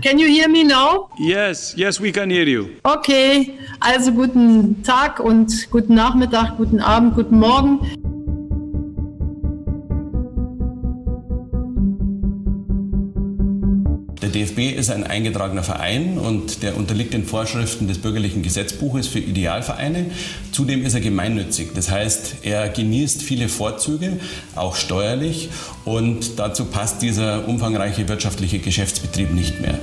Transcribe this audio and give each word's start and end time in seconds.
Can 0.00 0.16
you 0.20 0.28
hear 0.28 0.48
me 0.48 0.62
now? 0.62 1.08
Yes, 1.18 1.74
yes, 1.76 1.98
we 1.98 2.12
can 2.12 2.30
hear 2.30 2.44
you. 2.44 2.76
Okay, 2.84 3.58
also 3.80 4.12
guten 4.12 4.80
Tag 4.84 5.18
und 5.18 5.68
guten 5.72 5.96
Nachmittag, 5.96 6.56
guten 6.56 6.78
Abend, 6.78 7.16
guten 7.16 7.40
Morgen. 7.40 7.80
DFB 14.58 14.76
ist 14.76 14.90
ein 14.90 15.04
eingetragener 15.04 15.62
Verein 15.62 16.18
und 16.18 16.62
der 16.62 16.76
unterliegt 16.76 17.14
den 17.14 17.24
Vorschriften 17.24 17.86
des 17.86 17.98
bürgerlichen 17.98 18.42
Gesetzbuches 18.42 19.06
für 19.06 19.20
Idealvereine. 19.20 20.06
Zudem 20.52 20.84
ist 20.84 20.94
er 20.94 21.00
gemeinnützig. 21.00 21.68
Das 21.74 21.90
heißt, 21.90 22.36
er 22.42 22.68
genießt 22.68 23.22
viele 23.22 23.48
Vorzüge, 23.48 24.18
auch 24.56 24.76
steuerlich. 24.76 25.48
Und 25.84 26.38
dazu 26.38 26.66
passt 26.66 27.02
dieser 27.02 27.46
umfangreiche 27.48 28.08
wirtschaftliche 28.08 28.58
Geschäftsbetrieb 28.58 29.32
nicht 29.32 29.60
mehr. 29.60 29.78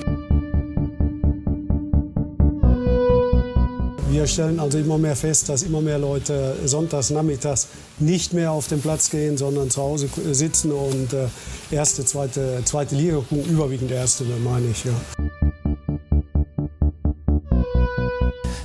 Wir 4.15 4.27
stellen 4.27 4.61
also 4.61 4.77
immer 4.77 4.97
mehr 4.97 5.17
fest, 5.17 5.49
dass 5.49 5.63
immer 5.63 5.81
mehr 5.81 5.99
Leute 5.99 6.55
sonntags, 6.63 7.09
nachmittags 7.09 7.67
nicht 7.99 8.31
mehr 8.31 8.53
auf 8.53 8.69
den 8.69 8.79
Platz 8.79 9.09
gehen, 9.09 9.37
sondern 9.37 9.69
zu 9.69 9.81
Hause 9.81 10.07
sitzen 10.31 10.71
und 10.71 11.11
äh, 11.11 11.27
erste, 11.69 12.05
zweite, 12.05 12.61
zweite 12.63 12.95
Liga 12.95 13.17
gucken, 13.17 13.43
überwiegend 13.43 13.91
erste, 13.91 14.23
meine 14.41 14.67
ich. 14.67 14.85
Ja. 14.85 14.93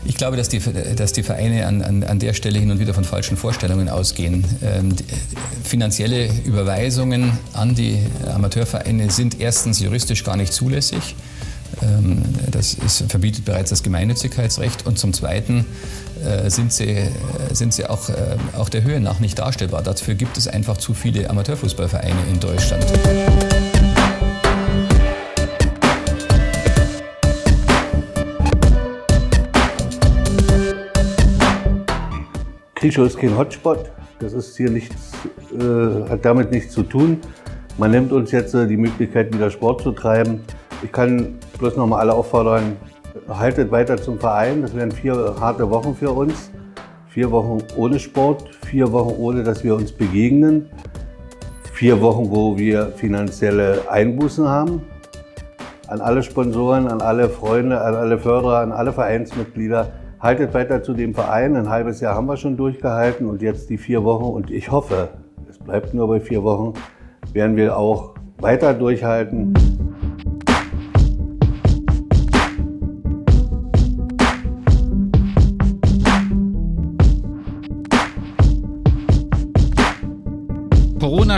Ich 0.04 0.16
glaube, 0.16 0.36
dass 0.36 0.48
die, 0.48 0.60
dass 0.94 1.12
die 1.14 1.24
Vereine 1.24 1.66
an, 1.66 1.82
an, 1.82 2.04
an 2.04 2.20
der 2.20 2.32
Stelle 2.34 2.60
hin 2.60 2.70
und 2.70 2.78
wieder 2.78 2.94
von 2.94 3.02
falschen 3.02 3.36
Vorstellungen 3.36 3.88
ausgehen. 3.88 4.44
Ähm, 4.62 4.94
finanzielle 5.64 6.28
Überweisungen 6.44 7.36
an 7.54 7.74
die 7.74 7.98
Amateurvereine 8.32 9.10
sind 9.10 9.40
erstens 9.40 9.80
juristisch 9.80 10.22
gar 10.22 10.36
nicht 10.36 10.52
zulässig. 10.52 11.16
Ähm, 11.82 12.22
das 12.50 12.74
ist, 12.74 13.04
verbietet 13.10 13.44
bereits 13.44 13.70
das 13.70 13.82
Gemeinnützigkeitsrecht 13.82 14.86
und 14.86 14.98
zum 14.98 15.12
Zweiten 15.12 15.66
äh, 16.24 16.50
sind 16.50 16.72
sie, 16.72 16.90
äh, 16.90 17.08
sind 17.52 17.72
sie 17.72 17.86
auch, 17.86 18.08
äh, 18.08 18.36
auch 18.56 18.68
der 18.68 18.82
Höhe 18.82 19.00
nach 19.00 19.20
nicht 19.20 19.38
darstellbar. 19.38 19.82
Dafür 19.82 20.14
gibt 20.14 20.36
es 20.36 20.48
einfach 20.48 20.76
zu 20.76 20.94
viele 20.94 21.28
Amateurfußballvereine 21.30 22.18
in 22.30 22.40
Deutschland. 22.40 22.84
Krischow 32.74 33.06
ist 33.06 33.18
kein 33.18 33.36
Hotspot. 33.36 33.90
Das 34.20 34.32
ist 34.32 34.56
hier 34.56 34.70
nichts, 34.70 35.12
äh, 35.52 36.08
hat 36.08 36.24
damit 36.24 36.50
nichts 36.50 36.72
zu 36.72 36.82
tun. 36.82 37.18
Man 37.76 37.90
nimmt 37.90 38.10
uns 38.10 38.30
jetzt 38.32 38.54
äh, 38.54 38.66
die 38.66 38.76
Möglichkeit, 38.78 39.34
wieder 39.34 39.50
Sport 39.50 39.82
zu 39.82 39.92
treiben. 39.92 40.40
Ich 40.82 40.92
kann 40.92 41.38
bloß 41.58 41.76
noch 41.76 41.86
mal 41.86 41.98
alle 41.98 42.14
auffordern, 42.14 42.76
haltet 43.28 43.70
weiter 43.70 43.98
zum 43.98 44.18
Verein. 44.18 44.62
Das 44.62 44.74
werden 44.74 44.92
vier 44.92 45.34
harte 45.38 45.68
Wochen 45.68 45.94
für 45.94 46.10
uns. 46.10 46.50
Vier 47.08 47.30
Wochen 47.30 47.58
ohne 47.76 47.98
Sport, 47.98 48.54
vier 48.64 48.90
Wochen 48.92 49.14
ohne, 49.18 49.42
dass 49.42 49.62
wir 49.62 49.74
uns 49.74 49.92
begegnen. 49.92 50.70
Vier 51.72 52.00
Wochen, 52.00 52.30
wo 52.30 52.56
wir 52.56 52.86
finanzielle 52.96 53.90
Einbußen 53.90 54.48
haben. 54.48 54.82
An 55.88 56.00
alle 56.00 56.22
Sponsoren, 56.22 56.88
an 56.88 57.00
alle 57.00 57.28
Freunde, 57.28 57.80
an 57.80 57.94
alle 57.94 58.18
Förderer, 58.18 58.60
an 58.60 58.72
alle 58.72 58.92
Vereinsmitglieder. 58.92 59.88
Haltet 60.20 60.54
weiter 60.54 60.82
zu 60.82 60.94
dem 60.94 61.14
Verein. 61.14 61.56
Ein 61.56 61.68
halbes 61.68 62.00
Jahr 62.00 62.14
haben 62.14 62.26
wir 62.26 62.36
schon 62.36 62.56
durchgehalten 62.56 63.26
und 63.26 63.42
jetzt 63.42 63.68
die 63.68 63.78
vier 63.78 64.04
Wochen. 64.04 64.24
Und 64.24 64.50
ich 64.50 64.70
hoffe, 64.70 65.08
es 65.48 65.58
bleibt 65.58 65.92
nur 65.92 66.08
bei 66.08 66.20
vier 66.20 66.42
Wochen, 66.42 66.74
werden 67.32 67.56
wir 67.56 67.76
auch 67.76 68.14
weiter 68.38 68.72
durchhalten. 68.72 69.52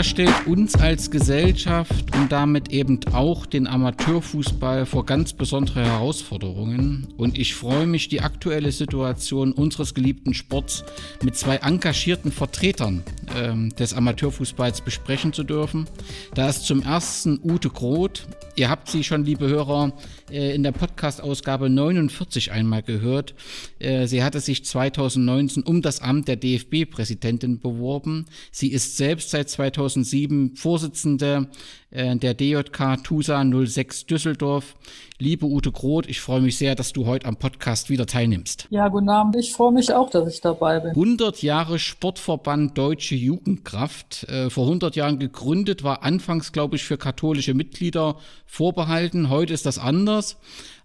Stellt 0.03 0.45
uns 0.47 0.75
als 0.75 1.09
Gesellschaft 1.09 2.15
und 2.15 2.31
damit 2.31 2.71
eben 2.71 2.99
auch 3.13 3.45
den 3.45 3.67
Amateurfußball 3.67 4.85
vor 4.85 5.05
ganz 5.05 5.33
besondere 5.33 5.83
Herausforderungen. 5.83 7.07
Und 7.17 7.37
ich 7.39 7.55
freue 7.55 7.87
mich, 7.87 8.09
die 8.09 8.21
aktuelle 8.21 8.71
Situation 8.71 9.53
unseres 9.53 9.93
geliebten 9.93 10.33
Sports 10.33 10.83
mit 11.23 11.35
zwei 11.35 11.55
engagierten 11.55 12.31
Vertretern 12.31 13.01
äh, 13.35 13.69
des 13.75 13.93
Amateurfußballs 13.93 14.81
besprechen 14.81 15.33
zu 15.33 15.43
dürfen. 15.43 15.87
Da 16.35 16.49
ist 16.49 16.67
zum 16.67 16.83
ersten 16.83 17.39
Ute 17.41 17.69
Groth. 17.69 18.27
Ihr 18.55 18.69
habt 18.69 18.89
sie 18.89 19.03
schon, 19.03 19.25
liebe 19.25 19.47
Hörer, 19.47 19.93
äh, 20.29 20.53
in 20.55 20.63
der 20.63 20.71
Podcast-Ausgabe 20.71 21.69
49 21.69 22.51
einmal 22.51 22.83
gehört. 22.83 23.33
Äh, 23.79 24.07
sie 24.07 24.23
hatte 24.23 24.39
sich 24.39 24.65
2019 24.65 25.63
um 25.63 25.81
das 25.81 26.01
Amt 26.01 26.27
der 26.27 26.35
DFB-Präsidentin 26.35 27.59
beworben. 27.59 28.25
Sie 28.51 28.71
ist 28.71 28.97
selbst 28.97 29.29
seit 29.31 29.49
2007 29.49 30.55
Vorsitzende 30.55 31.49
der 31.93 32.33
DJK 32.33 33.03
TUSA 33.03 33.45
06 33.45 34.07
Düsseldorf. 34.07 34.75
Liebe 35.19 35.45
Ute 35.45 35.71
Groth, 35.71 36.09
ich 36.09 36.19
freue 36.19 36.41
mich 36.41 36.57
sehr, 36.57 36.73
dass 36.75 36.91
du 36.91 37.05
heute 37.05 37.27
am 37.27 37.37
Podcast 37.37 37.89
wieder 37.89 38.05
teilnimmst. 38.05 38.67
Ja, 38.71 38.87
guten 38.87 39.09
Abend. 39.09 39.35
Ich 39.35 39.53
freue 39.53 39.71
mich 39.71 39.93
auch, 39.93 40.09
dass 40.09 40.33
ich 40.33 40.41
dabei 40.41 40.79
bin. 40.79 40.89
100 40.89 41.43
Jahre 41.43 41.77
Sportverband 41.77 42.77
Deutsche 42.77 43.15
Jugendkraft. 43.15 44.23
Äh, 44.27 44.49
vor 44.49 44.65
100 44.65 44.95
Jahren 44.95 45.19
gegründet, 45.19 45.83
war 45.83 46.03
anfangs, 46.03 46.51
glaube 46.51 46.75
ich, 46.75 46.83
für 46.83 46.97
katholische 46.97 47.53
Mitglieder 47.53 48.17
vorbehalten. 48.45 49.29
Heute 49.29 49.53
ist 49.53 49.65
das 49.65 49.77
anders. 49.77 50.37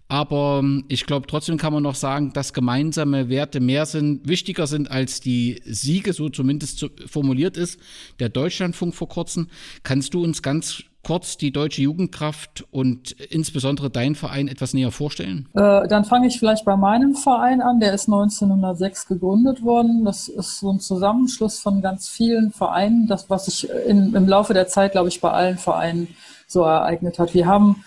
Aber 0.09 0.59
ähm, 0.63 0.85
ich 0.87 1.05
glaube, 1.05 1.27
trotzdem 1.27 1.57
kann 1.57 1.71
man 1.71 1.83
noch 1.83 1.95
sagen, 1.95 2.33
dass 2.33 2.53
gemeinsame 2.53 3.29
Werte 3.29 3.59
mehr 3.59 3.85
sind, 3.85 4.27
wichtiger 4.27 4.65
sind 4.65 4.89
als 4.89 5.21
die 5.21 5.61
Siege, 5.65 6.13
so 6.13 6.29
zumindest 6.29 6.83
formuliert 7.05 7.57
ist. 7.57 7.79
Der 8.19 8.29
Deutschlandfunk 8.29 8.95
vor 8.95 9.07
kurzem. 9.07 9.49
Kannst 9.83 10.15
du 10.15 10.23
uns 10.23 10.41
ganz 10.41 10.83
kurz 11.03 11.37
die 11.37 11.51
Deutsche 11.51 11.81
Jugendkraft 11.81 12.65
und 12.71 13.11
insbesondere 13.11 13.89
deinen 13.89 14.15
Verein 14.15 14.47
etwas 14.47 14.73
näher 14.73 14.91
vorstellen? 14.91 15.47
Äh, 15.53 15.87
dann 15.87 16.05
fange 16.05 16.27
ich 16.27 16.39
vielleicht 16.39 16.65
bei 16.65 16.75
meinem 16.75 17.15
Verein 17.15 17.61
an. 17.61 17.79
Der 17.79 17.93
ist 17.93 18.07
1906 18.07 19.07
gegründet 19.07 19.63
worden. 19.63 20.05
Das 20.05 20.27
ist 20.27 20.59
so 20.59 20.71
ein 20.71 20.79
Zusammenschluss 20.79 21.59
von 21.59 21.81
ganz 21.81 22.09
vielen 22.09 22.51
Vereinen, 22.51 23.07
das, 23.07 23.29
was 23.29 23.45
sich 23.45 23.69
im 23.69 24.27
Laufe 24.27 24.53
der 24.53 24.67
Zeit, 24.67 24.91
glaube 24.91 25.09
ich, 25.09 25.21
bei 25.21 25.31
allen 25.31 25.57
Vereinen 25.57 26.09
so 26.47 26.63
ereignet 26.63 27.19
hat. 27.19 27.33
Wir 27.33 27.45
haben 27.47 27.83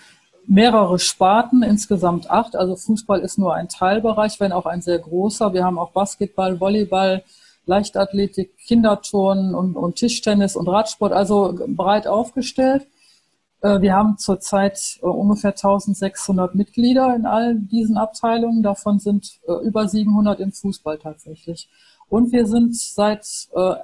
mehrere 0.47 0.99
Sparten, 0.99 1.63
insgesamt 1.63 2.29
acht. 2.29 2.55
Also 2.55 2.75
Fußball 2.75 3.19
ist 3.21 3.37
nur 3.37 3.53
ein 3.53 3.69
Teilbereich, 3.69 4.39
wenn 4.39 4.51
auch 4.51 4.65
ein 4.65 4.81
sehr 4.81 4.99
großer. 4.99 5.53
Wir 5.53 5.63
haben 5.63 5.79
auch 5.79 5.91
Basketball, 5.91 6.59
Volleyball, 6.59 7.23
Leichtathletik, 7.65 8.57
Kinderturnen 8.57 9.55
und, 9.55 9.75
und 9.75 9.95
Tischtennis 9.95 10.55
und 10.55 10.67
Radsport, 10.67 11.13
also 11.13 11.57
breit 11.67 12.07
aufgestellt. 12.07 12.85
Äh, 13.63 13.81
wir 13.81 13.95
haben 13.95 14.17
zurzeit 14.17 14.99
äh, 15.01 15.05
ungefähr 15.05 15.51
1600 15.51 16.53
Mitglieder 16.53 17.15
in 17.15 17.25
all 17.25 17.55
diesen 17.55 17.97
Abteilungen. 17.97 18.61
Davon 18.61 18.99
sind 18.99 19.39
äh, 19.47 19.53
über 19.65 19.87
700 19.87 20.39
im 20.41 20.51
Fußball 20.51 20.99
tatsächlich. 20.99 21.69
Und 22.09 22.31
wir 22.31 22.45
sind 22.45 22.75
seit 22.75 23.25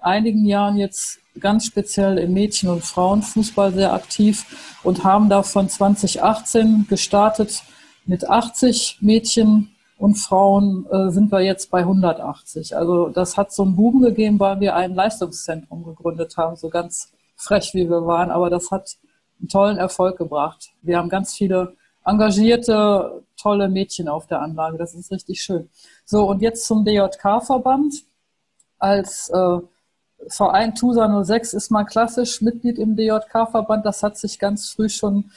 einigen 0.02 0.46
Jahren 0.46 0.78
jetzt 0.78 1.18
ganz 1.40 1.66
speziell 1.66 2.20
im 2.20 2.34
Mädchen- 2.34 2.70
und 2.70 2.84
Frauenfußball 2.84 3.74
sehr 3.74 3.92
aktiv 3.92 4.78
und 4.84 5.04
haben 5.04 5.30
davon 5.30 5.68
2018 5.68 6.86
gestartet 6.88 7.64
mit 8.06 8.30
80 8.30 9.00
Mädchen 9.02 9.72
und 9.98 10.16
Frauen 10.16 10.86
sind 11.08 11.32
wir 11.32 11.40
jetzt 11.40 11.72
bei 11.72 11.80
180. 11.80 12.78
Also 12.78 13.08
das 13.08 13.36
hat 13.36 13.52
so 13.52 13.64
einen 13.64 13.76
Boom 13.76 14.02
gegeben, 14.02 14.40
weil 14.40 14.60
wir 14.60 14.76
ein 14.76 14.94
Leistungszentrum 14.94 15.84
gegründet 15.84 16.38
haben, 16.38 16.56
so 16.56 16.70
ganz 16.70 17.12
frech 17.36 17.72
wie 17.74 17.90
wir 17.90 18.06
waren, 18.06 18.30
aber 18.30 18.52
das 18.52 18.70
hat 18.70 18.98
einen 19.40 19.50
tollen 19.50 19.78
Erfolg 19.78 20.18
gebracht. 20.18 20.70
Wir 20.82 20.98
haben 20.98 21.10
ganz 21.10 21.34
viele 21.34 21.76
engagierte, 22.06 23.24
tolle 23.38 23.70
Mädchen 23.70 24.08
auf 24.08 24.28
der 24.28 24.42
Anlage. 24.42 24.78
Das 24.78 24.94
ist 24.94 25.12
richtig 25.12 25.42
schön. 25.42 25.70
So, 26.06 26.28
und 26.28 26.42
jetzt 26.42 26.66
zum 26.66 26.86
DJK-Verband. 26.86 28.04
Als 28.78 29.30
äh, 29.30 29.60
Verein 30.28 30.76
TUSA 30.76 31.24
06 31.24 31.54
ist 31.54 31.72
man 31.72 31.86
klassisch 31.86 32.42
Mitglied 32.42 32.78
im 32.78 32.96
DJK-Verband. 32.96 33.86
Das 33.86 34.04
hat 34.04 34.18
sich 34.18 34.40
ganz 34.40 34.70
früh 34.70 34.90
schon 34.90 35.32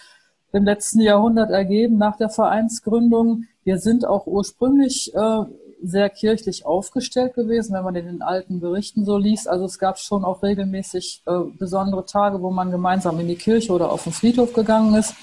im 0.52 0.64
letzten 0.64 1.00
Jahrhundert 1.00 1.50
ergeben, 1.50 1.96
nach 1.96 2.16
der 2.16 2.28
Vereinsgründung. 2.28 3.44
Wir 3.64 3.78
sind 3.78 4.05
auch 4.05 4.26
ursprünglich 4.26 5.14
äh, 5.14 5.44
sehr 5.82 6.08
kirchlich 6.11 6.64
aufgestellt 6.64 7.34
gewesen, 7.34 7.75
wenn 7.75 7.84
man 7.84 7.94
in 7.96 8.06
den 8.06 8.23
alten 8.23 8.61
Berichten 8.61 9.05
so 9.05 9.19
liest. 9.19 9.49
Also 9.49 9.64
es 9.64 9.79
gab 9.79 9.99
schon 9.99 10.25
auch 10.25 10.43
regelmäßig 10.43 11.23
äh, 11.26 11.40
besondere 11.58 12.06
Tage, 12.06 12.40
wo 12.40 12.50
man 12.50 12.70
gemeinsam 12.70 13.19
in 13.20 13.29
die 13.29 13.37
Kirche 13.37 13.73
oder 13.73 13.90
auf 13.90 14.05
den 14.05 14.12
Friedhof 14.12 14.52
gegangen 14.52 14.94
ist. 14.94 15.14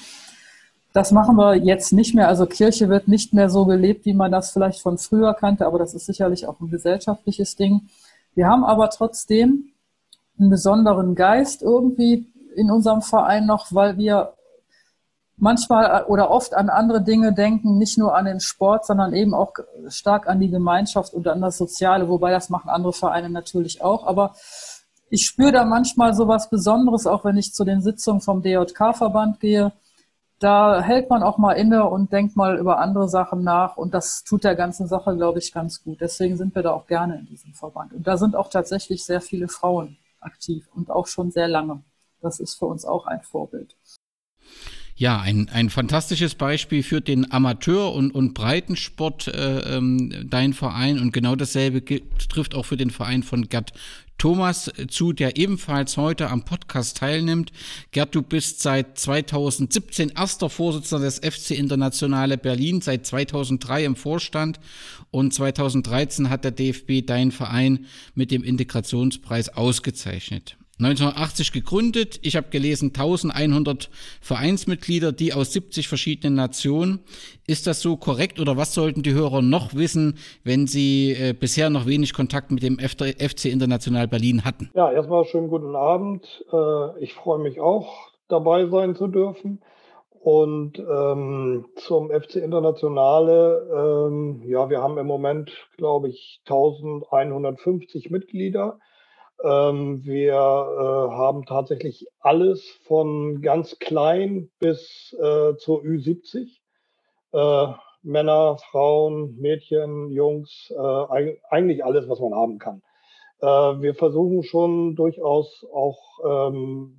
Das 0.92 1.12
machen 1.12 1.36
wir 1.36 1.56
jetzt 1.56 1.94
nicht 1.94 2.16
mehr. 2.16 2.28
Also 2.28 2.46
Kirche 2.46 2.90
wird 2.90 3.08
nicht 3.08 3.34
mehr 3.34 3.50
so 3.50 3.66
gelebt, 3.66 4.06
wie 4.06 4.14
man 4.14 4.32
das 4.32 4.52
vielleicht 4.52 4.82
von 4.82 4.98
früher 4.98 5.34
kannte, 5.34 5.66
aber 5.66 5.80
das 5.80 5.94
ist 5.94 6.06
sicherlich 6.06 6.48
auch 6.48 6.60
ein 6.60 6.70
gesellschaftliches 6.70 7.56
Ding. 7.56 7.88
Wir 8.36 8.48
haben 8.48 8.64
aber 8.64 8.90
trotzdem 8.90 9.72
einen 10.40 10.50
besonderen 10.50 11.16
Geist 11.16 11.62
irgendwie 11.62 12.28
in 12.56 12.72
unserem 12.72 13.02
Verein 13.02 13.46
noch, 13.46 13.68
weil 13.72 13.98
wir 13.98 14.34
manchmal 15.39 16.06
oder 16.06 16.30
oft 16.30 16.53
an 16.53 16.69
andere 16.69 17.01
Dinge 17.01 17.33
denken, 17.33 17.77
nicht 17.77 17.97
nur 17.97 18.15
an 18.15 18.25
den 18.25 18.39
Sport, 18.39 18.86
sondern 18.86 19.13
eben 19.13 19.33
auch 19.33 19.53
stark 19.88 20.27
an 20.27 20.39
die 20.39 20.50
Gemeinschaft 20.50 21.13
und 21.13 21.27
an 21.27 21.41
das 21.41 21.57
Soziale, 21.57 22.07
wobei 22.09 22.31
das 22.31 22.50
machen 22.50 22.69
andere 22.69 22.94
Vereine 22.94 23.30
natürlich 23.30 23.81
auch. 23.81 24.06
Aber 24.06 24.36
ich 25.09 25.25
spüre 25.25 25.51
da 25.51 25.65
manchmal 25.65 26.13
so 26.13 26.27
was 26.27 26.50
Besonderes, 26.50 27.07
auch 27.07 27.25
wenn 27.25 27.38
ich 27.38 27.53
zu 27.53 27.63
den 27.63 27.81
Sitzungen 27.81 28.21
vom 28.21 28.41
DJK-Verband 28.41 29.39
gehe. 29.39 29.71
Da 30.39 30.81
hält 30.81 31.09
man 31.09 31.24
auch 31.24 31.38
mal 31.38 31.53
inne 31.53 31.89
und 31.89 32.13
denkt 32.13 32.38
mal 32.38 32.57
über 32.57 32.80
andere 32.80 33.09
Sachen 33.09 33.44
nach 33.44 33.75
und 33.75 33.94
das 33.94 34.24
tut 34.24 34.45
der 34.45 34.56
ganzen 34.56 34.88
Sache, 34.88 35.15
glaube 35.15 35.39
ich, 35.39 35.51
ganz 35.51 35.83
gut. 35.83 36.00
Deswegen 36.00 36.38
sind 36.38 36.56
wir 36.56 36.63
da 36.63 36.71
auch 36.71 36.88
gerne 36.88 37.18
in 37.18 37.25
diesem 37.25 37.53
Verband. 37.53 37.91
Und 37.91 38.07
da 38.07 38.15
sind 38.15 38.38
auch 38.38 38.50
tatsächlich 38.50 39.03
sehr 39.03 39.19
viele 39.19 39.50
Frauen 39.50 39.97
aktiv 40.21 40.69
und 40.74 40.91
auch 40.91 41.07
schon 41.07 41.31
sehr 41.31 41.47
lange. 41.47 41.81
Das 42.21 42.39
ist 42.39 42.56
für 42.56 42.68
uns 42.68 42.86
auch 42.86 43.06
ein 43.06 43.21
Vorbild. 43.21 43.75
Ja, 45.00 45.22
ein, 45.22 45.48
ein 45.48 45.69
fantastisches 45.69 46.36
Beispiel 46.36 46.84
für 46.84 47.00
den 47.00 47.31
Amateur- 47.31 47.94
und, 47.94 48.12
und 48.12 48.34
Breitensport, 48.34 49.30
äh, 49.30 49.78
ähm, 49.78 50.28
dein 50.30 50.51
Verein. 50.51 51.00
Und 51.00 51.13
genau 51.13 51.38
dasselbe 51.38 51.81
trifft 52.28 52.54
auch 52.54 52.66
für 52.66 52.75
den 52.75 52.90
Verein 52.90 53.24
von 53.24 53.48
Gerd 53.48 53.72
Thomas 54.18 54.69
zu, 54.90 55.13
der 55.13 55.38
ebenfalls 55.38 55.96
heute 55.96 56.30
am 56.30 56.44
Podcast 56.44 56.98
teilnimmt. 56.98 57.54
Gerd, 57.92 58.13
du 58.13 58.22
bist 58.22 58.62
seit 58.62 58.98
2017 59.00 60.10
erster 60.10 60.50
Vorsitzender 60.50 61.06
des 61.06 61.19
FC 61.19 61.51
Internationale 61.51 62.38
Berlin, 62.38 62.81
seit 62.81 63.06
2003 63.06 63.86
im 63.86 63.96
Vorstand 63.96 64.60
und 65.12 65.34
2013 65.34 66.30
hat 66.30 66.44
der 66.44 66.51
DFB 66.51 67.06
deinen 67.06 67.31
Verein 67.31 67.86
mit 68.16 68.31
dem 68.31 68.44
Integrationspreis 68.44 69.48
ausgezeichnet. 69.48 70.59
1980 70.80 71.52
gegründet. 71.52 72.20
Ich 72.22 72.38
habe 72.38 72.48
gelesen 72.50 72.94
1100 72.96 73.90
Vereinsmitglieder, 74.22 75.12
die 75.12 75.34
aus 75.34 75.52
70 75.52 75.90
verschiedenen 75.90 76.36
Nationen. 76.36 77.02
Ist 77.48 77.68
das 77.68 77.81
so 77.81 77.98
korrekt 77.98 78.40
oder 78.40 78.56
was 78.56 78.74
sollten 78.74 79.04
die 79.04 79.14
Hörer 79.14 79.42
noch 79.42 79.76
wissen, 79.76 80.18
wenn 80.46 80.68
sie 80.68 81.12
äh, 81.12 81.34
bisher 81.34 81.70
noch 81.70 81.86
wenig 81.86 82.14
Kontakt 82.14 82.52
mit 82.52 82.64
dem 82.64 82.80
FC 82.80 83.46
International 83.46 84.08
Berlin 84.08 84.46
hatten? 84.46 84.70
Ja, 84.74 84.90
erstmal 84.90 85.26
schönen 85.26 85.50
guten 85.50 85.76
Abend. 85.76 86.26
Äh, 86.52 87.04
ich 87.04 87.14
freue 87.14 87.40
mich 87.40 87.60
auch, 87.60 88.12
dabei 88.30 88.68
sein 88.68 88.96
zu 88.96 89.08
dürfen. 89.08 89.62
Und 90.22 90.80
ähm, 90.80 91.66
zum 91.75 92.10
FC 92.10 92.38
Internationale, 92.38 94.08
ähm, 94.10 94.44
ja, 94.46 94.70
wir 94.70 94.82
haben 94.82 94.98
im 94.98 95.08
Moment, 95.08 95.52
glaube 95.78 96.10
ich, 96.10 96.42
1150 96.46 98.12
Mitglieder. 98.12 98.80
Ähm, 99.44 100.03
wir 100.03 100.33
äh, 100.33 101.12
haben 101.15 101.45
tatsächlich 101.45 102.07
alles 102.19 102.63
von 102.83 103.41
ganz 103.41 103.80
klein 103.80 104.50
bis 104.59 105.15
äh, 105.19 105.56
zur 105.57 105.81
Ü70. 105.81 106.57
Äh, 107.31 107.74
Männer, 108.01 108.57
Frauen, 108.71 109.36
Mädchen, 109.39 110.09
Jungs, 110.09 110.71
eigentlich 111.50 111.83
alles, 111.83 112.07
was 112.07 112.21
man 112.21 112.33
haben 112.33 112.57
kann. 112.57 112.81
Wir 113.41 113.94
versuchen 113.94 114.44
schon 114.44 114.95
durchaus 114.95 115.65
auch 115.74 116.00
ähm, 116.25 116.95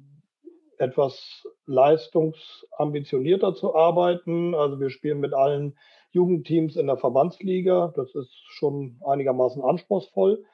etwas 0.76 1.46
leistungsambitionierter 1.64 3.54
zu 3.54 3.74
arbeiten. 3.74 4.54
Also 4.54 4.78
wir 4.78 4.90
spielen 4.90 5.20
mit 5.20 5.32
allen 5.32 5.78
Jugendteams 6.10 6.76
in 6.76 6.86
der 6.86 6.98
Verbandsliga. 6.98 7.94
Das 7.96 8.14
ist 8.14 8.34
schon 8.48 9.00
einigermaßen 9.06 9.62
anspruchsvoll. 9.62 10.44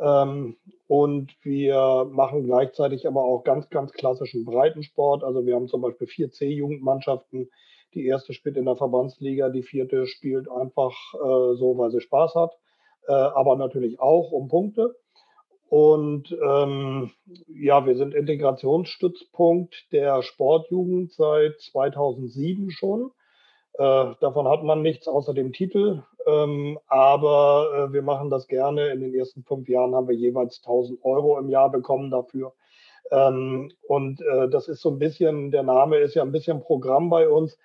Ähm, 0.00 0.56
und 0.88 1.32
wir 1.42 2.06
machen 2.10 2.44
gleichzeitig 2.44 3.06
aber 3.06 3.22
auch 3.22 3.44
ganz, 3.44 3.68
ganz 3.70 3.92
klassischen 3.92 4.44
Breitensport. 4.44 5.24
Also 5.24 5.46
wir 5.46 5.54
haben 5.54 5.68
zum 5.68 5.82
Beispiel 5.82 6.06
vier 6.06 6.30
C-Jugendmannschaften. 6.30 7.50
Die 7.94 8.06
erste 8.06 8.32
spielt 8.32 8.56
in 8.56 8.64
der 8.64 8.76
Verbandsliga, 8.76 9.50
die 9.50 9.62
vierte 9.62 10.06
spielt 10.06 10.50
einfach 10.50 10.92
äh, 11.14 11.56
so, 11.56 11.76
weil 11.76 11.90
sie 11.90 12.00
Spaß 12.00 12.34
hat, 12.34 12.52
äh, 13.06 13.12
aber 13.12 13.56
natürlich 13.56 14.00
auch 14.00 14.32
um 14.32 14.48
Punkte. 14.48 14.94
Und 15.68 16.36
ähm, 16.44 17.10
ja, 17.48 17.86
wir 17.86 17.96
sind 17.96 18.14
Integrationsstützpunkt 18.14 19.90
der 19.92 20.22
Sportjugend 20.22 21.12
seit 21.12 21.58
2007 21.60 22.70
schon. 22.70 23.10
Äh, 23.74 24.12
davon 24.20 24.48
hat 24.48 24.64
man 24.64 24.82
nichts 24.82 25.08
außer 25.08 25.32
dem 25.32 25.52
Titel, 25.52 26.02
ähm, 26.26 26.78
aber 26.88 27.88
äh, 27.88 27.92
wir 27.92 28.02
machen 28.02 28.30
das 28.30 28.46
gerne. 28.48 28.88
In 28.88 29.00
den 29.00 29.14
ersten 29.14 29.42
fünf 29.44 29.68
Jahren 29.68 29.94
haben 29.94 30.08
wir 30.08 30.14
jeweils 30.14 30.58
1000 30.58 31.04
Euro 31.04 31.38
im 31.38 31.48
Jahr 31.48 31.70
bekommen 31.70 32.10
dafür. 32.10 32.52
Ähm, 33.10 33.70
und 33.86 34.20
äh, 34.22 34.48
das 34.48 34.68
ist 34.68 34.80
so 34.80 34.90
ein 34.90 34.98
bisschen, 34.98 35.50
der 35.50 35.62
Name 35.62 35.98
ist 35.98 36.14
ja 36.14 36.22
ein 36.22 36.32
bisschen 36.32 36.60
Programm 36.60 37.10
bei 37.10 37.28
uns. 37.28 37.58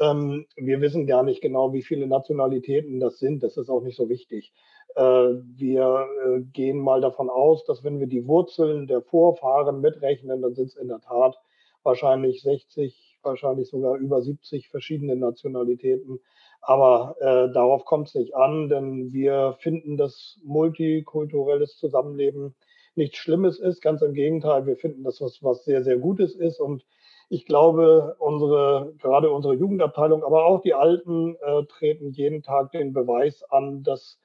Ähm, 0.00 0.46
wir 0.56 0.80
wissen 0.80 1.06
gar 1.06 1.22
nicht 1.22 1.40
genau, 1.40 1.72
wie 1.72 1.82
viele 1.82 2.06
Nationalitäten 2.06 3.00
das 3.00 3.18
sind. 3.18 3.42
Das 3.42 3.56
ist 3.56 3.68
auch 3.68 3.82
nicht 3.82 3.96
so 3.96 4.08
wichtig. 4.08 4.52
Äh, 4.94 5.02
wir 5.02 6.06
äh, 6.24 6.40
gehen 6.40 6.78
mal 6.78 7.00
davon 7.00 7.28
aus, 7.28 7.64
dass 7.64 7.84
wenn 7.84 8.00
wir 8.00 8.06
die 8.06 8.26
Wurzeln 8.26 8.86
der 8.86 9.02
Vorfahren 9.02 9.80
mitrechnen, 9.80 10.42
dann 10.42 10.54
sind 10.54 10.68
es 10.68 10.76
in 10.76 10.88
der 10.88 11.00
Tat 11.00 11.36
wahrscheinlich 11.82 12.42
60, 12.42 13.18
wahrscheinlich 13.22 13.68
sogar 13.68 13.96
über 13.96 14.22
70 14.22 14.68
verschiedene 14.68 15.16
Nationalitäten. 15.16 16.20
Aber 16.66 17.16
äh, 17.20 17.52
darauf 17.52 17.84
kommt 17.84 18.08
es 18.08 18.14
nicht 18.14 18.34
an, 18.34 18.68
denn 18.68 19.12
wir 19.12 19.56
finden, 19.60 19.96
dass 19.96 20.38
multikulturelles 20.42 21.76
Zusammenleben 21.76 22.54
nichts 22.94 23.18
Schlimmes 23.18 23.58
ist. 23.58 23.82
Ganz 23.82 24.02
im 24.02 24.14
Gegenteil, 24.14 24.66
wir 24.66 24.76
finden, 24.76 25.04
dass 25.04 25.18
das 25.18 25.42
was 25.42 25.64
sehr, 25.64 25.84
sehr 25.84 25.98
Gutes 25.98 26.34
ist. 26.34 26.60
Und 26.60 26.84
ich 27.28 27.44
glaube, 27.46 28.16
unsere, 28.18 28.94
gerade 28.98 29.30
unsere 29.30 29.54
Jugendabteilung, 29.54 30.24
aber 30.24 30.46
auch 30.46 30.62
die 30.62 30.74
Alten 30.74 31.36
äh, 31.36 31.64
treten 31.64 32.12
jeden 32.12 32.42
Tag 32.42 32.72
den 32.72 32.92
Beweis 32.92 33.42
an, 33.50 33.82
dass 33.82 34.18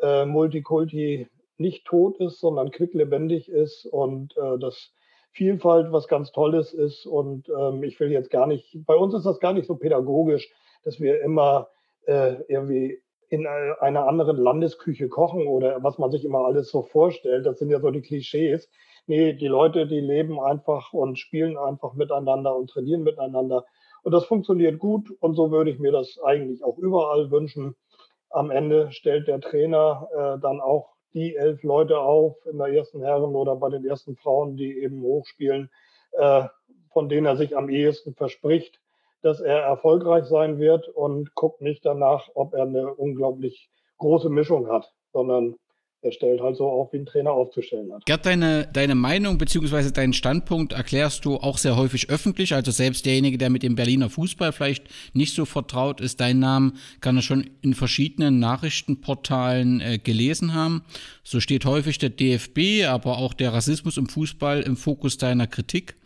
äh, 0.00 0.26
Multikulti 0.26 1.28
nicht 1.58 1.86
tot 1.86 2.18
ist, 2.18 2.40
sondern 2.40 2.70
quicklebendig 2.70 3.48
ist 3.48 3.86
und 3.86 4.36
äh, 4.36 4.58
dass 4.58 4.92
Vielfalt 5.32 5.92
was 5.92 6.08
ganz 6.08 6.32
Tolles 6.32 6.74
ist. 6.74 7.06
Und 7.06 7.48
ähm, 7.48 7.82
ich 7.84 7.98
will 8.00 8.10
jetzt 8.10 8.30
gar 8.30 8.46
nicht, 8.46 8.76
bei 8.86 8.94
uns 8.94 9.14
ist 9.14 9.24
das 9.24 9.40
gar 9.40 9.52
nicht 9.52 9.66
so 9.66 9.76
pädagogisch, 9.76 10.52
dass 10.84 11.00
wir 11.00 11.22
immer 11.22 11.68
äh, 12.06 12.42
irgendwie 12.48 13.02
in 13.28 13.46
einer 13.46 14.06
anderen 14.06 14.36
Landesküche 14.36 15.08
kochen 15.08 15.46
oder 15.46 15.82
was 15.82 15.98
man 15.98 16.10
sich 16.10 16.24
immer 16.24 16.44
alles 16.46 16.70
so 16.70 16.82
vorstellt. 16.82 17.44
Das 17.44 17.58
sind 17.58 17.70
ja 17.70 17.80
so 17.80 17.90
die 17.90 18.02
Klischees. 18.02 18.70
Nee, 19.06 19.32
die 19.32 19.48
Leute, 19.48 19.86
die 19.86 20.00
leben 20.00 20.40
einfach 20.40 20.92
und 20.92 21.18
spielen 21.18 21.56
einfach 21.56 21.94
miteinander 21.94 22.56
und 22.56 22.70
trainieren 22.70 23.02
miteinander. 23.02 23.64
Und 24.02 24.12
das 24.12 24.24
funktioniert 24.24 24.78
gut 24.78 25.10
und 25.20 25.34
so 25.34 25.50
würde 25.50 25.70
ich 25.70 25.78
mir 25.78 25.92
das 25.92 26.18
eigentlich 26.24 26.62
auch 26.62 26.78
überall 26.78 27.30
wünschen. 27.30 27.74
Am 28.30 28.50
Ende 28.50 28.92
stellt 28.92 29.26
der 29.26 29.40
Trainer 29.40 30.08
äh, 30.12 30.40
dann 30.40 30.60
auch 30.60 30.94
die 31.12 31.34
elf 31.34 31.62
Leute 31.62 31.98
auf 31.98 32.36
in 32.46 32.58
der 32.58 32.68
ersten 32.68 33.02
Herren 33.02 33.34
oder 33.34 33.56
bei 33.56 33.70
den 33.70 33.84
ersten 33.84 34.16
Frauen, 34.16 34.56
die 34.56 34.78
eben 34.78 35.02
hochspielen, 35.02 35.70
äh, 36.12 36.44
von 36.92 37.08
denen 37.08 37.26
er 37.26 37.36
sich 37.36 37.56
am 37.56 37.68
ehesten 37.68 38.14
verspricht, 38.14 38.80
dass 39.22 39.40
er 39.40 39.58
erfolgreich 39.58 40.24
sein 40.24 40.58
wird 40.58 40.88
und 40.88 41.34
guckt 41.34 41.60
nicht 41.60 41.84
danach, 41.84 42.28
ob 42.34 42.54
er 42.54 42.62
eine 42.62 42.94
unglaublich 42.94 43.70
große 43.98 44.28
Mischung 44.28 44.68
hat, 44.68 44.92
sondern 45.12 45.56
er 46.06 46.12
stellt 46.12 46.40
halt 46.40 46.56
so 46.56 46.68
auf, 46.68 46.92
wie 46.92 46.98
ein 46.98 47.06
Trainer 47.06 47.32
aufzustellen 47.32 47.92
hat. 47.92 48.04
Gerd, 48.06 48.26
deine, 48.26 48.68
deine 48.72 48.94
Meinung 48.94 49.38
bzw. 49.38 49.90
deinen 49.90 50.12
Standpunkt 50.12 50.72
erklärst 50.72 51.24
du 51.24 51.36
auch 51.36 51.58
sehr 51.58 51.76
häufig 51.76 52.10
öffentlich. 52.10 52.54
Also 52.54 52.70
selbst 52.70 53.06
derjenige, 53.06 53.38
der 53.38 53.50
mit 53.50 53.62
dem 53.62 53.74
Berliner 53.74 54.08
Fußball 54.08 54.52
vielleicht 54.52 54.84
nicht 55.14 55.34
so 55.34 55.44
vertraut 55.44 56.00
ist, 56.00 56.20
deinen 56.20 56.38
Namen 56.38 56.78
kann 57.00 57.16
er 57.16 57.22
schon 57.22 57.50
in 57.62 57.74
verschiedenen 57.74 58.38
Nachrichtenportalen 58.38 59.80
äh, 59.80 59.98
gelesen 59.98 60.54
haben. 60.54 60.84
So 61.24 61.40
steht 61.40 61.64
häufig 61.64 61.98
der 61.98 62.10
DFB, 62.10 62.86
aber 62.86 63.18
auch 63.18 63.34
der 63.34 63.52
Rassismus 63.52 63.96
im 63.96 64.08
Fußball 64.08 64.62
im 64.62 64.76
Fokus 64.76 65.18
deiner 65.18 65.46
Kritik. 65.46 65.96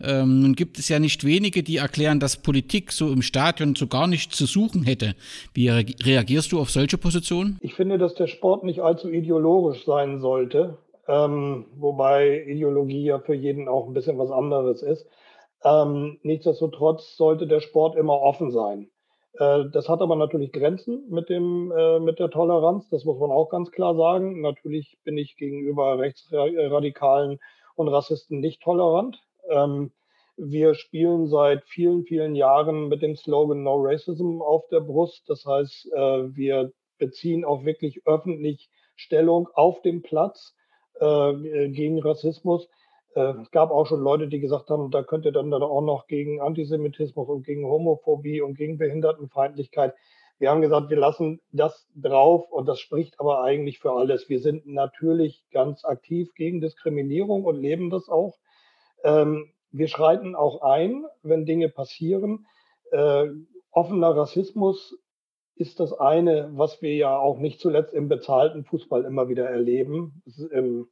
Ähm, 0.00 0.40
nun 0.40 0.54
gibt 0.54 0.78
es 0.78 0.88
ja 0.88 0.98
nicht 0.98 1.24
wenige, 1.24 1.62
die 1.62 1.76
erklären, 1.76 2.20
dass 2.20 2.36
Politik 2.36 2.92
so 2.92 3.12
im 3.12 3.22
Stadion 3.22 3.74
so 3.74 3.86
gar 3.86 4.06
nicht 4.06 4.34
zu 4.34 4.46
suchen 4.46 4.82
hätte. 4.84 5.14
Wie 5.54 5.68
reagierst 5.68 6.52
du 6.52 6.60
auf 6.60 6.70
solche 6.70 6.98
Positionen? 6.98 7.58
Ich 7.60 7.74
finde, 7.74 7.98
dass 7.98 8.14
der 8.14 8.26
Sport 8.26 8.64
nicht 8.64 8.80
allzu 8.80 9.08
ideologisch 9.08 9.84
sein 9.84 10.20
sollte, 10.20 10.78
ähm, 11.08 11.66
wobei 11.76 12.44
Ideologie 12.46 13.04
ja 13.04 13.18
für 13.18 13.34
jeden 13.34 13.68
auch 13.68 13.86
ein 13.86 13.94
bisschen 13.94 14.18
was 14.18 14.30
anderes 14.30 14.82
ist. 14.82 15.06
Ähm, 15.64 16.18
nichtsdestotrotz 16.22 17.16
sollte 17.16 17.46
der 17.46 17.60
Sport 17.60 17.96
immer 17.96 18.20
offen 18.20 18.50
sein. 18.50 18.88
Äh, 19.38 19.64
das 19.72 19.88
hat 19.88 20.00
aber 20.00 20.16
natürlich 20.16 20.52
Grenzen 20.52 21.04
mit, 21.08 21.28
dem, 21.28 21.72
äh, 21.72 22.00
mit 22.00 22.18
der 22.18 22.30
Toleranz, 22.30 22.88
das 22.90 23.04
muss 23.04 23.18
man 23.18 23.30
auch 23.30 23.48
ganz 23.48 23.70
klar 23.70 23.94
sagen. 23.94 24.40
Natürlich 24.40 24.98
bin 25.04 25.16
ich 25.18 25.36
gegenüber 25.36 25.98
Rechtsradikalen 25.98 27.38
und 27.74 27.88
Rassisten 27.88 28.40
nicht 28.40 28.62
tolerant. 28.62 29.22
Ähm, 29.48 29.92
wir 30.36 30.74
spielen 30.74 31.26
seit 31.28 31.64
vielen, 31.64 32.04
vielen 32.04 32.34
Jahren 32.34 32.88
mit 32.88 33.02
dem 33.02 33.16
Slogan 33.16 33.62
No 33.62 33.76
Racism 33.76 34.40
auf 34.40 34.66
der 34.68 34.80
Brust. 34.80 35.28
Das 35.28 35.44
heißt, 35.44 35.92
äh, 35.92 36.36
wir 36.36 36.72
beziehen 36.98 37.44
auch 37.44 37.64
wirklich 37.64 38.06
öffentlich 38.06 38.70
Stellung 38.96 39.48
auf 39.54 39.82
dem 39.82 40.02
Platz 40.02 40.54
äh, 41.00 41.68
gegen 41.68 42.00
Rassismus. 42.00 42.68
Äh, 43.14 43.34
es 43.42 43.50
gab 43.50 43.70
auch 43.70 43.86
schon 43.86 44.00
Leute, 44.00 44.28
die 44.28 44.40
gesagt 44.40 44.70
haben, 44.70 44.90
da 44.90 45.02
könnt 45.02 45.24
ihr 45.24 45.32
dann, 45.32 45.50
dann 45.50 45.62
auch 45.62 45.82
noch 45.82 46.06
gegen 46.06 46.40
Antisemitismus 46.40 47.28
und 47.28 47.44
gegen 47.44 47.64
Homophobie 47.66 48.40
und 48.40 48.54
gegen 48.54 48.78
Behindertenfeindlichkeit. 48.78 49.94
Wir 50.38 50.50
haben 50.50 50.62
gesagt, 50.62 50.90
wir 50.90 50.96
lassen 50.96 51.40
das 51.52 51.86
drauf 51.94 52.50
und 52.50 52.66
das 52.66 52.80
spricht 52.80 53.20
aber 53.20 53.44
eigentlich 53.44 53.78
für 53.78 53.92
alles. 53.92 54.28
Wir 54.28 54.40
sind 54.40 54.66
natürlich 54.66 55.44
ganz 55.52 55.84
aktiv 55.84 56.34
gegen 56.34 56.60
Diskriminierung 56.60 57.44
und 57.44 57.60
leben 57.60 57.90
das 57.90 58.08
auch. 58.08 58.38
Ähm, 59.04 59.52
wir 59.70 59.88
schreiten 59.88 60.34
auch 60.34 60.62
ein, 60.62 61.04
wenn 61.22 61.46
Dinge 61.46 61.68
passieren. 61.68 62.46
Äh, 62.90 63.26
offener 63.70 64.16
Rassismus 64.16 64.98
ist 65.56 65.80
das 65.80 65.92
eine, 65.92 66.50
was 66.52 66.82
wir 66.82 66.94
ja 66.94 67.18
auch 67.18 67.38
nicht 67.38 67.60
zuletzt 67.60 67.94
im 67.94 68.08
bezahlten 68.08 68.64
Fußball 68.64 69.04
immer 69.04 69.28
wieder 69.28 69.48
erleben, 69.48 70.22
im, 70.50 70.88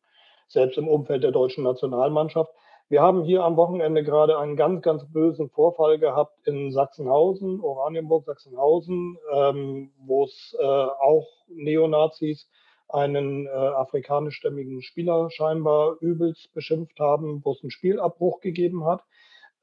selbst 0.48 0.78
im 0.78 0.88
Umfeld 0.88 1.22
der 1.22 1.32
deutschen 1.32 1.64
Nationalmannschaft. 1.64 2.52
Wir 2.88 3.02
haben 3.02 3.22
hier 3.22 3.44
am 3.44 3.56
Wochenende 3.56 4.02
gerade 4.02 4.38
einen 4.38 4.56
ganz, 4.56 4.82
ganz 4.82 5.04
bösen 5.12 5.48
Vorfall 5.48 5.98
gehabt 5.98 6.36
in 6.46 6.72
Sachsenhausen, 6.72 7.60
Oranienburg, 7.60 8.24
Sachsenhausen, 8.24 9.16
ähm, 9.32 9.92
wo 10.04 10.24
es 10.24 10.56
äh, 10.58 10.64
auch 10.64 11.28
Neonazis 11.48 12.50
einen 12.92 13.46
äh, 13.46 13.50
afrikanischstämmigen 13.50 14.82
Spieler 14.82 15.30
scheinbar 15.30 15.96
übelst 16.00 16.52
beschimpft 16.54 16.98
haben, 17.00 17.40
wo 17.44 17.52
es 17.52 17.62
einen 17.62 17.70
Spielabbruch 17.70 18.40
gegeben 18.40 18.84
hat. 18.84 19.02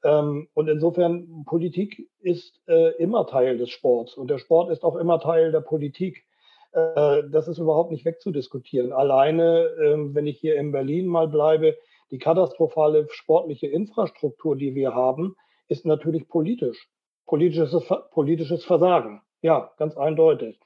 Ähm, 0.04 0.48
und 0.54 0.68
insofern, 0.68 1.44
Politik 1.44 2.08
ist 2.20 2.60
äh, 2.68 2.90
immer 2.96 3.26
Teil 3.26 3.58
des 3.58 3.70
Sports 3.70 4.14
und 4.14 4.28
der 4.28 4.38
Sport 4.38 4.70
ist 4.70 4.84
auch 4.84 4.96
immer 4.96 5.20
Teil 5.20 5.52
der 5.52 5.60
Politik. 5.60 6.24
Äh, 6.72 7.22
das 7.30 7.48
ist 7.48 7.58
überhaupt 7.58 7.90
nicht 7.90 8.04
wegzudiskutieren. 8.04 8.92
Alleine, 8.92 9.64
äh, 9.64 10.14
wenn 10.14 10.26
ich 10.26 10.38
hier 10.38 10.56
in 10.56 10.72
Berlin 10.72 11.06
mal 11.06 11.28
bleibe, 11.28 11.76
die 12.10 12.18
katastrophale 12.18 13.06
sportliche 13.10 13.66
Infrastruktur, 13.66 14.56
die 14.56 14.74
wir 14.74 14.94
haben, 14.94 15.36
ist 15.68 15.84
natürlich 15.84 16.28
politisch. 16.28 16.88
Politisches, 17.26 17.84
politisches 18.12 18.64
Versagen. 18.64 19.20
Ja, 19.42 19.70
ganz 19.76 19.96
eindeutig. 19.96 20.58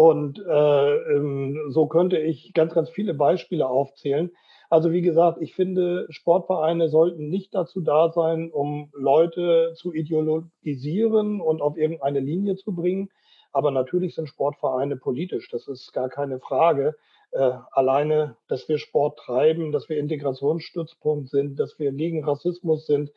Und 0.00 0.38
äh, 0.38 0.96
ähm, 1.12 1.66
so 1.68 1.86
könnte 1.86 2.16
ich 2.16 2.54
ganz, 2.54 2.72
ganz 2.72 2.88
viele 2.88 3.12
Beispiele 3.12 3.68
aufzählen. 3.68 4.30
Also 4.70 4.92
wie 4.92 5.02
gesagt, 5.02 5.42
ich 5.42 5.54
finde, 5.54 6.06
Sportvereine 6.08 6.88
sollten 6.88 7.28
nicht 7.28 7.54
dazu 7.54 7.82
da 7.82 8.08
sein, 8.08 8.50
um 8.50 8.88
Leute 8.94 9.74
zu 9.74 9.92
ideologisieren 9.92 11.42
und 11.42 11.60
auf 11.60 11.76
irgendeine 11.76 12.20
Linie 12.20 12.56
zu 12.56 12.74
bringen. 12.74 13.10
Aber 13.52 13.70
natürlich 13.72 14.14
sind 14.14 14.26
Sportvereine 14.26 14.96
politisch, 14.96 15.50
das 15.50 15.68
ist 15.68 15.92
gar 15.92 16.08
keine 16.08 16.40
Frage. 16.40 16.96
Äh, 17.32 17.52
alleine, 17.70 18.36
dass 18.48 18.70
wir 18.70 18.78
Sport 18.78 19.18
treiben, 19.18 19.70
dass 19.70 19.90
wir 19.90 19.98
Integrationsstützpunkt 19.98 21.28
sind, 21.28 21.60
dass 21.60 21.78
wir 21.78 21.92
gegen 21.92 22.24
Rassismus 22.24 22.86
sind, 22.86 23.10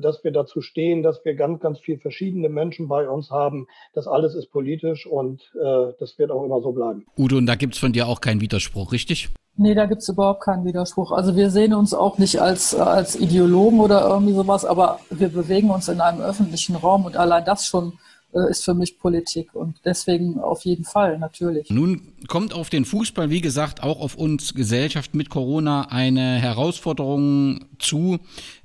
dass 0.00 0.24
wir 0.24 0.30
dazu 0.32 0.60
stehen, 0.60 1.02
dass 1.02 1.24
wir 1.24 1.34
ganz, 1.34 1.60
ganz 1.60 1.78
viel 1.78 1.98
verschiedene 1.98 2.48
Menschen 2.48 2.88
bei 2.88 3.08
uns 3.08 3.30
haben. 3.30 3.66
Das 3.94 4.06
alles 4.06 4.34
ist 4.34 4.50
politisch 4.50 5.06
und 5.06 5.40
äh, 5.54 5.92
das 5.98 6.18
wird 6.18 6.30
auch 6.30 6.44
immer 6.44 6.60
so 6.60 6.72
bleiben. 6.72 7.06
Udo, 7.16 7.36
und 7.36 7.46
da 7.46 7.54
gibt 7.54 7.74
es 7.74 7.80
von 7.80 7.92
dir 7.92 8.08
auch 8.08 8.20
keinen 8.20 8.40
Widerspruch, 8.40 8.92
richtig? 8.92 9.30
Nee, 9.56 9.74
da 9.74 9.86
gibt 9.86 10.00
es 10.02 10.08
überhaupt 10.08 10.42
keinen 10.42 10.64
Widerspruch. 10.64 11.12
Also 11.12 11.36
wir 11.36 11.50
sehen 11.50 11.74
uns 11.74 11.92
auch 11.92 12.16
nicht 12.18 12.40
als, 12.40 12.74
als 12.74 13.14
Ideologen 13.14 13.80
oder 13.80 14.08
irgendwie 14.08 14.32
sowas, 14.32 14.64
aber 14.64 15.00
wir 15.10 15.28
bewegen 15.28 15.70
uns 15.70 15.88
in 15.88 16.00
einem 16.00 16.20
öffentlichen 16.20 16.76
Raum 16.76 17.04
und 17.04 17.16
allein 17.16 17.44
das 17.44 17.66
schon 17.66 17.92
äh, 17.92 18.09
ist 18.32 18.64
für 18.64 18.74
mich 18.74 18.98
Politik 18.98 19.54
und 19.54 19.76
deswegen 19.84 20.38
auf 20.38 20.64
jeden 20.64 20.84
Fall, 20.84 21.18
natürlich. 21.18 21.68
Nun 21.70 22.12
kommt 22.28 22.52
auf 22.52 22.70
den 22.70 22.84
Fußball, 22.84 23.30
wie 23.30 23.40
gesagt, 23.40 23.82
auch 23.82 24.00
auf 24.00 24.14
uns 24.14 24.54
Gesellschaft 24.54 25.14
mit 25.14 25.30
Corona 25.30 25.88
eine 25.90 26.36
Herausforderung 26.38 27.66
zu, 27.78 28.18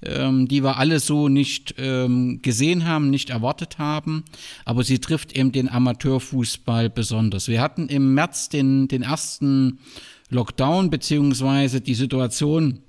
ähm, 0.03 0.48
die 0.48 0.63
wir 0.63 0.77
alle 0.77 1.00
so 1.00 1.29
nicht 1.29 1.75
ähm, 1.77 2.41
gesehen 2.41 2.86
haben, 2.86 3.10
nicht 3.10 3.31
erwartet 3.31 3.79
haben, 3.79 4.24
aber 4.65 4.84
sie 4.84 5.00
trifft 5.00 5.36
eben 5.36 5.51
den 5.51 5.69
Amateurfußball 5.69 6.89
besonders. 6.89 7.48
Wir 7.48 7.62
hatten 7.62 7.88
im 7.88 8.13
März 8.13 8.50
den, 8.50 8.88
den 8.88 9.01
ersten 9.01 9.79
Lockdown 10.29 10.89
beziehungsweise 10.89 11.81
die 11.81 11.95
Situation, 11.95 12.79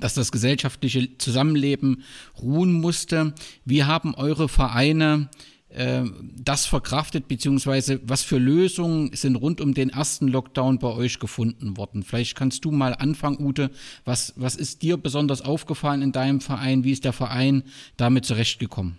dass 0.00 0.14
das 0.14 0.32
gesellschaftliche 0.32 1.18
Zusammenleben 1.18 2.02
ruhen 2.40 2.72
musste. 2.72 3.34
Wie 3.64 3.84
haben 3.84 4.14
eure 4.14 4.48
Vereine 4.48 5.28
äh, 5.30 5.53
das 6.36 6.66
verkraftet, 6.66 7.26
beziehungsweise 7.26 8.00
was 8.04 8.22
für 8.22 8.38
Lösungen 8.38 9.10
sind 9.14 9.36
rund 9.36 9.60
um 9.60 9.74
den 9.74 9.90
ersten 9.90 10.28
Lockdown 10.28 10.78
bei 10.78 10.88
euch 10.88 11.18
gefunden 11.18 11.76
worden? 11.76 12.02
Vielleicht 12.02 12.36
kannst 12.36 12.64
du 12.64 12.70
mal 12.70 12.94
anfangen, 12.94 13.44
Ute. 13.44 13.70
Was, 14.04 14.32
was 14.36 14.54
ist 14.54 14.82
dir 14.82 14.96
besonders 14.96 15.42
aufgefallen 15.42 16.02
in 16.02 16.12
deinem 16.12 16.40
Verein? 16.40 16.84
Wie 16.84 16.92
ist 16.92 17.04
der 17.04 17.12
Verein 17.12 17.64
damit 17.96 18.24
zurechtgekommen? 18.24 18.98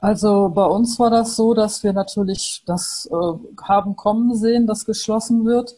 Also 0.00 0.50
bei 0.54 0.64
uns 0.64 0.98
war 0.98 1.10
das 1.10 1.34
so, 1.36 1.54
dass 1.54 1.82
wir 1.82 1.92
natürlich 1.92 2.62
das 2.66 3.08
äh, 3.10 3.62
haben 3.62 3.96
kommen 3.96 4.36
sehen, 4.36 4.66
dass 4.66 4.84
geschlossen 4.84 5.44
wird. 5.44 5.74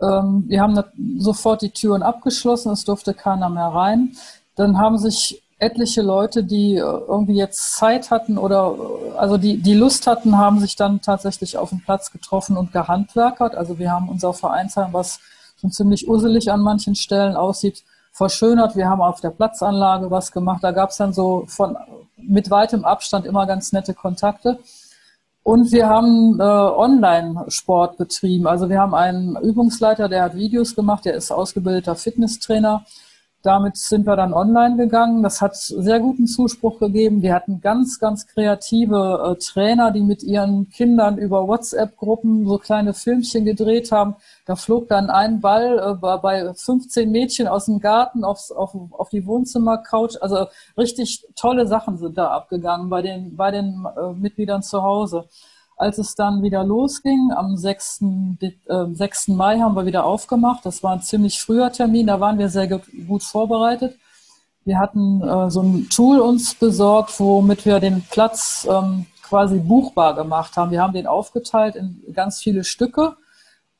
Ähm, 0.00 0.44
wir 0.46 0.60
haben 0.60 0.80
sofort 1.18 1.62
die 1.62 1.70
Türen 1.70 2.02
abgeschlossen, 2.02 2.70
es 2.70 2.84
durfte 2.84 3.14
keiner 3.14 3.48
mehr 3.48 3.66
rein. 3.68 4.16
Dann 4.54 4.78
haben 4.78 4.98
sich 4.98 5.42
etliche 5.58 6.02
Leute, 6.02 6.44
die 6.44 6.76
äh, 6.76 6.80
irgendwie 6.80 7.34
jetzt 7.34 7.76
Zeit 7.76 8.10
hatten 8.10 8.38
oder 8.38 8.76
äh, 8.78 9.18
also 9.18 9.36
die, 9.38 9.58
die 9.58 9.74
Lust 9.74 10.06
hatten, 10.06 10.38
haben 10.38 10.60
sich 10.60 10.76
dann 10.76 11.00
tatsächlich 11.00 11.58
auf 11.58 11.70
dem 11.70 11.80
Platz 11.80 12.12
getroffen 12.12 12.56
und 12.56 12.72
gehandwerkert. 12.72 13.54
Also 13.54 13.78
wir 13.78 13.90
haben 13.90 14.08
unser 14.08 14.32
Vereinsheim, 14.32 14.92
was 14.92 15.20
schon 15.60 15.72
ziemlich 15.72 16.08
usselig 16.08 16.52
an 16.52 16.60
manchen 16.60 16.94
Stellen 16.94 17.34
aussieht, 17.34 17.82
verschönert. 18.12 18.76
Wir 18.76 18.88
haben 18.88 19.02
auf 19.02 19.20
der 19.20 19.30
Platzanlage 19.30 20.10
was 20.10 20.32
gemacht. 20.32 20.62
Da 20.62 20.70
gab 20.70 20.90
es 20.90 20.96
dann 20.96 21.12
so 21.12 21.44
von 21.48 21.76
mit 22.16 22.50
weitem 22.50 22.84
Abstand 22.84 23.26
immer 23.26 23.46
ganz 23.46 23.72
nette 23.72 23.94
Kontakte. 23.94 24.58
Und 25.42 25.72
wir 25.72 25.88
haben 25.88 26.38
äh, 26.38 26.42
Online-Sport 26.42 27.96
betrieben. 27.96 28.46
Also 28.46 28.68
wir 28.68 28.80
haben 28.80 28.94
einen 28.94 29.36
Übungsleiter, 29.36 30.08
der 30.08 30.24
hat 30.24 30.36
Videos 30.36 30.74
gemacht, 30.74 31.04
der 31.04 31.14
ist 31.14 31.30
ausgebildeter 31.30 31.94
Fitnesstrainer. 31.96 32.84
Damit 33.42 33.76
sind 33.76 34.04
wir 34.04 34.16
dann 34.16 34.34
online 34.34 34.76
gegangen. 34.76 35.22
Das 35.22 35.40
hat 35.40 35.54
sehr 35.54 36.00
guten 36.00 36.26
Zuspruch 36.26 36.80
gegeben. 36.80 37.22
Wir 37.22 37.34
hatten 37.34 37.60
ganz, 37.60 38.00
ganz 38.00 38.26
kreative 38.26 39.36
äh, 39.36 39.38
Trainer, 39.40 39.92
die 39.92 40.00
mit 40.00 40.24
ihren 40.24 40.68
Kindern 40.70 41.18
über 41.18 41.46
WhatsApp-Gruppen 41.46 42.48
so 42.48 42.58
kleine 42.58 42.94
Filmchen 42.94 43.44
gedreht 43.44 43.92
haben. 43.92 44.16
Da 44.44 44.56
flog 44.56 44.88
dann 44.88 45.08
ein 45.08 45.40
Ball 45.40 45.78
äh, 45.78 46.18
bei 46.18 46.52
15 46.52 47.08
Mädchen 47.10 47.46
aus 47.46 47.66
dem 47.66 47.78
Garten 47.78 48.24
aufs, 48.24 48.50
auf, 48.50 48.74
auf 48.90 49.08
die 49.08 49.24
Wohnzimmercouch. 49.24 50.20
Also 50.20 50.46
richtig 50.76 51.24
tolle 51.36 51.68
Sachen 51.68 51.96
sind 51.96 52.18
da 52.18 52.32
abgegangen 52.32 52.90
bei 52.90 53.02
den, 53.02 53.36
bei 53.36 53.52
den 53.52 53.86
äh, 53.96 54.12
Mitgliedern 54.14 54.62
zu 54.62 54.82
Hause. 54.82 55.28
Als 55.78 55.96
es 55.98 56.16
dann 56.16 56.42
wieder 56.42 56.64
losging, 56.64 57.30
am 57.36 57.56
6. 57.56 58.02
Äh, 58.40 58.48
6. 58.92 59.28
Mai 59.28 59.60
haben 59.60 59.76
wir 59.76 59.86
wieder 59.86 60.04
aufgemacht. 60.04 60.66
Das 60.66 60.82
war 60.82 60.92
ein 60.92 61.02
ziemlich 61.02 61.40
früher 61.40 61.70
Termin, 61.70 62.08
da 62.08 62.18
waren 62.18 62.36
wir 62.36 62.48
sehr 62.48 62.66
gut 62.66 63.22
vorbereitet. 63.22 63.96
Wir 64.64 64.80
hatten 64.80 65.22
äh, 65.22 65.48
so 65.50 65.62
ein 65.62 65.88
Tool 65.88 66.18
uns 66.18 66.56
besorgt, 66.56 67.18
womit 67.20 67.64
wir 67.64 67.78
den 67.78 68.02
Platz 68.10 68.66
ähm, 68.68 69.06
quasi 69.22 69.60
buchbar 69.60 70.16
gemacht 70.16 70.56
haben. 70.56 70.72
Wir 70.72 70.82
haben 70.82 70.92
den 70.92 71.06
aufgeteilt 71.06 71.76
in 71.76 72.02
ganz 72.12 72.40
viele 72.40 72.64
Stücke 72.64 73.16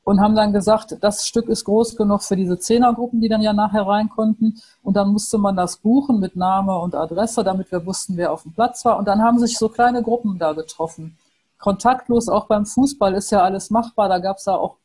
und 0.05 0.21
haben 0.21 0.35
dann 0.35 0.53
gesagt, 0.53 0.95
das 1.01 1.27
Stück 1.27 1.49
ist 1.49 1.65
groß 1.65 1.97
genug 1.97 2.23
für 2.23 2.37
diese 2.37 2.57
Zehnergruppen, 2.57 3.19
die 3.19 3.27
dann 3.27 3.41
ja 3.41 3.51
nachher 3.51 3.85
rein 3.85 4.07
konnten. 4.07 4.61
Und 4.83 4.95
dann 4.95 5.09
musste 5.09 5.37
man 5.37 5.57
das 5.57 5.75
buchen 5.75 6.21
mit 6.21 6.37
Name 6.37 6.77
und 6.77 6.95
Adresse, 6.95 7.43
damit 7.43 7.73
wir 7.73 7.85
wussten, 7.85 8.15
wer 8.15 8.31
auf 8.31 8.43
dem 8.43 8.53
Platz 8.53 8.85
war. 8.85 8.97
Und 8.97 9.05
dann 9.05 9.21
haben 9.21 9.37
sich 9.37 9.57
so 9.57 9.67
kleine 9.67 10.01
Gruppen 10.01 10.39
da 10.39 10.53
getroffen 10.53 11.17
kontaktlos, 11.59 12.29
auch 12.29 12.47
beim 12.47 12.65
Fußball 12.65 13.13
ist 13.13 13.31
ja 13.31 13.43
alles 13.43 13.69
machbar. 13.69 14.09
Da 14.09 14.17
gab 14.19 14.37
es 14.37 14.45
ja 14.45 14.55
auch, 14.55 14.77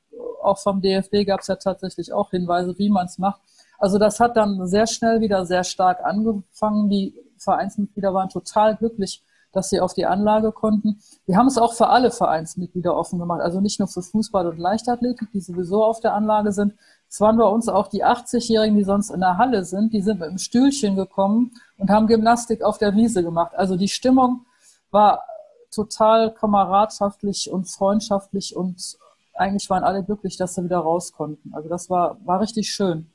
auch 0.42 0.58
vom 0.58 0.82
DFB 0.82 1.26
gab 1.26 1.40
es 1.40 1.46
ja 1.46 1.56
tatsächlich 1.56 2.12
auch 2.12 2.30
Hinweise, 2.30 2.76
wie 2.78 2.90
man 2.90 3.06
es 3.06 3.18
macht. 3.18 3.40
Also 3.78 3.98
das 3.98 4.20
hat 4.20 4.36
dann 4.36 4.66
sehr 4.66 4.86
schnell 4.86 5.20
wieder 5.20 5.46
sehr 5.46 5.64
stark 5.64 6.04
angefangen. 6.04 6.88
Die 6.90 7.14
Vereinsmitglieder 7.38 8.12
waren 8.12 8.28
total 8.28 8.76
glücklich, 8.76 9.22
dass 9.52 9.70
sie 9.70 9.80
auf 9.80 9.94
die 9.94 10.06
Anlage 10.06 10.52
konnten. 10.52 11.00
Wir 11.26 11.36
haben 11.36 11.46
es 11.46 11.58
auch 11.58 11.74
für 11.74 11.88
alle 11.88 12.10
Vereinsmitglieder 12.10 12.94
offen 12.96 13.18
gemacht, 13.18 13.40
also 13.40 13.60
nicht 13.60 13.78
nur 13.78 13.88
für 13.88 14.02
Fußball 14.02 14.46
und 14.46 14.58
Leichtathletik, 14.58 15.30
die 15.32 15.40
sowieso 15.40 15.84
auf 15.84 16.00
der 16.00 16.14
Anlage 16.14 16.52
sind. 16.52 16.74
Es 17.08 17.20
waren 17.20 17.36
bei 17.36 17.44
uns 17.44 17.68
auch 17.68 17.86
die 17.86 18.04
80-Jährigen, 18.04 18.76
die 18.76 18.84
sonst 18.84 19.10
in 19.10 19.20
der 19.20 19.38
Halle 19.38 19.64
sind, 19.64 19.92
die 19.92 20.02
sind 20.02 20.18
mit 20.18 20.30
dem 20.30 20.38
Stühlchen 20.38 20.96
gekommen 20.96 21.52
und 21.78 21.90
haben 21.90 22.08
Gymnastik 22.08 22.62
auf 22.62 22.78
der 22.78 22.94
Wiese 22.96 23.22
gemacht. 23.22 23.54
Also 23.54 23.76
die 23.76 23.88
Stimmung 23.88 24.46
war 24.90 25.22
total 25.74 26.32
kameradschaftlich 26.34 27.50
und 27.50 27.64
freundschaftlich 27.64 28.54
und 28.56 28.98
eigentlich 29.34 29.68
waren 29.68 29.82
alle 29.82 30.04
glücklich, 30.04 30.36
dass 30.36 30.54
sie 30.54 30.64
wieder 30.64 30.78
raus 30.78 31.12
konnten. 31.12 31.52
Also 31.54 31.68
das 31.68 31.90
war, 31.90 32.18
war 32.24 32.40
richtig 32.40 32.70
schön. 32.70 33.10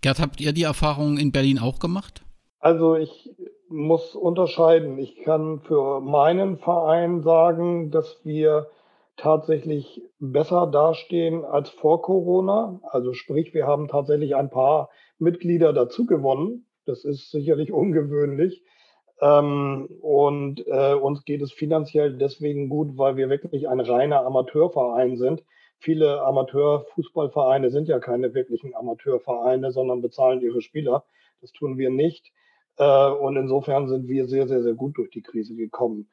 Gerd, 0.00 0.20
habt 0.20 0.40
ihr 0.40 0.52
die 0.52 0.62
Erfahrung 0.62 1.18
in 1.18 1.32
Berlin 1.32 1.58
auch 1.58 1.78
gemacht? 1.78 2.22
Also 2.60 2.96
ich 2.96 3.30
muss 3.68 4.14
unterscheiden. 4.14 4.98
Ich 4.98 5.16
kann 5.24 5.60
für 5.60 6.00
meinen 6.00 6.58
Verein 6.58 7.22
sagen, 7.22 7.90
dass 7.90 8.20
wir 8.24 8.68
tatsächlich 9.16 10.02
besser 10.18 10.66
dastehen 10.66 11.44
als 11.44 11.70
vor 11.70 12.02
Corona. 12.02 12.80
Also 12.90 13.12
sprich, 13.12 13.54
wir 13.54 13.66
haben 13.66 13.88
tatsächlich 13.88 14.36
ein 14.36 14.50
paar 14.50 14.90
Mitglieder 15.18 15.72
dazu 15.72 16.06
gewonnen. 16.06 16.66
Das 16.84 17.04
ist 17.04 17.30
sicherlich 17.30 17.72
ungewöhnlich. 17.72 18.62
Ähm, 19.20 19.88
und 20.00 20.66
äh, 20.66 20.94
uns 20.94 21.24
geht 21.24 21.42
es 21.42 21.52
finanziell 21.52 22.16
deswegen 22.16 22.68
gut, 22.68 22.98
weil 22.98 23.16
wir 23.16 23.30
wirklich 23.30 23.68
ein 23.68 23.80
reiner 23.80 24.26
Amateurverein 24.26 25.16
sind. 25.16 25.42
Viele 25.78 26.22
Amateurfußballvereine 26.22 27.70
sind 27.70 27.88
ja 27.88 27.98
keine 27.98 28.34
wirklichen 28.34 28.74
Amateurvereine, 28.74 29.72
sondern 29.72 30.02
bezahlen 30.02 30.40
ihre 30.40 30.60
Spieler. 30.62 31.04
Das 31.40 31.52
tun 31.52 31.78
wir 31.78 31.90
nicht. 31.90 32.32
Äh, 32.76 33.10
und 33.10 33.36
insofern 33.36 33.88
sind 33.88 34.08
wir 34.08 34.26
sehr, 34.26 34.48
sehr, 34.48 34.62
sehr 34.62 34.74
gut 34.74 34.98
durch 34.98 35.10
die 35.10 35.22
Krise 35.22 35.54
gekommen. 35.54 36.08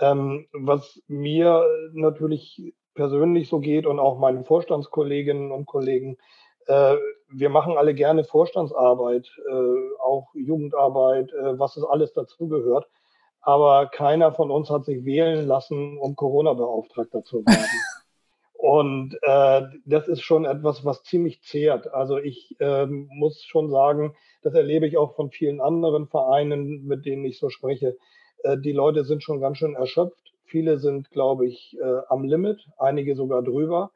Ähm, 0.00 0.46
was 0.52 1.02
mir 1.06 1.64
natürlich 1.92 2.74
persönlich 2.94 3.48
so 3.48 3.60
geht 3.60 3.86
und 3.86 3.98
auch 3.98 4.18
meinen 4.18 4.44
Vorstandskolleginnen 4.44 5.52
und 5.52 5.66
Kollegen, 5.66 6.16
wir 6.68 7.48
machen 7.50 7.76
alle 7.76 7.94
gerne 7.94 8.24
Vorstandsarbeit, 8.24 9.30
äh, 9.48 10.00
auch 10.02 10.28
Jugendarbeit, 10.34 11.32
äh, 11.32 11.58
was 11.58 11.76
es 11.76 11.84
alles 11.84 12.12
dazugehört. 12.12 12.86
Aber 13.40 13.86
keiner 13.86 14.32
von 14.32 14.50
uns 14.50 14.70
hat 14.70 14.84
sich 14.84 15.04
wählen 15.04 15.46
lassen, 15.46 15.98
um 15.98 16.16
Corona-Beauftragter 16.16 17.24
zu 17.24 17.44
werden. 17.46 17.66
Und 18.58 19.16
äh, 19.22 19.62
das 19.84 20.08
ist 20.08 20.22
schon 20.22 20.44
etwas, 20.44 20.84
was 20.84 21.04
ziemlich 21.04 21.42
zehrt. 21.42 21.94
Also 21.94 22.18
ich 22.18 22.56
äh, 22.58 22.86
muss 22.86 23.44
schon 23.44 23.70
sagen, 23.70 24.16
das 24.42 24.54
erlebe 24.54 24.86
ich 24.86 24.98
auch 24.98 25.14
von 25.14 25.30
vielen 25.30 25.60
anderen 25.60 26.08
Vereinen, 26.08 26.84
mit 26.84 27.06
denen 27.06 27.24
ich 27.24 27.38
so 27.38 27.50
spreche. 27.50 27.96
Äh, 28.42 28.58
die 28.58 28.72
Leute 28.72 29.04
sind 29.04 29.22
schon 29.22 29.40
ganz 29.40 29.58
schön 29.58 29.76
erschöpft. 29.76 30.34
Viele 30.44 30.78
sind, 30.78 31.10
glaube 31.10 31.46
ich, 31.46 31.78
äh, 31.80 32.00
am 32.08 32.24
Limit, 32.24 32.66
einige 32.78 33.14
sogar 33.14 33.42
drüber. 33.42 33.92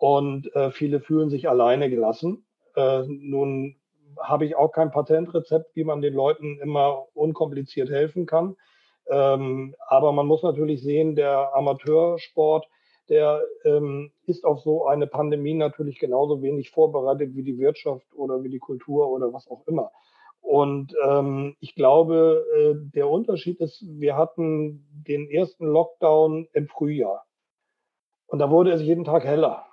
Und 0.00 0.54
äh, 0.56 0.70
viele 0.70 0.98
fühlen 1.00 1.28
sich 1.28 1.46
alleine 1.50 1.90
gelassen. 1.90 2.46
Äh, 2.74 3.02
nun 3.06 3.76
habe 4.18 4.46
ich 4.46 4.56
auch 4.56 4.72
kein 4.72 4.90
Patentrezept, 4.90 5.76
wie 5.76 5.84
man 5.84 6.00
den 6.00 6.14
Leuten 6.14 6.58
immer 6.58 7.04
unkompliziert 7.12 7.90
helfen 7.90 8.24
kann. 8.24 8.56
Ähm, 9.10 9.74
aber 9.88 10.12
man 10.12 10.26
muss 10.26 10.42
natürlich 10.42 10.82
sehen, 10.82 11.16
der 11.16 11.54
Amateursport, 11.54 12.66
der 13.10 13.42
ähm, 13.66 14.10
ist 14.24 14.46
auf 14.46 14.60
so 14.60 14.86
eine 14.86 15.06
Pandemie 15.06 15.52
natürlich 15.52 15.98
genauso 15.98 16.40
wenig 16.40 16.70
vorbereitet 16.70 17.34
wie 17.34 17.42
die 17.42 17.58
Wirtschaft 17.58 18.06
oder 18.14 18.42
wie 18.42 18.48
die 18.48 18.58
Kultur 18.58 19.10
oder 19.10 19.34
was 19.34 19.50
auch 19.50 19.66
immer. 19.66 19.90
Und 20.40 20.94
ähm, 21.06 21.56
ich 21.60 21.74
glaube, 21.74 22.46
äh, 22.56 22.90
der 22.94 23.10
Unterschied 23.10 23.60
ist, 23.60 23.84
wir 23.86 24.16
hatten 24.16 24.86
den 25.06 25.28
ersten 25.28 25.66
Lockdown 25.66 26.48
im 26.54 26.68
Frühjahr. 26.68 27.26
Und 28.28 28.38
da 28.38 28.48
wurde 28.48 28.70
es 28.72 28.80
jeden 28.80 29.04
Tag 29.04 29.24
heller. 29.24 29.66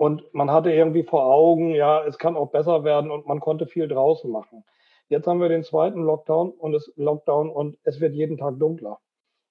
Und 0.00 0.32
man 0.32 0.50
hatte 0.50 0.72
irgendwie 0.72 1.02
vor 1.02 1.26
Augen, 1.26 1.74
ja, 1.74 2.02
es 2.06 2.16
kann 2.16 2.34
auch 2.34 2.50
besser 2.50 2.84
werden 2.84 3.10
und 3.10 3.26
man 3.26 3.38
konnte 3.38 3.66
viel 3.66 3.86
draußen 3.86 4.30
machen. 4.30 4.64
Jetzt 5.10 5.26
haben 5.26 5.42
wir 5.42 5.50
den 5.50 5.62
zweiten 5.62 6.02
Lockdown 6.04 6.52
und 6.52 6.72
es 6.72 6.90
Lockdown 6.96 7.50
und 7.50 7.76
es 7.82 8.00
wird 8.00 8.14
jeden 8.14 8.38
Tag 8.38 8.58
dunkler. 8.58 8.98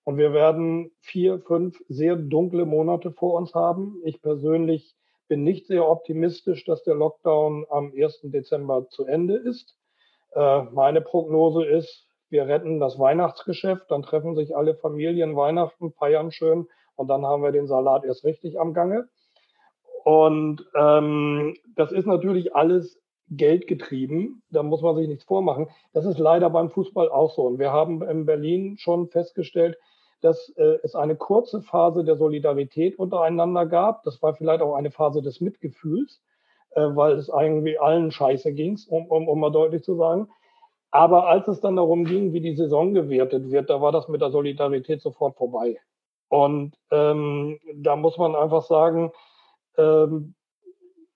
Und 0.05 0.17
wir 0.17 0.33
werden 0.33 0.89
vier, 1.01 1.39
fünf 1.39 1.79
sehr 1.87 2.15
dunkle 2.15 2.65
Monate 2.65 3.11
vor 3.11 3.35
uns 3.35 3.53
haben. 3.53 4.01
Ich 4.03 4.23
persönlich 4.23 4.95
bin 5.27 5.43
nicht 5.43 5.67
sehr 5.67 5.87
optimistisch, 5.87 6.65
dass 6.65 6.81
der 6.81 6.95
Lockdown 6.95 7.67
am 7.69 7.93
1. 7.95 8.21
Dezember 8.23 8.87
zu 8.89 9.05
Ende 9.05 9.35
ist. 9.35 9.77
Äh, 10.31 10.63
meine 10.71 11.01
Prognose 11.01 11.63
ist, 11.63 12.07
wir 12.31 12.47
retten 12.47 12.79
das 12.79 12.97
Weihnachtsgeschäft, 12.97 13.91
dann 13.91 14.01
treffen 14.01 14.35
sich 14.35 14.57
alle 14.57 14.73
Familien 14.73 15.35
Weihnachten, 15.35 15.91
feiern 15.91 16.31
schön 16.31 16.67
und 16.95 17.07
dann 17.07 17.23
haben 17.23 17.43
wir 17.43 17.51
den 17.51 17.67
Salat 17.67 18.03
erst 18.03 18.23
richtig 18.23 18.59
am 18.59 18.73
Gange. 18.73 19.07
Und 20.03 20.65
ähm, 20.75 21.55
das 21.75 21.91
ist 21.91 22.05
natürlich 22.05 22.55
alles 22.55 22.99
Geld 23.29 23.67
getrieben. 23.67 24.41
Da 24.49 24.63
muss 24.63 24.81
man 24.81 24.95
sich 24.95 25.07
nichts 25.07 25.23
vormachen. 25.23 25.67
Das 25.93 26.05
ist 26.05 26.19
leider 26.19 26.49
beim 26.49 26.69
Fußball 26.69 27.09
auch 27.09 27.33
so. 27.35 27.43
Und 27.43 27.59
wir 27.59 27.71
haben 27.71 28.01
in 28.01 28.25
Berlin 28.25 28.77
schon 28.77 29.07
festgestellt, 29.07 29.77
dass 30.21 30.49
äh, 30.57 30.77
es 30.83 30.95
eine 30.95 31.15
kurze 31.15 31.61
Phase 31.61 32.03
der 32.03 32.17
Solidarität 32.17 32.97
untereinander 32.97 33.65
gab. 33.65 34.03
Das 34.03 34.21
war 34.21 34.35
vielleicht 34.35 34.61
auch 34.61 34.75
eine 34.75 34.91
Phase 34.91 35.21
des 35.21 35.41
Mitgefühls, 35.41 36.21
äh, 36.71 36.81
weil 36.81 37.13
es 37.13 37.29
irgendwie 37.29 37.79
allen 37.79 38.11
scheiße 38.11 38.53
ging, 38.53 38.77
um, 38.89 39.05
um, 39.07 39.27
um 39.27 39.39
mal 39.39 39.51
deutlich 39.51 39.83
zu 39.83 39.95
sagen. 39.95 40.27
Aber 40.91 41.27
als 41.27 41.47
es 41.47 41.61
dann 41.61 41.75
darum 41.75 42.03
ging, 42.03 42.33
wie 42.33 42.41
die 42.41 42.55
Saison 42.55 42.93
gewertet 42.93 43.51
wird, 43.51 43.69
da 43.69 43.79
war 43.79 43.91
das 43.91 44.07
mit 44.07 44.21
der 44.21 44.31
Solidarität 44.31 45.01
sofort 45.01 45.37
vorbei. 45.37 45.77
Und 46.29 46.75
ähm, 46.91 47.59
da 47.75 47.95
muss 47.95 48.17
man 48.17 48.35
einfach 48.35 48.63
sagen, 48.63 49.11
ähm, 49.79 50.35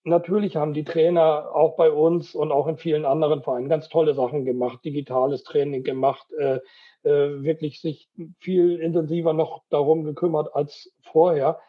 natürlich 0.04 0.56
haben 0.56 0.74
die 0.74 0.84
Trainer 0.84 1.54
auch 1.54 1.76
bei 1.76 1.92
uns 1.92 2.36
und 2.36 2.52
auch 2.52 2.68
in 2.68 2.78
vielen 2.78 3.06
anderen 3.06 3.42
Vereinen 3.44 3.70
ganz 3.70 3.90
tolle 3.90 4.14
Sachen 4.14 4.46
gemacht, 4.46 4.84
digitales 4.84 5.44
Training 5.44 5.84
gemacht, 5.84 6.28
äh, 6.38 6.60
äh, 7.04 7.44
wirklich 7.44 7.82
sich 7.82 8.10
viel 8.40 8.80
intensiver 8.80 9.34
noch 9.34 9.64
darum 9.70 10.04
gekümmert 10.04 10.56
als 10.56 10.94
vorher. 11.02 11.60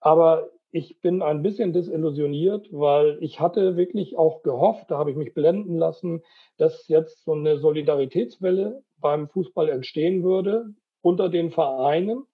Aber 0.00 0.50
ich 0.70 1.00
bin 1.00 1.22
ein 1.22 1.42
bisschen 1.42 1.72
desillusioniert, 1.72 2.66
weil 2.72 3.18
ich 3.20 3.38
hatte 3.38 3.76
wirklich 3.76 4.18
auch 4.18 4.42
gehofft, 4.42 4.90
da 4.90 4.98
habe 4.98 5.10
ich 5.10 5.16
mich 5.16 5.32
blenden 5.32 5.78
lassen, 5.78 6.22
dass 6.56 6.88
jetzt 6.88 7.24
so 7.24 7.32
eine 7.32 7.58
Solidaritätswelle 7.58 8.82
beim 8.98 9.28
Fußball 9.28 9.68
entstehen 9.68 10.24
würde 10.24 10.66
unter 11.00 11.28
den 11.28 11.52
Vereinen. 11.52 12.24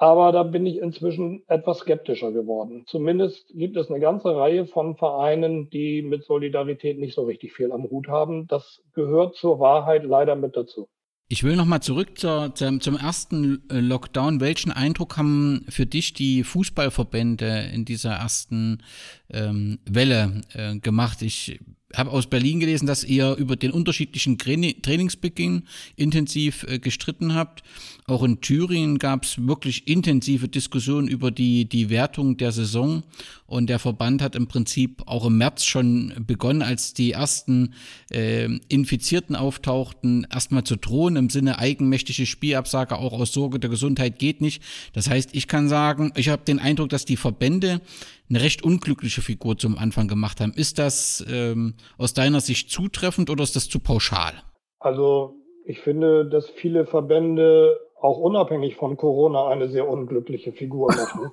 Aber 0.00 0.30
da 0.30 0.44
bin 0.44 0.64
ich 0.64 0.78
inzwischen 0.78 1.42
etwas 1.48 1.78
skeptischer 1.78 2.30
geworden. 2.30 2.84
Zumindest 2.86 3.48
gibt 3.52 3.76
es 3.76 3.90
eine 3.90 3.98
ganze 3.98 4.34
Reihe 4.34 4.64
von 4.64 4.96
Vereinen, 4.96 5.70
die 5.70 6.02
mit 6.02 6.24
Solidarität 6.24 7.00
nicht 7.00 7.16
so 7.16 7.24
richtig 7.24 7.52
viel 7.52 7.72
am 7.72 7.82
Hut 7.90 8.06
haben. 8.06 8.46
Das 8.46 8.80
gehört 8.94 9.34
zur 9.34 9.58
Wahrheit 9.58 10.04
leider 10.04 10.36
mit 10.36 10.56
dazu. 10.56 10.88
Ich 11.30 11.42
will 11.42 11.56
nochmal 11.56 11.80
zurück 11.80 12.16
zur, 12.16 12.54
zum, 12.54 12.80
zum 12.80 12.96
ersten 12.96 13.62
Lockdown. 13.68 14.40
Welchen 14.40 14.70
Eindruck 14.70 15.16
haben 15.16 15.66
für 15.68 15.84
dich 15.84 16.14
die 16.14 16.44
Fußballverbände 16.44 17.68
in 17.74 17.84
dieser 17.84 18.12
ersten 18.12 18.82
ähm, 19.30 19.80
Welle 19.84 20.42
äh, 20.54 20.78
gemacht? 20.78 21.22
Ich 21.22 21.58
habe 21.94 22.10
aus 22.10 22.26
Berlin 22.26 22.60
gelesen, 22.60 22.86
dass 22.86 23.02
ihr 23.02 23.34
über 23.36 23.56
den 23.56 23.70
unterschiedlichen 23.70 24.36
Trainingsbeginn 24.36 25.62
intensiv 25.96 26.64
äh, 26.68 26.78
gestritten 26.78 27.34
habt. 27.34 27.62
Auch 28.06 28.22
in 28.22 28.40
Thüringen 28.40 28.98
gab 28.98 29.24
es 29.24 29.46
wirklich 29.46 29.88
intensive 29.88 30.48
Diskussionen 30.48 31.08
über 31.08 31.30
die, 31.30 31.66
die 31.66 31.88
Wertung 31.88 32.36
der 32.36 32.52
Saison. 32.52 33.04
Und 33.46 33.70
der 33.70 33.78
Verband 33.78 34.20
hat 34.20 34.36
im 34.36 34.46
Prinzip 34.46 35.02
auch 35.06 35.24
im 35.24 35.38
März 35.38 35.64
schon 35.64 36.12
begonnen, 36.26 36.60
als 36.60 36.92
die 36.92 37.12
ersten 37.12 37.74
äh, 38.10 38.48
Infizierten 38.68 39.34
auftauchten, 39.34 40.26
erstmal 40.30 40.64
zu 40.64 40.76
drohen 40.76 41.16
im 41.16 41.30
Sinne 41.30 41.58
eigenmächtige 41.58 42.26
Spielabsage 42.26 42.98
auch 42.98 43.14
aus 43.14 43.32
Sorge 43.32 43.58
der 43.58 43.70
Gesundheit 43.70 44.18
geht 44.18 44.42
nicht. 44.42 44.62
Das 44.92 45.08
heißt, 45.08 45.30
ich 45.32 45.48
kann 45.48 45.68
sagen, 45.68 46.12
ich 46.16 46.28
habe 46.28 46.44
den 46.44 46.58
Eindruck, 46.58 46.90
dass 46.90 47.06
die 47.06 47.16
Verbände 47.16 47.80
eine 48.28 48.42
recht 48.42 48.62
unglückliche 48.62 49.22
Figur 49.22 49.56
zum 49.56 49.78
Anfang 49.78 50.08
gemacht 50.08 50.40
haben. 50.40 50.52
Ist 50.54 50.78
das 50.78 51.24
ähm, 51.30 51.74
aus 51.96 52.14
deiner 52.14 52.40
Sicht 52.40 52.70
zutreffend 52.70 53.30
oder 53.30 53.42
ist 53.42 53.56
das 53.56 53.68
zu 53.68 53.80
pauschal? 53.80 54.32
Also 54.78 55.34
ich 55.64 55.80
finde, 55.80 56.28
dass 56.28 56.48
viele 56.48 56.86
Verbände 56.86 57.78
auch 58.00 58.18
unabhängig 58.18 58.76
von 58.76 58.96
Corona 58.96 59.48
eine 59.48 59.68
sehr 59.68 59.88
unglückliche 59.88 60.52
Figur 60.52 60.88
machen. 60.88 61.32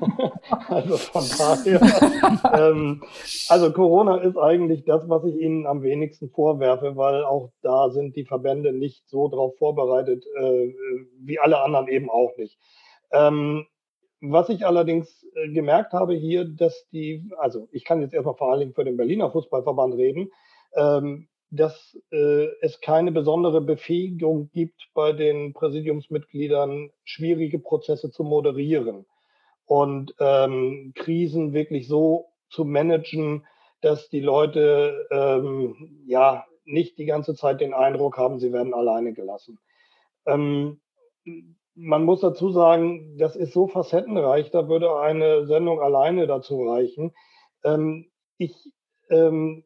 also 0.68 0.96
von 0.96 1.24
daher, 1.38 1.80
ähm, 2.54 3.02
also 3.48 3.72
Corona 3.72 4.18
ist 4.18 4.38
eigentlich 4.38 4.84
das, 4.84 5.08
was 5.08 5.24
ich 5.24 5.36
Ihnen 5.36 5.66
am 5.66 5.82
wenigsten 5.82 6.30
vorwerfe, 6.30 6.96
weil 6.96 7.22
auch 7.24 7.50
da 7.62 7.90
sind 7.90 8.16
die 8.16 8.24
Verbände 8.24 8.72
nicht 8.72 9.08
so 9.08 9.28
darauf 9.28 9.56
vorbereitet, 9.58 10.24
äh, 10.38 10.74
wie 11.20 11.38
alle 11.38 11.60
anderen 11.60 11.88
eben 11.88 12.08
auch 12.08 12.32
nicht. 12.38 12.58
Ähm, 13.12 13.66
was 14.32 14.48
ich 14.48 14.66
allerdings 14.66 15.26
äh, 15.34 15.48
gemerkt 15.48 15.92
habe 15.92 16.14
hier, 16.14 16.44
dass 16.44 16.88
die, 16.90 17.28
also 17.38 17.68
ich 17.72 17.84
kann 17.84 18.00
jetzt 18.00 18.14
erstmal 18.14 18.36
vor 18.36 18.50
allen 18.50 18.60
Dingen 18.60 18.74
für 18.74 18.84
den 18.84 18.96
Berliner 18.96 19.30
Fußballverband 19.30 19.94
reden, 19.94 20.30
ähm, 20.74 21.28
dass 21.50 21.96
äh, 22.10 22.46
es 22.60 22.80
keine 22.80 23.12
besondere 23.12 23.60
Befähigung 23.60 24.50
gibt, 24.52 24.88
bei 24.94 25.12
den 25.12 25.52
Präsidiumsmitgliedern 25.52 26.90
schwierige 27.04 27.58
Prozesse 27.58 28.10
zu 28.10 28.24
moderieren 28.24 29.06
und 29.64 30.14
ähm, 30.18 30.92
Krisen 30.94 31.52
wirklich 31.52 31.88
so 31.88 32.26
zu 32.50 32.64
managen, 32.64 33.46
dass 33.80 34.08
die 34.08 34.20
Leute 34.20 35.06
ähm, 35.10 36.02
ja 36.06 36.46
nicht 36.64 36.98
die 36.98 37.06
ganze 37.06 37.34
Zeit 37.34 37.60
den 37.60 37.74
Eindruck 37.74 38.18
haben, 38.18 38.40
sie 38.40 38.52
werden 38.52 38.74
alleine 38.74 39.12
gelassen. 39.12 39.58
Man 41.76 42.04
muss 42.04 42.20
dazu 42.20 42.50
sagen, 42.50 43.16
das 43.18 43.36
ist 43.36 43.52
so 43.52 43.68
facettenreich, 43.68 44.50
da 44.50 44.68
würde 44.68 44.98
eine 44.98 45.46
Sendung 45.46 45.80
alleine 45.80 46.26
dazu 46.26 46.62
reichen. 46.64 47.12
Ähm, 47.64 48.10
ich, 48.38 48.54
ähm, 49.10 49.64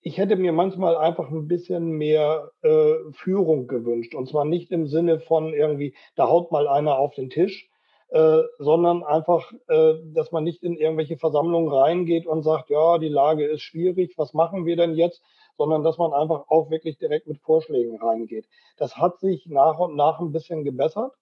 ich 0.00 0.18
hätte 0.18 0.36
mir 0.36 0.52
manchmal 0.52 0.96
einfach 0.96 1.30
ein 1.30 1.48
bisschen 1.48 1.90
mehr 1.90 2.52
äh, 2.62 2.94
Führung 3.12 3.66
gewünscht. 3.66 4.14
Und 4.14 4.28
zwar 4.28 4.44
nicht 4.44 4.70
im 4.70 4.86
Sinne 4.86 5.18
von 5.18 5.52
irgendwie, 5.52 5.94
da 6.14 6.28
haut 6.28 6.52
mal 6.52 6.68
einer 6.68 6.96
auf 6.96 7.14
den 7.14 7.28
Tisch, 7.28 7.68
äh, 8.10 8.42
sondern 8.58 9.02
einfach, 9.02 9.52
äh, 9.66 9.94
dass 10.14 10.30
man 10.30 10.44
nicht 10.44 10.62
in 10.62 10.76
irgendwelche 10.76 11.18
Versammlungen 11.18 11.70
reingeht 11.72 12.26
und 12.26 12.42
sagt, 12.44 12.70
ja, 12.70 12.98
die 12.98 13.08
Lage 13.08 13.44
ist 13.44 13.62
schwierig, 13.62 14.16
was 14.16 14.32
machen 14.32 14.64
wir 14.64 14.76
denn 14.76 14.94
jetzt? 14.94 15.22
Sondern 15.56 15.82
dass 15.82 15.98
man 15.98 16.12
einfach 16.12 16.44
auch 16.48 16.70
wirklich 16.70 16.98
direkt 16.98 17.26
mit 17.26 17.40
Vorschlägen 17.40 18.00
reingeht. 18.00 18.48
Das 18.76 18.96
hat 18.96 19.18
sich 19.18 19.46
nach 19.46 19.80
und 19.80 19.96
nach 19.96 20.20
ein 20.20 20.30
bisschen 20.30 20.62
gebessert. 20.62 21.12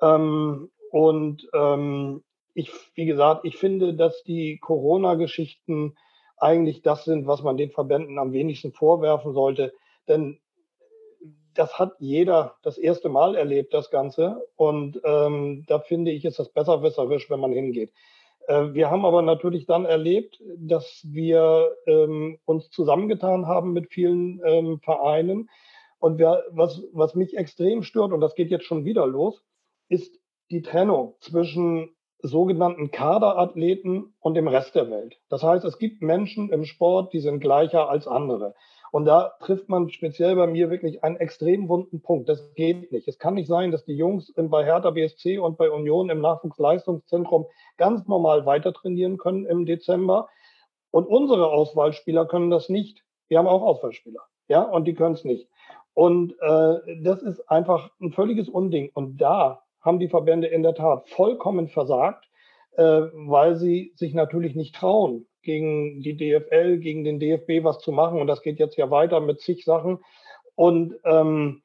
Ähm, 0.00 0.70
und 0.90 1.48
ähm, 1.52 2.22
ich, 2.54 2.70
wie 2.94 3.06
gesagt, 3.06 3.44
ich 3.44 3.56
finde, 3.56 3.94
dass 3.94 4.22
die 4.22 4.58
Corona-Geschichten 4.58 5.96
eigentlich 6.38 6.82
das 6.82 7.04
sind, 7.04 7.26
was 7.26 7.42
man 7.42 7.56
den 7.56 7.70
Verbänden 7.70 8.18
am 8.18 8.32
wenigsten 8.32 8.72
vorwerfen 8.72 9.32
sollte. 9.32 9.72
Denn 10.08 10.38
das 11.54 11.78
hat 11.78 11.94
jeder 11.98 12.56
das 12.62 12.78
erste 12.78 13.08
Mal 13.08 13.34
erlebt, 13.34 13.72
das 13.74 13.90
Ganze. 13.90 14.46
Und 14.56 15.00
ähm, 15.04 15.64
da 15.66 15.80
finde 15.80 16.10
ich, 16.10 16.24
ist 16.24 16.38
das 16.38 16.50
besserwisserisch, 16.50 17.30
wenn 17.30 17.40
man 17.40 17.52
hingeht. 17.52 17.92
Äh, 18.46 18.74
wir 18.74 18.90
haben 18.90 19.04
aber 19.04 19.22
natürlich 19.22 19.66
dann 19.66 19.84
erlebt, 19.84 20.40
dass 20.56 21.02
wir 21.08 21.74
ähm, 21.86 22.38
uns 22.44 22.70
zusammengetan 22.70 23.46
haben 23.46 23.72
mit 23.72 23.92
vielen 23.92 24.40
ähm, 24.44 24.80
Vereinen. 24.80 25.48
Und 25.98 26.18
wir, 26.18 26.44
was, 26.50 26.82
was 26.92 27.14
mich 27.14 27.36
extrem 27.36 27.82
stört, 27.82 28.12
und 28.12 28.20
das 28.20 28.34
geht 28.34 28.50
jetzt 28.50 28.66
schon 28.66 28.84
wieder 28.84 29.06
los, 29.06 29.42
ist 29.88 30.18
die 30.50 30.62
Trennung 30.62 31.14
zwischen 31.20 31.96
sogenannten 32.22 32.90
Kaderathleten 32.90 34.14
und 34.20 34.34
dem 34.34 34.48
Rest 34.48 34.74
der 34.74 34.90
Welt. 34.90 35.18
Das 35.28 35.42
heißt, 35.42 35.64
es 35.64 35.78
gibt 35.78 36.02
Menschen 36.02 36.50
im 36.50 36.64
Sport, 36.64 37.12
die 37.12 37.20
sind 37.20 37.40
gleicher 37.40 37.88
als 37.88 38.06
andere. 38.06 38.54
Und 38.92 39.04
da 39.04 39.34
trifft 39.40 39.68
man 39.68 39.90
speziell 39.90 40.36
bei 40.36 40.46
mir 40.46 40.70
wirklich 40.70 41.04
einen 41.04 41.16
extrem 41.16 41.68
wunden 41.68 42.00
Punkt. 42.00 42.28
Das 42.28 42.54
geht 42.54 42.92
nicht. 42.92 43.08
Es 43.08 43.18
kann 43.18 43.34
nicht 43.34 43.48
sein, 43.48 43.70
dass 43.70 43.84
die 43.84 43.96
Jungs 43.96 44.32
bei 44.34 44.64
Hertha 44.64 44.90
BSC 44.90 45.38
und 45.38 45.58
bei 45.58 45.70
Union 45.70 46.08
im 46.08 46.20
Nachwuchsleistungszentrum 46.20 47.46
ganz 47.76 48.06
normal 48.06 48.46
weiter 48.46 48.72
trainieren 48.72 49.18
können 49.18 49.44
im 49.44 49.66
Dezember. 49.66 50.28
Und 50.90 51.06
unsere 51.06 51.50
Auswahlspieler 51.50 52.26
können 52.26 52.50
das 52.50 52.68
nicht. 52.68 53.04
Wir 53.28 53.38
haben 53.38 53.48
auch 53.48 53.62
Auswahlspieler. 53.62 54.20
Ja, 54.48 54.62
und 54.62 54.84
die 54.86 54.94
können 54.94 55.14
es 55.14 55.24
nicht. 55.24 55.48
Und 55.92 56.34
äh, 56.40 57.02
das 57.02 57.22
ist 57.22 57.40
einfach 57.50 57.90
ein 58.00 58.12
völliges 58.12 58.48
Unding. 58.48 58.90
Und 58.94 59.18
da 59.18 59.65
haben 59.86 60.00
die 60.00 60.08
Verbände 60.08 60.48
in 60.48 60.62
der 60.62 60.74
Tat 60.74 61.08
vollkommen 61.08 61.68
versagt, 61.68 62.28
äh, 62.72 62.82
weil 62.82 63.56
sie 63.56 63.92
sich 63.96 64.12
natürlich 64.12 64.54
nicht 64.54 64.74
trauen, 64.74 65.26
gegen 65.42 66.02
die 66.02 66.16
DFL, 66.16 66.78
gegen 66.78 67.04
den 67.04 67.20
DFB 67.20 67.64
was 67.64 67.78
zu 67.78 67.92
machen. 67.92 68.20
Und 68.20 68.26
das 68.26 68.42
geht 68.42 68.58
jetzt 68.58 68.76
ja 68.76 68.90
weiter 68.90 69.20
mit 69.20 69.40
zig 69.40 69.64
Sachen. 69.64 70.00
Und 70.56 70.96
ähm, 71.04 71.62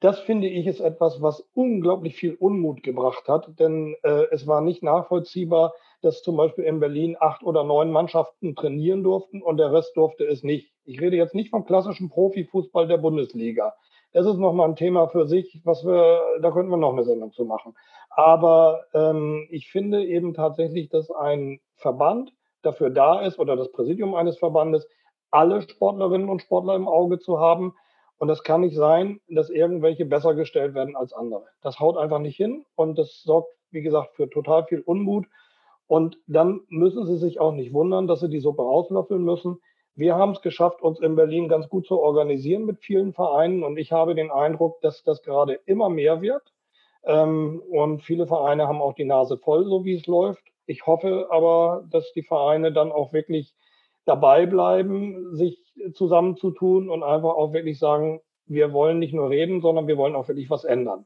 das 0.00 0.18
finde 0.20 0.48
ich 0.48 0.66
ist 0.66 0.80
etwas, 0.80 1.20
was 1.20 1.46
unglaublich 1.54 2.16
viel 2.16 2.34
Unmut 2.34 2.82
gebracht 2.82 3.28
hat, 3.28 3.58
denn 3.58 3.94
äh, 4.02 4.24
es 4.30 4.46
war 4.46 4.62
nicht 4.62 4.82
nachvollziehbar, 4.82 5.74
dass 6.00 6.22
zum 6.22 6.36
Beispiel 6.36 6.64
in 6.64 6.80
Berlin 6.80 7.16
acht 7.20 7.42
oder 7.42 7.64
neun 7.64 7.92
Mannschaften 7.92 8.56
trainieren 8.56 9.02
durften 9.02 9.42
und 9.42 9.58
der 9.58 9.72
Rest 9.72 9.94
durfte 9.96 10.24
es 10.24 10.42
nicht. 10.42 10.72
Ich 10.84 11.00
rede 11.00 11.16
jetzt 11.16 11.34
nicht 11.34 11.50
vom 11.50 11.66
klassischen 11.66 12.08
Profifußball 12.08 12.88
der 12.88 12.96
Bundesliga. 12.96 13.74
Das 14.12 14.26
ist 14.26 14.38
nochmal 14.38 14.68
ein 14.68 14.76
Thema 14.76 15.08
für 15.08 15.26
sich, 15.26 15.60
was 15.64 15.84
wir, 15.84 16.20
da 16.42 16.50
könnten 16.50 16.70
wir 16.70 16.76
noch 16.76 16.92
eine 16.92 17.04
Sendung 17.04 17.32
zu 17.32 17.44
machen. 17.44 17.76
Aber 18.10 18.82
ähm, 18.92 19.46
ich 19.50 19.70
finde 19.70 20.04
eben 20.04 20.34
tatsächlich, 20.34 20.88
dass 20.88 21.10
ein 21.10 21.60
Verband 21.76 22.32
dafür 22.62 22.90
da 22.90 23.20
ist 23.20 23.38
oder 23.38 23.56
das 23.56 23.70
Präsidium 23.70 24.14
eines 24.14 24.38
Verbandes, 24.38 24.88
alle 25.30 25.62
Sportlerinnen 25.62 26.28
und 26.28 26.42
Sportler 26.42 26.74
im 26.74 26.88
Auge 26.88 27.18
zu 27.18 27.38
haben. 27.38 27.74
Und 28.18 28.28
das 28.28 28.42
kann 28.42 28.62
nicht 28.62 28.76
sein, 28.76 29.20
dass 29.28 29.48
irgendwelche 29.48 30.04
besser 30.04 30.34
gestellt 30.34 30.74
werden 30.74 30.96
als 30.96 31.12
andere. 31.12 31.46
Das 31.62 31.78
haut 31.80 31.96
einfach 31.96 32.18
nicht 32.18 32.36
hin 32.36 32.66
und 32.74 32.98
das 32.98 33.22
sorgt, 33.22 33.54
wie 33.70 33.82
gesagt, 33.82 34.16
für 34.16 34.28
total 34.28 34.64
viel 34.64 34.80
Unmut. 34.80 35.26
Und 35.86 36.18
dann 36.26 36.60
müssen 36.68 37.06
Sie 37.06 37.16
sich 37.16 37.40
auch 37.40 37.52
nicht 37.52 37.72
wundern, 37.72 38.06
dass 38.06 38.20
Sie 38.20 38.28
die 38.28 38.40
Suppe 38.40 38.62
auslöffeln 38.62 39.24
müssen. 39.24 39.60
Wir 40.00 40.16
haben 40.16 40.32
es 40.32 40.40
geschafft, 40.40 40.80
uns 40.80 40.98
in 40.98 41.14
Berlin 41.14 41.46
ganz 41.46 41.68
gut 41.68 41.86
zu 41.86 42.00
organisieren 42.00 42.64
mit 42.64 42.80
vielen 42.80 43.12
Vereinen 43.12 43.62
und 43.62 43.76
ich 43.76 43.92
habe 43.92 44.14
den 44.14 44.30
Eindruck, 44.30 44.80
dass 44.80 45.02
das 45.02 45.22
gerade 45.22 45.60
immer 45.66 45.90
mehr 45.90 46.22
wird. 46.22 46.54
Ähm, 47.04 47.62
und 47.70 48.02
viele 48.02 48.26
Vereine 48.26 48.66
haben 48.66 48.80
auch 48.80 48.94
die 48.94 49.04
Nase 49.04 49.36
voll, 49.36 49.66
so 49.66 49.84
wie 49.84 49.96
es 49.96 50.06
läuft. 50.06 50.42
Ich 50.64 50.86
hoffe 50.86 51.26
aber, 51.30 51.84
dass 51.90 52.12
die 52.12 52.22
Vereine 52.22 52.72
dann 52.72 52.92
auch 52.92 53.12
wirklich 53.12 53.54
dabei 54.06 54.46
bleiben, 54.46 55.36
sich 55.36 55.62
zusammenzutun 55.92 56.88
und 56.88 57.02
einfach 57.02 57.34
auch 57.34 57.52
wirklich 57.52 57.78
sagen, 57.78 58.22
wir 58.46 58.72
wollen 58.72 59.00
nicht 59.00 59.12
nur 59.12 59.28
reden, 59.28 59.60
sondern 59.60 59.86
wir 59.86 59.98
wollen 59.98 60.16
auch 60.16 60.28
wirklich 60.28 60.48
was 60.48 60.64
ändern. 60.64 61.04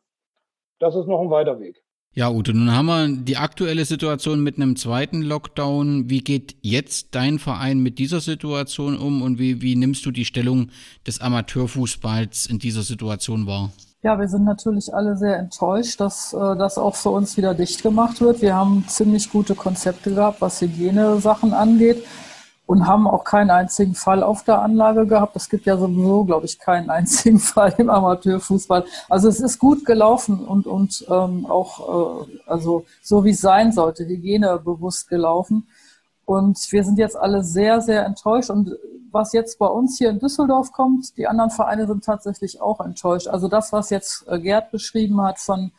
Das 0.78 0.94
ist 0.94 1.08
noch 1.08 1.20
ein 1.20 1.30
weiter 1.30 1.58
Weg. 1.58 1.83
Ja, 2.16 2.30
Ute, 2.30 2.54
nun 2.54 2.70
haben 2.70 2.86
wir 2.86 3.08
die 3.08 3.36
aktuelle 3.36 3.84
Situation 3.84 4.40
mit 4.40 4.54
einem 4.54 4.76
zweiten 4.76 5.20
Lockdown. 5.20 6.08
Wie 6.08 6.20
geht 6.20 6.54
jetzt 6.62 7.08
dein 7.16 7.40
Verein 7.40 7.80
mit 7.80 7.98
dieser 7.98 8.20
Situation 8.20 8.96
um 8.96 9.20
und 9.20 9.40
wie, 9.40 9.60
wie 9.62 9.74
nimmst 9.74 10.06
du 10.06 10.12
die 10.12 10.24
Stellung 10.24 10.68
des 11.08 11.20
Amateurfußballs 11.20 12.46
in 12.46 12.60
dieser 12.60 12.82
Situation 12.82 13.48
wahr? 13.48 13.72
Ja, 14.02 14.16
wir 14.16 14.28
sind 14.28 14.44
natürlich 14.44 14.94
alle 14.94 15.16
sehr 15.16 15.38
enttäuscht, 15.38 15.98
dass 15.98 16.32
äh, 16.32 16.36
das 16.56 16.78
auch 16.78 16.94
für 16.94 17.10
uns 17.10 17.36
wieder 17.36 17.52
dicht 17.52 17.82
gemacht 17.82 18.20
wird. 18.20 18.42
Wir 18.42 18.54
haben 18.54 18.84
ziemlich 18.86 19.30
gute 19.30 19.56
Konzepte 19.56 20.14
gehabt, 20.14 20.40
was 20.40 20.60
Hygienesachen 20.60 21.52
angeht 21.52 22.04
und 22.66 22.86
haben 22.86 23.06
auch 23.06 23.24
keinen 23.24 23.50
einzigen 23.50 23.94
Fall 23.94 24.22
auf 24.22 24.42
der 24.42 24.62
Anlage 24.62 25.06
gehabt. 25.06 25.36
Es 25.36 25.50
gibt 25.50 25.66
ja 25.66 25.76
sowieso, 25.76 26.24
glaube 26.24 26.46
ich, 26.46 26.58
keinen 26.58 26.88
einzigen 26.88 27.38
Fall 27.40 27.74
im 27.78 27.90
Amateurfußball. 27.90 28.84
Also 29.08 29.28
es 29.28 29.40
ist 29.40 29.58
gut 29.58 29.84
gelaufen 29.84 30.44
und, 30.44 30.66
und 30.66 31.04
ähm, 31.10 31.46
auch 31.46 32.26
äh, 32.26 32.40
also 32.46 32.86
so 33.02 33.24
wie 33.24 33.30
es 33.30 33.40
sein 33.40 33.72
sollte, 33.72 34.06
hygienebewusst 34.06 35.08
gelaufen. 35.08 35.66
Und 36.24 36.58
wir 36.72 36.84
sind 36.84 36.98
jetzt 36.98 37.16
alle 37.16 37.44
sehr, 37.44 37.82
sehr 37.82 38.06
enttäuscht. 38.06 38.48
Und 38.48 38.70
was 39.10 39.34
jetzt 39.34 39.58
bei 39.58 39.66
uns 39.66 39.98
hier 39.98 40.08
in 40.08 40.18
Düsseldorf 40.18 40.72
kommt, 40.72 41.16
die 41.18 41.26
anderen 41.26 41.50
Vereine 41.50 41.86
sind 41.86 42.02
tatsächlich 42.02 42.62
auch 42.62 42.80
enttäuscht. 42.80 43.28
Also 43.28 43.48
das, 43.48 43.72
was 43.72 43.90
jetzt 43.90 44.26
äh, 44.26 44.40
Gerd 44.40 44.70
beschrieben 44.70 45.20
hat 45.20 45.38
von 45.38 45.70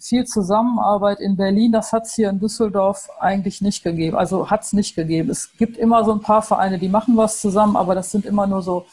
viel 0.00 0.24
Zusammenarbeit 0.24 1.20
in 1.20 1.36
Berlin, 1.36 1.72
das 1.72 1.92
hat 1.92 2.06
es 2.06 2.14
hier 2.14 2.30
in 2.30 2.40
Düsseldorf 2.40 3.08
eigentlich 3.20 3.60
nicht 3.60 3.82
gegeben. 3.82 4.16
Also 4.16 4.50
hat 4.50 4.62
es 4.62 4.72
nicht 4.72 4.94
gegeben. 4.94 5.30
Es 5.30 5.56
gibt 5.56 5.76
immer 5.76 6.04
so 6.04 6.12
ein 6.12 6.20
paar 6.20 6.42
Vereine, 6.42 6.78
die 6.78 6.88
machen 6.88 7.16
was 7.16 7.40
zusammen, 7.40 7.76
aber 7.76 7.94
das 7.94 8.10
sind 8.10 8.24
immer 8.26 8.46
nur 8.46 8.62
so 8.62 8.84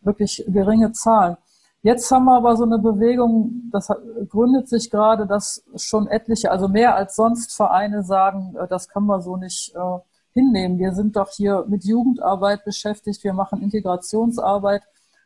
wirklich 0.00 0.44
geringe 0.46 0.92
Zahlen. 0.92 1.36
Jetzt 1.82 2.10
haben 2.10 2.24
wir 2.24 2.36
aber 2.36 2.56
so 2.56 2.64
eine 2.64 2.78
Bewegung, 2.78 3.70
das 3.70 3.88
gründet 4.28 4.68
sich 4.68 4.90
gerade, 4.90 5.26
dass 5.26 5.62
schon 5.76 6.08
etliche, 6.08 6.50
also 6.50 6.66
mehr 6.66 6.96
als 6.96 7.14
sonst 7.14 7.54
Vereine 7.54 8.02
sagen, 8.02 8.56
äh, 8.56 8.66
das 8.66 8.88
können 8.88 9.06
wir 9.06 9.20
so 9.20 9.36
nicht 9.36 9.72
äh, 9.74 9.98
hinnehmen. 10.32 10.78
Wir 10.78 10.92
sind 10.94 11.14
doch 11.14 11.30
hier 11.30 11.64
mit 11.68 11.84
Jugendarbeit 11.84 12.64
beschäftigt, 12.64 13.22
wir 13.22 13.34
machen 13.34 13.62
Integrationsarbeit, 13.62 14.82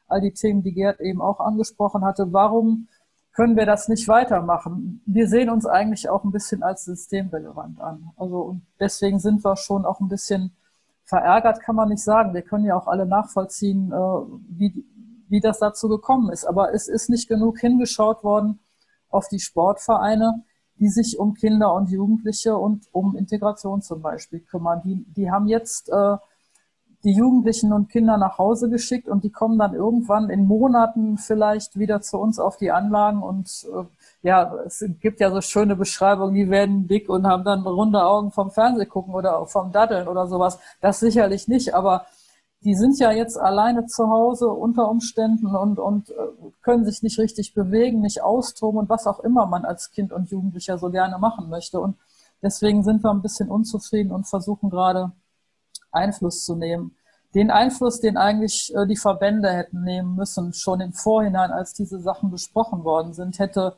all 0.06 0.20
die 0.20 0.32
Themen, 0.32 0.62
die 0.62 0.74
Gerd 0.74 1.00
eben 1.00 1.22
auch 1.22 1.40
angesprochen 1.40 2.04
hatte. 2.04 2.32
Warum 2.32 2.88
können 3.32 3.56
wir 3.56 3.66
das 3.66 3.88
nicht 3.88 4.08
weitermachen. 4.08 5.02
Wir 5.06 5.28
sehen 5.28 5.50
uns 5.50 5.66
eigentlich 5.66 6.08
auch 6.08 6.24
ein 6.24 6.32
bisschen 6.32 6.62
als 6.62 6.84
systemrelevant 6.84 7.80
an. 7.80 8.10
Also 8.16 8.40
und 8.40 8.66
deswegen 8.78 9.18
sind 9.18 9.44
wir 9.44 9.56
schon 9.56 9.84
auch 9.84 10.00
ein 10.00 10.08
bisschen 10.08 10.52
verärgert, 11.04 11.60
kann 11.60 11.76
man 11.76 11.88
nicht 11.88 12.02
sagen. 12.02 12.34
Wir 12.34 12.42
können 12.42 12.64
ja 12.64 12.76
auch 12.76 12.86
alle 12.86 13.06
nachvollziehen, 13.06 13.92
äh, 13.92 13.96
wie, 14.48 14.84
wie 15.28 15.40
das 15.40 15.58
dazu 15.58 15.88
gekommen 15.88 16.30
ist. 16.30 16.44
Aber 16.44 16.74
es 16.74 16.88
ist 16.88 17.08
nicht 17.10 17.28
genug 17.28 17.58
hingeschaut 17.60 18.24
worden 18.24 18.60
auf 19.08 19.28
die 19.28 19.40
Sportvereine, 19.40 20.44
die 20.78 20.88
sich 20.88 21.18
um 21.18 21.34
Kinder 21.34 21.74
und 21.74 21.90
Jugendliche 21.90 22.56
und 22.56 22.86
um 22.92 23.16
Integration 23.16 23.82
zum 23.82 24.00
Beispiel 24.00 24.40
kümmern. 24.40 24.80
Die, 24.82 25.04
die 25.14 25.30
haben 25.30 25.46
jetzt 25.46 25.90
äh, 25.90 26.16
die 27.04 27.12
Jugendlichen 27.12 27.72
und 27.72 27.88
Kinder 27.88 28.18
nach 28.18 28.38
Hause 28.38 28.68
geschickt 28.68 29.08
und 29.08 29.24
die 29.24 29.30
kommen 29.30 29.58
dann 29.58 29.74
irgendwann 29.74 30.28
in 30.28 30.46
Monaten 30.46 31.16
vielleicht 31.16 31.78
wieder 31.78 32.02
zu 32.02 32.18
uns 32.18 32.38
auf 32.38 32.56
die 32.56 32.70
Anlagen 32.70 33.22
und 33.22 33.66
äh, 33.74 33.84
ja, 34.22 34.54
es 34.66 34.84
gibt 35.00 35.20
ja 35.20 35.30
so 35.30 35.40
schöne 35.40 35.76
Beschreibungen, 35.76 36.34
die 36.34 36.50
werden 36.50 36.86
dick 36.88 37.08
und 37.08 37.26
haben 37.26 37.44
dann 37.44 37.62
runde 37.62 38.04
Augen 38.04 38.32
vom 38.32 38.50
Fernseh 38.50 38.84
gucken 38.84 39.14
oder 39.14 39.46
vom 39.46 39.72
Daddeln 39.72 40.08
oder 40.08 40.26
sowas. 40.26 40.58
Das 40.82 41.00
sicherlich 41.00 41.48
nicht, 41.48 41.74
aber 41.74 42.04
die 42.62 42.74
sind 42.74 42.98
ja 42.98 43.10
jetzt 43.10 43.38
alleine 43.38 43.86
zu 43.86 44.08
Hause 44.10 44.48
unter 44.48 44.90
Umständen 44.90 45.46
und, 45.46 45.78
und 45.78 46.10
äh, 46.10 46.14
können 46.60 46.84
sich 46.84 47.02
nicht 47.02 47.18
richtig 47.18 47.54
bewegen, 47.54 48.02
nicht 48.02 48.22
austoben 48.22 48.78
und 48.78 48.90
was 48.90 49.06
auch 49.06 49.20
immer 49.20 49.46
man 49.46 49.64
als 49.64 49.90
Kind 49.90 50.12
und 50.12 50.30
Jugendlicher 50.30 50.76
so 50.76 50.90
gerne 50.90 51.18
machen 51.18 51.48
möchte. 51.48 51.80
Und 51.80 51.96
deswegen 52.42 52.82
sind 52.82 53.02
wir 53.02 53.10
ein 53.10 53.22
bisschen 53.22 53.48
unzufrieden 53.48 54.12
und 54.12 54.26
versuchen 54.26 54.68
gerade 54.68 55.12
Einfluss 55.92 56.44
zu 56.44 56.54
nehmen. 56.54 56.96
Den 57.34 57.50
Einfluss, 57.50 58.00
den 58.00 58.16
eigentlich 58.16 58.72
äh, 58.74 58.86
die 58.86 58.96
Verbände 58.96 59.50
hätten 59.50 59.84
nehmen 59.84 60.16
müssen, 60.16 60.52
schon 60.52 60.80
im 60.80 60.92
Vorhinein, 60.92 61.52
als 61.52 61.74
diese 61.74 62.00
Sachen 62.00 62.30
besprochen 62.30 62.82
worden 62.84 63.12
sind, 63.12 63.38
hätte 63.38 63.76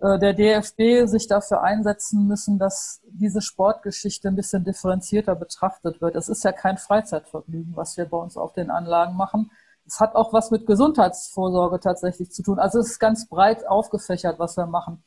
äh, 0.00 0.18
der 0.18 0.32
DFB 0.32 1.06
sich 1.08 1.26
dafür 1.26 1.62
einsetzen 1.62 2.26
müssen, 2.26 2.58
dass 2.58 3.00
diese 3.10 3.42
Sportgeschichte 3.42 4.28
ein 4.28 4.36
bisschen 4.36 4.64
differenzierter 4.64 5.34
betrachtet 5.34 6.00
wird. 6.00 6.16
Es 6.16 6.28
ist 6.28 6.44
ja 6.44 6.52
kein 6.52 6.78
Freizeitvergnügen, 6.78 7.76
was 7.76 7.96
wir 7.96 8.06
bei 8.06 8.16
uns 8.16 8.36
auf 8.36 8.52
den 8.52 8.70
Anlagen 8.70 9.16
machen. 9.16 9.50
Es 9.86 10.00
hat 10.00 10.14
auch 10.14 10.32
was 10.32 10.50
mit 10.50 10.66
Gesundheitsvorsorge 10.66 11.80
tatsächlich 11.80 12.30
zu 12.30 12.42
tun. 12.42 12.58
Also 12.58 12.78
es 12.78 12.92
ist 12.92 12.98
ganz 12.98 13.28
breit 13.28 13.66
aufgefächert, 13.66 14.38
was 14.38 14.56
wir 14.56 14.66
machen. 14.66 15.02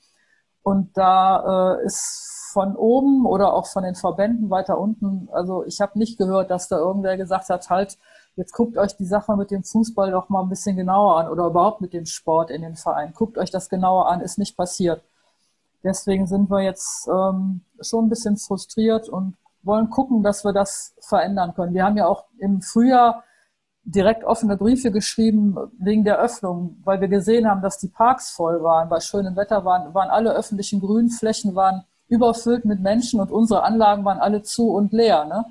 Und 0.64 0.98
da 0.98 1.78
äh, 1.80 1.86
ist 1.86 2.41
von 2.52 2.76
oben 2.76 3.26
oder 3.26 3.54
auch 3.54 3.68
von 3.68 3.84
den 3.84 3.96
Verbänden 3.96 4.50
weiter 4.50 4.78
unten, 4.78 5.30
also 5.32 5.66
ich 5.66 5.82
habe 5.82 5.98
nicht 5.98 6.18
gehört, 6.18 6.52
dass 6.52 6.68
da 6.68 6.78
irgendwer 6.78 7.18
gesagt 7.18 7.50
hat, 7.50 7.70
halt, 7.70 7.98
jetzt 8.36 8.54
guckt 8.54 8.78
euch 8.78 8.96
die 8.96 9.06
Sache 9.06 9.36
mit 9.36 9.52
dem 9.52 9.64
Fußball 9.64 10.12
doch 10.12 10.30
mal 10.30 10.42
ein 10.42 10.50
bisschen 10.50 10.76
genauer 10.76 11.18
an 11.20 11.30
oder 11.30 11.48
überhaupt 11.48 11.82
mit 11.82 11.94
dem 11.94 12.06
Sport 12.06 12.50
in 12.52 12.62
den 12.62 12.76
Verein. 12.76 13.14
Guckt 13.14 13.38
euch 13.38 13.52
das 13.52 13.70
genauer 13.70 14.10
an, 14.10 14.22
ist 14.22 14.38
nicht 14.38 14.58
passiert. 14.58 15.02
Deswegen 15.84 16.28
sind 16.28 16.50
wir 16.50 16.62
jetzt 16.62 17.08
ähm, 17.08 17.62
schon 17.82 18.06
ein 18.06 18.10
bisschen 18.10 18.38
frustriert 18.38 19.10
und 19.10 19.36
wollen 19.64 19.90
gucken, 19.90 20.24
dass 20.24 20.44
wir 20.44 20.54
das 20.54 20.96
verändern 21.00 21.54
können. 21.54 21.74
Wir 21.74 21.86
haben 21.86 21.98
ja 21.98 22.08
auch 22.08 22.26
im 22.38 22.62
Frühjahr 22.62 23.24
direkt 23.84 24.24
offene 24.24 24.58
Briefe 24.58 24.92
geschrieben 24.92 25.56
wegen 25.80 26.04
der 26.04 26.20
Öffnung, 26.20 26.78
weil 26.84 27.02
wir 27.02 27.08
gesehen 27.08 27.50
haben, 27.50 27.62
dass 27.62 27.80
die 27.80 27.88
Parks 27.88 28.30
voll 28.30 28.62
waren. 28.62 28.90
Bei 28.90 29.00
schönem 29.00 29.36
Wetter 29.36 29.66
waren, 29.66 29.94
waren 29.94 30.10
alle 30.10 30.34
öffentlichen 30.34 30.80
Grünflächen 30.82 31.56
waren 31.56 31.84
überfüllt 32.12 32.66
mit 32.66 32.82
Menschen 32.82 33.20
und 33.20 33.32
unsere 33.32 33.64
Anlagen 33.64 34.06
waren 34.06 34.20
alle 34.20 34.44
zu 34.44 34.70
und 34.70 34.92
leer. 34.92 35.26
Ne? 35.26 35.46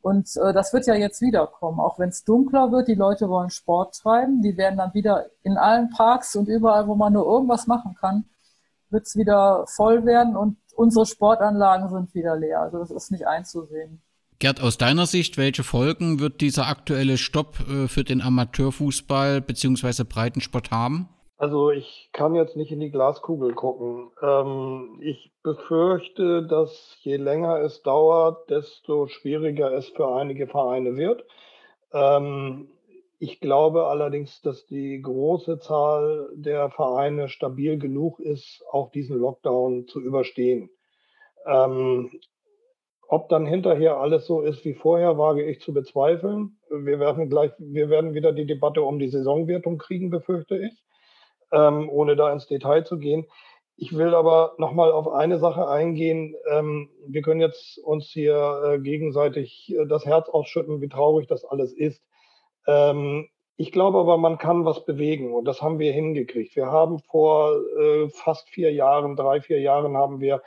Und 0.00 0.36
äh, 0.36 0.52
das 0.52 0.72
wird 0.72 0.86
ja 0.86 0.94
jetzt 0.94 1.20
wiederkommen, 1.20 1.80
auch 1.80 1.98
wenn 1.98 2.10
es 2.10 2.24
dunkler 2.24 2.70
wird. 2.70 2.88
Die 2.88 2.94
Leute 2.94 3.28
wollen 3.28 3.50
Sport 3.50 3.98
treiben. 3.98 4.40
Die 4.40 4.56
werden 4.56 4.78
dann 4.78 4.94
wieder 4.94 5.26
in 5.42 5.56
allen 5.56 5.90
Parks 5.90 6.36
und 6.36 6.48
überall, 6.48 6.86
wo 6.86 6.94
man 6.94 7.12
nur 7.12 7.26
irgendwas 7.26 7.66
machen 7.66 7.96
kann, 8.00 8.24
wird 8.90 9.06
es 9.06 9.16
wieder 9.16 9.64
voll 9.66 10.06
werden 10.06 10.36
und 10.36 10.56
unsere 10.76 11.04
Sportanlagen 11.04 11.88
sind 11.88 12.14
wieder 12.14 12.36
leer. 12.36 12.60
Also 12.60 12.78
das 12.78 12.90
ist 12.90 13.10
nicht 13.10 13.26
einzusehen. 13.26 14.00
Gerd, 14.38 14.60
aus 14.60 14.78
deiner 14.78 15.06
Sicht, 15.06 15.36
welche 15.36 15.64
Folgen 15.64 16.20
wird 16.20 16.40
dieser 16.40 16.68
aktuelle 16.68 17.18
Stopp 17.18 17.60
äh, 17.68 17.88
für 17.88 18.04
den 18.04 18.20
Amateurfußball 18.20 19.40
bzw. 19.40 20.04
Breitensport 20.04 20.70
haben? 20.70 21.08
Also 21.44 21.70
ich 21.70 22.08
kann 22.14 22.34
jetzt 22.34 22.56
nicht 22.56 22.72
in 22.72 22.80
die 22.80 22.90
Glaskugel 22.90 23.52
gucken. 23.52 24.10
Ähm, 24.22 24.98
ich 25.02 25.30
befürchte, 25.42 26.46
dass 26.46 26.96
je 27.02 27.16
länger 27.16 27.60
es 27.60 27.82
dauert, 27.82 28.48
desto 28.48 29.08
schwieriger 29.08 29.70
es 29.74 29.90
für 29.90 30.08
einige 30.08 30.46
Vereine 30.46 30.96
wird. 30.96 31.22
Ähm, 31.92 32.70
ich 33.18 33.40
glaube 33.40 33.88
allerdings, 33.88 34.40
dass 34.40 34.64
die 34.64 35.02
große 35.02 35.58
Zahl 35.58 36.30
der 36.34 36.70
Vereine 36.70 37.28
stabil 37.28 37.78
genug 37.78 38.20
ist, 38.20 38.64
auch 38.70 38.90
diesen 38.90 39.18
Lockdown 39.18 39.86
zu 39.86 40.00
überstehen. 40.00 40.70
Ähm, 41.46 42.10
ob 43.06 43.28
dann 43.28 43.44
hinterher 43.44 43.98
alles 43.98 44.24
so 44.24 44.40
ist 44.40 44.64
wie 44.64 44.72
vorher, 44.72 45.18
wage 45.18 45.44
ich 45.44 45.60
zu 45.60 45.74
bezweifeln. 45.74 46.56
Wir 46.70 46.98
werden 47.00 47.28
gleich, 47.28 47.50
wir 47.58 47.90
werden 47.90 48.14
wieder 48.14 48.32
die 48.32 48.46
Debatte 48.46 48.80
um 48.80 48.98
die 48.98 49.10
Saisonwertung 49.10 49.76
kriegen, 49.76 50.08
befürchte 50.08 50.56
ich, 50.56 50.84
ähm, 51.54 51.88
ohne 51.88 52.16
da 52.16 52.32
ins 52.32 52.46
Detail 52.46 52.84
zu 52.84 52.98
gehen. 52.98 53.26
Ich 53.76 53.96
will 53.96 54.14
aber 54.14 54.54
nochmal 54.58 54.92
auf 54.92 55.08
eine 55.08 55.38
Sache 55.38 55.68
eingehen. 55.68 56.36
Ähm, 56.50 56.90
wir 57.06 57.22
können 57.22 57.40
jetzt 57.40 57.78
uns 57.78 58.06
hier 58.06 58.62
äh, 58.64 58.78
gegenseitig 58.78 59.74
äh, 59.74 59.86
das 59.86 60.06
Herz 60.06 60.28
ausschütten, 60.28 60.80
wie 60.80 60.88
traurig 60.88 61.26
das 61.26 61.44
alles 61.44 61.72
ist. 61.72 62.02
Ähm, 62.66 63.28
ich 63.56 63.72
glaube 63.72 63.98
aber, 63.98 64.16
man 64.16 64.38
kann 64.38 64.64
was 64.64 64.84
bewegen 64.84 65.32
und 65.32 65.44
das 65.44 65.62
haben 65.62 65.78
wir 65.78 65.92
hingekriegt. 65.92 66.56
Wir 66.56 66.66
haben 66.66 66.98
vor 67.00 67.56
äh, 67.78 68.08
fast 68.10 68.48
vier 68.48 68.72
Jahren, 68.72 69.16
drei, 69.16 69.40
vier 69.40 69.60
Jahren 69.60 69.96
haben 69.96 70.20
wir 70.20 70.42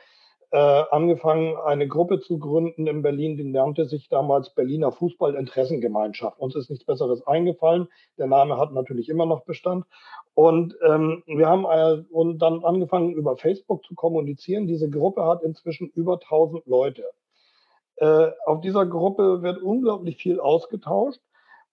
äh, 0.52 0.58
angefangen, 0.58 1.58
eine 1.58 1.88
Gruppe 1.88 2.22
zu 2.22 2.40
gründen 2.40 2.88
in 2.88 3.02
Berlin, 3.02 3.36
die 3.36 3.44
nannte 3.44 3.86
sich 3.86 4.08
damals 4.08 4.50
Berliner 4.52 4.92
Fußballinteressengemeinschaft. 4.92 6.40
Uns 6.40 6.56
ist 6.56 6.70
nichts 6.70 6.86
Besseres 6.86 7.26
eingefallen. 7.28 7.88
Der 8.18 8.28
Name 8.28 8.58
hat 8.58 8.72
natürlich 8.72 9.10
immer 9.10 9.26
noch 9.26 9.44
Bestand. 9.44 9.86
Und 10.34 10.76
ähm, 10.88 11.24
wir 11.26 11.48
haben 11.48 11.66
äh, 11.66 12.04
und 12.12 12.40
dann 12.40 12.64
angefangen, 12.64 13.14
über 13.14 13.36
Facebook 13.36 13.84
zu 13.86 13.96
kommunizieren. 13.96 14.68
Diese 14.68 14.90
Gruppe 14.90 15.26
hat 15.26 15.44
inzwischen 15.44 15.90
über 15.90 16.14
1000 16.14 16.66
Leute. 16.66 17.04
Äh, 17.98 18.30
auf 18.46 18.62
dieser 18.62 18.86
Gruppe 18.86 19.42
wird 19.42 19.62
unglaublich 19.62 20.18
viel 20.18 20.40
ausgetauscht. 20.40 21.20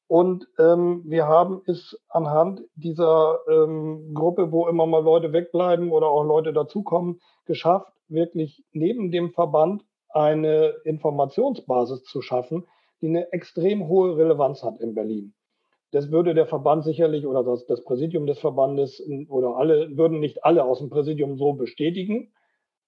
Und 0.06 0.46
ähm, 0.58 1.02
wir 1.06 1.26
haben 1.26 1.62
es 1.66 1.98
anhand 2.08 2.62
dieser 2.74 3.38
ähm, 3.48 4.12
Gruppe, 4.14 4.52
wo 4.52 4.68
immer 4.68 4.86
mal 4.86 5.02
Leute 5.02 5.32
wegbleiben 5.32 5.90
oder 5.90 6.08
auch 6.08 6.24
Leute 6.24 6.52
dazukommen, 6.52 7.20
geschafft, 7.46 7.92
wirklich 8.08 8.64
neben 8.72 9.10
dem 9.10 9.32
Verband 9.32 9.82
eine 10.10 10.74
Informationsbasis 10.84 12.04
zu 12.04 12.20
schaffen, 12.20 12.66
die 13.00 13.08
eine 13.08 13.32
extrem 13.32 13.88
hohe 13.88 14.16
Relevanz 14.16 14.62
hat 14.62 14.78
in 14.80 14.94
Berlin. 14.94 15.34
Das 15.90 16.10
würde 16.10 16.34
der 16.34 16.46
Verband 16.46 16.84
sicherlich 16.84 17.26
oder 17.26 17.42
das, 17.42 17.66
das 17.66 17.84
Präsidium 17.84 18.26
des 18.26 18.38
Verbandes 18.38 19.02
oder 19.28 19.56
alle, 19.56 19.96
würden 19.96 20.20
nicht 20.20 20.44
alle 20.44 20.64
aus 20.64 20.80
dem 20.80 20.90
Präsidium 20.90 21.36
so 21.36 21.52
bestätigen. 21.52 22.32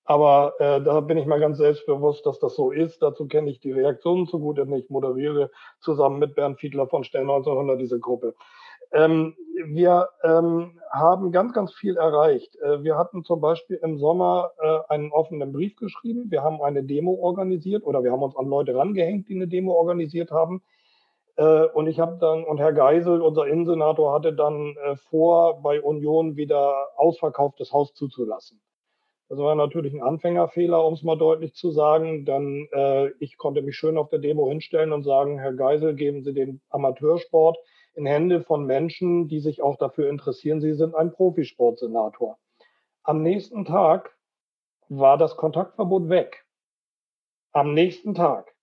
Aber 0.07 0.55
äh, 0.61 0.81
da 0.81 1.01
bin 1.01 1.19
ich 1.19 1.27
mal 1.27 1.41
ganz 1.41 1.59
selbstbewusst, 1.59 2.25
dass 2.27 2.39
das 2.39 2.55
so 2.55 2.71
ist. 2.71 3.03
Dazu 3.03 3.27
kenne 3.27 3.51
ich 3.51 3.59
die 3.59 3.73
Reaktionen 3.73 4.27
zu 4.27 4.39
gut, 4.39 4.59
denn 4.59 4.73
ich 4.73 4.89
moderiere 4.89 5.51
zusammen 5.81 6.21
mit 6.21 6.37
Bernd 6.37 6.61
Fiedler 6.61 6.87
von 6.87 7.03
Stern 7.03 7.23
1900 7.23 7.81
diese 7.81 7.99
Gruppe. 7.99 8.35
Ähm, 8.93 9.35
wir 9.65 10.09
ähm, 10.23 10.81
haben 10.93 11.33
ganz, 11.33 11.53
ganz 11.53 11.73
viel 11.75 11.97
erreicht. 11.97 12.55
Äh, 12.61 12.85
wir 12.85 12.97
hatten 12.97 13.25
zum 13.25 13.41
Beispiel 13.41 13.81
im 13.83 13.99
Sommer 13.99 14.53
äh, 14.61 14.79
einen 14.93 15.11
offenen 15.11 15.53
Brief 15.53 15.75
geschrieben. 15.75 16.31
Wir 16.31 16.45
haben 16.45 16.63
eine 16.63 16.85
Demo 16.85 17.15
organisiert 17.15 17.85
oder 17.85 18.05
wir 18.05 18.13
haben 18.13 18.23
uns 18.23 18.37
an 18.37 18.47
Leute 18.47 18.77
rangehängt, 18.77 19.29
die 19.29 19.35
eine 19.35 19.49
Demo 19.49 19.73
organisiert 19.73 20.31
haben. 20.31 20.63
Äh, 21.37 21.65
und 21.67 21.89
ich 21.89 21.99
habe 21.99 22.19
dann, 22.21 22.45
und 22.45 22.59
Herr 22.59 22.73
Geisel, 22.73 23.21
unser 23.21 23.47
Innensenator, 23.47 24.15
hatte 24.15 24.33
dann 24.33 24.77
äh, 24.85 24.97
vor, 25.11 25.63
bei 25.63 25.83
Union 25.83 26.37
wieder 26.37 26.91
ausverkauftes 26.97 27.73
Haus 27.73 27.93
zuzulassen. 27.93 28.61
Das 29.29 29.39
war 29.39 29.57
natürlich 29.57 29.93
ein 29.93 30.03
Anfängerfehler, 30.03 30.85
um 30.85 30.95
es 30.95 31.03
mal 31.03 31.17
deutlich 31.17 31.55
zu 31.55 31.73
sagen. 31.73 32.25
Dann 32.25 32.69
äh, 32.73 33.09
ich 33.19 33.37
konnte 33.37 33.61
mich 33.63 33.77
schön 33.77 33.99
auf 33.99 34.09
der 34.09 34.21
Demo 34.21 34.49
hinstellen 34.49 34.93
und 34.93 35.03
sagen, 35.03 35.39
Herr 35.39 35.53
Geisel, 35.53 35.95
geben 35.95 36.23
Sie 36.23 36.33
den 36.33 36.61
Amateursport 36.71 37.59
in 37.95 38.07
Hände 38.07 38.43
von 38.43 38.67
Menschen, 38.67 39.27
die 39.27 39.41
sich 39.41 39.63
auch 39.63 39.77
dafür 39.77 40.09
interessieren. 40.11 40.61
Sie 40.61 40.75
sind 40.75 40.95
ein 40.95 41.13
Profisportsenator. 41.13 42.39
Am 43.03 43.23
nächsten 43.23 43.65
Tag 43.65 44.17
war 44.89 45.19
das 45.19 45.37
Kontaktverbot 45.37 46.09
weg. 46.09 46.45
Am 47.53 47.75
nächsten 47.75 48.15
Tag. 48.15 48.55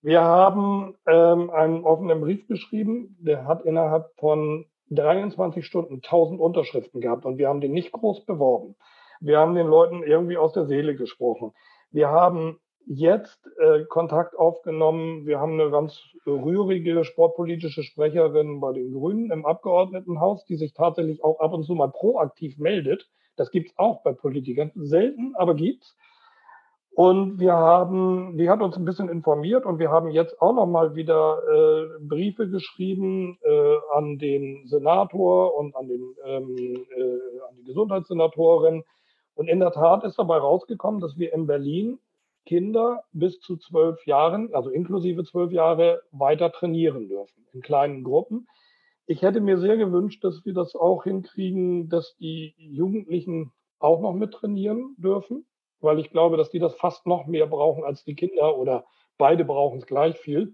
Wir 0.00 0.22
haben 0.22 0.96
ähm, 1.06 1.50
einen 1.50 1.84
offenen 1.84 2.22
Brief 2.22 2.46
geschrieben, 2.46 3.18
der 3.20 3.44
hat 3.44 3.66
innerhalb 3.66 4.14
von 4.18 4.64
23 4.88 5.66
Stunden 5.66 5.96
1000 5.96 6.40
Unterschriften 6.40 7.02
gehabt 7.02 7.26
und 7.26 7.36
wir 7.36 7.48
haben 7.48 7.60
den 7.60 7.72
nicht 7.72 7.92
groß 7.92 8.24
beworben. 8.24 8.76
Wir 9.20 9.38
haben 9.38 9.54
den 9.54 9.66
Leuten 9.66 10.02
irgendwie 10.02 10.38
aus 10.38 10.52
der 10.52 10.66
Seele 10.66 10.94
gesprochen. 10.96 11.52
Wir 11.90 12.08
haben 12.08 12.58
jetzt 12.86 13.46
äh, 13.58 13.84
Kontakt 13.84 14.36
aufgenommen. 14.36 15.26
Wir 15.26 15.38
haben 15.38 15.60
eine 15.60 15.70
ganz 15.70 16.00
rührige 16.26 17.04
sportpolitische 17.04 17.82
Sprecherin 17.82 18.60
bei 18.60 18.72
den 18.72 18.92
Grünen 18.92 19.30
im 19.30 19.46
Abgeordnetenhaus, 19.46 20.44
die 20.46 20.56
sich 20.56 20.72
tatsächlich 20.72 21.22
auch 21.22 21.40
ab 21.40 21.52
und 21.52 21.64
zu 21.64 21.74
mal 21.74 21.90
proaktiv 21.90 22.58
meldet. 22.58 23.08
Das 23.36 23.50
gibt's 23.50 23.72
auch 23.76 24.02
bei 24.02 24.12
Politikern. 24.12 24.72
Selten, 24.74 25.34
aber 25.36 25.54
gibt's. 25.54 25.96
Und 26.92 27.38
wir 27.38 27.52
haben, 27.52 28.36
die 28.36 28.50
hat 28.50 28.60
uns 28.60 28.76
ein 28.76 28.84
bisschen 28.84 29.08
informiert 29.08 29.64
und 29.64 29.78
wir 29.78 29.90
haben 29.90 30.10
jetzt 30.10 30.40
auch 30.42 30.52
nochmal 30.52 30.96
wieder 30.96 31.38
äh, 31.48 31.86
Briefe 32.00 32.48
geschrieben 32.48 33.38
äh, 33.42 33.76
an 33.94 34.18
den 34.18 34.66
Senator 34.66 35.56
und 35.56 35.76
an, 35.76 35.86
den, 35.86 36.14
ähm, 36.26 36.56
äh, 36.96 37.40
an 37.48 37.56
die 37.56 37.64
Gesundheitssenatorin, 37.64 38.82
und 39.40 39.48
in 39.48 39.58
der 39.58 39.72
Tat 39.72 40.04
ist 40.04 40.18
dabei 40.18 40.36
rausgekommen, 40.36 41.00
dass 41.00 41.16
wir 41.16 41.32
in 41.32 41.46
Berlin 41.46 41.98
Kinder 42.44 43.04
bis 43.12 43.40
zu 43.40 43.56
zwölf 43.56 44.04
Jahren, 44.04 44.54
also 44.54 44.68
inklusive 44.68 45.24
zwölf 45.24 45.50
Jahre, 45.50 46.02
weiter 46.10 46.52
trainieren 46.52 47.08
dürfen 47.08 47.46
in 47.54 47.62
kleinen 47.62 48.04
Gruppen. 48.04 48.46
Ich 49.06 49.22
hätte 49.22 49.40
mir 49.40 49.56
sehr 49.56 49.78
gewünscht, 49.78 50.22
dass 50.24 50.44
wir 50.44 50.52
das 50.52 50.76
auch 50.76 51.04
hinkriegen, 51.04 51.88
dass 51.88 52.14
die 52.18 52.54
Jugendlichen 52.58 53.50
auch 53.78 54.02
noch 54.02 54.12
mit 54.12 54.34
trainieren 54.34 54.94
dürfen, 54.98 55.46
weil 55.80 56.00
ich 56.00 56.10
glaube, 56.10 56.36
dass 56.36 56.50
die 56.50 56.58
das 56.58 56.74
fast 56.74 57.06
noch 57.06 57.26
mehr 57.26 57.46
brauchen 57.46 57.82
als 57.82 58.04
die 58.04 58.16
Kinder 58.16 58.58
oder 58.58 58.84
beide 59.16 59.46
brauchen 59.46 59.78
es 59.78 59.86
gleich 59.86 60.18
viel. 60.18 60.52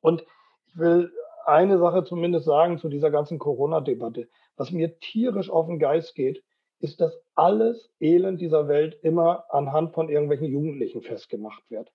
Und 0.00 0.24
ich 0.66 0.76
will 0.76 1.12
eine 1.46 1.78
Sache 1.78 2.02
zumindest 2.02 2.46
sagen 2.46 2.78
zu 2.78 2.88
dieser 2.88 3.12
ganzen 3.12 3.38
Corona-Debatte. 3.38 4.28
Was 4.56 4.72
mir 4.72 4.98
tierisch 4.98 5.50
auf 5.50 5.68
den 5.68 5.78
Geist 5.78 6.16
geht, 6.16 6.42
ist, 6.82 7.00
dass 7.00 7.18
alles 7.34 7.90
Elend 8.00 8.40
dieser 8.40 8.68
Welt 8.68 8.98
immer 9.02 9.44
anhand 9.50 9.94
von 9.94 10.08
irgendwelchen 10.08 10.48
Jugendlichen 10.48 11.02
festgemacht 11.02 11.62
wird. 11.70 11.90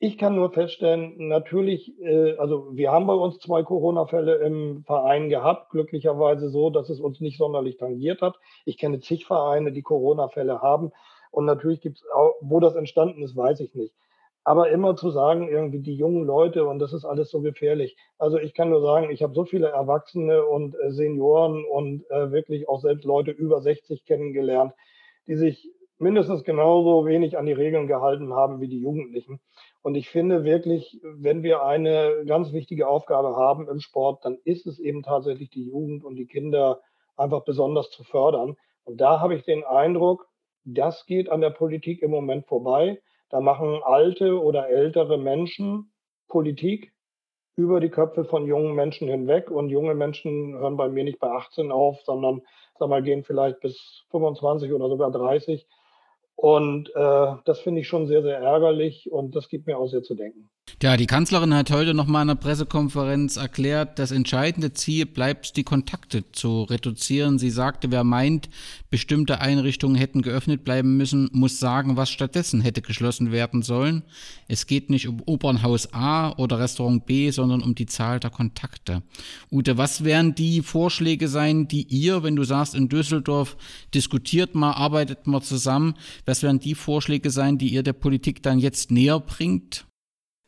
Ich 0.00 0.18
kann 0.18 0.34
nur 0.34 0.50
feststellen, 0.50 1.28
natürlich, 1.28 1.98
äh, 2.00 2.36
also 2.36 2.76
wir 2.76 2.90
haben 2.90 3.06
bei 3.06 3.14
uns 3.14 3.38
zwei 3.38 3.62
Corona-Fälle 3.62 4.36
im 4.36 4.84
Verein 4.84 5.28
gehabt, 5.28 5.70
glücklicherweise 5.70 6.48
so, 6.48 6.70
dass 6.70 6.90
es 6.90 7.00
uns 7.00 7.20
nicht 7.20 7.38
sonderlich 7.38 7.76
tangiert 7.76 8.20
hat. 8.20 8.36
Ich 8.64 8.76
kenne 8.76 9.00
zig 9.00 9.24
Vereine, 9.24 9.72
die 9.72 9.82
Corona-Fälle 9.82 10.60
haben. 10.60 10.90
Und 11.30 11.44
natürlich 11.46 11.80
gibt 11.80 11.98
es 11.98 12.04
auch, 12.14 12.34
wo 12.40 12.60
das 12.60 12.74
entstanden 12.74 13.22
ist, 13.22 13.36
weiß 13.36 13.60
ich 13.60 13.74
nicht. 13.74 13.94
Aber 14.44 14.70
immer 14.70 14.94
zu 14.94 15.10
sagen, 15.10 15.48
irgendwie 15.48 15.80
die 15.80 15.96
jungen 15.96 16.24
Leute 16.24 16.66
und 16.66 16.78
das 16.78 16.92
ist 16.92 17.04
alles 17.04 17.30
so 17.30 17.40
gefährlich. 17.40 17.96
Also 18.18 18.38
ich 18.38 18.54
kann 18.54 18.68
nur 18.68 18.82
sagen, 18.82 19.10
ich 19.10 19.22
habe 19.22 19.34
so 19.34 19.44
viele 19.44 19.68
Erwachsene 19.68 20.44
und 20.44 20.74
äh, 20.74 20.92
Senioren 20.92 21.64
und 21.64 22.08
äh, 22.10 22.30
wirklich 22.30 22.68
auch 22.68 22.80
selbst 22.80 23.04
Leute 23.04 23.30
über 23.30 23.60
60 23.62 24.04
kennengelernt, 24.04 24.72
die 25.26 25.36
sich 25.36 25.72
mindestens 25.98 26.44
genauso 26.44 27.06
wenig 27.06 27.38
an 27.38 27.46
die 27.46 27.52
Regeln 27.52 27.86
gehalten 27.86 28.34
haben 28.34 28.60
wie 28.60 28.68
die 28.68 28.80
Jugendlichen. 28.80 29.40
Und 29.82 29.94
ich 29.94 30.08
finde 30.08 30.44
wirklich, 30.44 31.00
wenn 31.02 31.42
wir 31.42 31.64
eine 31.64 32.24
ganz 32.26 32.52
wichtige 32.52 32.88
Aufgabe 32.88 33.36
haben 33.36 33.68
im 33.68 33.80
Sport, 33.80 34.24
dann 34.24 34.38
ist 34.44 34.66
es 34.66 34.78
eben 34.78 35.02
tatsächlich 35.02 35.50
die 35.50 35.64
Jugend 35.64 36.04
und 36.04 36.16
die 36.16 36.26
Kinder 36.26 36.80
einfach 37.16 37.44
besonders 37.44 37.90
zu 37.90 38.04
fördern. 38.04 38.56
Und 38.84 39.00
da 39.00 39.20
habe 39.20 39.34
ich 39.34 39.44
den 39.44 39.64
Eindruck, 39.64 40.28
das 40.64 41.06
geht 41.06 41.30
an 41.30 41.40
der 41.40 41.50
Politik 41.50 42.02
im 42.02 42.10
Moment 42.10 42.46
vorbei. 42.46 43.00
Da 43.30 43.40
machen 43.40 43.80
alte 43.82 44.40
oder 44.40 44.68
ältere 44.68 45.18
Menschen 45.18 45.92
Politik 46.28 46.92
über 47.56 47.80
die 47.80 47.90
Köpfe 47.90 48.24
von 48.24 48.46
jungen 48.46 48.74
Menschen 48.74 49.08
hinweg. 49.08 49.50
Und 49.50 49.68
junge 49.68 49.94
Menschen 49.94 50.54
hören 50.54 50.76
bei 50.76 50.88
mir 50.88 51.04
nicht 51.04 51.18
bei 51.18 51.28
18 51.28 51.70
auf, 51.72 52.00
sondern 52.02 52.42
sag 52.78 52.88
mal, 52.88 53.02
gehen 53.02 53.24
vielleicht 53.24 53.60
bis 53.60 54.04
25 54.10 54.72
oder 54.72 54.88
sogar 54.88 55.10
30. 55.10 55.66
Und 56.36 56.90
äh, 56.94 57.34
das 57.44 57.60
finde 57.60 57.80
ich 57.80 57.88
schon 57.88 58.06
sehr, 58.06 58.22
sehr 58.22 58.38
ärgerlich 58.38 59.10
und 59.10 59.36
das 59.36 59.48
gibt 59.48 59.66
mir 59.66 59.78
auch 59.78 59.86
sehr 59.86 60.02
zu 60.02 60.14
denken. 60.14 60.50
Ja, 60.84 60.98
die 60.98 61.06
Kanzlerin 61.06 61.54
hat 61.54 61.70
heute 61.70 61.94
noch 61.94 62.06
mal 62.06 62.20
in 62.20 62.28
einer 62.28 62.38
Pressekonferenz 62.38 63.38
erklärt, 63.38 63.98
das 63.98 64.10
entscheidende 64.10 64.74
Ziel 64.74 65.06
bleibt, 65.06 65.56
die 65.56 65.64
Kontakte 65.64 66.30
zu 66.30 66.64
reduzieren. 66.64 67.38
Sie 67.38 67.48
sagte, 67.48 67.90
wer 67.90 68.04
meint, 68.04 68.50
bestimmte 68.90 69.40
Einrichtungen 69.40 69.96
hätten 69.96 70.20
geöffnet 70.20 70.62
bleiben 70.62 70.98
müssen, 70.98 71.30
muss 71.32 71.58
sagen, 71.58 71.96
was 71.96 72.10
stattdessen 72.10 72.60
hätte 72.60 72.82
geschlossen 72.82 73.32
werden 73.32 73.62
sollen. 73.62 74.02
Es 74.46 74.66
geht 74.66 74.90
nicht 74.90 75.08
um 75.08 75.22
Opernhaus 75.24 75.94
A 75.94 76.32
oder 76.36 76.58
Restaurant 76.58 77.06
B, 77.06 77.30
sondern 77.30 77.62
um 77.62 77.74
die 77.74 77.86
Zahl 77.86 78.20
der 78.20 78.28
Kontakte. 78.28 79.02
Ute, 79.50 79.78
was 79.78 80.04
wären 80.04 80.34
die 80.34 80.60
Vorschläge 80.60 81.28
sein, 81.28 81.66
die 81.66 81.84
ihr, 81.84 82.22
wenn 82.22 82.36
du 82.36 82.44
sagst, 82.44 82.74
in 82.74 82.90
Düsseldorf 82.90 83.56
diskutiert 83.94 84.54
mal, 84.54 84.72
arbeitet 84.72 85.26
mal 85.26 85.40
zusammen, 85.40 85.94
was 86.26 86.42
wären 86.42 86.58
die 86.58 86.74
Vorschläge 86.74 87.30
sein, 87.30 87.56
die 87.56 87.72
ihr 87.72 87.82
der 87.82 87.94
Politik 87.94 88.42
dann 88.42 88.58
jetzt 88.58 88.90
näher 88.90 89.18
bringt? 89.18 89.86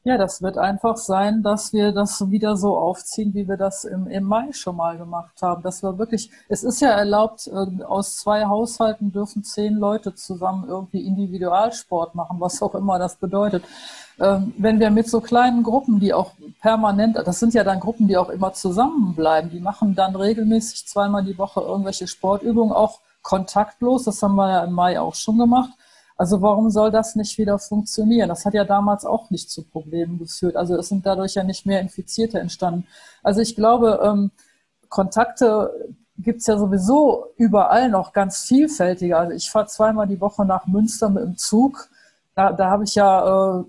Ja, 0.06 0.16
das 0.16 0.40
wird 0.40 0.56
einfach 0.56 0.96
sein, 0.98 1.42
dass 1.42 1.72
wir 1.72 1.90
das 1.90 2.30
wieder 2.30 2.56
so 2.56 2.78
aufziehen, 2.78 3.34
wie 3.34 3.48
wir 3.48 3.56
das 3.56 3.84
im, 3.84 4.06
im 4.06 4.22
Mai 4.22 4.52
schon 4.52 4.76
mal 4.76 4.96
gemacht 4.96 5.42
haben. 5.42 5.64
Das 5.64 5.82
war 5.82 5.98
wirklich, 5.98 6.30
es 6.48 6.62
ist 6.62 6.80
ja 6.80 6.90
erlaubt, 6.90 7.48
äh, 7.48 7.82
aus 7.82 8.14
zwei 8.18 8.44
Haushalten 8.44 9.10
dürfen 9.10 9.42
zehn 9.42 9.74
Leute 9.74 10.14
zusammen 10.14 10.64
irgendwie 10.68 11.04
Individualsport 11.04 12.14
machen, 12.14 12.38
was 12.38 12.62
auch 12.62 12.76
immer 12.76 13.00
das 13.00 13.16
bedeutet. 13.16 13.64
Ähm, 14.20 14.54
wenn 14.58 14.78
wir 14.78 14.90
mit 14.92 15.10
so 15.10 15.20
kleinen 15.20 15.64
Gruppen, 15.64 15.98
die 15.98 16.14
auch 16.14 16.34
permanent, 16.62 17.16
das 17.16 17.40
sind 17.40 17.52
ja 17.54 17.64
dann 17.64 17.80
Gruppen, 17.80 18.06
die 18.06 18.16
auch 18.16 18.28
immer 18.28 18.52
zusammenbleiben, 18.52 19.50
die 19.50 19.58
machen 19.58 19.96
dann 19.96 20.14
regelmäßig 20.14 20.86
zweimal 20.86 21.24
die 21.24 21.36
Woche 21.36 21.62
irgendwelche 21.62 22.06
Sportübungen, 22.06 22.72
auch 22.72 23.00
kontaktlos, 23.22 24.04
das 24.04 24.22
haben 24.22 24.36
wir 24.36 24.50
ja 24.50 24.64
im 24.66 24.72
Mai 24.72 25.00
auch 25.00 25.16
schon 25.16 25.36
gemacht 25.36 25.70
also 26.16 26.40
warum 26.40 26.70
soll 26.70 26.90
das 26.90 27.14
nicht 27.14 27.36
wieder 27.36 27.58
funktionieren? 27.58 28.28
Das 28.28 28.46
hat 28.46 28.54
ja 28.54 28.64
damals 28.64 29.04
auch 29.04 29.30
nicht 29.30 29.50
zu 29.50 29.62
Problemen 29.62 30.18
geführt. 30.18 30.56
Also 30.56 30.76
es 30.76 30.88
sind 30.88 31.04
dadurch 31.04 31.34
ja 31.34 31.44
nicht 31.44 31.66
mehr 31.66 31.80
Infizierte 31.80 32.40
entstanden. 32.40 32.86
Also 33.22 33.40
ich 33.42 33.54
glaube, 33.54 34.00
ähm, 34.02 34.30
Kontakte 34.88 35.70
gibt 36.18 36.40
es 36.40 36.46
ja 36.46 36.56
sowieso 36.56 37.26
überall 37.36 37.90
noch 37.90 38.14
ganz 38.14 38.44
vielfältiger. 38.44 39.18
Also 39.18 39.32
ich 39.32 39.50
fahre 39.50 39.66
zweimal 39.66 40.06
die 40.06 40.20
Woche 40.20 40.46
nach 40.46 40.66
Münster 40.66 41.10
mit 41.10 41.22
dem 41.22 41.36
Zug. 41.36 41.88
Da, 42.34 42.52
da 42.52 42.70
habe 42.70 42.84
ich 42.84 42.94
ja 42.94 43.60
äh, 43.60 43.64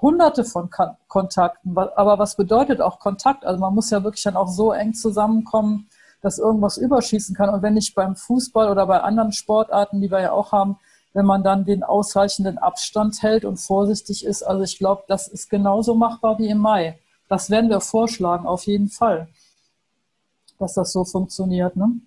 hunderte 0.00 0.44
von 0.44 0.70
Kon 0.70 0.90
Kontakten. 1.08 1.76
Aber 1.76 2.18
was 2.20 2.36
bedeutet 2.36 2.80
auch 2.80 3.00
Kontakt? 3.00 3.44
Also 3.44 3.60
man 3.60 3.74
muss 3.74 3.90
ja 3.90 4.04
wirklich 4.04 4.22
dann 4.22 4.36
auch 4.36 4.48
so 4.48 4.72
eng 4.72 4.94
zusammenkommen, 4.94 5.88
dass 6.20 6.38
irgendwas 6.38 6.76
überschießen 6.76 7.34
kann. 7.34 7.50
Und 7.50 7.62
wenn 7.62 7.76
ich 7.76 7.94
beim 7.94 8.14
Fußball 8.14 8.70
oder 8.70 8.86
bei 8.86 9.00
anderen 9.00 9.32
Sportarten, 9.32 10.00
die 10.00 10.10
wir 10.10 10.20
ja 10.20 10.32
auch 10.32 10.52
haben, 10.52 10.78
wenn 11.14 11.24
man 11.24 11.42
dann 11.42 11.64
den 11.64 11.82
ausreichenden 11.82 12.58
Abstand 12.58 13.22
hält 13.22 13.44
und 13.44 13.56
vorsichtig 13.56 14.24
ist. 14.24 14.42
Also 14.42 14.62
ich 14.64 14.78
glaube, 14.78 15.04
das 15.08 15.28
ist 15.28 15.48
genauso 15.48 15.94
machbar 15.94 16.38
wie 16.38 16.48
im 16.48 16.58
Mai. 16.58 16.98
Das 17.28 17.48
werden 17.48 17.70
wir 17.70 17.80
vorschlagen, 17.80 18.46
auf 18.46 18.66
jeden 18.66 18.88
Fall, 18.88 19.28
dass 20.58 20.74
das 20.74 20.92
so 20.92 21.04
funktioniert. 21.04 21.76
Ne? 21.76 22.00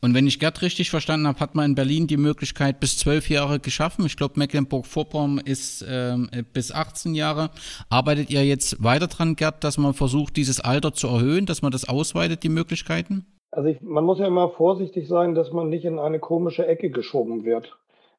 Und 0.00 0.14
wenn 0.14 0.26
ich 0.26 0.40
Gerd 0.40 0.62
richtig 0.62 0.90
verstanden 0.90 1.26
habe, 1.26 1.38
hat 1.38 1.54
man 1.54 1.66
in 1.66 1.74
Berlin 1.74 2.06
die 2.06 2.16
Möglichkeit 2.16 2.80
bis 2.80 2.98
zwölf 2.98 3.28
Jahre 3.28 3.60
geschaffen. 3.60 4.06
Ich 4.06 4.16
glaube, 4.16 4.38
Mecklenburg-Vorpommern 4.38 5.38
ist 5.38 5.84
ähm, 5.88 6.30
bis 6.52 6.72
18 6.72 7.14
Jahre. 7.14 7.50
Arbeitet 7.90 8.30
ihr 8.30 8.44
jetzt 8.44 8.82
weiter 8.82 9.06
dran, 9.06 9.36
Gerd, 9.36 9.64
dass 9.64 9.78
man 9.78 9.94
versucht, 9.94 10.36
dieses 10.36 10.60
Alter 10.60 10.92
zu 10.92 11.08
erhöhen, 11.08 11.46
dass 11.46 11.62
man 11.62 11.72
das 11.72 11.88
ausweitet, 11.88 12.42
die 12.42 12.48
Möglichkeiten? 12.48 13.26
Also 13.50 13.68
ich, 13.68 13.80
man 13.82 14.04
muss 14.04 14.18
ja 14.18 14.26
immer 14.26 14.50
vorsichtig 14.50 15.08
sein, 15.08 15.34
dass 15.34 15.52
man 15.52 15.68
nicht 15.68 15.84
in 15.84 15.98
eine 15.98 16.18
komische 16.18 16.66
Ecke 16.66 16.90
geschoben 16.90 17.44
wird 17.44 17.76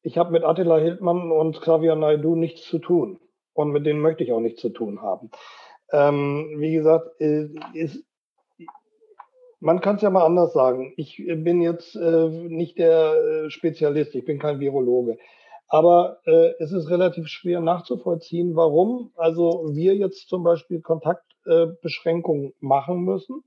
ich 0.07 0.17
habe 0.17 0.31
mit 0.31 0.45
Attila 0.45 0.77
Hildmann 0.77 1.31
und 1.31 1.59
Xavier 1.59 1.95
Naidu 1.95 2.37
nichts 2.37 2.63
zu 2.63 2.79
tun. 2.79 3.19
Und 3.53 3.71
mit 3.71 3.85
denen 3.85 3.99
möchte 3.99 4.23
ich 4.23 4.31
auch 4.31 4.39
nichts 4.39 4.61
zu 4.61 4.69
tun 4.69 5.01
haben. 5.01 5.31
Ähm, 5.91 6.55
wie 6.59 6.71
gesagt, 6.71 7.19
äh, 7.19 7.49
ist, 7.73 8.05
man 9.59 9.81
kann 9.81 9.97
es 9.97 10.03
ja 10.03 10.09
mal 10.09 10.25
anders 10.25 10.53
sagen. 10.53 10.93
Ich 10.95 11.21
bin 11.27 11.61
jetzt 11.61 11.97
äh, 11.97 12.29
nicht 12.29 12.77
der 12.77 13.15
äh, 13.15 13.49
Spezialist, 13.49 14.15
ich 14.15 14.23
bin 14.23 14.39
kein 14.39 14.61
Virologe. 14.61 15.17
Aber 15.67 16.19
äh, 16.23 16.53
es 16.59 16.71
ist 16.71 16.89
relativ 16.89 17.27
schwer 17.27 17.59
nachzuvollziehen, 17.59 18.55
warum 18.55 19.11
also 19.17 19.71
wir 19.73 19.93
jetzt 19.93 20.29
zum 20.29 20.41
Beispiel 20.41 20.79
Kontaktbeschränkungen 20.79 22.53
machen 22.61 23.03
müssen 23.03 23.43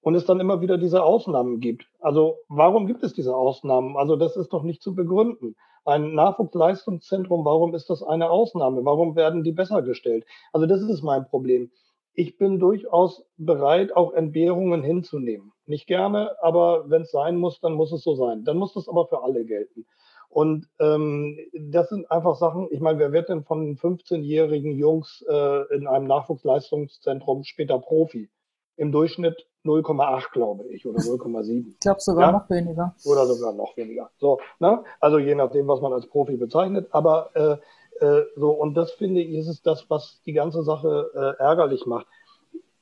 und 0.00 0.16
es 0.16 0.26
dann 0.26 0.40
immer 0.40 0.60
wieder 0.62 0.78
diese 0.78 1.04
Ausnahmen 1.04 1.60
gibt. 1.60 1.86
Also 2.00 2.38
warum 2.48 2.88
gibt 2.88 3.04
es 3.04 3.12
diese 3.12 3.36
Ausnahmen? 3.36 3.96
Also 3.96 4.16
das 4.16 4.36
ist 4.36 4.52
doch 4.52 4.64
nicht 4.64 4.82
zu 4.82 4.96
begründen. 4.96 5.54
Ein 5.84 6.14
Nachwuchsleistungszentrum, 6.14 7.44
warum 7.44 7.74
ist 7.74 7.90
das 7.90 8.02
eine 8.02 8.30
Ausnahme? 8.30 8.84
Warum 8.84 9.16
werden 9.16 9.42
die 9.42 9.52
besser 9.52 9.82
gestellt? 9.82 10.24
Also 10.52 10.66
das 10.66 10.82
ist 10.82 11.02
mein 11.02 11.26
Problem. 11.26 11.70
Ich 12.14 12.36
bin 12.36 12.58
durchaus 12.58 13.24
bereit, 13.36 13.96
auch 13.96 14.12
Entbehrungen 14.12 14.82
hinzunehmen. 14.82 15.52
Nicht 15.66 15.86
gerne, 15.86 16.36
aber 16.42 16.88
wenn 16.90 17.02
es 17.02 17.10
sein 17.10 17.36
muss, 17.36 17.60
dann 17.60 17.72
muss 17.72 17.90
es 17.90 18.02
so 18.02 18.14
sein. 18.14 18.44
Dann 18.44 18.58
muss 18.58 18.74
das 18.74 18.88
aber 18.88 19.06
für 19.06 19.22
alle 19.22 19.44
gelten. 19.44 19.86
Und 20.28 20.66
ähm, 20.78 21.38
das 21.52 21.88
sind 21.88 22.10
einfach 22.10 22.36
Sachen, 22.36 22.68
ich 22.70 22.80
meine, 22.80 22.98
wer 22.98 23.12
wird 23.12 23.28
denn 23.28 23.44
von 23.44 23.76
15-jährigen 23.76 24.72
Jungs 24.72 25.24
äh, 25.28 25.74
in 25.74 25.86
einem 25.86 26.06
Nachwuchsleistungszentrum 26.06 27.44
später 27.44 27.78
Profi? 27.78 28.30
Im 28.76 28.92
Durchschnitt 28.92 29.46
0,8, 29.64 30.32
glaube 30.32 30.64
ich, 30.68 30.86
oder 30.86 30.98
0,7. 30.98 31.68
Ich 31.68 31.80
glaube 31.80 32.00
sogar 32.00 32.26
ja? 32.26 32.32
noch 32.32 32.50
weniger. 32.50 32.94
Oder 33.04 33.26
sogar 33.26 33.52
noch 33.52 33.76
weniger. 33.76 34.10
So, 34.18 34.40
ne? 34.58 34.82
Also 35.00 35.18
je 35.18 35.34
nachdem, 35.34 35.68
was 35.68 35.80
man 35.80 35.92
als 35.92 36.06
Profi 36.06 36.36
bezeichnet. 36.36 36.88
Aber 36.90 37.30
äh, 37.34 38.04
äh, 38.04 38.24
so, 38.36 38.50
und 38.50 38.74
das 38.74 38.92
finde 38.92 39.20
ich, 39.20 39.34
ist 39.34 39.48
es 39.48 39.62
das, 39.62 39.88
was 39.88 40.20
die 40.26 40.32
ganze 40.32 40.62
Sache 40.62 41.10
äh, 41.14 41.42
ärgerlich 41.42 41.86
macht. 41.86 42.06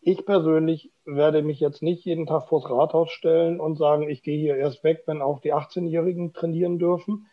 Ich 0.00 0.24
persönlich 0.24 0.90
werde 1.04 1.42
mich 1.42 1.60
jetzt 1.60 1.82
nicht 1.82 2.04
jeden 2.06 2.26
Tag 2.26 2.48
vors 2.48 2.70
Rathaus 2.70 3.10
stellen 3.10 3.60
und 3.60 3.76
sagen, 3.76 4.08
ich 4.08 4.22
gehe 4.22 4.38
hier 4.38 4.56
erst 4.56 4.82
weg, 4.82 5.02
wenn 5.04 5.20
auch 5.20 5.40
die 5.40 5.52
18-Jährigen 5.52 6.32
trainieren 6.32 6.78
dürfen. 6.78 7.26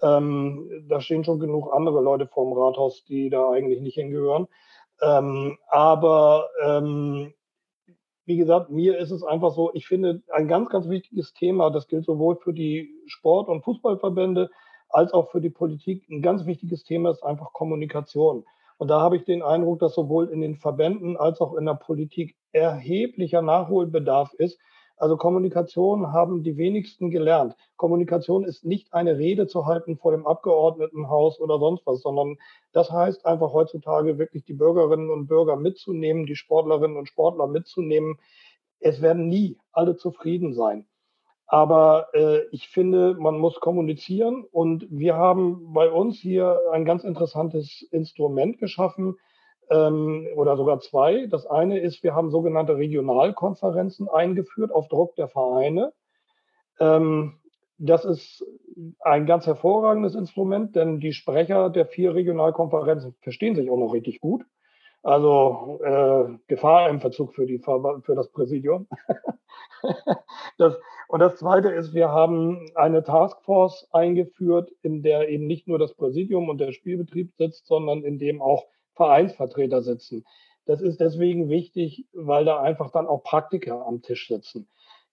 Ähm, 0.00 0.86
da 0.88 1.02
stehen 1.02 1.24
schon 1.24 1.38
genug 1.38 1.70
andere 1.72 2.00
Leute 2.00 2.26
vorm 2.26 2.52
Rathaus, 2.54 3.04
die 3.04 3.28
da 3.28 3.50
eigentlich 3.50 3.82
nicht 3.82 3.94
hingehören. 3.94 4.48
Ähm, 5.02 5.58
aber 5.68 6.48
ähm, 6.62 7.34
wie 8.26 8.36
gesagt, 8.36 8.70
mir 8.70 8.98
ist 8.98 9.10
es 9.10 9.22
einfach 9.22 9.52
so, 9.52 9.70
ich 9.74 9.86
finde 9.86 10.22
ein 10.32 10.48
ganz, 10.48 10.70
ganz 10.70 10.88
wichtiges 10.88 11.34
Thema, 11.34 11.70
das 11.70 11.88
gilt 11.88 12.04
sowohl 12.04 12.36
für 12.36 12.52
die 12.52 12.90
Sport- 13.06 13.48
und 13.48 13.64
Fußballverbände 13.64 14.50
als 14.88 15.12
auch 15.12 15.30
für 15.30 15.40
die 15.40 15.50
Politik. 15.50 16.08
Ein 16.08 16.22
ganz 16.22 16.46
wichtiges 16.46 16.84
Thema 16.84 17.10
ist 17.10 17.22
einfach 17.22 17.52
Kommunikation. 17.52 18.44
Und 18.78 18.88
da 18.88 19.00
habe 19.00 19.16
ich 19.16 19.24
den 19.24 19.42
Eindruck, 19.42 19.80
dass 19.80 19.94
sowohl 19.94 20.28
in 20.28 20.40
den 20.40 20.56
Verbänden 20.56 21.16
als 21.16 21.40
auch 21.40 21.54
in 21.54 21.66
der 21.66 21.74
Politik 21.74 22.36
erheblicher 22.52 23.42
Nachholbedarf 23.42 24.32
ist, 24.34 24.58
also 24.96 25.16
Kommunikation 25.16 26.12
haben 26.12 26.42
die 26.42 26.56
wenigsten 26.56 27.10
gelernt. 27.10 27.56
Kommunikation 27.76 28.44
ist 28.44 28.64
nicht 28.64 28.92
eine 28.94 29.18
Rede 29.18 29.46
zu 29.46 29.66
halten 29.66 29.96
vor 29.96 30.12
dem 30.12 30.26
Abgeordnetenhaus 30.26 31.40
oder 31.40 31.58
sonst 31.58 31.84
was, 31.86 32.00
sondern 32.00 32.36
das 32.72 32.90
heißt 32.90 33.26
einfach 33.26 33.52
heutzutage 33.52 34.18
wirklich 34.18 34.44
die 34.44 34.54
Bürgerinnen 34.54 35.10
und 35.10 35.26
Bürger 35.26 35.56
mitzunehmen, 35.56 36.26
die 36.26 36.36
Sportlerinnen 36.36 36.96
und 36.96 37.08
Sportler 37.08 37.46
mitzunehmen. 37.48 38.18
Es 38.78 39.02
werden 39.02 39.28
nie 39.28 39.58
alle 39.72 39.96
zufrieden 39.96 40.54
sein. 40.54 40.86
Aber 41.46 42.08
äh, 42.14 42.46
ich 42.52 42.68
finde, 42.68 43.14
man 43.14 43.38
muss 43.38 43.60
kommunizieren 43.60 44.44
und 44.50 44.86
wir 44.90 45.16
haben 45.16 45.72
bei 45.72 45.90
uns 45.90 46.16
hier 46.16 46.58
ein 46.72 46.84
ganz 46.84 47.04
interessantes 47.04 47.82
Instrument 47.90 48.58
geschaffen, 48.58 49.16
ähm, 49.70 50.28
oder 50.36 50.56
sogar 50.56 50.80
zwei. 50.80 51.26
Das 51.26 51.46
eine 51.46 51.78
ist, 51.78 52.02
wir 52.02 52.14
haben 52.14 52.30
sogenannte 52.30 52.76
Regionalkonferenzen 52.76 54.08
eingeführt 54.08 54.72
auf 54.72 54.88
Druck 54.88 55.16
der 55.16 55.28
Vereine. 55.28 55.92
Ähm, 56.80 57.40
das 57.78 58.04
ist 58.04 58.44
ein 59.00 59.26
ganz 59.26 59.46
hervorragendes 59.46 60.14
Instrument, 60.14 60.76
denn 60.76 61.00
die 61.00 61.12
Sprecher 61.12 61.70
der 61.70 61.86
vier 61.86 62.14
Regionalkonferenzen 62.14 63.14
verstehen 63.20 63.56
sich 63.56 63.70
auch 63.70 63.78
noch 63.78 63.92
richtig 63.92 64.20
gut. 64.20 64.44
Also 65.02 65.80
äh, 65.84 66.38
Gefahr 66.46 66.88
im 66.88 67.00
Verzug 67.00 67.34
für, 67.34 67.44
die, 67.44 67.58
für 67.58 68.14
das 68.14 68.30
Präsidium. 68.30 68.88
das, 70.58 70.78
und 71.08 71.20
das 71.20 71.36
Zweite 71.36 71.68
ist, 71.68 71.92
wir 71.92 72.08
haben 72.08 72.70
eine 72.74 73.04
Taskforce 73.04 73.86
eingeführt, 73.92 74.70
in 74.80 75.02
der 75.02 75.28
eben 75.28 75.46
nicht 75.46 75.68
nur 75.68 75.78
das 75.78 75.94
Präsidium 75.94 76.48
und 76.48 76.58
der 76.58 76.72
Spielbetrieb 76.72 77.34
sitzt, 77.36 77.66
sondern 77.66 78.02
in 78.02 78.18
dem 78.18 78.40
auch 78.40 78.64
Vereinsvertreter 78.94 79.82
sitzen. 79.82 80.24
Das 80.66 80.80
ist 80.80 81.00
deswegen 81.00 81.48
wichtig, 81.48 82.06
weil 82.12 82.44
da 82.44 82.60
einfach 82.60 82.90
dann 82.90 83.06
auch 83.06 83.22
Praktiker 83.22 83.86
am 83.86 84.02
Tisch 84.02 84.28
sitzen. 84.28 84.68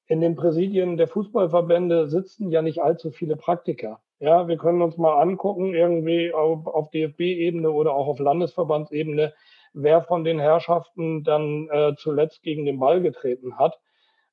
In 0.08 0.22
den 0.22 0.36
Präsidien 0.36 0.98
der 0.98 1.08
Fußballverbände 1.08 2.10
sitzen 2.10 2.52
ja 2.52 2.62
nicht 2.62 2.82
allzu 2.82 3.12
viele 3.12 3.36
Praktiker. 3.36 4.02
Ja, 4.20 4.48
wir 4.48 4.58
können 4.58 4.82
uns 4.82 4.98
mal 4.98 5.20
angucken, 5.20 5.74
irgendwie 5.74 6.34
auf, 6.34 6.68
auf 6.68 6.92
DFB-Ebene 6.92 7.72
oder 7.72 7.94
auch 7.94 8.08
auf 8.08 8.20
Landesverbandsebene, 8.20 9.34
wer 9.74 10.02
von 10.04 10.24
den 10.24 10.40
Herrschaften 10.40 11.24
dann 11.24 11.70
äh, 11.72 11.96
zuletzt 11.98 12.44
gegen 12.44 12.66
den 12.66 12.80
Ball 12.80 13.02
getreten 13.02 13.58
hat. 13.58 13.80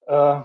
Äh, 0.07 0.41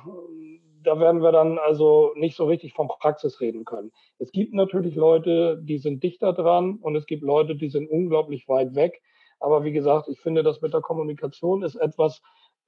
da 0.83 0.99
werden 0.99 1.21
wir 1.21 1.31
dann 1.31 1.57
also 1.57 2.13
nicht 2.15 2.35
so 2.35 2.45
richtig 2.45 2.73
von 2.73 2.87
Praxis 2.87 3.41
reden 3.41 3.65
können. 3.65 3.91
Es 4.19 4.31
gibt 4.31 4.53
natürlich 4.53 4.95
Leute, 4.95 5.61
die 5.63 5.77
sind 5.77 6.03
dichter 6.03 6.33
dran 6.33 6.77
und 6.81 6.95
es 6.95 7.05
gibt 7.05 7.23
Leute, 7.23 7.55
die 7.55 7.69
sind 7.69 7.89
unglaublich 7.89 8.47
weit 8.47 8.75
weg. 8.75 9.01
Aber 9.39 9.63
wie 9.63 9.71
gesagt, 9.71 10.07
ich 10.07 10.19
finde, 10.19 10.43
das 10.43 10.61
mit 10.61 10.73
der 10.73 10.81
Kommunikation 10.81 11.63
ist 11.63 11.75
etwas, 11.75 12.21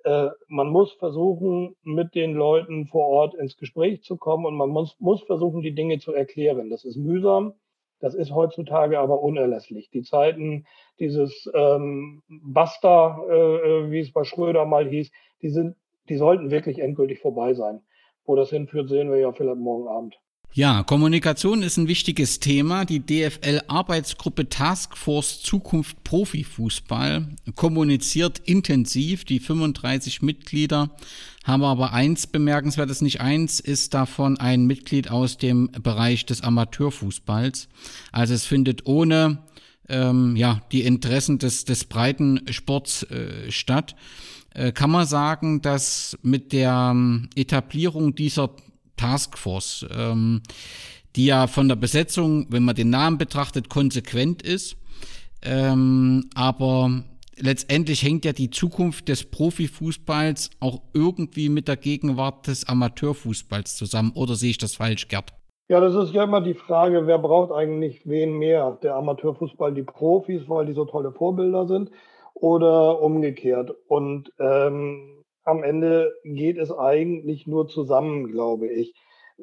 äh, 0.03 0.30
man 0.47 0.70
muss 0.70 0.93
versuchen, 0.93 1.76
mit 1.84 2.16
den 2.16 2.34
Leuten 2.34 2.86
vor 2.86 3.07
Ort 3.07 3.36
ins 3.36 3.57
Gespräch 3.57 4.03
zu 4.03 4.18
kommen 4.18 4.45
und 4.45 4.55
man 4.55 4.70
muss, 4.70 4.95
muss 4.99 5.24
versuchen, 5.24 5.61
die 5.61 5.74
Dinge 5.74 5.99
zu 5.99 6.13
erklären. 6.13 6.70
Das 6.70 6.86
ist 6.86 6.97
mühsam. 6.97 7.53
Das 7.99 8.13
ist 8.13 8.32
heutzutage 8.32 8.99
aber 8.99 9.22
unerlässlich. 9.22 9.89
Die 9.89 10.03
Zeiten 10.03 10.66
dieses 10.99 11.49
ähm, 11.53 12.22
Basta, 12.28 13.20
äh, 13.28 13.34
äh, 13.34 13.91
wie 13.91 13.99
es 13.99 14.11
bei 14.11 14.24
Schröder 14.24 14.66
mal 14.66 14.88
hieß, 14.88 15.11
die 15.41 15.49
sind, 15.49 15.76
die 16.09 16.18
sollten 16.18 16.51
wirklich 16.51 16.80
endgültig 16.80 17.20
vorbei 17.20 17.53
sein. 17.53 17.82
Wo 18.26 18.36
das 18.36 18.49
hinführt, 18.49 18.89
sehen 18.89 19.11
wir 19.11 19.17
ja 19.17 19.32
vielleicht 19.32 19.59
morgen 19.59 19.88
Abend. 19.88 20.15
Ja, 20.57 20.84
Kommunikation 20.84 21.63
ist 21.63 21.76
ein 21.76 21.89
wichtiges 21.89 22.39
Thema. 22.39 22.86
Die 22.86 23.05
DFL-Arbeitsgruppe 23.05 24.47
Taskforce 24.47 25.41
Zukunft 25.41 26.01
Profifußball 26.05 27.28
kommuniziert 27.55 28.39
intensiv. 28.45 29.26
Die 29.26 29.39
35 29.39 30.21
Mitglieder 30.21 30.91
haben 31.43 31.63
aber 31.63 31.91
eins 31.91 32.26
bemerkenswertes, 32.28 33.01
nicht 33.01 33.19
eins, 33.19 33.59
ist 33.59 33.93
davon 33.93 34.39
ein 34.39 34.65
Mitglied 34.65 35.11
aus 35.11 35.38
dem 35.38 35.71
Bereich 35.84 36.26
des 36.26 36.41
Amateurfußballs. 36.41 37.67
Also 38.13 38.34
es 38.34 38.45
findet 38.45 38.86
ohne 38.86 39.39
ähm, 39.89 40.38
ja, 40.38 40.61
die 40.71 40.84
Interessen 40.84 41.38
des, 41.38 41.65
des 41.65 41.84
breiten 41.84 42.41
Sports 42.49 43.03
äh, 43.03 43.51
statt. 43.51 43.95
Äh, 44.55 44.71
kann 44.71 44.89
man 44.89 45.05
sagen, 45.05 45.61
dass 45.61 46.17
mit 46.21 46.53
der 46.53 46.91
ähm, 46.91 47.29
Etablierung 47.35 48.15
dieser 48.15 48.51
Taskforce, 48.95 49.85
ähm, 49.95 50.41
die 51.15 51.25
ja 51.25 51.47
von 51.47 51.67
der 51.67 51.75
Besetzung, 51.75 52.47
wenn 52.49 52.63
man 52.63 52.75
den 52.75 52.89
Namen 52.89 53.17
betrachtet, 53.17 53.69
konsequent 53.69 54.41
ist. 54.41 54.77
Ähm, 55.41 56.29
aber 56.35 57.03
letztendlich 57.37 58.01
hängt 58.03 58.23
ja 58.23 58.31
die 58.31 58.49
Zukunft 58.49 59.09
des 59.09 59.25
Profifußballs 59.25 60.51
auch 60.61 60.81
irgendwie 60.93 61.49
mit 61.49 61.67
der 61.67 61.77
Gegenwart 61.77 62.47
des 62.47 62.67
Amateurfußballs 62.67 63.75
zusammen. 63.75 64.13
Oder 64.15 64.35
sehe 64.35 64.51
ich 64.51 64.57
das 64.57 64.75
falsch, 64.75 65.09
Gerd? 65.09 65.33
Ja, 65.67 65.81
das 65.81 65.95
ist 65.95 66.13
ja 66.13 66.23
immer 66.23 66.41
die 66.41 66.53
Frage, 66.53 67.07
wer 67.07 67.17
braucht 67.17 67.51
eigentlich 67.51 68.01
wen 68.05 68.37
mehr? 68.37 68.77
Der 68.83 68.95
Amateurfußball, 68.95 69.73
die 69.73 69.83
Profis, 69.83 70.43
weil 70.47 70.65
die 70.65 70.73
so 70.73 70.85
tolle 70.85 71.11
Vorbilder 71.11 71.67
sind, 71.67 71.89
oder 72.36 73.01
umgekehrt? 73.01 73.71
Und 73.88 74.31
ähm, 74.39 75.23
am 75.43 75.63
Ende 75.63 76.13
geht 76.23 76.57
es 76.57 76.71
eigentlich 76.71 77.47
nur 77.47 77.67
zusammen, 77.67 78.27
glaube 78.27 78.67
ich. 78.67 78.93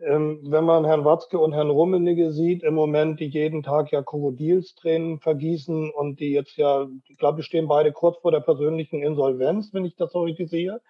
Ähm, 0.01 0.41
wenn 0.45 0.65
man 0.65 0.87
Herrn 0.87 1.05
Watzke 1.05 1.39
und 1.39 1.53
Herrn 1.53 1.69
Rummenigge 1.69 2.33
sieht, 2.33 2.63
im 2.63 2.75
Moment, 2.75 3.21
die 3.21 3.27
jeden 3.27 3.63
Tag 3.63 3.93
ja 3.93 4.03
Krokodilstränen 4.03 5.21
vergießen 5.21 5.91
und 5.91 6.19
die 6.19 6.33
jetzt 6.33 6.57
ja, 6.57 6.89
ich 7.09 7.19
glaube, 7.19 7.37
die 7.37 7.43
stehen 7.43 7.69
beide 7.69 7.93
kurz 7.93 8.19
vor 8.19 8.31
der 8.33 8.41
persönlichen 8.41 9.03
Insolvenz, 9.03 9.75
wenn 9.75 9.85
ich 9.85 9.97
das 9.97 10.13
so 10.13 10.23
richtig 10.23 10.49
sehe. 10.49 10.81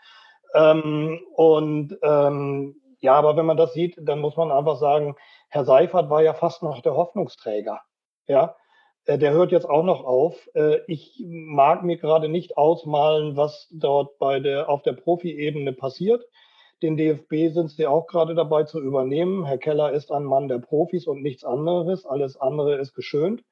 Ähm, 0.55 1.21
und 1.35 1.99
ähm, 2.03 2.77
ja, 3.01 3.15
aber 3.15 3.37
wenn 3.37 3.47
man 3.47 3.57
das 3.57 3.73
sieht, 3.73 3.97
dann 4.01 4.21
muss 4.21 4.37
man 4.37 4.53
einfach 4.53 4.77
sagen, 4.77 5.17
Herr 5.49 5.65
Seifert 5.65 6.09
war 6.09 6.23
ja 6.23 6.35
fast 6.35 6.63
noch 6.63 6.81
der 6.81 6.95
Hoffnungsträger. 6.95 7.81
Ja, 8.29 8.55
der 9.07 9.33
hört 9.33 9.53
jetzt 9.53 9.69
auch 9.69 9.85
noch 9.85 10.05
auf. 10.05 10.49
Äh, 10.55 10.79
ich 10.87 11.23
mag 11.27 11.83
mir 11.83 11.97
gerade 11.97 12.29
nicht 12.29 12.57
ausmalen, 12.57 13.37
was 13.37 13.69
dort 13.71 14.19
bei 14.19 14.41
der, 14.41 14.69
auf 14.69 14.83
der 14.83 14.93
Profi-Ebene 14.93 15.73
passiert. 15.73 16.25
Den 16.83 16.97
DFB 16.97 17.53
sind 17.53 17.71
sie 17.71 17.87
auch 17.87 18.07
gerade 18.07 18.35
dabei 18.35 18.65
zu 18.65 18.81
übernehmen. 18.81 19.45
Herr 19.45 19.59
Keller 19.59 19.93
ist 19.93 20.11
ein 20.11 20.25
Mann 20.25 20.49
der 20.49 20.59
Profis 20.59 21.07
und 21.07 21.23
nichts 21.23 21.45
anderes. 21.45 22.05
Alles 22.07 22.37
andere 22.37 22.77
ist 22.77 22.95
geschönt. 22.95 23.45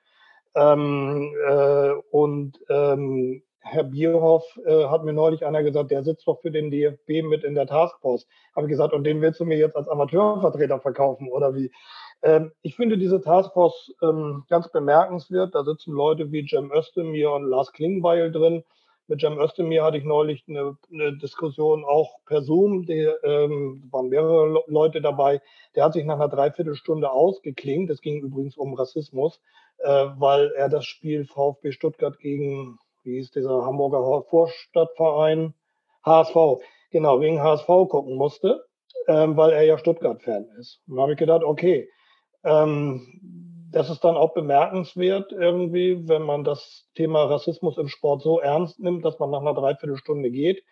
Ähm, 0.54 1.32
äh, 1.48 1.90
und 2.10 2.58
ähm, 2.68 3.42
Herr 3.60 3.84
Bierhoff 3.84 4.58
äh, 4.64 4.86
hat 4.86 5.04
mir 5.04 5.12
neulich 5.12 5.44
einer 5.44 5.62
gesagt, 5.62 5.90
der 5.90 6.02
sitzt 6.02 6.26
doch 6.26 6.40
für 6.40 6.50
den 6.50 6.70
DFB 6.70 7.22
mit 7.22 7.44
in 7.44 7.54
der 7.54 7.66
Taskforce. 7.66 8.26
Habe 8.56 8.66
ich 8.66 8.70
gesagt, 8.70 8.92
und 8.94 9.04
den 9.04 9.20
willst 9.20 9.38
du 9.38 9.44
mir 9.44 9.58
jetzt 9.58 9.76
als 9.76 9.88
Amateurvertreter 9.88 10.80
verkaufen 10.80 11.28
oder 11.28 11.54
wie? 11.54 11.70
Ähm, 12.22 12.52
ich 12.62 12.76
finde 12.76 12.98
diese 12.98 13.20
Taskforce 13.20 13.92
ähm, 14.02 14.44
ganz 14.48 14.70
bemerkenswert. 14.70 15.54
Da 15.54 15.64
sitzen 15.64 15.92
Leute 15.92 16.32
wie 16.32 16.46
Cem 16.46 16.70
Özdemir 16.72 17.32
und 17.32 17.44
Lars 17.44 17.72
Klingbeil 17.72 18.30
drin. 18.30 18.64
Mit 19.08 19.20
Cem 19.20 19.40
Özdemir 19.40 19.82
hatte 19.82 19.96
ich 19.96 20.04
neulich 20.04 20.44
eine, 20.48 20.76
eine 20.92 21.16
Diskussion 21.16 21.84
auch 21.84 22.18
per 22.26 22.42
Zoom. 22.42 22.86
Die, 22.86 23.08
ähm, 23.24 23.88
waren 23.90 24.08
mehrere 24.08 24.62
Leute 24.66 25.00
dabei. 25.00 25.40
Der 25.74 25.84
hat 25.84 25.94
sich 25.94 26.04
nach 26.04 26.16
einer 26.16 26.28
Dreiviertelstunde 26.28 27.10
ausgeklingt. 27.10 27.90
Es 27.90 28.02
ging 28.02 28.20
übrigens 28.20 28.56
um 28.56 28.74
Rassismus, 28.74 29.40
äh, 29.78 30.06
weil 30.16 30.52
er 30.52 30.68
das 30.68 30.84
Spiel 30.84 31.24
VfB 31.24 31.72
Stuttgart 31.72 32.18
gegen, 32.18 32.78
wie 33.02 33.16
hieß 33.16 33.30
dieser 33.30 33.64
Hamburger 33.64 34.22
Vorstadtverein? 34.28 35.54
HSV. 36.04 36.62
Genau, 36.90 37.20
wegen 37.20 37.42
HSV 37.42 37.66
gucken 37.66 38.16
musste, 38.16 38.64
ähm, 39.06 39.36
weil 39.36 39.52
er 39.52 39.62
ja 39.62 39.78
Stuttgart-Fan 39.78 40.46
ist. 40.58 40.80
Und 40.88 40.96
da 40.96 41.02
habe 41.02 41.12
ich 41.12 41.18
gedacht, 41.18 41.44
okay, 41.44 41.88
ähm, 42.44 43.20
das 43.72 43.90
ist 43.90 44.02
dann 44.02 44.16
auch 44.16 44.34
bemerkenswert 44.34 45.32
irgendwie, 45.32 46.08
wenn 46.08 46.22
man 46.22 46.44
das 46.44 46.88
Thema 46.94 47.24
Rassismus 47.24 47.78
im 47.78 47.88
Sport 47.88 48.22
so 48.22 48.40
ernst 48.40 48.80
nimmt, 48.80 49.04
dass 49.04 49.18
man 49.18 49.30
nach 49.30 49.40
einer 49.40 49.54
Dreiviertelstunde 49.54 50.30
geht. 50.30 50.64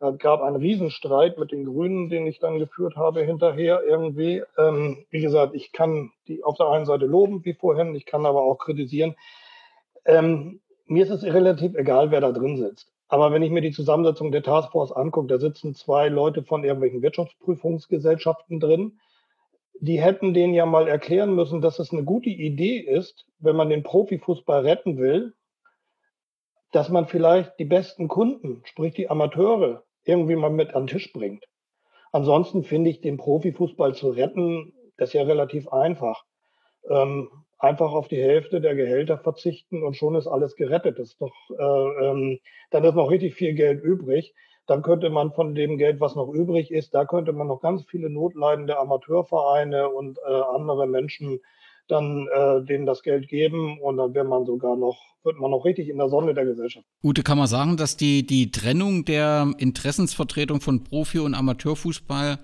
Es 0.00 0.18
gab 0.18 0.42
einen 0.42 0.56
Riesenstreit 0.56 1.38
mit 1.38 1.52
den 1.52 1.64
Grünen, 1.64 2.08
den 2.08 2.26
ich 2.26 2.40
dann 2.40 2.58
geführt 2.58 2.96
habe 2.96 3.22
hinterher 3.22 3.82
irgendwie. 3.86 4.42
Ähm, 4.58 5.06
wie 5.10 5.20
gesagt, 5.20 5.54
ich 5.54 5.70
kann 5.70 6.10
die 6.26 6.42
auf 6.42 6.56
der 6.56 6.68
einen 6.70 6.86
Seite 6.86 7.06
loben, 7.06 7.44
wie 7.44 7.54
vorhin, 7.54 7.94
ich 7.94 8.04
kann 8.04 8.26
aber 8.26 8.42
auch 8.42 8.58
kritisieren. 8.58 9.14
Ähm, 10.04 10.60
mir 10.86 11.04
ist 11.04 11.10
es 11.10 11.22
relativ 11.22 11.76
egal, 11.76 12.10
wer 12.10 12.20
da 12.20 12.32
drin 12.32 12.56
sitzt. 12.56 12.92
Aber 13.06 13.30
wenn 13.30 13.42
ich 13.42 13.52
mir 13.52 13.60
die 13.60 13.70
Zusammensetzung 13.70 14.32
der 14.32 14.42
Taskforce 14.42 14.90
angucke, 14.90 15.28
da 15.28 15.38
sitzen 15.38 15.74
zwei 15.74 16.08
Leute 16.08 16.42
von 16.42 16.64
irgendwelchen 16.64 17.02
Wirtschaftsprüfungsgesellschaften 17.02 18.58
drin 18.58 18.98
die 19.82 20.00
hätten 20.00 20.32
denen 20.32 20.54
ja 20.54 20.64
mal 20.64 20.86
erklären 20.86 21.34
müssen, 21.34 21.60
dass 21.60 21.80
es 21.80 21.92
eine 21.92 22.04
gute 22.04 22.30
Idee 22.30 22.78
ist, 22.78 23.26
wenn 23.40 23.56
man 23.56 23.68
den 23.68 23.82
Profifußball 23.82 24.60
retten 24.64 24.96
will, 24.96 25.34
dass 26.70 26.88
man 26.88 27.08
vielleicht 27.08 27.58
die 27.58 27.64
besten 27.64 28.06
Kunden, 28.06 28.62
sprich 28.64 28.94
die 28.94 29.10
Amateure, 29.10 29.82
irgendwie 30.04 30.36
mal 30.36 30.50
mit 30.50 30.74
an 30.74 30.82
den 30.82 30.86
Tisch 30.86 31.12
bringt. 31.12 31.44
Ansonsten 32.12 32.62
finde 32.62 32.90
ich, 32.90 33.00
den 33.00 33.16
Profifußball 33.16 33.96
zu 33.96 34.10
retten, 34.10 34.72
das 34.98 35.08
ist 35.08 35.14
ja 35.14 35.24
relativ 35.24 35.66
einfach. 35.68 36.24
Ähm, 36.88 37.28
einfach 37.58 37.90
auf 37.90 38.06
die 38.06 38.22
Hälfte 38.22 38.60
der 38.60 38.76
Gehälter 38.76 39.18
verzichten 39.18 39.82
und 39.82 39.96
schon 39.96 40.14
ist 40.14 40.28
alles 40.28 40.54
gerettet. 40.54 41.00
Das 41.00 41.08
ist 41.08 41.20
doch, 41.20 41.34
äh, 41.58 42.06
ähm, 42.06 42.38
dann 42.70 42.84
ist 42.84 42.94
noch 42.94 43.10
richtig 43.10 43.34
viel 43.34 43.54
Geld 43.54 43.82
übrig 43.82 44.32
dann 44.72 44.80
könnte 44.80 45.10
man 45.10 45.32
von 45.32 45.54
dem 45.54 45.76
Geld, 45.76 46.00
was 46.00 46.14
noch 46.14 46.32
übrig 46.32 46.70
ist, 46.70 46.94
da 46.94 47.04
könnte 47.04 47.34
man 47.34 47.46
noch 47.46 47.60
ganz 47.60 47.84
viele 47.84 48.08
notleidende 48.08 48.78
Amateurvereine 48.78 49.90
und 49.90 50.18
äh, 50.26 50.32
andere 50.32 50.86
Menschen 50.86 51.40
dann 51.92 52.26
äh, 52.26 52.64
denen 52.64 52.86
das 52.86 53.02
Geld 53.02 53.28
geben 53.28 53.78
und 53.80 53.98
dann 53.98 54.14
wäre 54.14 54.24
man 54.24 54.46
sogar 54.46 54.76
noch, 54.76 54.98
wird 55.22 55.38
man 55.38 55.50
noch 55.50 55.64
richtig 55.64 55.88
in 55.88 55.98
der 55.98 56.08
Sonne 56.08 56.34
der 56.34 56.44
Gesellschaft. 56.44 56.86
Ute, 57.04 57.22
kann 57.22 57.38
man 57.38 57.46
sagen, 57.46 57.76
dass 57.76 57.96
die, 57.96 58.26
die 58.26 58.50
Trennung 58.50 59.04
der 59.04 59.52
Interessensvertretung 59.58 60.60
von 60.60 60.82
Profi- 60.82 61.20
und 61.20 61.34
Amateurfußball 61.34 62.38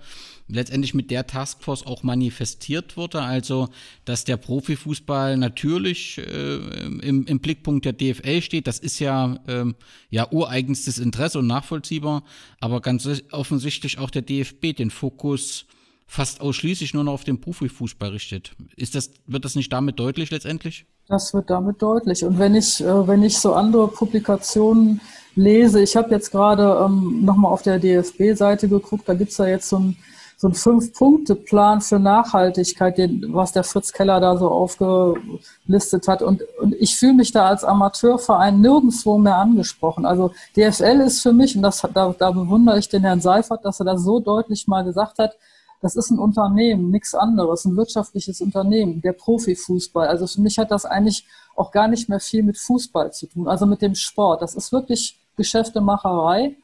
letztendlich 0.49 0.93
mit 0.93 1.11
der 1.11 1.27
Taskforce 1.27 1.85
auch 1.85 2.03
manifestiert 2.03 2.97
wurde. 2.97 3.21
Also, 3.21 3.69
dass 4.05 4.25
der 4.25 4.37
Profifußball 4.37 5.37
natürlich 5.37 6.17
äh, 6.17 6.55
im, 7.01 7.25
im, 7.25 7.39
Blickpunkt 7.39 7.85
der 7.85 7.93
DFL 7.93 8.41
steht, 8.41 8.67
das 8.67 8.79
ist 8.79 8.99
ja, 8.99 9.39
ähm, 9.47 9.75
ja 10.09 10.27
ureigenstes 10.31 10.97
Interesse 10.97 11.39
und 11.39 11.47
nachvollziehbar, 11.47 12.23
aber 12.59 12.81
ganz 12.81 13.07
offensichtlich 13.31 13.99
auch 13.99 14.09
der 14.09 14.23
DFB 14.23 14.75
den 14.75 14.89
Fokus 14.89 15.67
fast 16.09 16.41
ausschließlich 16.41 16.95
nur 16.95 17.03
noch 17.03 17.13
auf 17.13 17.23
den 17.23 17.39
Profifußball 17.39 18.09
richtet. 18.09 18.53
Ist 18.75 18.95
das, 18.95 19.11
wird 19.27 19.45
das 19.45 19.55
nicht 19.55 19.71
damit 19.71 19.99
deutlich 19.99 20.31
letztendlich? 20.31 20.87
Das 21.07 21.33
wird 21.35 21.51
damit 21.51 21.81
deutlich. 21.81 22.25
Und 22.25 22.39
wenn 22.39 22.55
ich, 22.55 22.81
äh, 22.81 23.07
wenn 23.07 23.21
ich 23.21 23.37
so 23.37 23.53
andere 23.53 23.87
Publikationen 23.87 25.01
lese, 25.35 25.81
ich 25.81 25.95
habe 25.95 26.09
jetzt 26.09 26.31
gerade 26.31 26.83
ähm, 26.83 27.23
nochmal 27.23 27.53
auf 27.53 27.61
der 27.61 27.77
DFB-Seite 27.77 28.67
geguckt, 28.67 29.07
da 29.07 29.13
gibt 29.13 29.31
es 29.31 29.37
ja 29.37 29.45
jetzt 29.45 29.69
so 29.69 29.77
ein 29.77 29.97
so 30.41 30.47
ein 30.47 30.53
Fünf-Punkte-Plan 30.53 31.81
für 31.81 31.99
Nachhaltigkeit, 31.99 32.97
den, 32.97 33.25
was 33.33 33.51
der 33.51 33.65
Fritz 33.65 33.91
Keller 33.91 34.21
da 34.21 34.37
so 34.37 34.47
aufgelistet 34.47 36.07
hat. 36.07 36.21
Und, 36.21 36.43
und 36.61 36.75
ich 36.75 36.95
fühle 36.95 37.15
mich 37.15 37.33
da 37.33 37.45
als 37.47 37.65
Amateurverein 37.65 38.61
nirgendwo 38.61 39.17
mehr 39.17 39.35
angesprochen. 39.35 40.05
Also 40.05 40.31
DFL 40.55 41.01
ist 41.01 41.21
für 41.21 41.33
mich, 41.33 41.57
und 41.57 41.61
das, 41.61 41.85
da, 41.93 42.15
da 42.17 42.31
bewundere 42.31 42.79
ich 42.79 42.87
den 42.87 43.01
Herrn 43.01 43.19
Seifert, 43.19 43.65
dass 43.65 43.81
er 43.81 43.85
das 43.87 44.01
so 44.01 44.21
deutlich 44.21 44.65
mal 44.65 44.85
gesagt 44.85 45.19
hat, 45.19 45.33
das 45.81 45.95
ist 45.95 46.09
ein 46.09 46.19
Unternehmen, 46.19 46.91
nichts 46.91 47.15
anderes, 47.15 47.65
ein 47.65 47.77
wirtschaftliches 47.77 48.41
Unternehmen, 48.41 49.01
der 49.01 49.13
Profifußball. 49.13 50.07
Also 50.07 50.27
für 50.27 50.41
mich 50.41 50.57
hat 50.57 50.71
das 50.71 50.85
eigentlich 50.85 51.25
auch 51.55 51.71
gar 51.71 51.87
nicht 51.87 52.09
mehr 52.09 52.19
viel 52.19 52.43
mit 52.43 52.57
Fußball 52.57 53.13
zu 53.13 53.27
tun, 53.27 53.47
also 53.47 53.65
mit 53.65 53.81
dem 53.81 53.95
Sport. 53.95 54.41
Das 54.41 54.55
ist 54.55 54.71
wirklich 54.71 55.17
Geschäftemacherei. 55.37 56.55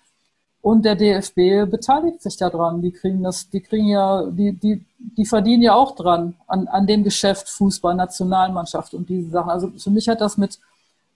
Und 0.62 0.84
der 0.84 0.96
DFB 0.96 1.70
beteiligt 1.70 2.24
sich 2.24 2.38
daran. 2.38 2.82
Die 2.82 2.92
kriegen 2.92 3.22
das, 3.22 3.48
die 3.52 3.62
kriegen 3.62 3.88
ja, 3.88 4.26
die, 4.26 4.52
die, 4.52 4.84
die 4.98 5.26
verdienen 5.26 5.62
ja 5.62 5.76
auch 5.76 5.96
dran 5.96 6.34
an, 6.48 6.68
an 6.68 6.88
dem 6.88 7.04
Geschäft 7.04 7.48
Fußball, 7.50 7.94
Nationalmannschaft 7.94 8.96
und 8.96 9.08
diese 9.08 9.30
Sachen. 9.30 9.52
Also 9.52 9.70
für 9.78 9.92
mich 9.92 10.10
hat 10.10 10.22
das 10.22 10.38
mit, 10.38 10.60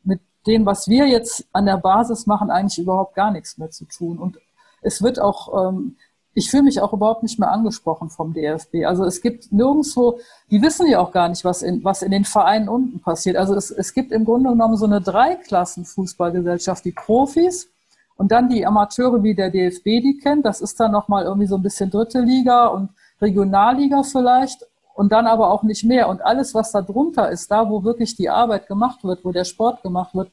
mit 0.04 0.22
dem, 0.46 0.68
was 0.68 0.88
wir 0.88 1.08
jetzt 1.08 1.48
an 1.52 1.66
der 1.66 1.78
Basis 1.78 2.28
machen, 2.28 2.52
eigentlich 2.52 2.78
überhaupt 2.78 3.16
gar 3.16 3.32
nichts 3.32 3.58
mehr 3.58 3.72
zu 3.72 3.86
tun. 3.86 4.20
Und 4.20 4.38
es 4.84 5.02
wird 5.02 5.20
auch, 5.20 5.70
ähm, 5.70 5.98
ich 6.40 6.50
fühle 6.50 6.64
mich 6.64 6.80
auch 6.82 6.94
überhaupt 6.94 7.22
nicht 7.22 7.38
mehr 7.38 7.52
angesprochen 7.52 8.10
vom 8.10 8.34
DFB. 8.34 8.86
Also 8.86 9.04
es 9.04 9.22
gibt 9.22 9.52
nirgendwo, 9.52 10.20
die 10.50 10.62
wissen 10.62 10.88
ja 10.88 11.00
auch 11.00 11.12
gar 11.12 11.28
nicht, 11.28 11.44
was 11.44 11.62
in, 11.62 11.84
was 11.84 12.02
in 12.02 12.12
den 12.12 12.24
Vereinen 12.24 12.70
unten 12.70 13.02
passiert. 13.02 13.36
Also 13.36 13.56
es, 13.56 13.72
es 13.72 13.94
gibt 13.94 14.14
im 14.14 14.24
Grunde 14.24 14.50
genommen 14.52 14.78
so 14.78 14.86
eine 14.86 15.02
Dreiklassen-Fußballgesellschaft, 15.02 16.86
die 16.86 16.94
Profis, 16.94 17.70
und 18.16 18.32
dann 18.32 18.50
die 18.50 18.66
Amateure, 18.66 19.24
wie 19.24 19.34
der 19.34 19.50
DFB 19.50 19.84
die 19.84 20.20
kennt, 20.22 20.46
das 20.46 20.60
ist 20.60 20.80
dann 20.80 20.92
nochmal 20.92 21.24
irgendwie 21.24 21.48
so 21.48 21.56
ein 21.56 21.62
bisschen 21.62 21.90
dritte 21.90 22.20
Liga 22.20 22.68
und 22.68 22.90
Regionalliga 23.22 24.04
vielleicht 24.04 24.66
und 24.94 25.12
dann 25.12 25.28
aber 25.28 25.52
auch 25.52 25.64
nicht 25.64 25.86
mehr. 25.86 26.10
Und 26.10 26.22
alles, 26.22 26.54
was 26.54 26.72
da 26.72 26.82
drunter 26.82 27.32
ist, 27.32 27.50
da 27.50 27.70
wo 27.70 27.84
wirklich 27.84 28.16
die 28.16 28.30
Arbeit 28.30 28.68
gemacht 28.68 29.04
wird, 29.04 29.24
wo 29.24 29.32
der 29.32 29.46
Sport 29.46 29.84
gemacht 29.84 30.16
wird, 30.16 30.32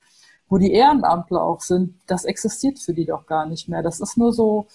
wo 0.49 0.59
die 0.59 0.73
Ehrenamtler 0.73 1.43
auch 1.43 1.61
sind, 1.61 1.95
das 2.07 2.25
existiert 2.25 2.79
für 2.81 2.93
die 2.93 3.07
doch 3.07 3.27
gar 3.27 3.47
nicht 3.47 3.69
mehr. 3.69 3.83
Das 3.83 4.01
ist 4.01 4.17
nur 4.17 4.33
so, 4.33 4.67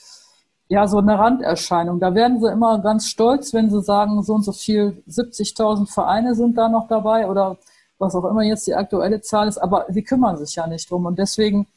ja, 0.72 0.88
so 0.88 1.00
eine 1.00 1.20
Randerscheinung. 1.20 2.00
Da 2.00 2.16
werden 2.16 2.40
sie 2.40 2.50
immer 2.50 2.80
ganz 2.80 3.08
stolz, 3.08 3.54
wenn 3.54 3.70
sie 3.70 3.82
sagen, 3.82 4.24
so 4.24 4.36
und 4.36 4.44
so 4.44 4.54
viel, 4.54 5.04
70.000 5.06 5.92
Vereine 5.92 6.34
sind 6.34 6.58
da 6.58 6.70
noch 6.70 6.88
dabei 6.88 7.30
oder 7.30 7.58
was 7.98 8.16
auch 8.16 8.24
immer 8.24 8.44
jetzt 8.44 8.68
die 8.68 8.74
aktuelle 8.74 9.20
Zahl 9.20 9.50
ist, 9.50 9.58
aber 9.58 9.86
sie 9.90 10.02
kümmern 10.02 10.38
sich 10.38 10.56
ja 10.56 10.68
nicht 10.68 10.90
drum. 10.90 11.06
Und 11.06 11.20
deswegen 11.20 11.68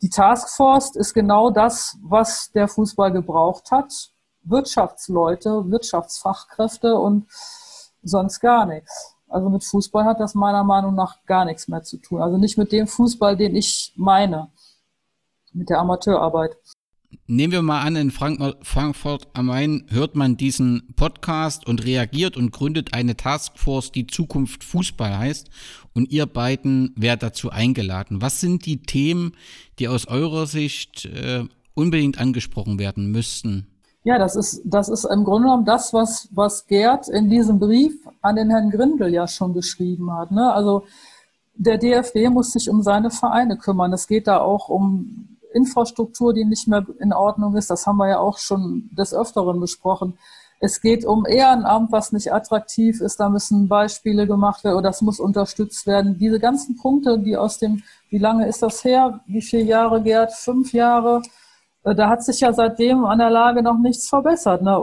die 0.00 0.10
Taskforce 0.10 0.94
ist 0.94 1.12
genau 1.12 1.50
das, 1.50 1.98
was 2.04 2.52
der 2.52 2.68
Fußball 2.68 3.10
gebraucht 3.10 3.72
hat. 3.72 3.92
Wirtschaftsleute, 4.44 5.68
Wirtschaftsfachkräfte 5.68 6.94
und 6.94 7.26
sonst 8.04 8.38
gar 8.38 8.64
nichts. 8.64 9.16
Also 9.28 9.48
mit 9.48 9.64
Fußball 9.64 10.04
hat 10.04 10.20
das 10.20 10.36
meiner 10.36 10.62
Meinung 10.62 10.94
nach 10.94 11.16
gar 11.26 11.46
nichts 11.46 11.66
mehr 11.66 11.82
zu 11.82 11.96
tun. 11.96 12.22
Also 12.22 12.38
nicht 12.38 12.56
mit 12.56 12.70
dem 12.70 12.86
Fußball, 12.86 13.36
den 13.36 13.56
ich 13.56 13.92
meine, 13.96 14.52
mit 15.52 15.68
der 15.68 15.80
Amateurarbeit. 15.80 16.56
Nehmen 17.28 17.52
wir 17.52 17.62
mal 17.62 17.82
an, 17.82 17.96
in 17.96 18.10
Frankfurt 18.10 19.28
am 19.32 19.46
Main 19.46 19.84
hört 19.88 20.14
man 20.14 20.36
diesen 20.36 20.94
Podcast 20.94 21.66
und 21.66 21.84
reagiert 21.84 22.36
und 22.36 22.52
gründet 22.52 22.94
eine 22.94 23.16
Taskforce, 23.16 23.90
die 23.90 24.06
Zukunft 24.06 24.62
Fußball 24.62 25.18
heißt. 25.18 25.50
Und 25.92 26.12
ihr 26.12 26.26
beiden 26.26 26.92
werdet 26.96 27.22
dazu 27.22 27.50
eingeladen. 27.50 28.22
Was 28.22 28.40
sind 28.40 28.64
die 28.66 28.82
Themen, 28.82 29.32
die 29.78 29.88
aus 29.88 30.06
eurer 30.06 30.46
Sicht 30.46 31.06
äh, 31.06 31.44
unbedingt 31.74 32.18
angesprochen 32.20 32.78
werden 32.78 33.10
müssten? 33.10 33.66
Ja, 34.04 34.18
das 34.18 34.36
ist, 34.36 34.62
das 34.64 34.88
ist 34.88 35.04
im 35.04 35.24
Grunde 35.24 35.48
genommen 35.48 35.64
das, 35.64 35.92
was, 35.92 36.28
was 36.30 36.68
Gerd 36.68 37.08
in 37.08 37.28
diesem 37.28 37.58
Brief 37.58 37.92
an 38.22 38.36
den 38.36 38.50
Herrn 38.50 38.70
Grindel 38.70 39.12
ja 39.12 39.26
schon 39.26 39.52
geschrieben 39.52 40.12
hat. 40.12 40.30
Ne? 40.30 40.52
Also 40.52 40.84
der 41.56 41.78
DFB 41.78 42.28
muss 42.30 42.52
sich 42.52 42.70
um 42.70 42.82
seine 42.82 43.10
Vereine 43.10 43.56
kümmern. 43.56 43.92
Es 43.92 44.06
geht 44.06 44.28
da 44.28 44.38
auch 44.38 44.68
um 44.68 45.35
Infrastruktur, 45.56 46.34
die 46.34 46.44
nicht 46.44 46.68
mehr 46.68 46.84
in 47.00 47.12
Ordnung 47.12 47.56
ist. 47.56 47.70
Das 47.70 47.86
haben 47.86 47.96
wir 47.96 48.08
ja 48.08 48.18
auch 48.18 48.38
schon 48.38 48.88
des 48.92 49.14
Öfteren 49.14 49.58
besprochen. 49.60 50.18
Es 50.58 50.80
geht 50.80 51.04
um 51.04 51.26
Ehrenamt, 51.26 51.92
was 51.92 52.12
nicht 52.12 52.32
attraktiv 52.32 53.00
ist. 53.00 53.20
Da 53.20 53.28
müssen 53.28 53.68
Beispiele 53.68 54.26
gemacht 54.26 54.64
werden 54.64 54.76
oder 54.76 54.88
das 54.88 55.02
muss 55.02 55.20
unterstützt 55.20 55.86
werden. 55.86 56.16
Diese 56.18 56.40
ganzen 56.40 56.76
Punkte, 56.76 57.18
die 57.18 57.36
aus 57.36 57.58
dem, 57.58 57.82
wie 58.08 58.18
lange 58.18 58.46
ist 58.46 58.62
das 58.62 58.82
her? 58.84 59.20
Wie 59.26 59.42
viele 59.42 59.64
Jahre, 59.64 60.02
Gerd? 60.02 60.32
Fünf 60.32 60.72
Jahre? 60.72 61.22
Äh, 61.84 61.94
da 61.94 62.08
hat 62.08 62.24
sich 62.24 62.40
ja 62.40 62.52
seitdem 62.52 63.04
an 63.04 63.18
der 63.18 63.30
Lage 63.30 63.62
noch 63.62 63.78
nichts 63.78 64.08
verbessert. 64.08 64.62
Ne? 64.62 64.82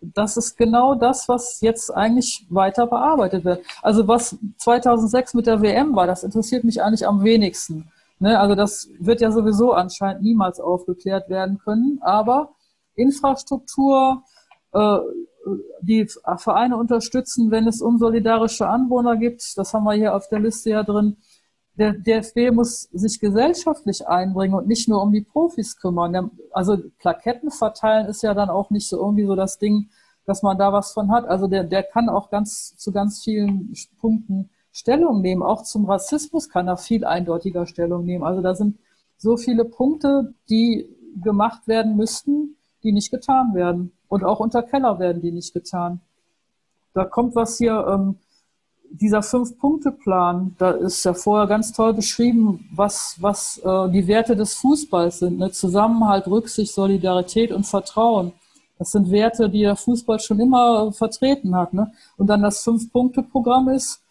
Das 0.00 0.36
ist 0.36 0.56
genau 0.56 0.94
das, 0.94 1.28
was 1.28 1.60
jetzt 1.60 1.94
eigentlich 1.94 2.46
weiter 2.48 2.86
bearbeitet 2.86 3.44
wird. 3.44 3.64
Also 3.82 4.08
was 4.08 4.36
2006 4.58 5.34
mit 5.34 5.46
der 5.46 5.60
WM 5.60 5.94
war, 5.96 6.06
das 6.06 6.24
interessiert 6.24 6.64
mich 6.64 6.82
eigentlich 6.82 7.06
am 7.06 7.24
wenigsten. 7.24 7.90
Ne, 8.18 8.38
also 8.38 8.54
das 8.54 8.88
wird 8.98 9.20
ja 9.20 9.30
sowieso 9.30 9.72
anscheinend 9.72 10.22
niemals 10.22 10.58
aufgeklärt 10.58 11.28
werden 11.28 11.58
können. 11.58 11.98
Aber 12.00 12.54
Infrastruktur, 12.94 14.22
äh, 14.72 14.98
die 15.80 16.08
Vereine 16.38 16.76
unterstützen, 16.76 17.50
wenn 17.50 17.68
es 17.68 17.80
unsolidarische 17.80 18.66
Anwohner 18.66 19.16
gibt, 19.16 19.56
das 19.56 19.72
haben 19.72 19.84
wir 19.84 19.92
hier 19.92 20.16
auf 20.16 20.28
der 20.28 20.40
Liste 20.40 20.70
ja 20.70 20.82
drin. 20.82 21.18
Der 21.74 21.92
DFB 21.92 22.52
muss 22.52 22.82
sich 22.92 23.20
gesellschaftlich 23.20 24.08
einbringen 24.08 24.54
und 24.54 24.66
nicht 24.66 24.88
nur 24.88 25.02
um 25.02 25.12
die 25.12 25.20
Profis 25.20 25.78
kümmern. 25.78 26.30
Also 26.52 26.78
Plaketten 26.98 27.50
verteilen 27.50 28.06
ist 28.06 28.22
ja 28.22 28.32
dann 28.32 28.48
auch 28.48 28.70
nicht 28.70 28.88
so 28.88 28.98
irgendwie 28.98 29.26
so 29.26 29.36
das 29.36 29.58
Ding, 29.58 29.90
dass 30.24 30.42
man 30.42 30.58
da 30.58 30.72
was 30.72 30.92
von 30.92 31.12
hat. 31.12 31.26
Also 31.26 31.46
der, 31.46 31.64
der 31.64 31.82
kann 31.82 32.08
auch 32.08 32.30
ganz 32.30 32.74
zu 32.76 32.92
ganz 32.92 33.22
vielen 33.22 33.72
Punkten 34.00 34.50
Stellung 34.76 35.22
nehmen. 35.22 35.42
Auch 35.42 35.62
zum 35.62 35.86
Rassismus 35.86 36.50
kann 36.50 36.68
er 36.68 36.76
viel 36.76 37.06
eindeutiger 37.06 37.64
Stellung 37.64 38.04
nehmen. 38.04 38.24
Also 38.24 38.42
da 38.42 38.54
sind 38.54 38.78
so 39.16 39.38
viele 39.38 39.64
Punkte, 39.64 40.34
die 40.50 40.86
gemacht 41.22 41.66
werden 41.66 41.96
müssten, 41.96 42.56
die 42.82 42.92
nicht 42.92 43.10
getan 43.10 43.54
werden. 43.54 43.92
Und 44.08 44.22
auch 44.22 44.38
unter 44.38 44.62
Keller 44.62 44.98
werden 44.98 45.22
die 45.22 45.32
nicht 45.32 45.54
getan. 45.54 46.00
Da 46.92 47.06
kommt 47.06 47.34
was 47.34 47.56
hier, 47.56 47.86
ähm, 47.88 48.16
dieser 48.90 49.22
Fünf-Punkte-Plan, 49.22 50.54
da 50.58 50.72
ist 50.72 51.04
ja 51.04 51.14
vorher 51.14 51.46
ganz 51.46 51.72
toll 51.72 51.94
beschrieben, 51.94 52.68
was, 52.70 53.16
was 53.18 53.58
äh, 53.64 53.88
die 53.90 54.06
Werte 54.06 54.36
des 54.36 54.54
Fußballs 54.56 55.20
sind. 55.20 55.38
Ne? 55.38 55.52
Zusammenhalt, 55.52 56.28
Rücksicht, 56.28 56.74
Solidarität 56.74 57.50
und 57.50 57.64
Vertrauen. 57.66 58.32
Das 58.78 58.92
sind 58.92 59.10
Werte, 59.10 59.48
die 59.48 59.62
der 59.62 59.76
Fußball 59.76 60.20
schon 60.20 60.38
immer 60.38 60.92
vertreten 60.92 61.56
hat. 61.56 61.72
Ne? 61.72 61.90
Und 62.18 62.26
dann 62.26 62.42
das 62.42 62.62
Fünf-Punkte-Programm 62.62 63.70
ist, 63.70 64.02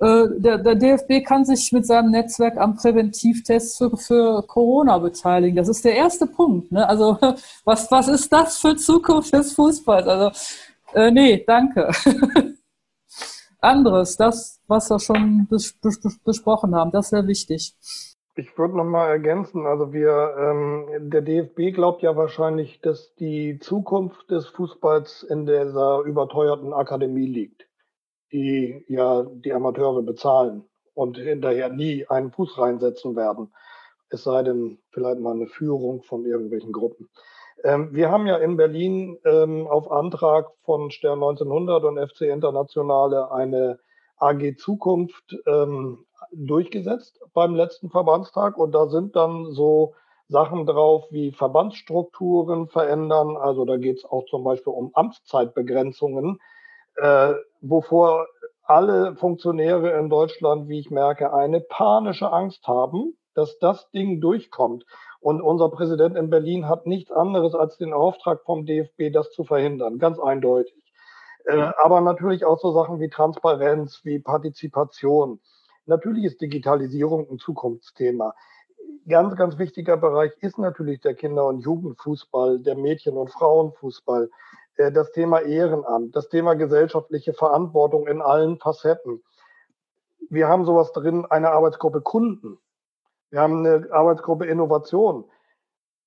der, 0.00 0.56
der, 0.56 0.74
DFB 0.76 1.22
kann 1.26 1.44
sich 1.44 1.72
mit 1.72 1.86
seinem 1.86 2.10
Netzwerk 2.10 2.56
am 2.56 2.74
Präventivtest 2.76 3.76
für, 3.76 3.94
für 3.98 4.42
Corona 4.46 4.96
beteiligen. 4.96 5.56
Das 5.56 5.68
ist 5.68 5.84
der 5.84 5.94
erste 5.94 6.26
Punkt. 6.26 6.72
Ne? 6.72 6.88
Also 6.88 7.18
was, 7.64 7.90
was 7.90 8.08
ist 8.08 8.32
das 8.32 8.56
für 8.58 8.76
Zukunft 8.76 9.34
des 9.34 9.52
Fußballs? 9.52 10.06
Also 10.06 10.30
äh, 10.94 11.10
nee, 11.10 11.44
danke. 11.46 11.90
Anderes, 13.60 14.16
das, 14.16 14.62
was 14.66 14.88
wir 14.88 14.98
schon 14.98 15.46
bes 15.50 15.74
bes 15.74 16.00
besprochen 16.24 16.74
haben, 16.74 16.90
das 16.92 17.12
wäre 17.12 17.26
wichtig. 17.26 17.74
Ich 18.36 18.56
würde 18.56 18.78
noch 18.78 18.84
mal 18.84 19.08
ergänzen, 19.08 19.66
also 19.66 19.92
wir, 19.92 20.34
ähm, 20.38 21.10
der 21.10 21.20
DFB 21.20 21.74
glaubt 21.74 22.00
ja 22.00 22.16
wahrscheinlich, 22.16 22.80
dass 22.80 23.14
die 23.16 23.58
Zukunft 23.58 24.30
des 24.30 24.46
Fußballs 24.46 25.24
in 25.24 25.44
dieser 25.44 26.00
überteuerten 26.06 26.72
Akademie 26.72 27.26
liegt 27.26 27.69
die 28.32 28.84
ja 28.88 29.22
die 29.22 29.52
Amateure 29.52 30.02
bezahlen 30.02 30.64
und 30.94 31.18
hinterher 31.18 31.68
nie 31.68 32.06
einen 32.08 32.30
Fuß 32.32 32.58
reinsetzen 32.58 33.16
werden. 33.16 33.52
Es 34.10 34.24
sei 34.24 34.42
denn, 34.42 34.78
vielleicht 34.90 35.20
mal 35.20 35.34
eine 35.34 35.46
Führung 35.46 36.02
von 36.02 36.24
irgendwelchen 36.24 36.72
Gruppen. 36.72 37.08
Ähm, 37.62 37.90
wir 37.92 38.10
haben 38.10 38.26
ja 38.26 38.36
in 38.36 38.56
Berlin 38.56 39.18
ähm, 39.24 39.66
auf 39.66 39.90
Antrag 39.90 40.50
von 40.62 40.90
Stern 40.90 41.22
1900 41.22 41.84
und 41.84 41.98
FC 41.98 42.22
Internationale 42.22 43.30
eine 43.30 43.78
AG 44.16 44.56
Zukunft 44.56 45.36
ähm, 45.46 46.06
durchgesetzt 46.32 47.20
beim 47.34 47.54
letzten 47.54 47.90
Verbandstag 47.90 48.56
und 48.58 48.72
da 48.72 48.88
sind 48.88 49.16
dann 49.16 49.52
so 49.52 49.94
Sachen 50.28 50.66
drauf 50.66 51.06
wie 51.10 51.32
Verbandsstrukturen 51.32 52.68
verändern. 52.68 53.36
Also 53.36 53.64
da 53.64 53.76
geht 53.76 53.98
es 53.98 54.04
auch 54.04 54.24
zum 54.26 54.44
Beispiel 54.44 54.72
um 54.72 54.90
Amtszeitbegrenzungen 54.94 56.38
äh, 57.00 57.34
wovor 57.60 58.26
alle 58.64 59.16
Funktionäre 59.16 59.98
in 59.98 60.08
Deutschland, 60.08 60.68
wie 60.68 60.78
ich 60.78 60.90
merke, 60.90 61.32
eine 61.32 61.60
panische 61.60 62.30
Angst 62.30 62.66
haben, 62.68 63.16
dass 63.34 63.58
das 63.58 63.90
Ding 63.90 64.20
durchkommt. 64.20 64.84
Und 65.20 65.40
unser 65.40 65.70
Präsident 65.70 66.16
in 66.16 66.30
Berlin 66.30 66.68
hat 66.68 66.86
nichts 66.86 67.10
anderes 67.10 67.54
als 67.54 67.76
den 67.78 67.92
Auftrag 67.92 68.42
vom 68.44 68.66
DFB, 68.66 69.12
das 69.12 69.30
zu 69.32 69.44
verhindern, 69.44 69.98
ganz 69.98 70.18
eindeutig. 70.18 70.74
Äh, 71.44 71.72
aber 71.82 72.00
natürlich 72.00 72.44
auch 72.44 72.58
so 72.58 72.72
Sachen 72.72 73.00
wie 73.00 73.08
Transparenz, 73.08 74.00
wie 74.04 74.18
Partizipation. 74.18 75.40
Natürlich 75.86 76.24
ist 76.24 76.40
Digitalisierung 76.40 77.28
ein 77.30 77.38
Zukunftsthema. 77.38 78.34
Ganz, 79.08 79.34
ganz 79.36 79.58
wichtiger 79.58 79.96
Bereich 79.96 80.32
ist 80.40 80.58
natürlich 80.58 81.00
der 81.00 81.14
Kinder- 81.14 81.46
und 81.46 81.60
Jugendfußball, 81.60 82.60
der 82.60 82.76
Mädchen- 82.76 83.16
und 83.16 83.30
Frauenfußball, 83.30 84.30
das 84.92 85.12
Thema 85.12 85.40
Ehrenamt, 85.40 86.16
das 86.16 86.28
Thema 86.28 86.54
gesellschaftliche 86.54 87.34
Verantwortung 87.34 88.06
in 88.06 88.22
allen 88.22 88.58
Facetten. 88.58 89.22
Wir 90.30 90.48
haben 90.48 90.64
sowas 90.64 90.92
drin, 90.92 91.26
eine 91.28 91.50
Arbeitsgruppe 91.50 92.00
Kunden. 92.00 92.58
Wir 93.30 93.40
haben 93.40 93.64
eine 93.64 93.92
Arbeitsgruppe 93.92 94.46
Innovation. 94.46 95.24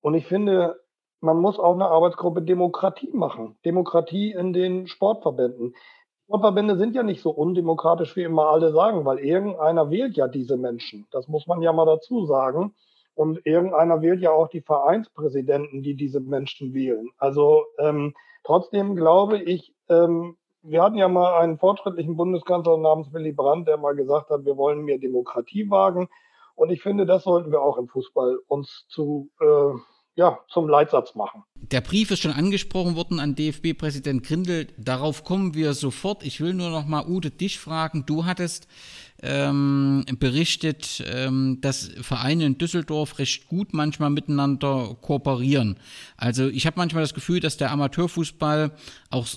Und 0.01 0.15
ich 0.15 0.28
finde, 0.28 0.80
man 1.21 1.38
muss 1.38 1.59
auch 1.59 1.76
eine 1.76 1.88
Arbeitsgruppe 1.88 2.41
Demokratie 2.41 3.11
machen. 3.13 3.57
Demokratie 3.63 4.32
in 4.32 4.51
den 4.51 4.88
Sportverbänden. 4.88 5.76
Sportverbände 6.26 6.78
sind 6.78 6.95
ja 6.95 7.03
nicht 7.03 7.21
so 7.21 7.32
undemokratisch, 7.32 8.15
wie 8.15 8.24
immer 8.24 8.47
alle 8.47 8.71
sagen, 8.71 9.05
weil 9.05 9.19
irgendeiner 9.19 9.89
wählt 9.89 10.17
ja 10.17 10.28
diese 10.28 10.57
Menschen. 10.57 11.07
Das 11.11 11.28
muss 11.28 11.47
man 11.47 11.61
ja 11.61 11.71
mal 11.71 11.86
dazu 11.86 12.26
sagen. 12.26 12.74
Und 13.16 13.45
irgendeiner 13.45 14.01
wählt 14.01 14.22
ja 14.22 14.32
auch 14.32 14.47
die 14.47 14.61
Vereinspräsidenten, 14.61 15.84
die 15.84 15.95
diese 15.95 16.20
Menschen 16.20 16.74
wählen. 16.74 17.09
Also 17.18 17.66
ähm, 17.78 18.14
trotzdem 18.43 18.95
glaube 18.95 19.39
ich, 19.39 19.74
ähm, 19.89 20.38
wir 20.64 20.82
hatten 20.82 20.95
ja 20.95 21.07
mal 21.07 21.39
einen 21.39 21.57
fortschrittlichen 21.57 22.16
Bundeskanzler 22.16 22.78
namens 22.78 23.11
Willy 23.14 23.34
Brandt, 23.34 23.68
der 23.68 23.78
mal 23.78 23.95
gesagt 23.95 24.30
hat, 24.30 24.45
wir 24.45 24.57
wollen 24.57 24.84
mehr 24.84 24.97
Demokratie 24.97 25.70
wagen. 25.70 26.07
Und 26.55 26.70
ich 26.70 26.82
finde, 26.82 27.05
das 27.05 27.24
sollten 27.24 27.51
wir 27.51 27.61
auch 27.61 27.78
im 27.78 27.88
Fußball 27.88 28.39
uns 28.47 28.86
zu 28.88 29.30
äh, 29.41 29.74
ja, 30.16 30.39
zum 30.47 30.68
Leitsatz 30.68 31.16
machen. 31.16 31.43
Der 31.55 31.82
Brief 31.82 32.11
ist 32.11 32.22
schon 32.22 32.34
angesprochen 32.34 32.95
worden 32.95 33.20
an 33.20 33.36
DFB-Präsident 33.36 34.24
Grindel. 34.24 34.68
Darauf 34.78 35.24
kommen 35.24 35.55
wir 35.55 35.74
sofort. 35.74 36.24
Ich 36.24 36.39
will 36.39 36.53
nur 36.53 36.70
noch 36.70 36.86
mal, 36.86 37.07
Ute, 37.07 37.32
dich 37.32 37.59
fragen. 37.59 38.05
Du 38.05 38.26
hattest 38.26 38.68
ähm, 39.24 40.05
berichtet, 40.20 41.03
ähm, 41.07 41.59
dass 41.61 41.89
Vereine 42.01 42.45
in 42.45 42.57
Düsseldorf 42.57 43.18
recht 43.18 43.47
gut 43.47 43.74
manchmal 43.74 44.09
miteinander 44.09 44.95
kooperieren. 45.01 45.80
Also 46.18 46.47
ich 46.47 46.66
habe 46.68 46.78
manchmal 46.78 47.03
das 47.03 47.14
Gefühl, 47.14 47.39
dass 47.39 47.57
der 47.57 47.72
Amateurfußball 47.72 48.72
auch 49.09 49.28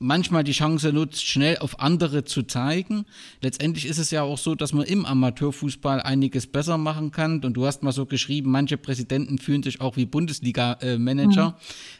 manchmal 0.00 0.42
die 0.42 0.52
Chance 0.52 0.92
nutzt, 0.92 1.24
schnell 1.24 1.58
auf 1.58 1.78
andere 1.78 2.24
zu 2.24 2.42
zeigen. 2.42 3.04
Letztendlich 3.42 3.86
ist 3.86 3.98
es 3.98 4.10
ja 4.10 4.22
auch 4.22 4.38
so, 4.38 4.54
dass 4.54 4.72
man 4.72 4.86
im 4.86 5.04
Amateurfußball 5.04 6.00
einiges 6.00 6.46
besser 6.46 6.78
machen 6.78 7.12
kann. 7.12 7.44
Und 7.44 7.54
du 7.54 7.66
hast 7.66 7.82
mal 7.82 7.92
so 7.92 8.06
geschrieben, 8.06 8.50
manche 8.50 8.78
Präsidenten 8.78 9.38
fühlen 9.38 9.62
sich 9.62 9.80
auch 9.80 9.96
wie 9.96 10.06
Bundesliga-Manager. 10.06 11.50
Mhm. 11.50 11.54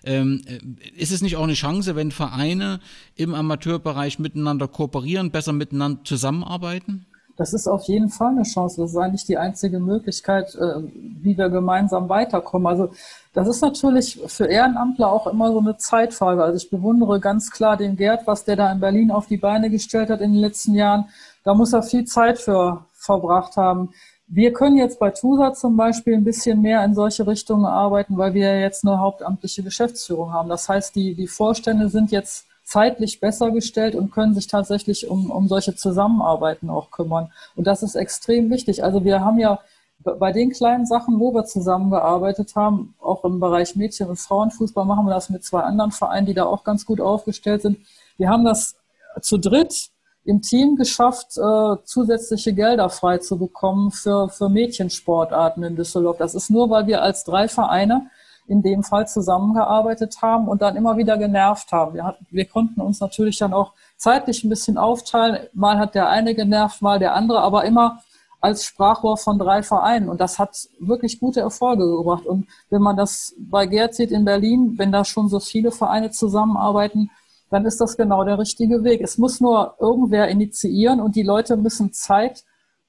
Ähm, 0.05 0.43
äh, 0.47 0.59
ist 0.97 1.13
es 1.13 1.21
nicht 1.21 1.37
auch 1.37 1.45
eine 1.45 1.55
Chance, 1.55 1.95
wenn 1.95 2.11
Vereine 2.11 2.81
im 3.15 3.35
Amateurbereich 3.35 4.19
miteinander 4.19 4.67
kooperieren, 4.67 5.31
besser 5.31 5.53
miteinander 5.53 6.03
zusammenarbeiten? 6.03 7.07
Das 7.37 7.53
ist 7.53 7.67
auf 7.67 7.85
jeden 7.85 8.09
Fall 8.09 8.31
eine 8.31 8.43
Chance. 8.43 8.81
Das 8.81 8.91
ist 8.91 8.97
eigentlich 8.97 9.25
die 9.25 9.39
einzige 9.39 9.81
Möglichkeit, 9.81 10.55
äh, 10.55 10.83
wie 11.23 11.37
wir 11.37 11.49
gemeinsam 11.49 12.09
weiterkommen. 12.09 12.67
Also 12.67 12.91
das 13.33 13.49
ist 13.49 13.63
natürlich 13.63 14.21
für 14.27 14.47
Ehrenamtler 14.47 15.11
auch 15.11 15.27
immer 15.27 15.53
so 15.53 15.59
eine 15.59 15.77
Zeitfrage. 15.77 16.43
Also 16.43 16.57
ich 16.57 16.71
bewundere 16.71 17.21
ganz 17.21 17.51
klar 17.51 17.77
den 17.77 17.97
Gerd, 17.97 18.27
was 18.27 18.45
der 18.45 18.57
da 18.57 18.71
in 18.73 18.81
Berlin 18.81 19.11
auf 19.11 19.27
die 19.27 19.37
Beine 19.37 19.71
gestellt 19.71 20.11
hat 20.11 20.21
in 20.21 20.33
den 20.33 20.41
letzten 20.41 20.75
Jahren. 20.75 21.07
Da 21.45 21.55
muss 21.55 21.73
er 21.73 21.83
viel 21.83 22.05
Zeit 22.05 22.39
für 22.39 22.85
verbracht 22.93 23.57
haben. 23.57 23.91
Wir 24.27 24.53
können 24.53 24.77
jetzt 24.77 25.01
bei 25.01 25.11
TUSA 25.11 25.55
zum 25.55 25.77
Beispiel 25.77 26.15
ein 26.15 26.23
bisschen 26.23 26.61
mehr 26.61 26.85
in 26.85 26.95
solche 26.95 27.27
Richtungen 27.27 27.65
arbeiten, 27.65 28.17
weil 28.17 28.33
wir 28.35 28.61
jetzt 28.61 28.87
eine 28.87 28.99
hauptamtliche 28.99 29.63
Geschäftsführung 29.63 30.33
haben. 30.33 30.49
Das 30.49 30.69
heißt, 30.69 30.95
die, 30.95 31.15
die 31.15 31.27
Vorstände 31.27 31.89
sind 31.89 32.13
jetzt 32.13 32.47
zeitlich 32.71 33.19
besser 33.19 33.51
gestellt 33.51 33.97
und 33.97 34.13
können 34.13 34.35
sich 34.35 34.47
tatsächlich 34.47 35.09
um, 35.09 35.31
um 35.31 35.49
solche 35.49 35.75
Zusammenarbeiten 35.75 36.71
auch 36.71 36.93
kümmern. 36.93 37.33
Und 37.57 37.67
das 37.67 37.83
ist 37.83 37.97
extrem 37.97 38.49
wichtig. 38.49 38.85
Also 38.85 39.05
wir 39.05 39.25
haben 39.25 39.39
ja 39.41 39.59
bei 40.05 40.31
den 40.31 40.51
kleinen 40.51 40.87
Sachen, 40.87 41.19
wo 41.19 41.35
wir 41.35 41.45
zusammengearbeitet 41.45 42.55
haben, 42.55 42.95
auch 43.01 43.25
im 43.25 43.41
Bereich 43.41 43.75
Mädchen- 43.75 44.09
und 44.09 44.17
Frauenfußball, 44.19 44.85
machen 44.85 45.07
wir 45.07 45.15
das 45.15 45.31
mit 45.31 45.45
zwei 45.45 45.63
anderen 45.63 45.91
Vereinen, 45.91 46.27
die 46.27 46.35
da 46.35 46.45
auch 46.45 46.63
ganz 46.63 46.87
gut 46.87 47.01
aufgestellt 47.01 47.63
sind. 47.63 47.79
Wir 48.17 48.31
haben 48.31 48.45
das 48.45 48.77
zu 49.21 49.37
dritt 49.37 49.91
im 50.25 50.41
Team 50.41 50.77
geschafft, 50.77 51.37
äh, 51.39 51.77
zusätzliche 51.85 52.55
Gelder 52.55 52.89
frei 52.89 53.19
zu 53.19 53.37
bekommen 53.37 53.91
für, 53.91 54.29
für 54.29 54.49
Mädchensportarten 54.49 55.65
in 55.65 55.77
Düsseldorf. 55.77 56.19
Das 56.19 56.37
ist 56.37 56.51
nur, 56.51 56.71
weil 56.71 56.87
wir 56.87 57.03
als 57.03 57.25
drei 57.25 57.49
Vereine 57.49 58.11
in 58.51 58.63
dem 58.63 58.83
Fall 58.83 59.07
zusammengearbeitet 59.07 60.21
haben 60.21 60.49
und 60.49 60.61
dann 60.61 60.77
immer 60.77 60.97
wieder 60.97 61.17
genervt 61.17 61.71
haben. 61.71 61.95
Wir, 61.95 62.05
hatten, 62.05 62.27
wir 62.31 62.45
konnten 62.47 62.81
uns 62.81 63.01
natürlich 63.01 63.39
dann 63.39 63.53
auch 63.53 63.73
zeitlich 63.97 64.43
ein 64.43 64.49
bisschen 64.49 64.77
aufteilen. 64.77 65.47
Mal 65.53 65.79
hat 65.79 65.95
der 65.95 66.09
eine 66.09 66.35
genervt, 66.35 66.83
mal 66.83 66.99
der 66.99 67.15
andere, 67.15 67.41
aber 67.41 67.65
immer 67.65 68.01
als 68.41 68.65
Sprachrohr 68.65 69.17
von 69.17 69.39
drei 69.39 69.63
Vereinen. 69.63 70.09
Und 70.09 70.21
das 70.21 70.39
hat 70.39 70.69
wirklich 70.81 71.21
gute 71.21 71.41
Erfolge 71.41 71.87
gebracht. 71.87 72.27
Und 72.27 72.49
wenn 72.71 72.83
man 72.83 72.97
das 72.97 73.35
bei 73.39 73.67
Gerd 73.67 73.95
sieht 73.95 74.11
in 74.11 74.25
Berlin, 74.25 74.75
wenn 74.77 74.91
da 74.91 75.05
schon 75.05 75.29
so 75.29 75.39
viele 75.39 75.71
Vereine 75.71 76.11
zusammenarbeiten, 76.11 77.11
dann 77.51 77.65
ist 77.67 77.81
das 77.81 77.97
genau 77.97 78.25
der 78.25 78.39
richtige 78.39 78.83
Weg. 78.83 79.01
Es 79.01 79.19
muss 79.19 79.41
nur 79.41 79.75
irgendwer 79.79 80.29
initiieren 80.29 81.01
und 81.01 81.15
die 81.15 81.23
Leute 81.23 81.57
müssen 81.57 81.93
Zeit 81.93 82.45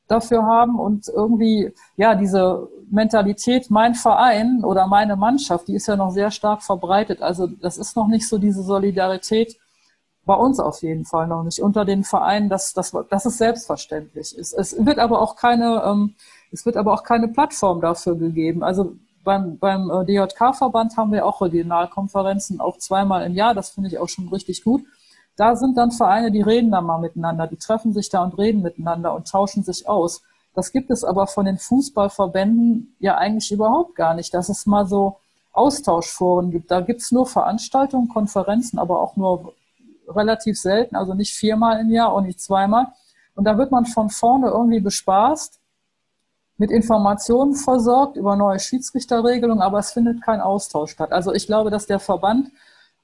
dafür 0.07 0.43
haben 0.43 0.79
und 0.79 1.07
irgendwie, 1.07 1.73
ja, 1.97 2.15
diese 2.15 2.67
Mentalität, 2.91 3.71
mein 3.71 3.95
Verein 3.95 4.63
oder 4.63 4.87
meine 4.87 5.15
Mannschaft, 5.15 5.67
die 5.67 5.75
ist 5.75 5.87
ja 5.87 5.95
noch 5.95 6.11
sehr 6.11 6.31
stark 6.31 6.61
verbreitet. 6.61 7.21
Also 7.21 7.47
das 7.47 7.77
ist 7.77 7.95
noch 7.95 8.07
nicht 8.07 8.27
so 8.27 8.37
diese 8.37 8.63
Solidarität, 8.63 9.57
bei 10.25 10.35
uns 10.35 10.59
auf 10.59 10.81
jeden 10.83 11.05
Fall 11.05 11.27
noch 11.27 11.43
nicht. 11.43 11.59
Unter 11.59 11.85
den 11.85 12.03
Vereinen, 12.03 12.49
das, 12.49 12.73
das, 12.73 12.95
das 13.09 13.25
ist 13.25 13.37
selbstverständlich. 13.37 14.37
Es, 14.37 14.53
es 14.53 14.85
wird 14.85 14.99
aber 14.99 15.21
auch 15.21 15.35
keine, 15.35 15.83
ähm, 15.85 16.15
es 16.51 16.65
wird 16.65 16.77
aber 16.77 16.93
auch 16.93 17.03
keine 17.03 17.27
Plattform 17.27 17.81
dafür 17.81 18.15
gegeben. 18.15 18.63
Also 18.63 18.93
beim, 19.23 19.57
beim 19.57 19.89
äh, 19.89 20.05
DJK-Verband 20.05 20.95
haben 20.97 21.11
wir 21.11 21.25
auch 21.25 21.41
Regionalkonferenzen, 21.41 22.59
auch 22.59 22.77
zweimal 22.77 23.25
im 23.25 23.33
Jahr. 23.33 23.53
Das 23.53 23.71
finde 23.71 23.89
ich 23.89 23.97
auch 23.97 24.09
schon 24.09 24.27
richtig 24.27 24.63
gut. 24.63 24.83
Da 25.37 25.55
sind 25.55 25.77
dann 25.77 25.91
Vereine, 25.91 26.31
die 26.31 26.41
reden 26.41 26.71
dann 26.71 26.85
mal 26.85 26.99
miteinander, 26.99 27.47
die 27.47 27.57
treffen 27.57 27.93
sich 27.93 28.09
da 28.09 28.23
und 28.23 28.37
reden 28.37 28.61
miteinander 28.61 29.15
und 29.15 29.27
tauschen 29.27 29.63
sich 29.63 29.87
aus. 29.87 30.21
Das 30.53 30.71
gibt 30.71 30.91
es 30.91 31.03
aber 31.03 31.27
von 31.27 31.45
den 31.45 31.57
Fußballverbänden 31.57 32.95
ja 32.99 33.17
eigentlich 33.17 33.51
überhaupt 33.51 33.95
gar 33.95 34.13
nicht, 34.13 34.33
dass 34.33 34.49
es 34.49 34.65
mal 34.65 34.85
so 34.85 35.17
Austauschforen 35.53 36.51
gibt. 36.51 36.71
Da 36.71 36.81
gibt 36.81 37.01
es 37.01 37.11
nur 37.11 37.25
Veranstaltungen, 37.25 38.09
Konferenzen, 38.09 38.79
aber 38.79 38.99
auch 38.99 39.15
nur 39.15 39.53
relativ 40.07 40.59
selten, 40.59 40.95
also 40.95 41.13
nicht 41.13 41.33
viermal 41.33 41.79
im 41.79 41.89
Jahr 41.89 42.13
und 42.13 42.25
nicht 42.25 42.41
zweimal. 42.41 42.87
Und 43.35 43.45
da 43.45 43.57
wird 43.57 43.71
man 43.71 43.85
von 43.85 44.09
vorne 44.09 44.49
irgendwie 44.49 44.81
bespaßt, 44.81 45.59
mit 46.57 46.69
Informationen 46.69 47.55
versorgt 47.55 48.17
über 48.17 48.35
neue 48.35 48.59
Schiedsrichterregelungen, 48.59 49.63
aber 49.63 49.79
es 49.79 49.91
findet 49.91 50.21
kein 50.21 50.41
Austausch 50.41 50.91
statt. 50.91 51.11
Also 51.11 51.33
ich 51.33 51.47
glaube, 51.47 51.71
dass 51.71 51.87
der 51.87 51.99
Verband 51.99 52.51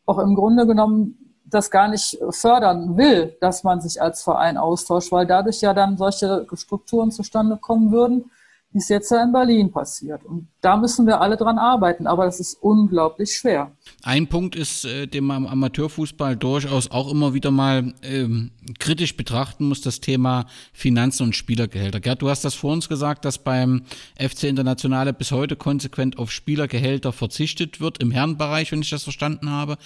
auch 0.06 0.20
im 0.20 0.36
Grunde 0.36 0.68
genommen 0.68 1.27
das 1.50 1.72
gar 1.72 1.88
nicht 1.88 2.18
fördern 2.30 2.98
will, 2.98 3.36
dass 3.42 3.64
man 3.64 3.82
sich 3.82 4.02
als 4.02 4.24
Verein 4.24 4.58
austauscht, 4.58 5.12
weil 5.12 5.26
dadurch 5.26 5.62
ja 5.62 5.74
dann 5.74 5.98
solche 5.98 6.46
Strukturen 6.56 7.12
zustande 7.12 7.58
kommen 7.58 7.92
würden, 7.92 8.30
wie 8.72 8.80
es 8.80 8.90
jetzt 8.90 9.10
ja 9.12 9.24
in 9.24 9.32
Berlin 9.32 9.72
passiert. 9.72 10.26
Und 10.26 10.50
da 10.62 10.76
müssen 10.76 11.08
wir 11.08 11.22
alle 11.22 11.38
dran 11.38 11.58
arbeiten, 11.58 12.06
aber 12.06 12.26
das 12.26 12.40
ist 12.40 12.56
unglaublich 12.62 13.34
schwer. 13.34 13.72
Ein 14.04 14.28
Punkt 14.28 14.56
ist, 14.56 14.84
äh, 14.84 15.08
den 15.08 15.24
man 15.24 15.44
im 15.44 15.48
Amateurfußball 15.48 16.36
durchaus 16.36 16.92
auch 16.92 17.10
immer 17.10 17.34
wieder 17.34 17.50
mal 17.50 17.94
ähm, 18.04 18.52
kritisch 18.78 19.16
betrachten 19.16 19.70
muss, 19.70 19.82
das 19.82 20.02
Thema 20.02 20.48
Finanzen 20.74 21.24
und 21.24 21.36
Spielergehälter. 21.36 22.02
Gerd, 22.02 22.22
du 22.22 22.30
hast 22.30 22.44
das 22.44 22.56
vor 22.56 22.74
uns 22.74 22.90
gesagt, 22.90 23.24
dass 23.24 23.38
beim 23.38 23.84
FC 24.20 24.44
Internationale 24.44 25.14
bis 25.14 25.32
heute 25.32 25.56
konsequent 25.56 26.20
auf 26.20 26.32
Spielergehälter 26.32 27.14
verzichtet 27.14 27.80
wird, 27.80 28.00
im 28.00 28.12
Herrenbereich, 28.12 28.72
wenn 28.74 28.82
ich 28.82 28.90
das 28.90 29.04
verstanden 29.04 29.50
habe. 29.50 29.78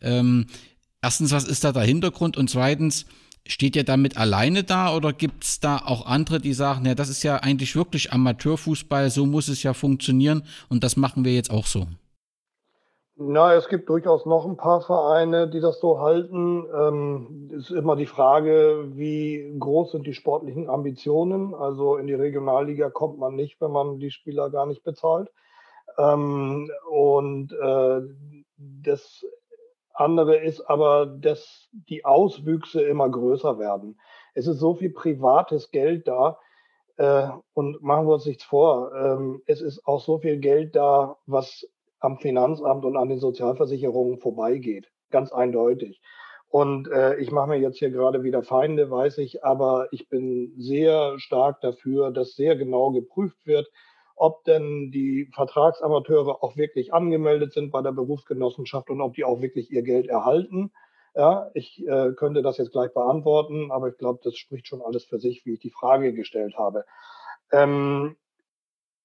Ähm, 0.00 0.46
erstens, 1.02 1.32
was 1.32 1.44
ist 1.44 1.64
da 1.64 1.72
der 1.72 1.82
Hintergrund? 1.82 2.36
Und 2.36 2.50
zweitens, 2.50 3.06
steht 3.46 3.76
ihr 3.76 3.84
damit 3.84 4.16
alleine 4.16 4.64
da 4.64 4.94
oder 4.94 5.12
gibt 5.12 5.44
es 5.44 5.60
da 5.60 5.78
auch 5.78 6.06
andere, 6.06 6.40
die 6.40 6.52
sagen, 6.52 6.84
ja, 6.86 6.94
das 6.94 7.08
ist 7.08 7.22
ja 7.22 7.36
eigentlich 7.36 7.74
wirklich 7.76 8.12
Amateurfußball, 8.12 9.10
so 9.10 9.26
muss 9.26 9.48
es 9.48 9.62
ja 9.62 9.74
funktionieren 9.74 10.42
und 10.68 10.84
das 10.84 10.96
machen 10.96 11.24
wir 11.24 11.32
jetzt 11.32 11.50
auch 11.50 11.66
so? 11.66 11.86
Na, 13.22 13.52
es 13.54 13.68
gibt 13.68 13.90
durchaus 13.90 14.24
noch 14.24 14.46
ein 14.46 14.56
paar 14.56 14.80
Vereine, 14.80 15.46
die 15.46 15.60
das 15.60 15.78
so 15.78 16.00
halten. 16.00 16.64
Ähm, 16.74 17.50
ist 17.52 17.70
immer 17.70 17.94
die 17.94 18.06
Frage, 18.06 18.86
wie 18.94 19.54
groß 19.58 19.92
sind 19.92 20.06
die 20.06 20.14
sportlichen 20.14 20.70
Ambitionen. 20.70 21.54
Also 21.54 21.98
in 21.98 22.06
die 22.06 22.14
Regionalliga 22.14 22.88
kommt 22.88 23.18
man 23.18 23.36
nicht, 23.36 23.60
wenn 23.60 23.72
man 23.72 23.98
die 23.98 24.10
Spieler 24.10 24.48
gar 24.48 24.64
nicht 24.64 24.84
bezahlt. 24.84 25.28
Ähm, 25.98 26.70
und 26.90 27.52
äh, 27.52 28.00
das 28.56 29.26
andere 29.94 30.36
ist 30.36 30.60
aber, 30.62 31.06
dass 31.06 31.68
die 31.72 32.04
Auswüchse 32.04 32.82
immer 32.82 33.08
größer 33.08 33.58
werden. 33.58 34.00
Es 34.34 34.46
ist 34.46 34.58
so 34.58 34.74
viel 34.74 34.90
privates 34.90 35.70
Geld 35.70 36.08
da. 36.08 36.38
Äh, 36.96 37.28
und 37.54 37.82
machen 37.82 38.06
wir 38.06 38.14
uns 38.14 38.26
nichts 38.26 38.44
vor. 38.44 38.92
Ähm, 38.94 39.42
es 39.46 39.62
ist 39.62 39.86
auch 39.86 40.00
so 40.00 40.18
viel 40.18 40.38
Geld 40.38 40.76
da, 40.76 41.16
was 41.26 41.66
am 41.98 42.18
Finanzamt 42.18 42.84
und 42.84 42.96
an 42.96 43.08
den 43.08 43.18
Sozialversicherungen 43.18 44.18
vorbeigeht. 44.18 44.90
Ganz 45.10 45.32
eindeutig. 45.32 46.00
Und 46.48 46.90
äh, 46.90 47.16
ich 47.16 47.30
mache 47.30 47.48
mir 47.48 47.58
jetzt 47.58 47.78
hier 47.78 47.90
gerade 47.90 48.22
wieder 48.22 48.42
Feinde, 48.42 48.90
weiß 48.90 49.18
ich, 49.18 49.44
aber 49.44 49.88
ich 49.92 50.08
bin 50.08 50.52
sehr 50.58 51.18
stark 51.18 51.60
dafür, 51.60 52.10
dass 52.10 52.34
sehr 52.34 52.56
genau 52.56 52.90
geprüft 52.90 53.46
wird, 53.46 53.70
ob 54.20 54.44
denn 54.44 54.90
die 54.90 55.30
Vertragsamateure 55.32 56.42
auch 56.42 56.54
wirklich 56.56 56.92
angemeldet 56.92 57.54
sind 57.54 57.70
bei 57.70 57.80
der 57.80 57.92
Berufsgenossenschaft 57.92 58.90
und 58.90 59.00
ob 59.00 59.14
die 59.14 59.24
auch 59.24 59.40
wirklich 59.40 59.70
ihr 59.70 59.82
Geld 59.82 60.08
erhalten. 60.08 60.72
Ja, 61.14 61.50
ich 61.54 61.82
äh, 61.88 62.12
könnte 62.12 62.42
das 62.42 62.58
jetzt 62.58 62.72
gleich 62.72 62.92
beantworten, 62.92 63.70
aber 63.72 63.88
ich 63.88 63.96
glaube, 63.96 64.20
das 64.22 64.36
spricht 64.36 64.68
schon 64.68 64.82
alles 64.82 65.04
für 65.04 65.18
sich, 65.18 65.46
wie 65.46 65.54
ich 65.54 65.60
die 65.60 65.70
Frage 65.70 66.12
gestellt 66.12 66.58
habe. 66.58 66.84
Ähm, 67.50 68.16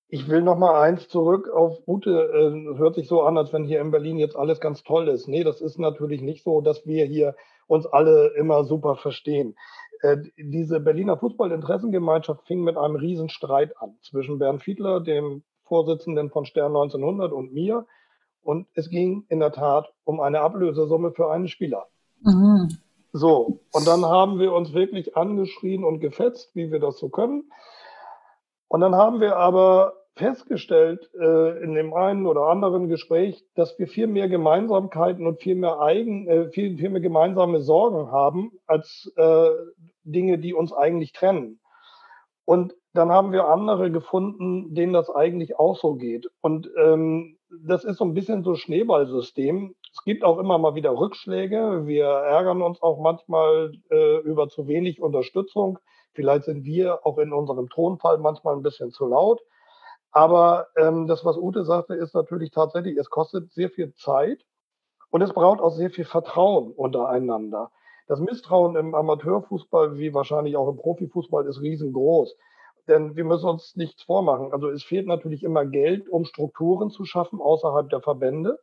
ich 0.08 0.28
will 0.30 0.41
noch 0.41 0.58
mal 0.58 0.82
eins 0.82 1.08
zurück 1.08 1.49
auf 1.49 1.80
Ute. 1.88 2.12
Äh, 2.12 2.78
hört 2.78 2.95
sich 2.95 3.08
so 3.08 3.22
an, 3.24 3.38
als 3.38 3.51
wenn 3.53 3.64
hier 3.64 3.82
in 3.82 3.91
Berlin 3.91 4.18
jetzt 4.18 4.36
alles 4.36 4.60
ganz 4.60 4.84
toll 4.84 5.08
ist. 5.08 5.28
Nee, 5.28 5.43
das 5.43 5.62
ist 5.62 5.80
natürlich 5.80 6.22
nicht 6.22 6.43
so, 6.43 6.62
dass 6.62 6.86
wir 6.86 7.06
hier 7.06 7.36
uns 7.68 7.86
alle 7.86 8.28
immer 8.38 8.64
super 8.66 8.95
verstehen. 8.95 9.56
Äh, 10.01 10.18
diese 10.38 10.80
Berliner 10.80 11.18
Fußballinteressengemeinschaft 11.18 12.45
fing 12.45 12.64
mit 12.64 12.78
einem 12.78 12.95
Riesenstreit 12.95 13.82
an 13.82 13.97
zwischen 14.01 14.38
Bernd 14.38 14.62
Fiedler, 14.62 14.99
dem 14.99 15.43
Vorsitzenden 15.64 16.30
von 16.30 16.45
Stern 16.45 16.76
1900 16.76 17.32
und 17.32 17.53
mir. 17.53 17.86
Und 18.43 18.68
es 18.76 18.89
ging 18.91 19.26
in 19.30 19.39
der 19.39 19.51
Tat 19.51 19.91
um 20.03 20.20
eine 20.20 20.41
Ablösesumme 20.41 21.12
für 21.12 21.32
einen 21.32 21.47
Spieler. 21.47 21.88
Mhm. 22.22 22.78
So, 23.12 23.60
und 23.72 23.88
dann 23.88 24.06
haben 24.06 24.39
wir 24.39 24.53
uns 24.53 24.74
wirklich 24.74 25.18
angeschrien 25.18 25.84
und 25.84 25.99
gefetzt, 25.99 26.51
wie 26.53 26.72
wir 26.72 26.80
das 26.80 26.99
so 26.99 27.10
können. 27.10 27.49
Und 28.76 28.82
dann 28.82 28.95
haben 28.95 29.21
wir 29.21 29.38
aber 29.38 29.93
festgestellt 30.17 31.09
äh, 31.17 31.63
in 31.63 31.76
dem 31.76 31.93
einen 31.93 32.28
oder 32.28 32.47
anderen 32.47 32.89
Gespräch, 32.89 33.41
dass 33.55 33.80
wir 33.80 33.88
viel 33.88 34.07
mehr 34.07 34.28
Gemeinsamkeiten 34.28 35.26
und 35.26 35.41
viel 35.41 35.55
mehr 35.55 35.80
eigen, 35.80 36.28
äh, 36.28 36.49
viel, 36.49 36.76
viel 36.78 36.89
mehr 36.89 36.99
gemeinsame 36.99 37.61
Sorgen 37.61 38.11
haben 38.11 38.51
als 38.67 39.09
äh, 39.15 39.47
Dinge, 40.03 40.39
die 40.39 40.53
uns 40.53 40.73
eigentlich 40.73 41.13
trennen. 41.13 41.61
Und 42.43 42.76
dann 42.91 43.11
haben 43.11 43.32
wir 43.32 43.47
andere 43.47 43.91
gefunden, 43.91 44.73
denen 44.73 44.91
das 44.91 45.09
eigentlich 45.09 45.57
auch 45.57 45.78
so 45.78 45.95
geht. 45.95 46.28
Und 46.41 46.69
ähm, 46.78 47.38
das 47.65 47.86
ist 47.86 47.99
so 47.99 48.03
ein 48.03 48.13
bisschen 48.13 48.43
so 48.43 48.55
Schneeballsystem. 48.55 49.73
Es 49.93 50.03
gibt 50.03 50.26
auch 50.26 50.38
immer 50.38 50.57
mal 50.57 50.76
wieder 50.76 50.97
Rückschläge. 50.97 51.84
Wir 51.86 52.07
ärgern 52.07 52.61
uns 52.61 52.82
auch 52.82 52.99
manchmal 52.99 53.71
äh, 53.89 54.17
über 54.17 54.49
zu 54.49 54.67
wenig 54.67 55.01
Unterstützung. 55.01 55.80
Vielleicht 56.16 56.45
sind 56.45 56.63
wir 56.63 57.05
auch 57.05 57.18
in 57.18 57.34
unserem 57.34 57.70
Tonfall 57.70 58.18
manchmal 58.18 58.55
ein 58.55 58.63
bisschen 58.63 58.91
zu 58.91 59.05
laut. 59.05 59.41
Aber 60.11 60.68
ähm, 60.78 61.07
das, 61.07 61.26
was 61.26 61.38
Ute 61.38 61.66
sagte, 61.66 61.93
ist 61.93 62.16
natürlich 62.16 62.51
tatsächlich, 62.51 62.97
es 62.97 63.09
kostet 63.09 63.51
sehr 63.51 63.70
viel 63.70 63.93
Zeit 63.93 64.45
und 65.11 65.22
es 65.22 65.34
braucht 65.34 65.59
auch 65.59 65.72
sehr 65.72 65.89
viel 65.89 66.05
Vertrauen 66.05 66.72
untereinander. 66.72 67.70
Das 68.07 68.20
Misstrauen 68.20 68.76
im 68.76 68.95
Amateurfußball 68.95 69.97
wie 69.97 70.13
wahrscheinlich 70.13 70.55
auch 70.55 70.70
im 70.70 70.78
Profifußball 70.78 71.45
ist 71.47 71.61
riesengroß. 71.61 72.36
Denn 72.88 73.16
wir 73.16 73.26
müssen 73.26 73.49
uns 73.49 73.76
nichts 73.76 74.03
vormachen. 74.03 74.53
Also 74.53 74.70
es 74.70 74.84
fehlt 74.84 75.07
natürlich 75.07 75.43
immer 75.43 75.66
Geld, 75.66 76.07
um 76.07 76.24
Strukturen 76.24 76.91
zu 76.91 77.03
schaffen 77.03 77.41
außerhalb 77.41 77.89
der 77.89 78.01
Verbände. 78.01 78.59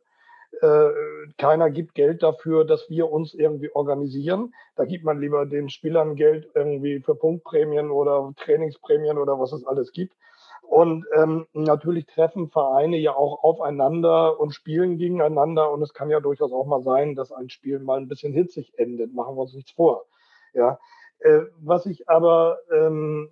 Äh, 0.61 0.89
keiner 1.37 1.71
gibt 1.71 1.95
Geld 1.95 2.23
dafür, 2.23 2.65
dass 2.65 2.89
wir 2.89 3.11
uns 3.11 3.33
irgendwie 3.33 3.71
organisieren. 3.73 4.53
Da 4.75 4.85
gibt 4.85 5.03
man 5.03 5.19
lieber 5.19 5.45
den 5.45 5.69
Spielern 5.69 6.15
Geld 6.15 6.49
irgendwie 6.53 6.99
für 7.01 7.15
Punktprämien 7.15 7.91
oder 7.91 8.33
Trainingsprämien 8.37 9.17
oder 9.17 9.39
was 9.39 9.51
es 9.51 9.65
alles 9.65 9.91
gibt. 9.91 10.15
Und 10.61 11.05
ähm, 11.15 11.45
natürlich 11.53 12.05
treffen 12.05 12.49
Vereine 12.49 12.97
ja 12.97 13.13
auch 13.13 13.43
aufeinander 13.43 14.39
und 14.39 14.53
spielen 14.53 14.97
gegeneinander. 14.97 15.71
Und 15.71 15.81
es 15.81 15.93
kann 15.93 16.09
ja 16.09 16.19
durchaus 16.19 16.51
auch 16.51 16.65
mal 16.65 16.81
sein, 16.81 17.15
dass 17.15 17.31
ein 17.31 17.49
Spiel 17.49 17.79
mal 17.79 17.99
ein 17.99 18.07
bisschen 18.07 18.33
hitzig 18.33 18.73
endet. 18.77 19.13
Machen 19.13 19.35
wir 19.35 19.41
uns 19.41 19.53
nichts 19.53 19.71
vor. 19.71 20.05
Ja. 20.53 20.79
Äh, 21.19 21.41
was 21.59 21.85
ich 21.85 22.09
aber, 22.09 22.59
ähm, 22.71 23.29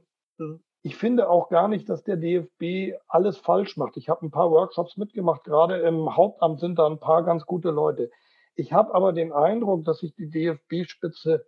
ich 0.81 0.95
finde 0.95 1.29
auch 1.29 1.49
gar 1.49 1.67
nicht, 1.67 1.89
dass 1.89 2.03
der 2.03 2.17
DFB 2.17 2.97
alles 3.07 3.37
falsch 3.37 3.77
macht. 3.77 3.97
Ich 3.97 4.09
habe 4.09 4.25
ein 4.25 4.31
paar 4.31 4.51
Workshops 4.51 4.97
mitgemacht. 4.97 5.43
Gerade 5.43 5.77
im 5.81 6.15
Hauptamt 6.15 6.59
sind 6.59 6.79
da 6.79 6.87
ein 6.87 6.99
paar 6.99 7.23
ganz 7.23 7.45
gute 7.45 7.69
Leute. 7.69 8.09
Ich 8.55 8.73
habe 8.73 8.93
aber 8.93 9.13
den 9.13 9.31
Eindruck, 9.31 9.85
dass 9.85 9.99
sich 9.99 10.15
die 10.15 10.29
DFB-Spitze 10.29 11.45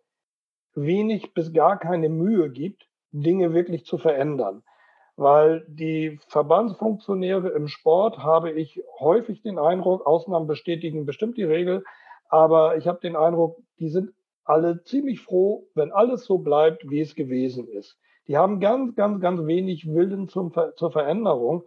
wenig 0.75 1.33
bis 1.33 1.51
gar 1.51 1.79
keine 1.79 2.09
Mühe 2.09 2.49
gibt, 2.49 2.87
Dinge 3.11 3.53
wirklich 3.53 3.85
zu 3.85 3.97
verändern 3.97 4.63
weil 5.15 5.65
die 5.67 6.19
Verbandsfunktionäre 6.27 7.49
im 7.49 7.67
Sport 7.67 8.19
habe 8.19 8.51
ich 8.51 8.81
häufig 8.99 9.41
den 9.41 9.59
Eindruck, 9.59 10.05
Ausnahmen 10.05 10.47
bestätigen 10.47 11.05
bestimmt 11.05 11.37
die 11.37 11.43
Regel, 11.43 11.83
aber 12.29 12.77
ich 12.77 12.87
habe 12.87 12.99
den 12.99 13.15
Eindruck, 13.15 13.57
die 13.79 13.89
sind 13.89 14.11
alle 14.43 14.83
ziemlich 14.83 15.21
froh, 15.21 15.67
wenn 15.75 15.91
alles 15.91 16.25
so 16.25 16.39
bleibt, 16.39 16.89
wie 16.89 16.99
es 16.99 17.15
gewesen 17.15 17.67
ist. 17.67 17.97
Die 18.27 18.37
haben 18.37 18.59
ganz, 18.59 18.95
ganz, 18.95 19.19
ganz 19.21 19.45
wenig 19.45 19.87
Willen 19.87 20.29
zum, 20.29 20.53
zur 20.75 20.91
Veränderung. 20.91 21.63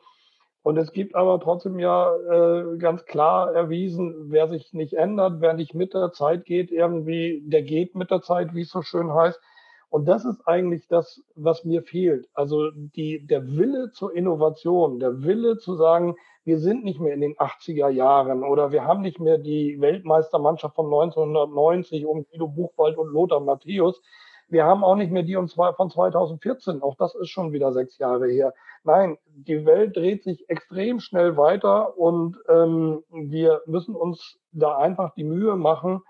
Und 0.63 0.79
es 0.79 0.93
gibt 0.93 1.15
aber 1.15 1.39
trotzdem 1.39 1.79
ja 1.79 2.13
äh, 2.17 2.77
ganz 2.79 3.05
klar 3.05 3.55
erwiesen, 3.55 4.33
wer 4.33 4.49
sich 4.49 4.73
nicht 4.73 4.95
ändert, 4.95 5.41
wer 5.41 5.55
nicht 5.55 5.75
mit 5.75 5.95
der 5.95 6.11
Zeit 6.13 6.45
geht, 6.45 6.73
irgendwie, 6.73 7.43
der 7.47 7.63
geht 7.63 7.95
mit 7.95 8.11
der 8.11 8.21
Zeit, 8.21 8.53
wie 8.55 8.63
es 8.63 8.71
so 8.71 8.83
schön 8.83 9.13
heißt. 9.13 9.41
Und 9.89 10.09
das 10.09 10.25
ist 10.25 10.47
eigentlich 10.47 10.89
das, 10.89 11.23
was 11.37 11.65
mir 11.65 11.83
fehlt. 11.83 12.29
Also 12.35 12.71
die, 12.73 13.25
der 13.25 13.47
Wille 13.47 13.93
zur 13.93 14.15
Innovation, 14.15 14.99
der 14.99 15.23
Wille 15.23 15.59
zu 15.59 15.77
sagen, 15.77 16.17
wir 16.45 16.59
sind 16.59 16.85
nicht 16.85 17.01
mehr 17.01 17.15
in 17.15 17.21
den 17.21 17.37
80er 17.37 17.89
Jahren 17.89 18.43
oder 18.43 18.73
wir 18.73 18.85
haben 18.85 19.03
nicht 19.03 19.21
mehr 19.21 19.39
die 19.39 19.81
Weltmeistermannschaft 19.81 20.75
von 20.75 20.87
1990 20.87 22.07
um 22.07 22.25
Guido 22.25 22.49
Buchwald 22.49 22.97
und 22.99 23.13
Lothar 23.13 23.41
Matthäus. 23.41 24.03
Wir 24.49 24.65
haben 24.65 24.85
auch 24.85 24.95
nicht 24.95 25.11
mehr 25.11 25.25
die 25.25 25.35
von 25.35 25.91
2014. 25.91 26.83
Auch 26.83 26.95
das 26.97 27.15
ist 27.17 27.31
schon 27.31 27.53
wieder 27.53 27.73
sechs 27.73 27.99
Jahre 27.99 28.29
her. 28.29 28.55
Nein, 28.85 29.19
die 29.27 29.67
Welt 29.67 29.97
dreht 29.97 30.23
sich 30.23 30.49
extrem 30.49 31.01
schnell 31.01 31.37
weiter 31.37 31.99
und 31.99 32.39
ähm, 32.49 33.03
wir 33.11 33.63
müssen 33.67 33.97
uns 33.97 34.39
da 34.53 34.79
einfach 34.79 35.15
die 35.15 35.25
Mühe 35.25 35.57
machen, 35.57 36.03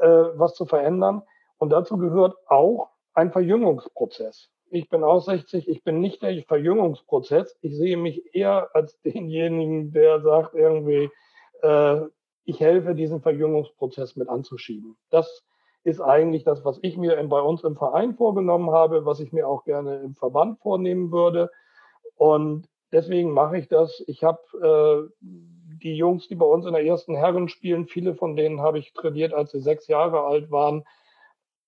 äh, 0.00 0.06
was 0.06 0.54
zu 0.54 0.64
verändern. 0.64 1.22
Und 1.58 1.70
dazu 1.70 1.98
gehört 1.98 2.36
auch 2.48 2.88
ein 3.12 3.30
Verjüngungsprozess. 3.30 4.50
Ich 4.70 4.88
bin 4.88 5.04
auch 5.04 5.20
60, 5.20 5.68
ich 5.68 5.84
bin 5.84 6.00
nicht 6.00 6.22
der 6.22 6.42
Verjüngungsprozess. 6.44 7.56
Ich 7.60 7.76
sehe 7.76 7.96
mich 7.96 8.34
eher 8.34 8.70
als 8.74 8.98
denjenigen, 9.04 9.92
der 9.92 10.20
sagt 10.22 10.54
irgendwie, 10.54 11.10
äh, 11.62 12.00
ich 12.44 12.60
helfe, 12.60 12.94
diesen 12.94 13.20
Verjüngungsprozess 13.20 14.16
mit 14.16 14.28
anzuschieben. 14.28 14.96
Das 15.10 15.44
ist 15.84 16.00
eigentlich 16.00 16.44
das, 16.44 16.64
was 16.64 16.78
ich 16.82 16.96
mir 16.96 17.22
bei 17.28 17.40
uns 17.40 17.62
im 17.62 17.76
Verein 17.76 18.14
vorgenommen 18.14 18.70
habe, 18.70 19.04
was 19.04 19.20
ich 19.20 19.32
mir 19.32 19.46
auch 19.46 19.64
gerne 19.64 19.96
im 19.96 20.14
Verband 20.14 20.58
vornehmen 20.60 21.12
würde. 21.12 21.50
Und 22.16 22.68
deswegen 22.90 23.30
mache 23.30 23.58
ich 23.58 23.68
das. 23.68 24.02
Ich 24.06 24.24
habe 24.24 25.10
äh, 25.20 25.26
die 25.82 25.96
Jungs, 25.96 26.26
die 26.28 26.36
bei 26.36 26.46
uns 26.46 26.64
in 26.64 26.72
der 26.72 26.84
ersten 26.84 27.14
Herren 27.14 27.48
spielen, 27.48 27.86
viele 27.86 28.14
von 28.14 28.34
denen 28.34 28.62
habe 28.62 28.78
ich 28.78 28.94
trainiert, 28.94 29.34
als 29.34 29.50
sie 29.52 29.60
sechs 29.60 29.86
Jahre 29.86 30.22
alt 30.22 30.50
waren. 30.50 30.84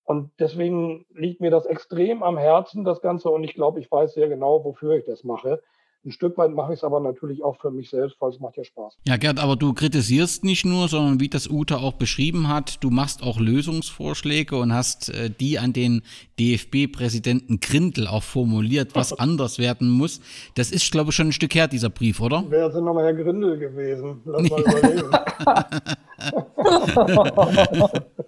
Und 0.05 0.31
deswegen 0.39 1.05
liegt 1.11 1.41
mir 1.41 1.51
das 1.51 1.67
extrem 1.67 2.23
am 2.23 2.39
Herzen, 2.39 2.85
das 2.85 3.03
Ganze. 3.03 3.29
Und 3.29 3.45
ich 3.45 3.55
glaube, 3.55 3.81
ich 3.81 3.91
weiß 3.91 4.15
sehr 4.15 4.29
genau, 4.29 4.65
wofür 4.65 4.95
ich 4.95 5.05
das 5.05 5.25
mache. 5.25 5.63
Ein 6.07 6.13
Stück 6.13 6.39
weit 6.39 6.53
mache 6.53 6.73
ich 6.73 6.79
es 6.79 6.85
aber 6.85 7.01
natürlich 7.01 7.43
auch 7.43 7.61
für 7.61 7.73
mich 7.73 7.91
selbst, 7.91 8.17
weil 8.21 8.31
es 8.31 8.39
macht 8.39 8.57
ja 8.57 8.63
Spaß. 8.63 8.97
Ja, 9.09 9.17
Gerd, 9.17 9.41
aber 9.41 9.57
du 9.57 9.73
kritisierst 9.73 10.45
nicht 10.45 10.65
nur, 10.65 10.87
sondern 10.87 11.19
wie 11.19 11.29
das 11.29 11.51
Ute 11.51 11.79
auch 11.79 11.95
beschrieben 11.95 12.47
hat, 12.47 12.85
du 12.85 12.91
machst 12.91 13.25
auch 13.25 13.41
Lösungsvorschläge 13.41 14.55
und 14.57 14.73
hast 14.73 15.09
äh, 15.09 15.31
die 15.31 15.59
an 15.59 15.73
den 15.73 16.03
DFB-Präsidenten 16.39 17.59
Grindel 17.59 18.07
auch 18.07 18.23
formuliert, 18.23 18.95
was 18.95 19.13
anders 19.19 19.59
werden 19.59 19.91
muss. 19.91 20.21
Das 20.55 20.71
ist, 20.71 20.93
glaube 20.93 21.11
ich, 21.11 21.17
schon 21.17 21.27
ein 21.27 21.33
Stück 21.33 21.57
her, 21.57 21.67
dieser 21.67 21.91
Brief, 21.91 22.21
oder? 22.21 22.45
Wer 22.49 22.69
ist 22.69 22.75
denn 22.75 22.85
nochmal 22.85 23.07
Herr 23.07 23.15
Grindel 23.15 23.59
gewesen? 23.59 24.21
Lass 24.27 24.49
mal 24.49 24.61
überlegen. 24.63 25.11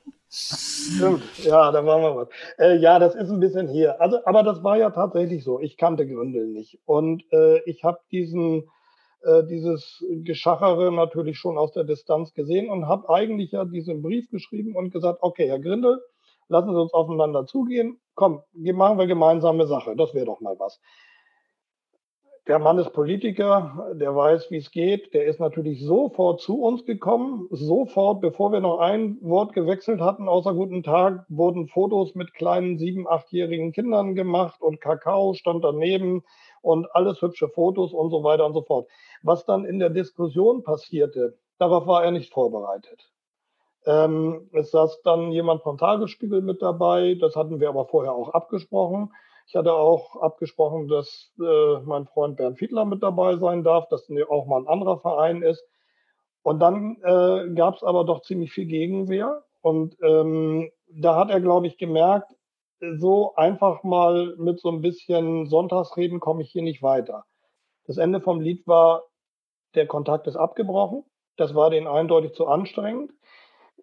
Stimmt, 0.31 1.39
ja, 1.39 1.73
da 1.73 1.87
waren 1.87 2.03
wir 2.03 2.17
was. 2.17 2.29
Äh, 2.59 2.77
ja, 2.77 2.99
das 2.99 3.15
ist 3.15 3.31
ein 3.31 3.41
bisschen 3.41 3.67
hier. 3.69 3.99
Also, 4.01 4.19
aber 4.27 4.43
das 4.43 4.63
war 4.63 4.77
ja 4.77 4.91
tatsächlich 4.91 5.43
so. 5.43 5.59
Ich 5.61 5.79
kannte 5.79 6.07
Gründel 6.07 6.47
nicht. 6.49 6.79
Und 6.85 7.25
äh, 7.33 7.61
ich 7.65 7.83
habe 7.83 7.99
diesen, 8.13 8.69
äh, 9.23 9.45
dieses 9.45 10.05
Geschachere 10.25 10.93
natürlich 10.93 11.39
schon 11.39 11.57
aus 11.57 11.73
der 11.73 11.85
Distanz 11.85 12.35
gesehen 12.35 12.69
und 12.69 12.89
habe 12.89 13.09
eigentlich 13.09 13.53
ja 13.53 13.65
diesen 13.65 14.03
Brief 14.03 14.29
geschrieben 14.31 14.77
und 14.77 14.91
gesagt, 14.91 15.21
okay, 15.23 15.49
Herr 15.49 15.61
Grindel, 15.61 15.99
lassen 16.49 16.75
Sie 16.75 16.81
uns 16.81 16.93
aufeinander 16.93 17.47
zugehen. 17.47 17.99
Komm, 18.15 18.43
machen 18.53 18.99
wir 18.99 19.07
gemeinsame 19.07 19.67
Sache. 19.67 19.97
Das 19.97 20.13
wäre 20.13 20.27
doch 20.27 20.41
mal 20.41 20.59
was. 20.59 20.79
Der 22.49 22.59
Mann 22.59 22.79
ist 22.79 22.95
Politiker, 22.95 23.93
der 23.93 24.17
weiß, 24.17 24.51
wie 24.51 24.57
es 24.57 24.71
geht. 24.71 25.13
Der 25.13 25.27
ist 25.27 25.39
natürlich 25.39 25.85
sofort 25.85 26.41
zu 26.41 26.63
uns 26.63 26.87
gekommen. 26.87 27.47
Sofort, 27.51 28.23
bevor 28.23 28.53
wir 28.53 28.61
noch 28.61 28.79
ein 28.79 29.19
Wort 29.21 29.53
gewechselt 29.53 30.01
hatten, 30.01 30.31
außer 30.31 30.55
guten 30.55 30.83
Tag, 30.83 31.27
wurden 31.29 31.69
Fotos 31.69 32.15
mit 32.15 32.33
kleinen 32.33 32.79
sieben-, 32.79 33.07
achtjährigen 33.07 33.73
Kindern 33.73 34.15
gemacht 34.15 34.63
und 34.63 34.81
Kakao 34.81 35.35
stand 35.35 35.63
daneben 35.63 36.25
und 36.63 36.87
alles 36.95 37.21
hübsche 37.21 37.49
Fotos 37.49 37.93
und 37.93 38.09
so 38.09 38.25
weiter 38.25 38.47
und 38.47 38.55
so 38.55 38.63
fort. 38.63 38.89
Was 39.23 39.45
dann 39.45 39.67
in 39.67 39.79
der 39.79 39.91
Diskussion 39.91 40.63
passierte, 40.63 41.37
darauf 41.59 41.87
war 41.87 42.03
er 42.03 42.13
nicht 42.13 42.33
vorbereitet. 42.33 43.13
Ähm, 43.85 44.49
es 44.55 44.71
saß 44.71 45.03
dann 45.03 45.33
jemand 45.33 45.63
vom 45.63 45.77
Tagesspiegel 45.77 46.41
mit 46.41 46.63
dabei, 46.63 47.15
das 47.21 47.37
hatten 47.37 47.61
wir 47.61 47.69
aber 47.69 47.85
vorher 47.85 48.15
auch 48.15 48.31
abgesprochen. 48.31 49.11
Ich 49.49 49.57
hatte 49.57 49.73
auch 49.73 50.15
abgesprochen, 50.17 50.89
dass 50.89 51.33
äh, 51.41 51.79
mein 51.87 52.07
Freund 52.07 52.37
Bernd 52.37 52.59
Fiedler 52.59 52.85
mit 52.85 53.03
dabei 53.03 53.39
sein 53.39 53.65
darf, 53.65 53.89
dass 53.89 54.07
auch 54.29 54.47
mal 54.47 54.61
ein 54.61 54.69
anderer 54.69 55.01
Verein 55.01 55.41
ist. 55.41 55.65
Und 56.43 56.61
dann 56.61 56.99
äh, 57.03 57.55
gab 57.55 57.77
es 57.77 57.83
aber 57.83 58.05
doch 58.05 58.21
ziemlich 58.21 58.53
viel 58.53 58.67
Gegenwehr. 58.67 59.43
Und 59.63 59.97
ähm, 60.03 60.71
da 60.89 61.17
hat 61.17 61.31
er, 61.31 61.41
glaube 61.41 61.67
ich, 61.67 61.79
gemerkt, 61.79 62.31
so 62.99 63.35
einfach 63.37 63.83
mal 63.85 64.37
mit 64.37 64.61
so 64.61 64.69
ein 64.69 64.83
bisschen 64.83 65.47
Sonntagsreden 65.47 66.21
komme 66.21 66.43
ich 66.43 66.51
hier 66.51 66.63
nicht 66.63 66.83
weiter. 66.83 67.25
Das 67.87 67.97
Ende 67.97 68.21
vom 68.21 68.43
Lied 68.43 68.67
war, 68.67 69.05
der 69.75 69.87
Kontakt 69.87 70.27
ist 70.27 70.37
abgebrochen. 70.37 71.05
Das 71.39 71.55
war 71.55 71.71
denen 71.71 71.87
eindeutig 71.87 72.35
zu 72.35 72.47
anstrengend. 72.47 73.13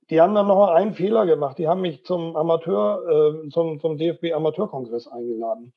Die 0.09 0.21
haben 0.21 0.35
dann 0.35 0.47
noch 0.47 0.67
einen 0.69 0.93
Fehler 0.93 1.25
gemacht. 1.25 1.57
Die 1.57 1.67
haben 1.67 1.81
mich 1.81 2.03
zum 2.05 2.35
Amateur, 2.35 3.43
äh, 3.45 3.49
zum, 3.49 3.79
zum 3.79 3.97
DFB 3.97 4.33
Amateurkongress 4.33 5.07
eingeladen. 5.07 5.73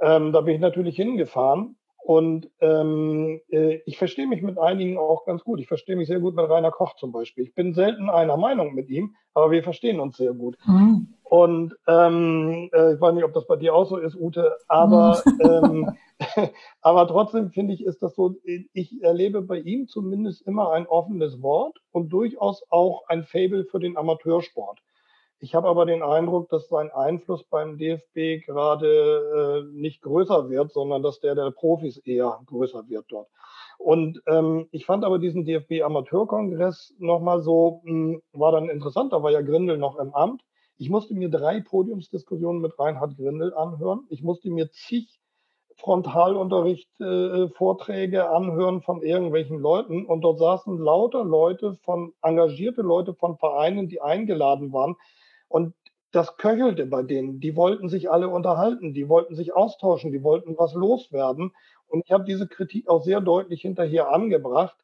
Ähm, 0.00 0.32
da 0.32 0.40
bin 0.42 0.54
ich 0.54 0.60
natürlich 0.60 0.96
hingefahren 0.96 1.76
und 2.06 2.48
ähm, 2.60 3.40
äh, 3.50 3.80
ich 3.84 3.98
verstehe 3.98 4.28
mich 4.28 4.40
mit 4.40 4.60
einigen 4.60 4.96
auch 4.96 5.24
ganz 5.24 5.42
gut. 5.42 5.58
Ich 5.58 5.66
verstehe 5.66 5.96
mich 5.96 6.06
sehr 6.06 6.20
gut 6.20 6.36
mit 6.36 6.48
Rainer 6.48 6.70
Koch 6.70 6.94
zum 6.94 7.10
Beispiel. 7.10 7.42
Ich 7.42 7.52
bin 7.52 7.74
selten 7.74 8.08
einer 8.08 8.36
Meinung 8.36 8.76
mit 8.76 8.88
ihm, 8.88 9.16
aber 9.34 9.50
wir 9.50 9.64
verstehen 9.64 9.98
uns 9.98 10.16
sehr 10.16 10.32
gut. 10.32 10.56
Mhm. 10.66 11.08
Und 11.24 11.74
ähm, 11.88 12.70
äh, 12.72 12.94
ich 12.94 13.00
weiß 13.00 13.12
nicht, 13.12 13.24
ob 13.24 13.32
das 13.34 13.48
bei 13.48 13.56
dir 13.56 13.74
auch 13.74 13.88
so 13.88 13.96
ist, 13.96 14.14
Ute, 14.14 14.56
aber, 14.68 15.20
mhm. 15.24 15.40
ähm, 15.40 15.96
aber 16.80 17.08
trotzdem 17.08 17.50
finde 17.50 17.74
ich, 17.74 17.84
ist 17.84 18.00
das 18.00 18.14
so, 18.14 18.36
ich 18.44 19.02
erlebe 19.02 19.42
bei 19.42 19.58
ihm 19.58 19.88
zumindest 19.88 20.46
immer 20.46 20.70
ein 20.70 20.86
offenes 20.86 21.42
Wort 21.42 21.76
und 21.90 22.12
durchaus 22.12 22.62
auch 22.70 23.02
ein 23.08 23.24
Fable 23.24 23.64
für 23.64 23.80
den 23.80 23.96
Amateursport. 23.96 24.78
Ich 25.38 25.54
habe 25.54 25.68
aber 25.68 25.84
den 25.84 26.02
Eindruck, 26.02 26.48
dass 26.48 26.68
sein 26.68 26.90
Einfluss 26.90 27.44
beim 27.44 27.76
DFB 27.76 28.44
gerade 28.46 29.66
äh, 29.66 29.76
nicht 29.78 30.00
größer 30.00 30.48
wird, 30.48 30.72
sondern 30.72 31.02
dass 31.02 31.20
der 31.20 31.34
der 31.34 31.50
Profis 31.50 31.98
eher 31.98 32.40
größer 32.46 32.88
wird 32.88 33.04
dort. 33.08 33.28
Und 33.78 34.22
ähm, 34.26 34.68
ich 34.70 34.86
fand 34.86 35.04
aber 35.04 35.18
diesen 35.18 35.44
DFB 35.44 35.82
Amateurkongress 35.82 36.94
nochmal 36.98 37.42
so, 37.42 37.82
mh, 37.84 38.14
hm, 38.14 38.22
war 38.32 38.52
dann 38.52 38.70
interessant, 38.70 39.12
da 39.12 39.22
war 39.22 39.30
ja 39.30 39.42
Grindel 39.42 39.76
noch 39.76 39.98
im 39.98 40.14
Amt. 40.14 40.42
Ich 40.78 40.88
musste 40.88 41.14
mir 41.14 41.28
drei 41.28 41.60
Podiumsdiskussionen 41.60 42.62
mit 42.62 42.78
Reinhard 42.78 43.16
Grindel 43.16 43.54
anhören. 43.54 44.06
Ich 44.08 44.22
musste 44.22 44.50
mir 44.50 44.70
zig 44.70 45.20
Frontalunterricht, 45.76 46.88
äh, 47.00 47.48
anhören 48.18 48.80
von 48.80 49.02
irgendwelchen 49.02 49.58
Leuten 49.58 50.06
und 50.06 50.22
dort 50.22 50.38
saßen 50.38 50.78
lauter 50.78 51.24
Leute 51.24 51.74
von, 51.84 52.14
engagierte 52.22 52.80
Leute 52.80 53.14
von 53.14 53.36
Vereinen, 53.36 53.88
die 53.88 54.00
eingeladen 54.00 54.72
waren, 54.72 54.96
und 55.48 55.74
das 56.12 56.36
köchelte 56.36 56.86
bei 56.86 57.02
denen. 57.02 57.40
Die 57.40 57.56
wollten 57.56 57.88
sich 57.88 58.10
alle 58.10 58.28
unterhalten, 58.28 58.94
die 58.94 59.08
wollten 59.08 59.34
sich 59.34 59.54
austauschen, 59.54 60.12
die 60.12 60.22
wollten 60.22 60.56
was 60.56 60.72
loswerden. 60.74 61.52
Und 61.88 62.02
ich 62.04 62.12
habe 62.12 62.24
diese 62.24 62.48
Kritik 62.48 62.88
auch 62.88 63.02
sehr 63.02 63.20
deutlich 63.20 63.62
hinterher 63.62 64.10
angebracht. 64.10 64.76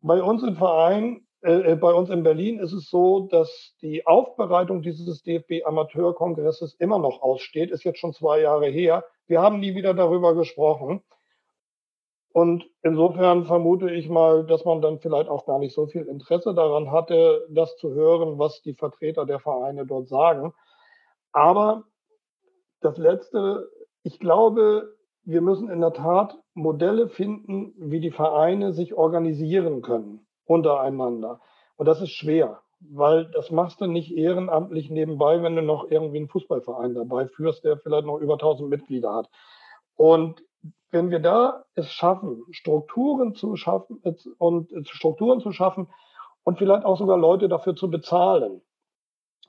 Bei 0.00 0.22
uns 0.22 0.42
im 0.44 0.56
Verein, 0.56 1.26
äh, 1.42 1.72
äh 1.72 1.76
bei 1.76 1.92
uns 1.92 2.10
in 2.10 2.22
Berlin 2.22 2.60
ist 2.60 2.72
es 2.72 2.88
so, 2.88 3.26
dass 3.28 3.74
die 3.82 4.06
Aufbereitung 4.06 4.82
dieses 4.82 5.22
DFB 5.22 5.64
Amateurkongresses 5.64 6.74
immer 6.74 6.98
noch 6.98 7.22
aussteht, 7.22 7.70
ist 7.70 7.84
jetzt 7.84 7.98
schon 7.98 8.12
zwei 8.12 8.40
Jahre 8.40 8.68
her. 8.68 9.04
Wir 9.26 9.42
haben 9.42 9.58
nie 9.58 9.74
wieder 9.74 9.94
darüber 9.94 10.34
gesprochen. 10.34 11.02
Und 12.36 12.68
insofern 12.82 13.46
vermute 13.46 13.90
ich 13.90 14.10
mal, 14.10 14.44
dass 14.44 14.66
man 14.66 14.82
dann 14.82 14.98
vielleicht 14.98 15.30
auch 15.30 15.46
gar 15.46 15.58
nicht 15.58 15.74
so 15.74 15.86
viel 15.86 16.02
Interesse 16.02 16.52
daran 16.52 16.90
hatte, 16.90 17.46
das 17.48 17.78
zu 17.78 17.94
hören, 17.94 18.38
was 18.38 18.60
die 18.60 18.74
Vertreter 18.74 19.24
der 19.24 19.40
Vereine 19.40 19.86
dort 19.86 20.06
sagen. 20.08 20.52
Aber 21.32 21.84
das 22.82 22.98
Letzte, 22.98 23.70
ich 24.02 24.20
glaube, 24.20 24.98
wir 25.24 25.40
müssen 25.40 25.70
in 25.70 25.80
der 25.80 25.94
Tat 25.94 26.36
Modelle 26.52 27.08
finden, 27.08 27.72
wie 27.78 28.00
die 28.00 28.10
Vereine 28.10 28.74
sich 28.74 28.92
organisieren 28.92 29.80
können 29.80 30.26
untereinander. 30.44 31.40
Und 31.76 31.86
das 31.86 32.02
ist 32.02 32.10
schwer, 32.10 32.60
weil 32.80 33.30
das 33.30 33.50
machst 33.50 33.80
du 33.80 33.86
nicht 33.86 34.14
ehrenamtlich 34.14 34.90
nebenbei, 34.90 35.42
wenn 35.42 35.56
du 35.56 35.62
noch 35.62 35.90
irgendwie 35.90 36.18
einen 36.18 36.28
Fußballverein 36.28 36.92
dabei 36.92 37.28
führst, 37.28 37.64
der 37.64 37.78
vielleicht 37.78 38.04
noch 38.04 38.18
über 38.18 38.34
1000 38.34 38.68
Mitglieder 38.68 39.14
hat. 39.14 39.30
Und 39.94 40.42
wenn 40.90 41.10
wir 41.10 41.20
da 41.20 41.64
es 41.74 41.92
schaffen, 41.92 42.44
Strukturen 42.50 43.34
zu 43.34 43.56
schaffen 43.56 44.00
äh, 44.04 44.14
und 44.38 44.72
äh, 44.72 44.84
Strukturen 44.84 45.40
zu 45.40 45.52
schaffen 45.52 45.88
und 46.44 46.58
vielleicht 46.58 46.84
auch 46.84 46.98
sogar 46.98 47.18
Leute 47.18 47.48
dafür 47.48 47.74
zu 47.74 47.90
bezahlen, 47.90 48.62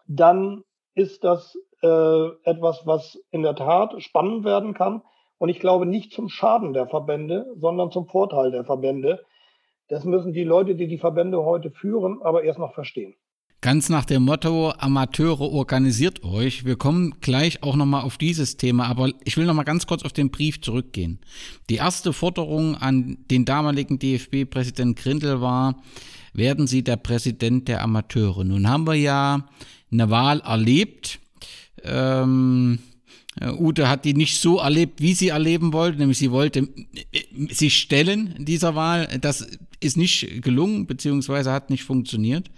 dann 0.08 0.64
ist 0.96 1.24
das 1.24 1.58
äh, 1.82 2.28
etwas, 2.44 2.86
was 2.86 3.22
in 3.30 3.44
der 3.44 3.56
Tat 3.56 4.02
spannend 4.02 4.44
werden 4.44 4.74
kann. 4.74 5.04
Und 5.38 5.50
ich 5.50 5.60
glaube 5.60 5.86
nicht 5.86 6.12
zum 6.12 6.30
Schaden 6.30 6.74
der 6.74 6.88
Verbände, 6.88 7.54
sondern 7.56 7.92
zum 7.92 8.08
Vorteil 8.08 8.52
der 8.52 8.66
Verbände. 8.66 9.24
Das 9.88 10.04
müssen 10.04 10.34
die 10.34 10.44
Leute, 10.44 10.76
die 10.76 10.88
die 10.88 10.98
Verbände 10.98 11.44
heute 11.44 11.70
führen, 11.70 12.22
aber 12.24 12.44
erst 12.44 12.60
noch 12.60 12.74
verstehen. 12.74 13.16
Ganz 13.68 13.89
nach 13.89 14.05
dem 14.05 14.24
Motto, 14.24 14.72
Amateure 14.78 15.41
organisiert 15.41 16.24
euch. 16.24 16.63
Wir 16.63 16.78
kommen 16.78 17.15
gleich 17.20 17.63
auch 17.63 17.76
nochmal 17.76 18.03
auf 18.03 18.18
dieses 18.18 18.55
Thema, 18.55 18.86
aber 18.86 19.11
ich 19.26 19.36
will 19.36 19.45
nochmal 19.45 19.65
ganz 19.65 19.86
kurz 19.86 20.03
auf 20.03 20.13
den 20.13 20.32
Brief 20.32 20.61
zurückgehen. 20.61 21.20
Die 21.70 21.76
erste 21.76 22.13
Forderung 22.13 22.78
an 22.78 23.18
den 23.30 23.43
damaligen 23.43 23.99
DFB-Präsident 23.99 24.97
Grindel 24.97 25.41
war, 25.41 25.84
werden 26.32 26.65
Sie 26.65 26.82
der 26.82 26.95
Präsident 26.95 27.68
der 27.68 27.82
Amateure. 27.82 28.45
Nun 28.45 28.70
haben 28.70 28.88
wir 28.88 28.93
ja 28.93 29.49
eine 29.91 30.09
Wahl 30.09 30.39
erlebt. 30.39 31.20
Ähm, 31.84 32.80
äh, 33.41 33.51
Ute 33.51 33.89
hat 33.89 34.05
die 34.05 34.13
nicht 34.13 34.39
so 34.39 34.59
erlebt, 34.59 35.01
wie 35.01 35.13
sie 35.13 35.28
erleben 35.28 35.74
wollte, 35.74 35.99
nämlich 35.99 36.20
sie 36.20 36.32
wollte 36.32 36.70
äh, 37.11 37.53
sich 37.53 37.78
stellen 37.78 38.34
dieser 38.39 38.76
Wahl. 38.76 39.07
Das 39.20 39.45
ist 39.80 39.97
nicht 39.97 40.41
gelungen, 40.41 40.88
beziehungsweise 40.88 41.51
hat 41.51 41.69
nicht 41.69 41.84
funktioniert. 41.84 42.49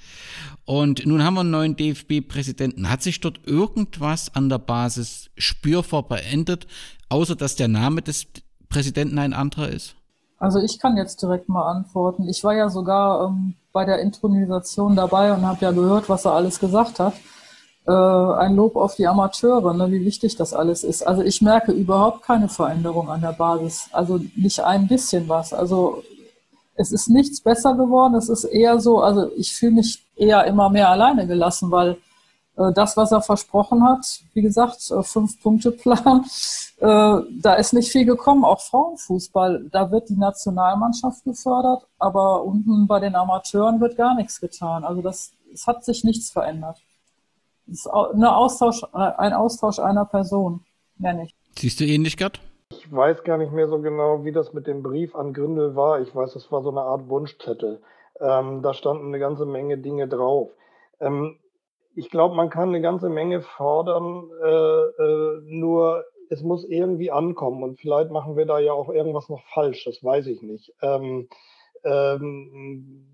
Und 0.66 1.06
nun 1.06 1.24
haben 1.24 1.34
wir 1.34 1.42
einen 1.42 1.52
neuen 1.52 1.76
DFB-Präsidenten. 1.76 2.90
Hat 2.90 3.02
sich 3.02 3.20
dort 3.20 3.42
irgendwas 3.46 4.34
an 4.36 4.50
der 4.50 4.60
Basis 4.60 5.30
spürbar 5.38 6.06
verändert, 6.06 6.68
außer 7.10 7.36
dass 7.36 7.56
der 7.56 7.68
Name 7.68 8.02
des 8.02 8.28
Präsidenten 8.70 9.18
ein 9.18 9.34
anderer 9.34 9.70
ist? 9.70 9.96
Also 10.38 10.60
ich 10.60 10.80
kann 10.80 10.96
jetzt 10.96 11.22
direkt 11.22 11.50
mal 11.50 11.70
antworten. 11.70 12.30
Ich 12.30 12.44
war 12.44 12.56
ja 12.56 12.70
sogar 12.70 13.28
ähm, 13.28 13.56
bei 13.74 13.84
der 13.84 14.00
Intronisation 14.00 14.96
dabei 14.96 15.34
und 15.34 15.46
habe 15.46 15.66
ja 15.66 15.72
gehört, 15.72 16.08
was 16.08 16.26
er 16.26 16.34
alles 16.34 16.60
gesagt 16.60 17.00
hat. 17.00 17.14
Äh, 17.86 17.92
ein 17.92 18.56
Lob 18.56 18.78
auf 18.78 18.96
die 18.96 19.08
Amateure, 19.08 19.74
ne, 19.74 19.92
wie 19.92 20.06
wichtig 20.06 20.38
das 20.38 20.54
alles 20.54 20.84
ist. 20.84 21.06
Also 21.06 21.24
ich 21.24 21.42
merke 21.42 21.74
überhaupt 21.74 22.24
keine 22.24 22.48
Veränderung 22.48 23.10
an 23.10 23.22
der 23.22 23.34
Basis. 23.34 23.90
Also 23.92 24.22
nicht 24.36 24.62
ein 24.62 24.88
bisschen 24.88 25.28
was. 25.28 25.54
Also 25.54 26.04
es 26.80 26.94
ist 26.94 27.10
nichts 27.10 27.42
besser 27.42 27.76
geworden. 27.76 28.16
Es 28.16 28.30
ist 28.30 28.46
eher 28.46 28.80
so, 28.80 29.02
also 29.02 29.30
ich 29.36 29.54
fühle 29.54 29.74
mich 29.74 30.02
eher 30.16 30.46
immer 30.46 30.70
mehr 30.70 30.90
alleine 30.90 31.28
gelassen, 31.28 31.72
weil 31.72 31.98
äh, 32.56 32.72
das, 32.74 32.96
was 32.96 33.12
er 33.12 33.22
versprochen 33.22 33.84
hat, 33.84 34.22
wie 34.34 34.42
gesagt, 34.42 34.90
äh, 34.90 35.04
Fünf-Punkte-Plan, 35.04 36.24
äh, 36.78 36.86
da 37.42 37.54
ist 37.56 37.74
nicht 37.74 37.92
viel 37.92 38.06
gekommen. 38.06 38.46
Auch 38.46 38.62
Frauenfußball, 38.62 39.66
da 39.70 39.92
wird 39.92 40.08
die 40.08 40.16
Nationalmannschaft 40.16 41.26
gefördert, 41.26 41.86
aber 41.98 42.46
unten 42.46 42.88
bei 42.88 43.02
den 43.02 43.16
Amateuren 43.16 43.82
wird 43.82 43.98
gar 43.98 44.16
nichts 44.16 44.40
getan. 44.40 44.86
Also 44.86 45.02
das, 45.02 45.34
es 45.54 45.68
hat 45.68 45.84
sich 45.84 46.06
nichts 46.06 46.32
verändert. 46.32 46.82
Es 47.68 47.80
ist 47.80 47.88
eine 47.88 48.34
Austausch, 48.34 48.84
äh, 48.94 48.98
ein 49.18 49.34
Austausch 49.34 49.80
einer 49.80 50.06
Person, 50.06 50.62
mehr 50.98 51.14
nicht. 51.14 51.36
Siehst 51.58 51.82
du 51.82 51.84
ähnlich, 51.84 52.16
Gerd? 52.16 52.40
Weiß 52.92 53.24
gar 53.24 53.38
nicht 53.38 53.52
mehr 53.52 53.68
so 53.68 53.80
genau, 53.80 54.24
wie 54.24 54.32
das 54.32 54.54
mit 54.54 54.66
dem 54.68 54.82
Brief 54.82 55.16
an 55.16 55.34
Gründel 55.34 55.76
war. 55.76 56.02
Ich 56.02 56.16
weiß, 56.16 56.36
es 56.36 56.52
war 56.52 56.64
so 56.64 56.70
eine 56.70 56.82
Art 56.82 57.08
Wunschzettel. 57.08 57.82
Ähm, 58.20 58.62
da 58.62 58.74
standen 58.74 59.08
eine 59.08 59.20
ganze 59.20 59.46
Menge 59.46 59.78
Dinge 59.78 60.08
drauf. 60.08 60.50
Ähm, 61.00 61.38
ich 61.96 62.10
glaube, 62.10 62.36
man 62.36 62.50
kann 62.50 62.70
eine 62.70 62.82
ganze 62.82 63.10
Menge 63.10 63.42
fordern, 63.42 64.30
äh, 64.44 65.04
äh, 65.04 65.42
nur 65.44 66.04
es 66.30 66.42
muss 66.42 66.64
irgendwie 66.64 67.12
ankommen. 67.12 67.64
Und 67.64 67.80
vielleicht 67.80 68.12
machen 68.12 68.38
wir 68.38 68.46
da 68.46 68.60
ja 68.60 68.74
auch 68.74 68.90
irgendwas 68.90 69.30
noch 69.30 69.42
falsch, 69.54 69.84
das 69.86 70.04
weiß 70.04 70.28
ich 70.28 70.42
nicht. 70.42 70.74
Ähm, 70.82 71.28
ähm 71.84 73.06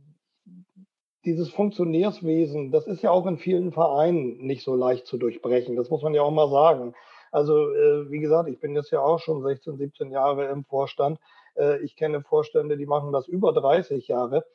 dieses 1.25 1.49
Funktionärswesen, 1.49 2.71
das 2.71 2.85
ist 2.85 3.01
ja 3.01 3.09
auch 3.09 3.25
in 3.25 3.37
vielen 3.37 3.71
Vereinen 3.71 4.37
nicht 4.45 4.63
so 4.63 4.75
leicht 4.75 5.07
zu 5.07 5.17
durchbrechen. 5.17 5.75
Das 5.75 5.89
muss 5.89 6.03
man 6.03 6.13
ja 6.13 6.21
auch 6.21 6.31
mal 6.31 6.49
sagen. 6.49 6.93
Also 7.35 7.69
äh, 7.73 8.09
wie 8.09 8.19
gesagt, 8.19 8.47
ich 8.47 8.61
bin 8.61 8.75
jetzt 8.75 8.91
ja 8.91 9.01
auch 9.01 9.19
schon 9.19 9.43
16, 9.43 9.75
17 9.75 10.09
Jahre 10.09 10.45
im 10.45 10.63
Vorstand. 10.63 11.19
Äh, 11.55 11.83
ich 11.83 11.97
kenne 11.97 12.21
Vorstände, 12.21 12.77
die 12.77 12.85
machen 12.85 13.11
das 13.11 13.27
über 13.27 13.51
30 13.51 14.07
Jahre. 14.07 14.45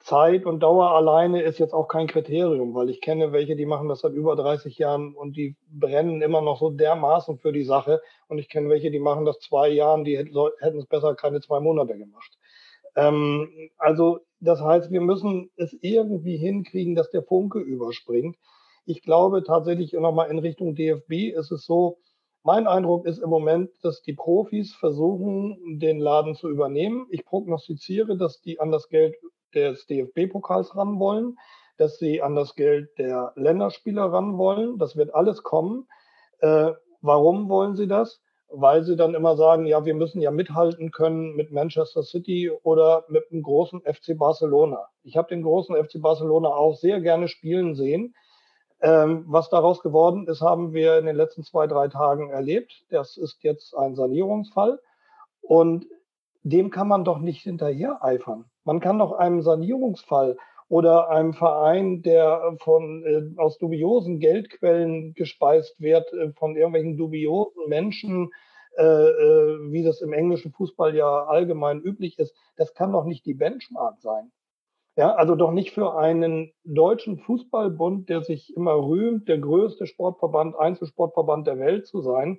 Zeit 0.00 0.46
und 0.46 0.64
Dauer 0.64 0.90
alleine 0.90 1.42
ist 1.42 1.60
jetzt 1.60 1.72
auch 1.72 1.86
kein 1.86 2.08
Kriterium, 2.08 2.74
weil 2.74 2.90
ich 2.90 3.00
kenne 3.00 3.30
welche, 3.30 3.54
die 3.54 3.66
machen 3.66 3.88
das 3.88 4.00
seit 4.00 4.14
über 4.14 4.34
30 4.34 4.78
Jahren 4.78 5.14
und 5.14 5.36
die 5.36 5.54
brennen 5.68 6.22
immer 6.22 6.40
noch 6.40 6.58
so 6.58 6.70
dermaßen 6.70 7.38
für 7.38 7.52
die 7.52 7.62
Sache. 7.62 8.02
Und 8.26 8.38
ich 8.38 8.48
kenne 8.48 8.68
welche, 8.68 8.90
die 8.90 8.98
machen 8.98 9.24
das 9.24 9.38
zwei 9.38 9.68
Jahren, 9.68 10.02
die 10.02 10.18
hätten 10.18 10.78
es 10.78 10.86
besser 10.86 11.14
keine 11.14 11.40
zwei 11.40 11.60
Monate 11.60 11.96
gemacht. 11.96 12.36
Ähm, 12.96 13.70
also 13.78 14.18
das 14.40 14.60
heißt, 14.60 14.90
wir 14.90 15.02
müssen 15.02 15.52
es 15.54 15.72
irgendwie 15.82 16.36
hinkriegen, 16.36 16.96
dass 16.96 17.10
der 17.10 17.22
Funke 17.22 17.60
überspringt. 17.60 18.36
Ich 18.90 19.02
glaube 19.02 19.44
tatsächlich 19.44 19.92
nochmal 19.92 20.32
in 20.32 20.40
Richtung 20.40 20.74
DFB 20.74 21.32
ist 21.32 21.52
es 21.52 21.64
so, 21.64 21.98
mein 22.42 22.66
Eindruck 22.66 23.06
ist 23.06 23.18
im 23.18 23.30
Moment, 23.30 23.70
dass 23.84 24.02
die 24.02 24.14
Profis 24.14 24.74
versuchen, 24.74 25.78
den 25.78 26.00
Laden 26.00 26.34
zu 26.34 26.48
übernehmen. 26.48 27.06
Ich 27.10 27.24
prognostiziere, 27.24 28.16
dass 28.16 28.40
die 28.40 28.58
an 28.58 28.72
das 28.72 28.88
Geld 28.88 29.14
des 29.54 29.86
DFB-Pokals 29.86 30.74
ran 30.74 30.98
wollen, 30.98 31.36
dass 31.76 31.98
sie 31.98 32.20
an 32.20 32.34
das 32.34 32.56
Geld 32.56 32.88
der 32.98 33.32
Länderspieler 33.36 34.06
ran 34.06 34.36
wollen. 34.38 34.76
Das 34.78 34.96
wird 34.96 35.14
alles 35.14 35.44
kommen. 35.44 35.86
Äh, 36.40 36.72
warum 37.00 37.48
wollen 37.48 37.76
sie 37.76 37.86
das? 37.86 38.20
Weil 38.48 38.82
sie 38.82 38.96
dann 38.96 39.14
immer 39.14 39.36
sagen, 39.36 39.66
ja, 39.66 39.84
wir 39.84 39.94
müssen 39.94 40.20
ja 40.20 40.32
mithalten 40.32 40.90
können 40.90 41.36
mit 41.36 41.52
Manchester 41.52 42.02
City 42.02 42.50
oder 42.64 43.04
mit 43.08 43.30
dem 43.30 43.42
großen 43.44 43.82
FC 43.82 44.18
Barcelona. 44.18 44.88
Ich 45.04 45.16
habe 45.16 45.28
den 45.28 45.42
großen 45.44 45.76
FC 45.76 46.02
Barcelona 46.02 46.48
auch 46.48 46.74
sehr 46.74 47.00
gerne 47.00 47.28
spielen 47.28 47.76
sehen. 47.76 48.16
Ähm, 48.82 49.24
was 49.26 49.50
daraus 49.50 49.82
geworden 49.82 50.26
ist, 50.26 50.40
haben 50.40 50.72
wir 50.72 50.98
in 50.98 51.06
den 51.06 51.16
letzten 51.16 51.42
zwei, 51.42 51.66
drei 51.66 51.88
Tagen 51.88 52.30
erlebt. 52.30 52.84
Das 52.90 53.16
ist 53.16 53.42
jetzt 53.42 53.76
ein 53.76 53.94
Sanierungsfall. 53.94 54.80
Und 55.42 55.86
dem 56.42 56.70
kann 56.70 56.88
man 56.88 57.04
doch 57.04 57.18
nicht 57.18 57.42
hinterher 57.42 58.02
eifern. 58.02 58.46
Man 58.64 58.80
kann 58.80 58.98
doch 58.98 59.12
einem 59.12 59.42
Sanierungsfall 59.42 60.36
oder 60.68 61.10
einem 61.10 61.34
Verein, 61.34 62.02
der 62.02 62.56
von, 62.60 63.04
äh, 63.04 63.40
aus 63.40 63.58
dubiosen 63.58 64.20
Geldquellen 64.20 65.14
gespeist 65.14 65.80
wird, 65.80 66.10
äh, 66.12 66.32
von 66.32 66.56
irgendwelchen 66.56 66.96
dubiosen 66.96 67.68
Menschen, 67.68 68.30
äh, 68.78 68.84
äh, 68.84 69.72
wie 69.72 69.82
das 69.82 70.00
im 70.00 70.12
englischen 70.12 70.52
Fußball 70.52 70.94
ja 70.94 71.24
allgemein 71.24 71.80
üblich 71.82 72.18
ist, 72.18 72.34
das 72.56 72.72
kann 72.72 72.92
doch 72.92 73.04
nicht 73.04 73.26
die 73.26 73.34
Benchmark 73.34 74.00
sein. 74.00 74.30
Ja, 75.00 75.14
also 75.14 75.34
doch 75.34 75.50
nicht 75.50 75.70
für 75.70 75.96
einen 75.96 76.52
deutschen 76.62 77.16
Fußballbund, 77.16 78.10
der 78.10 78.20
sich 78.20 78.54
immer 78.54 78.74
rühmt, 78.74 79.28
der 79.30 79.38
größte 79.38 79.86
Sportverband, 79.86 80.54
Einzelsportverband 80.58 81.46
der 81.46 81.58
Welt 81.58 81.86
zu 81.86 82.02
sein, 82.02 82.38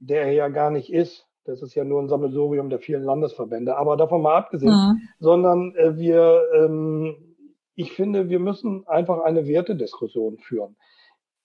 der 0.00 0.22
er 0.22 0.32
ja 0.32 0.48
gar 0.48 0.72
nicht 0.72 0.92
ist. 0.92 1.28
Das 1.44 1.62
ist 1.62 1.76
ja 1.76 1.84
nur 1.84 2.02
ein 2.02 2.08
Sammelsurium 2.08 2.70
der 2.70 2.80
vielen 2.80 3.04
Landesverbände. 3.04 3.76
Aber 3.76 3.96
davon 3.96 4.20
mal 4.20 4.34
abgesehen, 4.34 4.72
mhm. 4.72 5.00
sondern 5.20 5.76
äh, 5.76 5.96
wir, 5.96 6.42
ähm, 6.56 7.36
ich 7.76 7.92
finde, 7.92 8.28
wir 8.28 8.40
müssen 8.40 8.84
einfach 8.88 9.20
eine 9.20 9.46
Wertediskussion 9.46 10.38
führen. 10.38 10.74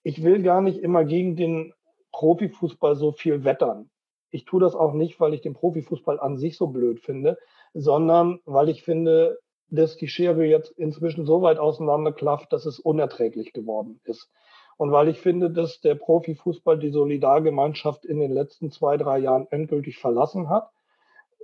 Ich 0.02 0.24
will 0.24 0.42
gar 0.42 0.60
nicht 0.60 0.80
immer 0.80 1.04
gegen 1.04 1.36
den 1.36 1.72
Profifußball 2.10 2.96
so 2.96 3.12
viel 3.12 3.44
wettern. 3.44 3.90
Ich 4.32 4.44
tue 4.44 4.60
das 4.60 4.74
auch 4.74 4.92
nicht, 4.92 5.20
weil 5.20 5.34
ich 5.34 5.40
den 5.40 5.54
Profifußball 5.54 6.18
an 6.18 6.36
sich 6.36 6.56
so 6.56 6.66
blöd 6.66 6.98
finde, 6.98 7.38
sondern 7.74 8.40
weil 8.44 8.68
ich 8.70 8.82
finde, 8.82 9.38
dass 9.70 9.96
die 9.96 10.08
Schere 10.08 10.44
jetzt 10.44 10.70
inzwischen 10.72 11.26
so 11.26 11.42
weit 11.42 11.58
auseinanderklafft, 11.58 12.52
dass 12.52 12.66
es 12.66 12.78
unerträglich 12.78 13.52
geworden 13.52 14.00
ist. 14.04 14.30
Und 14.76 14.92
weil 14.92 15.08
ich 15.08 15.18
finde, 15.18 15.50
dass 15.50 15.80
der 15.80 15.96
Profifußball 15.96 16.78
die 16.78 16.90
Solidargemeinschaft 16.90 18.04
in 18.04 18.20
den 18.20 18.32
letzten 18.32 18.70
zwei, 18.70 18.96
drei 18.96 19.18
Jahren 19.18 19.46
endgültig 19.50 19.98
verlassen 19.98 20.48
hat. 20.48 20.70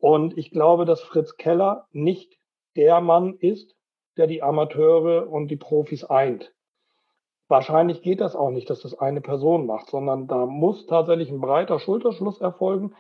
Und 0.00 0.38
ich 0.38 0.50
glaube, 0.50 0.84
dass 0.84 1.00
Fritz 1.00 1.36
Keller 1.36 1.86
nicht 1.92 2.38
der 2.76 3.00
Mann 3.00 3.34
ist, 3.34 3.74
der 4.16 4.26
die 4.26 4.42
Amateure 4.42 5.28
und 5.28 5.48
die 5.48 5.56
Profis 5.56 6.04
eint. 6.04 6.54
Wahrscheinlich 7.48 8.02
geht 8.02 8.20
das 8.20 8.36
auch 8.36 8.50
nicht, 8.50 8.70
dass 8.70 8.80
das 8.80 8.98
eine 8.98 9.20
Person 9.20 9.66
macht, 9.66 9.90
sondern 9.90 10.26
da 10.28 10.46
muss 10.46 10.86
tatsächlich 10.86 11.30
ein 11.30 11.40
breiter 11.40 11.78
Schulterschluss 11.78 12.40
erfolgen. 12.40 12.94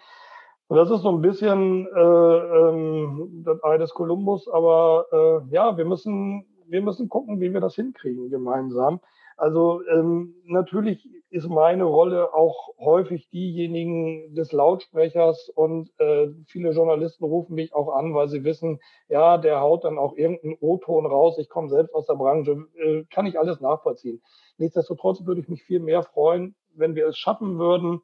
Und 0.68 0.78
das 0.78 0.90
ist 0.90 1.02
so 1.02 1.10
ein 1.10 1.20
bisschen 1.20 1.86
äh, 1.86 2.00
ähm, 2.00 3.42
das 3.44 3.62
Ei 3.62 3.76
des 3.78 3.92
Kolumbus, 3.92 4.48
aber 4.48 5.06
äh, 5.12 5.54
ja, 5.54 5.76
wir 5.76 5.84
müssen, 5.84 6.46
wir 6.66 6.80
müssen 6.80 7.08
gucken, 7.08 7.40
wie 7.40 7.52
wir 7.52 7.60
das 7.60 7.74
hinkriegen 7.74 8.30
gemeinsam. 8.30 9.00
Also 9.36 9.82
ähm, 9.88 10.34
natürlich 10.44 11.08
ist 11.30 11.48
meine 11.48 11.84
Rolle 11.84 12.32
auch 12.32 12.68
häufig 12.78 13.28
diejenigen 13.30 14.34
des 14.34 14.52
Lautsprechers 14.52 15.48
und 15.48 15.90
äh, 15.98 16.28
viele 16.46 16.70
Journalisten 16.70 17.24
rufen 17.24 17.54
mich 17.54 17.74
auch 17.74 17.92
an, 17.94 18.14
weil 18.14 18.28
sie 18.28 18.44
wissen, 18.44 18.78
ja, 19.08 19.36
der 19.36 19.60
haut 19.60 19.84
dann 19.84 19.98
auch 19.98 20.16
irgendeinen 20.16 20.56
O-Ton 20.60 21.04
raus. 21.04 21.36
Ich 21.38 21.48
komme 21.48 21.68
selbst 21.68 21.92
aus 21.94 22.06
der 22.06 22.14
Branche, 22.14 22.64
äh, 22.76 23.02
kann 23.10 23.26
ich 23.26 23.38
alles 23.38 23.60
nachvollziehen. 23.60 24.22
Nichtsdestotrotz 24.56 25.26
würde 25.26 25.40
ich 25.40 25.48
mich 25.48 25.64
viel 25.64 25.80
mehr 25.80 26.04
freuen, 26.04 26.54
wenn 26.72 26.94
wir 26.94 27.08
es 27.08 27.18
schaffen 27.18 27.58
würden, 27.58 28.00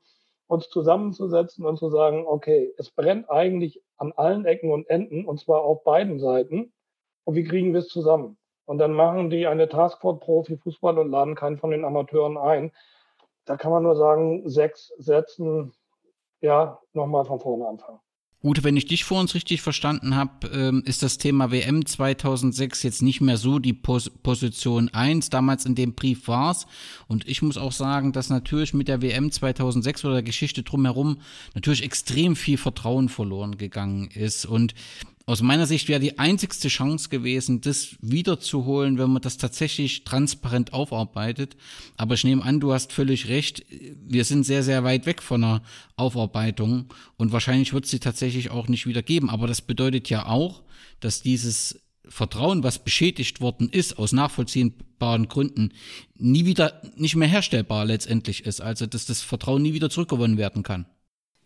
uns 0.51 0.69
zusammenzusetzen 0.69 1.65
und 1.65 1.79
zu 1.79 1.91
sagen, 1.91 2.27
okay, 2.27 2.75
es 2.77 2.91
brennt 2.91 3.31
eigentlich 3.31 3.81
an 3.97 4.13
allen 4.13 4.45
Ecken 4.45 4.73
und 4.73 4.89
Enden 4.91 5.25
und 5.25 5.39
zwar 5.39 5.63
auf 5.63 5.85
beiden 5.85 6.19
Seiten. 6.19 6.73
Und 7.25 7.37
wie 7.37 7.45
kriegen 7.45 7.73
wir 7.73 7.81
es 7.81 7.89
zusammen? 7.89 8.37
Und 8.65 8.79
dann 8.79 8.93
machen 8.93 9.31
die 9.31 9.47
eine 9.47 9.69
Taskforce 9.69 10.19
Profi 10.19 10.57
Fußball 10.57 10.99
und 10.99 11.11
laden 11.11 11.37
keinen 11.37 11.59
von 11.59 11.71
den 11.71 11.85
Amateuren 11.85 12.37
ein. 12.37 12.73
Da 13.45 13.57
kann 13.57 13.71
man 13.71 13.85
nur 13.85 13.95
sagen, 13.95 14.49
sechs 14.49 14.89
Sätzen, 14.99 15.73
ja, 16.41 16.81
nochmal 16.95 17.25
von 17.25 17.39
vorne 17.39 17.69
anfangen. 17.69 18.01
Ute, 18.43 18.65
wenn 18.65 18.77
ich 18.79 18.87
dich 18.87 19.05
vor 19.05 19.21
uns 19.21 19.35
richtig 19.35 19.61
verstanden 19.61 20.17
habe, 20.17 20.49
ähm, 20.49 20.83
ist 20.87 21.03
das 21.03 21.19
Thema 21.19 21.51
WM 21.51 21.85
2006 21.85 22.83
jetzt 22.83 23.03
nicht 23.03 23.21
mehr 23.21 23.37
so 23.37 23.59
die 23.59 23.75
Pos 23.75 24.09
Position 24.09 24.89
1. 24.89 25.29
Damals 25.29 25.67
in 25.67 25.75
dem 25.75 25.93
Brief 25.93 26.27
war 26.27 26.53
es. 26.53 26.67
Und 27.07 27.29
ich 27.29 27.43
muss 27.43 27.59
auch 27.59 27.73
sagen, 27.73 28.13
dass 28.13 28.31
natürlich 28.31 28.73
mit 28.73 28.89
der 28.89 29.03
WM 29.03 29.31
2006 29.31 30.07
oder 30.07 30.15
der 30.15 30.23
Geschichte 30.23 30.63
drumherum 30.63 31.19
natürlich 31.55 31.83
extrem 31.83 32.35
viel 32.35 32.57
Vertrauen 32.57 33.11
verloren 33.11 33.59
gegangen 33.59 34.09
ist. 34.09 34.47
Und 34.47 34.75
aus 35.31 35.43
meiner 35.43 35.67
Sicht 35.67 35.89
wäre 35.89 36.01
die 36.01 36.19
einzigste 36.19 36.67
Chance 36.67 37.09
gewesen, 37.09 37.61
das 37.61 37.95
wiederzuholen, 38.01 38.99
wenn 38.99 39.11
man 39.11 39.23
das 39.23 39.37
tatsächlich 39.37 40.03
transparent 40.03 40.73
aufarbeitet. 40.73 41.57
Aber 41.97 42.15
ich 42.15 42.25
nehme 42.25 42.43
an, 42.43 42.59
du 42.59 42.73
hast 42.73 42.93
völlig 42.93 43.29
recht. 43.29 43.65
Wir 44.05 44.25
sind 44.25 44.43
sehr, 44.43 44.65
sehr 44.65 44.83
weit 44.83 45.07
weg 45.07 45.23
von 45.23 45.45
einer 45.45 45.63
Aufarbeitung 45.95 46.87
und 47.17 47.31
wahrscheinlich 47.31 47.73
wird 47.73 47.85
es 47.85 47.93
sie 47.93 48.01
tatsächlich 48.01 48.51
auch 48.51 48.67
nicht 48.67 48.87
wieder 48.87 49.03
geben. 49.03 49.31
Aber 49.31 49.47
das 49.47 49.63
bedeutet 49.63 50.11
ja 50.11 50.27
auch, 50.27 50.63
dass 50.99 51.23
dieses 51.23 51.79
Vertrauen, 52.09 52.65
was 52.65 52.83
beschädigt 52.83 53.41
worden 53.41 53.69
ist, 53.71 53.99
aus 53.99 54.11
nachvollziehbaren 54.11 55.29
Gründen, 55.29 55.73
nie 56.17 56.45
wieder, 56.45 56.83
nicht 56.97 57.15
mehr 57.15 57.29
herstellbar 57.29 57.85
letztendlich 57.85 58.47
ist. 58.47 58.61
Also, 58.61 58.87
dass 58.87 59.07
das 59.07 59.23
Vertrauen 59.23 59.63
nie 59.63 59.75
wieder 59.75 59.91
zurückgewonnen 59.91 60.39
werden 60.39 60.65
kann. 60.65 60.87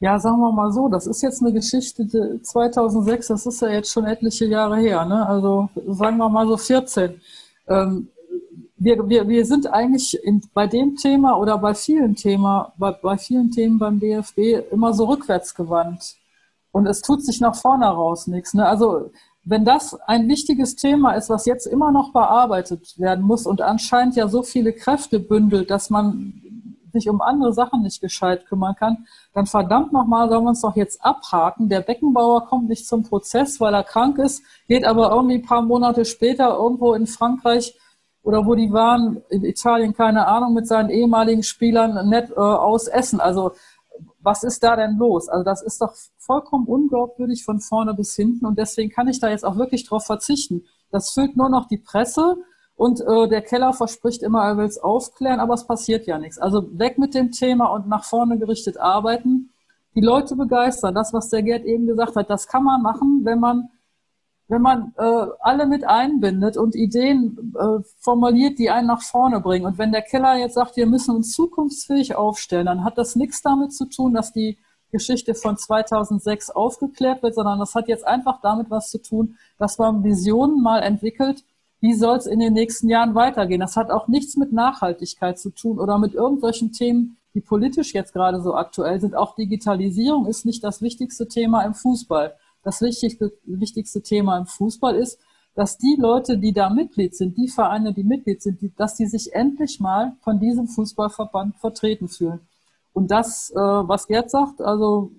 Ja, 0.05 0.19
sagen 0.19 0.39
wir 0.41 0.53
mal 0.53 0.71
so, 0.71 0.89
das 0.89 1.07
ist 1.07 1.23
jetzt 1.23 1.41
eine 1.41 1.51
Geschichte 1.51 2.07
2006, 2.43 3.27
das 3.29 3.47
ist 3.47 3.63
ja 3.63 3.71
jetzt 3.71 3.91
schon 3.91 4.05
etliche 4.05 4.45
Jahre 4.45 4.77
her, 4.77 5.07
ne? 5.07 5.27
also 5.27 5.71
sagen 5.87 6.19
wir 6.19 6.29
mal 6.29 6.47
so 6.47 6.59
14. 6.59 7.23
Ähm, 7.69 8.09
wir, 8.77 9.09
wir, 9.09 9.27
wir 9.27 9.47
sind 9.47 9.67
eigentlich 9.73 10.23
in, 10.23 10.43
bei 10.53 10.67
dem 10.67 10.97
Thema 10.97 11.39
oder 11.39 11.57
bei 11.57 11.73
vielen, 11.73 12.17
Thema, 12.17 12.75
bei, 12.77 12.93
bei 12.93 13.17
vielen 13.17 13.51
Themen 13.51 13.79
beim 13.79 13.99
DFB 13.99 14.71
immer 14.71 14.93
so 14.93 15.07
rückwärts 15.07 15.55
gewandt. 15.55 16.17
Und 16.71 16.87
es 16.87 17.01
tut 17.01 17.25
sich 17.25 17.41
nach 17.41 17.57
vorne 17.57 17.87
raus 17.87 18.27
nichts. 18.27 18.53
Ne? 18.53 18.67
Also 18.67 19.11
wenn 19.43 19.65
das 19.65 19.95
ein 20.07 20.29
wichtiges 20.29 20.77
Thema 20.77 21.13
ist, 21.13 21.31
was 21.31 21.47
jetzt 21.47 21.67
immer 21.67 21.91
noch 21.93 22.13
bearbeitet 22.13 22.99
werden 22.99 23.25
muss 23.25 23.47
und 23.47 23.63
anscheinend 23.63 24.17
ja 24.17 24.29
so 24.29 24.43
viele 24.43 24.75
Kräfte 24.75 25.19
bündelt, 25.19 25.71
dass 25.71 25.89
man 25.89 26.43
sich 26.95 27.09
um 27.11 27.21
andere 27.21 27.53
Sachen 27.53 27.83
nicht 27.83 28.01
gescheit 28.01 28.47
kümmern 28.47 28.75
kann, 28.75 29.07
dann 29.35 29.47
verdammt 29.47 29.93
nochmal, 29.93 30.29
sollen 30.29 30.45
wir 30.45 30.49
uns 30.49 30.63
doch 30.63 30.77
jetzt 30.77 31.05
abhaken. 31.05 31.69
Der 31.69 31.81
Beckenbauer 31.81 32.47
kommt 32.47 32.69
nicht 32.69 32.87
zum 32.87 33.03
Prozess, 33.03 33.61
weil 33.61 33.75
er 33.75 33.85
krank 33.85 34.19
ist, 34.19 34.43
geht 34.67 34.87
aber 34.87 35.11
irgendwie 35.11 35.37
ein 35.37 35.47
paar 35.47 35.63
Monate 35.63 36.07
später 36.07 36.57
irgendwo 36.57 36.95
in 36.95 37.07
Frankreich 37.07 37.79
oder 38.23 38.47
wo 38.47 38.55
die 38.55 38.73
waren, 38.73 39.23
in 39.29 39.45
Italien, 39.45 39.95
keine 39.95 40.27
Ahnung, 40.27 40.55
mit 40.55 40.67
seinen 40.67 40.89
ehemaligen 40.89 41.43
Spielern 41.43 42.09
nett 42.09 42.31
äh, 42.31 42.41
aus 42.41 42.89
Essen. 42.89 43.21
Also 43.21 43.53
was 44.21 44.43
ist 44.43 44.63
da 44.63 44.75
denn 44.75 44.97
los? 44.97 45.29
Also 45.29 45.45
das 45.45 45.63
ist 45.63 45.81
doch 45.81 45.93
vollkommen 46.17 46.67
unglaubwürdig 46.67 47.45
von 47.45 47.61
vorne 47.61 47.95
bis 47.95 48.15
hinten 48.15 48.47
und 48.47 48.59
deswegen 48.59 48.91
kann 48.91 49.09
ich 49.09 49.21
da 49.21 49.29
jetzt 49.29 49.45
auch 49.45 49.57
wirklich 49.57 49.87
drauf 49.87 50.07
verzichten. 50.07 50.65
Das 50.91 51.11
füllt 51.11 51.37
nur 51.37 51.51
noch 51.51 51.69
die 51.69 51.77
Presse 51.77 52.37
und 52.77 53.01
äh, 53.01 53.29
der 53.29 53.43
Keller 53.43 53.73
verspricht 53.73 54.23
immer, 54.23 54.43
er 54.43 54.57
will 54.57 54.65
es 54.65 54.79
aufklären, 54.79 55.41
aber 55.41 55.55
es 55.55 55.67
passiert 55.67 56.07
ja 56.07 56.19
nichts. 56.19 56.39
Also 56.39 56.67
weg 56.79 56.99
mit 56.99 57.15
dem 57.15 57.31
Thema 57.31 57.67
und 57.67 57.89
nach 57.89 58.05
vorne 58.05 58.39
gerichtet 58.39 58.79
arbeiten. 58.79 59.51
Die 59.95 60.01
Leute 60.01 60.35
begeistern. 60.35 60.95
Das, 60.95 61.13
was 61.13 61.29
der 61.29 61.43
Gerd 61.43 61.65
eben 61.65 61.87
gesagt 61.87 62.17
hat, 62.17 62.29
das 62.29 62.49
kann 62.49 62.65
man 62.65 62.83
machen, 62.83 63.21
wenn 63.23 63.39
man, 63.39 63.69
wenn 64.49 64.61
man 64.61 64.93
äh, 64.99 65.27
alle 65.39 65.67
mit 65.67 65.85
einbindet 65.85 66.57
und 66.57 66.75
Ideen 66.75 67.55
äh, 67.57 67.85
formuliert, 68.01 68.59
die 68.59 68.71
einen 68.71 68.89
nach 68.89 69.03
vorne 69.03 69.41
bringen. 69.41 69.67
Und 69.67 69.79
wenn 69.79 69.93
der 69.93 70.03
Keller 70.03 70.37
jetzt 70.37 70.55
sagt, 70.55 70.77
wir 70.77 70.87
müssen 70.87 71.15
uns 71.15 71.33
zukunftsfähig 71.33 72.17
aufstellen, 72.17 72.67
dann 72.67 72.85
hat 72.85 72.99
das 72.99 73.15
nichts 73.15 73.41
damit 73.41 73.73
zu 73.73 73.85
tun, 73.85 74.15
dass 74.15 74.33
die 74.33 74.59
Geschichte 74.91 75.35
von 75.35 75.57
2006 75.57 76.51
aufgeklärt 76.51 77.23
wird, 77.23 77.37
sondern 77.37 77.61
das 77.61 77.77
hat 77.77 77.87
jetzt 77.87 78.07
einfach 78.07 78.41
damit 78.41 78.69
was 78.69 78.91
zu 78.91 79.01
tun, 79.01 79.37
dass 79.59 79.79
man 79.79 80.03
Visionen 80.03 80.61
mal 80.61 80.81
entwickelt, 80.81 81.45
wie 81.85 81.93
soll 81.93 82.17
es 82.17 82.25
in 82.25 82.39
den 82.41 82.55
nächsten 82.55 82.89
Jahren 82.89 83.15
weitergehen? 83.15 83.61
Das 83.61 83.77
hat 83.77 83.91
auch 83.91 84.09
nichts 84.09 84.39
mit 84.39 84.55
Nachhaltigkeit 84.55 85.39
zu 85.39 85.51
tun 85.51 85.79
oder 85.79 85.99
mit 85.99 86.15
irgendwelchen 86.15 86.73
Themen, 86.73 87.19
die 87.35 87.43
politisch 87.43 87.93
jetzt 87.93 88.15
gerade 88.15 88.41
so 88.41 88.55
aktuell 88.55 88.99
sind. 89.03 89.15
Auch 89.15 89.35
Digitalisierung 89.35 90.25
ist 90.25 90.47
nicht 90.47 90.65
das 90.65 90.81
wichtigste 90.81 91.29
Thema 91.29 91.61
im 91.63 91.75
Fußball. 91.75 92.37
das 92.63 92.81
wichtigste, 92.81 93.35
wichtigste 93.45 94.01
Thema 94.01 94.39
im 94.39 94.47
Fußball 94.47 94.97
ist, 94.97 95.19
dass 95.55 95.77
die 95.77 95.99
Leute, 96.01 96.39
die 96.39 96.55
da 96.55 96.71
Mitglied 96.71 97.15
sind, 97.15 97.37
die 97.37 97.49
Vereine, 97.49 97.93
die 97.93 98.03
Mitglied 98.03 98.43
sind, 98.43 98.63
die, 98.63 98.75
dass 98.75 98.95
die 98.95 99.05
sich 99.05 99.35
endlich 99.35 99.79
mal 99.79 100.17
von 100.23 100.41
diesem 100.41 100.67
Fußballverband 100.69 101.57
vertreten 101.57 102.09
fühlen. 102.09 102.41
Und 102.95 103.11
das, 103.11 103.51
äh, 103.51 103.59
was 103.59 104.07
Gerd 104.07 104.31
sagt, 104.31 104.63
also 104.63 105.11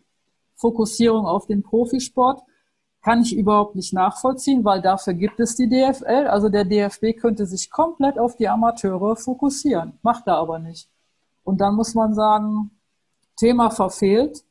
Fokussierung 0.56 1.28
auf 1.28 1.46
den 1.46 1.62
Profisport, 1.62 2.42
kann 3.06 3.22
ich 3.22 3.38
überhaupt 3.38 3.76
nicht 3.76 3.94
nachvollziehen, 3.94 4.66
weil 4.66 4.82
dafür 4.82 5.14
gibt 5.14 5.40
es 5.40 5.56
die 5.56 5.70
DFL. 5.70 6.26
Also 6.26 6.50
der 6.50 6.66
DFB 6.66 7.16
könnte 7.16 7.46
sich 7.46 7.70
komplett 7.70 8.18
auf 8.18 8.36
die 8.36 8.48
Amateure 8.48 9.16
fokussieren, 9.16 9.94
macht 10.02 10.26
er 10.26 10.38
aber 10.38 10.58
nicht. 10.58 10.90
Und 11.44 11.62
dann 11.62 11.76
muss 11.76 11.94
man 11.94 12.16
sagen, 12.16 12.72
Thema 13.36 13.70
verfehlt. 13.70 14.44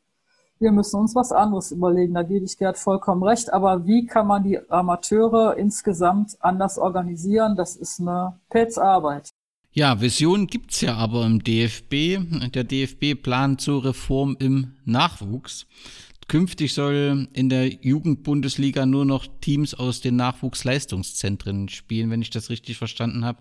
Wir 0.60 0.70
müssen 0.70 1.00
uns 1.00 1.16
was 1.16 1.32
anderes 1.32 1.72
überlegen. 1.72 2.14
Da 2.14 2.22
gebe 2.22 2.44
ich 2.44 2.56
Gerd 2.56 2.78
vollkommen 2.78 3.24
recht. 3.24 3.52
Aber 3.52 3.86
wie 3.86 4.06
kann 4.06 4.28
man 4.28 4.44
die 4.44 4.60
Amateure 4.70 5.56
insgesamt 5.56 6.36
anders 6.38 6.78
organisieren? 6.78 7.56
Das 7.56 7.74
ist 7.74 8.00
eine 8.00 8.38
Petzarbeit. 8.50 9.30
Ja, 9.72 10.00
Vision 10.00 10.46
gibt's 10.46 10.80
ja 10.80 10.94
aber 10.94 11.26
im 11.26 11.42
DFB. 11.42 12.52
Der 12.54 12.62
DFB 12.62 13.20
plant 13.20 13.60
zur 13.60 13.84
Reform 13.84 14.36
im 14.38 14.76
Nachwuchs. 14.84 15.66
Künftig 16.28 16.74
soll 16.74 17.28
in 17.32 17.48
der 17.48 17.66
Jugendbundesliga 17.66 18.86
nur 18.86 19.04
noch 19.04 19.26
Teams 19.40 19.74
aus 19.74 20.00
den 20.00 20.16
Nachwuchsleistungszentren 20.16 21.68
spielen, 21.68 22.10
wenn 22.10 22.22
ich 22.22 22.30
das 22.30 22.50
richtig 22.50 22.78
verstanden 22.78 23.24
habe. 23.24 23.38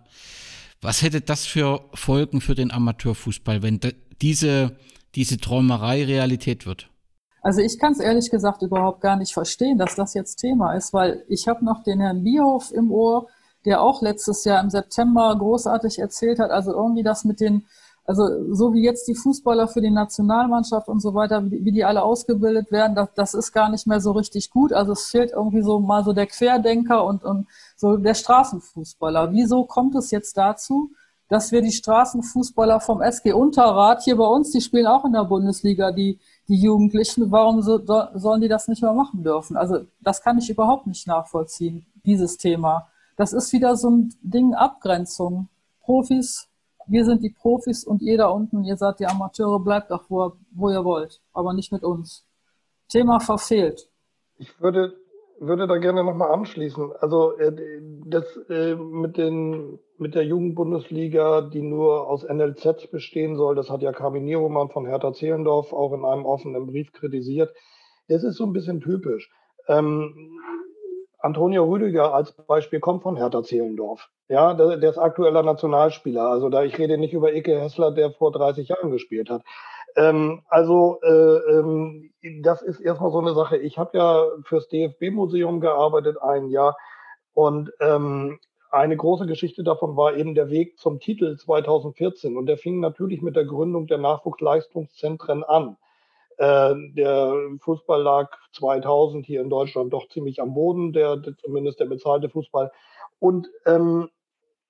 Was 0.81 1.01
hätte 1.01 1.21
das 1.21 1.45
für 1.45 1.85
Folgen 1.93 2.41
für 2.41 2.55
den 2.55 2.71
Amateurfußball, 2.71 3.63
wenn 3.63 3.79
diese, 4.21 4.75
diese 5.15 5.37
Träumerei 5.37 6.03
Realität 6.03 6.65
wird? 6.65 6.89
Also 7.41 7.61
ich 7.61 7.77
kann 7.77 7.93
es 7.93 7.99
ehrlich 7.99 8.29
gesagt 8.29 8.61
überhaupt 8.61 9.01
gar 9.01 9.17
nicht 9.17 9.33
verstehen, 9.33 9.77
dass 9.77 9.95
das 9.95 10.13
jetzt 10.13 10.37
Thema 10.37 10.73
ist, 10.75 10.93
weil 10.93 11.25
ich 11.27 11.47
habe 11.47 11.63
noch 11.63 11.83
den 11.83 11.99
Herrn 11.99 12.23
Bierhoff 12.23 12.71
im 12.71 12.91
Ohr, 12.91 13.27
der 13.65 13.81
auch 13.81 14.01
letztes 14.01 14.45
Jahr 14.45 14.61
im 14.61 14.69
September 14.69 15.35
großartig 15.37 15.99
erzählt 15.99 16.39
hat, 16.39 16.51
also 16.51 16.71
irgendwie 16.71 17.03
das 17.03 17.23
mit 17.23 17.39
den 17.39 17.65
also 18.05 18.53
so 18.53 18.73
wie 18.73 18.83
jetzt 18.83 19.07
die 19.07 19.15
Fußballer 19.15 19.67
für 19.67 19.81
die 19.81 19.89
Nationalmannschaft 19.89 20.89
und 20.89 20.99
so 20.99 21.13
weiter, 21.13 21.49
wie, 21.49 21.71
die 21.71 21.85
alle 21.85 22.03
ausgebildet 22.03 22.71
werden, 22.71 22.95
das, 22.95 23.09
das 23.15 23.33
ist 23.33 23.53
gar 23.53 23.69
nicht 23.69 23.87
mehr 23.87 24.01
so 24.01 24.11
richtig 24.11 24.49
gut. 24.49 24.73
Also 24.73 24.91
es 24.91 25.07
fehlt 25.07 25.31
irgendwie 25.31 25.61
so 25.61 25.79
mal 25.79 26.03
so 26.03 26.11
der 26.11 26.27
Querdenker 26.27 27.05
und, 27.05 27.23
und 27.23 27.47
so 27.77 27.95
der 27.95 28.13
Straßenfußballer. 28.13 29.31
Wieso 29.31 29.63
kommt 29.63 29.95
es 29.95 30.11
jetzt 30.11 30.37
dazu, 30.37 30.91
dass 31.29 31.53
wir 31.53 31.61
die 31.61 31.71
Straßenfußballer 31.71 32.81
vom 32.81 33.01
SG 33.01 33.31
Unterrad 33.31 34.03
hier 34.03 34.17
bei 34.17 34.27
uns, 34.27 34.51
die 34.51 34.61
spielen 34.61 34.85
auch 34.85 35.05
in 35.05 35.13
der 35.13 35.23
Bundesliga, 35.23 35.91
die, 35.93 36.19
die 36.49 36.61
Jugendlichen, 36.61 37.31
warum 37.31 37.61
so, 37.61 37.79
sollen 38.13 38.41
die 38.41 38.49
das 38.49 38.67
nicht 38.67 38.81
mehr 38.81 38.93
machen 38.93 39.23
dürfen? 39.23 39.55
Also 39.55 39.85
das 40.01 40.21
kann 40.21 40.37
ich 40.37 40.49
überhaupt 40.49 40.87
nicht 40.87 41.07
nachvollziehen, 41.07 41.85
dieses 42.05 42.37
Thema. 42.37 42.89
Das 43.15 43.31
ist 43.31 43.53
wieder 43.53 43.77
so 43.77 43.89
ein 43.89 44.13
Ding 44.21 44.53
Abgrenzung. 44.53 45.47
Profis 45.81 46.49
wir 46.87 47.05
sind 47.05 47.23
die 47.23 47.29
Profis 47.29 47.83
und 47.83 48.01
ihr 48.01 48.17
da 48.17 48.27
unten, 48.27 48.63
ihr 48.63 48.77
seid 48.77 48.99
die 48.99 49.05
Amateure, 49.05 49.59
bleibt 49.59 49.91
doch, 49.91 50.09
wo, 50.09 50.33
wo 50.51 50.69
ihr 50.69 50.83
wollt, 50.83 51.21
aber 51.33 51.53
nicht 51.53 51.71
mit 51.71 51.83
uns. 51.83 52.25
Thema 52.89 53.19
verfehlt. 53.19 53.89
Ich 54.37 54.61
würde, 54.61 54.93
würde 55.39 55.67
da 55.67 55.77
gerne 55.77 56.03
nochmal 56.03 56.31
anschließen. 56.31 56.91
Also 56.99 57.37
äh, 57.37 57.51
das 58.05 58.25
äh, 58.49 58.75
mit, 58.75 59.17
den, 59.17 59.79
mit 59.97 60.15
der 60.15 60.25
Jugendbundesliga, 60.25 61.41
die 61.41 61.61
nur 61.61 62.07
aus 62.07 62.23
NLZ 62.23 62.91
bestehen 62.91 63.35
soll, 63.35 63.55
das 63.55 63.69
hat 63.69 63.81
ja 63.81 63.91
Carmen 63.91 64.25
Nieromann 64.25 64.69
von 64.69 64.85
Hertha 64.85 65.13
Zehlendorf 65.13 65.73
auch 65.73 65.93
in 65.93 66.05
einem 66.05 66.25
offenen 66.25 66.67
Brief 66.67 66.91
kritisiert. 66.91 67.53
Das 68.07 68.23
ist 68.23 68.35
so 68.35 68.45
ein 68.45 68.53
bisschen 68.53 68.81
typisch. 68.81 69.31
Ähm, 69.67 70.13
Antonio 71.23 71.63
Rüdiger 71.63 72.13
als 72.13 72.33
Beispiel 72.33 72.81
kommt 72.81 73.03
von 73.03 73.15
Hertha 73.15 73.43
Zehlendorf. 73.43 74.09
Ja, 74.27 74.53
der, 74.53 74.75
der, 74.77 74.89
ist 74.89 74.97
aktueller 74.97 75.41
Nationalspieler. 75.41 76.23
Also 76.27 76.49
da 76.49 76.63
ich 76.63 76.77
rede 76.77 76.97
nicht 76.97 77.13
über 77.13 77.33
Ike 77.33 77.59
Hessler, 77.59 77.91
der 77.91 78.11
vor 78.11 78.33
30 78.33 78.67
Jahren 78.67 78.91
gespielt 78.91 79.29
hat. 79.29 79.41
Ähm, 79.95 80.41
also 80.49 80.99
äh, 81.01 81.09
ähm, 81.09 82.11
das 82.41 82.61
ist 82.61 82.81
erstmal 82.81 83.11
so 83.11 83.19
eine 83.19 83.33
Sache. 83.33 83.55
Ich 83.57 83.77
habe 83.77 83.97
ja 83.97 84.25
fürs 84.43 84.67
DFB-Museum 84.67 85.61
gearbeitet 85.61 86.17
ein 86.21 86.49
Jahr 86.49 86.75
und 87.33 87.71
ähm, 87.79 88.39
eine 88.69 88.97
große 88.97 89.25
Geschichte 89.25 89.63
davon 89.63 89.95
war 89.95 90.17
eben 90.17 90.35
der 90.35 90.49
Weg 90.49 90.77
zum 90.77 90.99
Titel 90.99 91.37
2014 91.37 92.35
und 92.35 92.47
der 92.47 92.57
fing 92.57 92.81
natürlich 92.81 93.21
mit 93.21 93.37
der 93.37 93.45
Gründung 93.45 93.87
der 93.87 93.99
Nachwuchsleistungszentren 93.99 95.43
an. 95.45 95.77
Äh, 96.37 96.73
der 96.95 97.35
Fußball 97.59 98.01
lag 98.01 98.31
2000 98.53 99.25
hier 99.25 99.41
in 99.41 99.49
Deutschland 99.49 99.93
doch 99.93 100.07
ziemlich 100.09 100.41
am 100.41 100.53
Boden, 100.53 100.93
der, 100.93 101.17
der 101.17 101.35
zumindest 101.37 101.79
der 101.79 101.85
bezahlte 101.85 102.29
Fußball. 102.29 102.71
Und 103.19 103.49
ähm, 103.65 104.09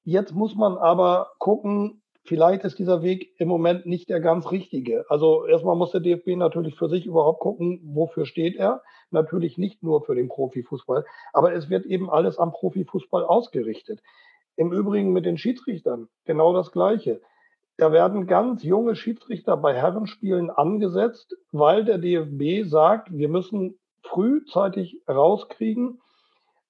jetzt 0.03 0.33
muss 0.33 0.55
man 0.55 0.77
aber 0.77 1.31
gucken, 1.39 2.01
vielleicht 2.23 2.63
ist 2.63 2.79
dieser 2.79 3.03
Weg 3.03 3.33
im 3.37 3.47
Moment 3.47 3.85
nicht 3.85 4.09
der 4.09 4.19
ganz 4.19 4.51
richtige. 4.51 5.05
Also 5.09 5.45
erstmal 5.45 5.75
muss 5.75 5.91
der 5.91 6.01
DFB 6.01 6.35
natürlich 6.37 6.75
für 6.75 6.89
sich 6.89 7.05
überhaupt 7.05 7.39
gucken, 7.39 7.81
wofür 7.83 8.25
steht 8.25 8.55
er. 8.55 8.81
Natürlich 9.11 9.57
nicht 9.57 9.83
nur 9.83 10.03
für 10.03 10.15
den 10.15 10.29
Profifußball, 10.29 11.05
aber 11.33 11.53
es 11.53 11.69
wird 11.69 11.85
eben 11.85 12.09
alles 12.09 12.37
am 12.37 12.51
Profifußball 12.51 13.23
ausgerichtet. 13.23 14.01
Im 14.55 14.71
Übrigen 14.71 15.13
mit 15.13 15.25
den 15.25 15.37
Schiedsrichtern 15.37 16.09
genau 16.25 16.53
das 16.53 16.71
Gleiche. 16.71 17.21
Da 17.77 17.91
werden 17.91 18.27
ganz 18.27 18.63
junge 18.63 18.95
Schiedsrichter 18.95 19.57
bei 19.57 19.73
Herrenspielen 19.73 20.49
angesetzt, 20.49 21.35
weil 21.51 21.85
der 21.85 21.97
DFB 21.97 22.69
sagt, 22.69 23.11
wir 23.11 23.29
müssen 23.29 23.79
frühzeitig 24.03 25.01
rauskriegen, 25.09 25.99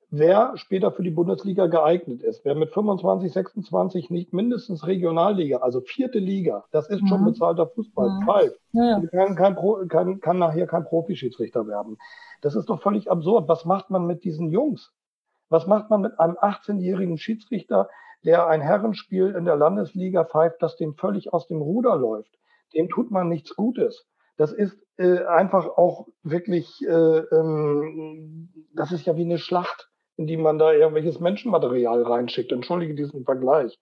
wer 0.10 0.56
später 0.56 0.92
für 0.92 1.04
die 1.04 1.10
Bundesliga 1.10 1.66
geeignet 1.68 2.22
ist. 2.22 2.46
Wer 2.46 2.56
mit 2.56 2.72
25, 2.72 3.34
26 3.34 4.10
nicht 4.12 4.32
mindestens 4.32 4.86
Regionalliga, 4.86 5.58
also 5.58 5.82
vierte 5.82 6.20
Liga, 6.20 6.64
das 6.72 6.88
ist 6.90 7.02
mhm. 7.02 7.08
schon 7.08 7.26
bezahlter 7.26 7.68
Fußball, 7.68 8.22
mhm. 8.22 8.26
ja, 8.74 9.00
ja. 9.00 9.08
Kann, 9.08 9.36
kein 9.36 9.90
kann, 9.90 10.20
kann 10.22 10.38
nachher 10.38 10.68
kein 10.68 10.86
Profischiedsrichter 10.86 11.68
werden. 11.68 11.98
Das 12.42 12.56
ist 12.56 12.70
doch 12.70 12.82
völlig 12.82 13.10
absurd. 13.10 13.48
Was 13.50 13.66
macht 13.66 13.90
man 13.90 14.06
mit 14.06 14.24
diesen 14.24 14.52
Jungs? 14.52 14.94
Was 15.50 15.68
macht 15.68 15.90
man 15.90 16.02
mit 16.02 16.20
einem 16.20 16.36
18-jährigen 16.36 17.18
Schiedsrichter, 17.18 17.90
der 18.26 18.48
ein 18.48 18.62
Herrenspiel 18.62 19.36
in 19.36 19.46
der 19.46 19.56
Landesliga 19.56 20.24
pfeift, 20.24 20.62
das 20.62 20.76
dem 20.78 20.96
völlig 20.96 21.34
aus 21.34 21.48
dem 21.48 21.62
Ruder 21.62 21.96
läuft. 21.96 22.38
Dem 22.74 22.90
tut 22.90 23.12
man 23.12 23.30
nichts 23.30 23.56
Gutes. 23.56 24.06
Das 24.38 24.52
ist 24.52 24.78
äh, 24.98 25.26
einfach 25.26 25.68
auch 25.68 26.08
wirklich, 26.24 26.82
äh, 26.88 27.18
ähm, 27.20 28.50
das 28.74 28.92
ist 28.92 29.06
ja 29.06 29.16
wie 29.16 29.26
eine 29.26 29.38
Schlacht, 29.38 29.90
in 30.18 30.28
die 30.28 30.38
man 30.38 30.58
da 30.58 30.72
irgendwelches 30.72 31.20
Menschenmaterial 31.20 32.04
reinschickt. 32.04 32.52
Entschuldige 32.52 32.96
diesen 32.96 33.26
Vergleich. 33.26 33.80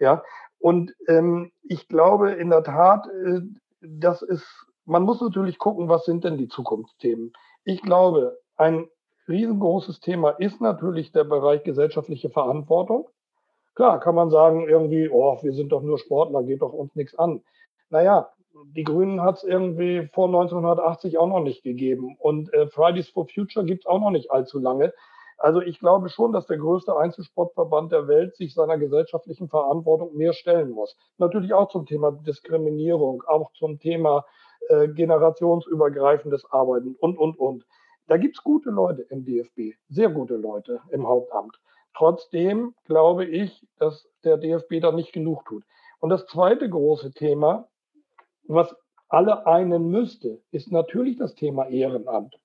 Ja, 0.00 0.22
und 0.58 0.94
ähm, 1.08 1.52
ich 1.62 1.88
glaube 1.88 2.32
in 2.32 2.50
der 2.50 2.64
Tat, 2.64 3.06
äh, 3.06 3.40
das 3.80 4.22
ist, 4.22 4.46
man 4.84 5.02
muss 5.02 5.20
natürlich 5.20 5.58
gucken, 5.58 5.88
was 5.88 6.04
sind 6.04 6.24
denn 6.24 6.36
die 6.36 6.48
Zukunftsthemen. 6.48 7.32
Ich 7.64 7.82
glaube, 7.82 8.38
ein 8.56 8.88
riesengroßes 9.28 10.00
Thema 10.00 10.30
ist 10.30 10.60
natürlich 10.60 11.12
der 11.12 11.24
Bereich 11.24 11.64
gesellschaftliche 11.64 12.30
Verantwortung. 12.30 13.08
Klar, 13.74 14.00
kann 14.00 14.14
man 14.14 14.30
sagen, 14.30 14.68
irgendwie, 14.68 15.08
oh, 15.08 15.38
wir 15.42 15.52
sind 15.52 15.72
doch 15.72 15.82
nur 15.82 15.98
Sportler, 15.98 16.42
geht 16.44 16.62
doch 16.62 16.72
uns 16.72 16.94
nichts 16.94 17.14
an. 17.16 17.42
Naja, 17.90 18.30
die 18.76 18.84
Grünen 18.84 19.20
hat 19.22 19.38
es 19.38 19.44
irgendwie 19.44 20.08
vor 20.12 20.26
1980 20.26 21.18
auch 21.18 21.26
noch 21.26 21.40
nicht 21.40 21.62
gegeben. 21.62 22.16
Und 22.18 22.52
äh, 22.54 22.68
Fridays 22.68 23.08
for 23.08 23.26
Future 23.26 23.64
gibt 23.64 23.84
es 23.84 23.86
auch 23.86 24.00
noch 24.00 24.10
nicht 24.10 24.30
allzu 24.30 24.58
lange. 24.58 24.92
Also 25.38 25.60
ich 25.60 25.80
glaube 25.80 26.08
schon, 26.08 26.32
dass 26.32 26.46
der 26.46 26.58
größte 26.58 26.96
Einzelsportverband 26.96 27.90
der 27.90 28.06
Welt 28.06 28.36
sich 28.36 28.54
seiner 28.54 28.78
gesellschaftlichen 28.78 29.48
Verantwortung 29.48 30.16
mehr 30.16 30.32
stellen 30.32 30.70
muss. 30.70 30.96
Natürlich 31.18 31.52
auch 31.52 31.68
zum 31.68 31.86
Thema 31.86 32.12
Diskriminierung, 32.12 33.24
auch 33.26 33.50
zum 33.52 33.80
Thema 33.80 34.24
äh, 34.68 34.88
generationsübergreifendes 34.88 36.44
Arbeiten 36.50 36.96
und, 37.00 37.18
und, 37.18 37.38
und. 37.38 37.66
Da 38.06 38.18
gibt 38.18 38.36
es 38.36 38.44
gute 38.44 38.70
Leute 38.70 39.02
im 39.10 39.24
DFB, 39.24 39.76
sehr 39.88 40.10
gute 40.10 40.36
Leute 40.36 40.80
im 40.90 41.08
Hauptamt. 41.08 41.58
Trotzdem 41.96 42.74
glaube 42.84 43.24
ich, 43.24 43.66
dass 43.78 44.08
der 44.24 44.36
DFB 44.36 44.80
da 44.80 44.92
nicht 44.92 45.12
genug 45.12 45.44
tut. 45.44 45.64
Und 46.00 46.10
das 46.10 46.26
zweite 46.26 46.68
große 46.68 47.12
Thema, 47.12 47.68
was 48.46 48.74
alle 49.08 49.46
einen 49.46 49.90
müsste, 49.90 50.40
ist 50.50 50.72
natürlich 50.72 51.16
das 51.16 51.34
Thema 51.34 51.68
Ehrenamt. 51.68 52.36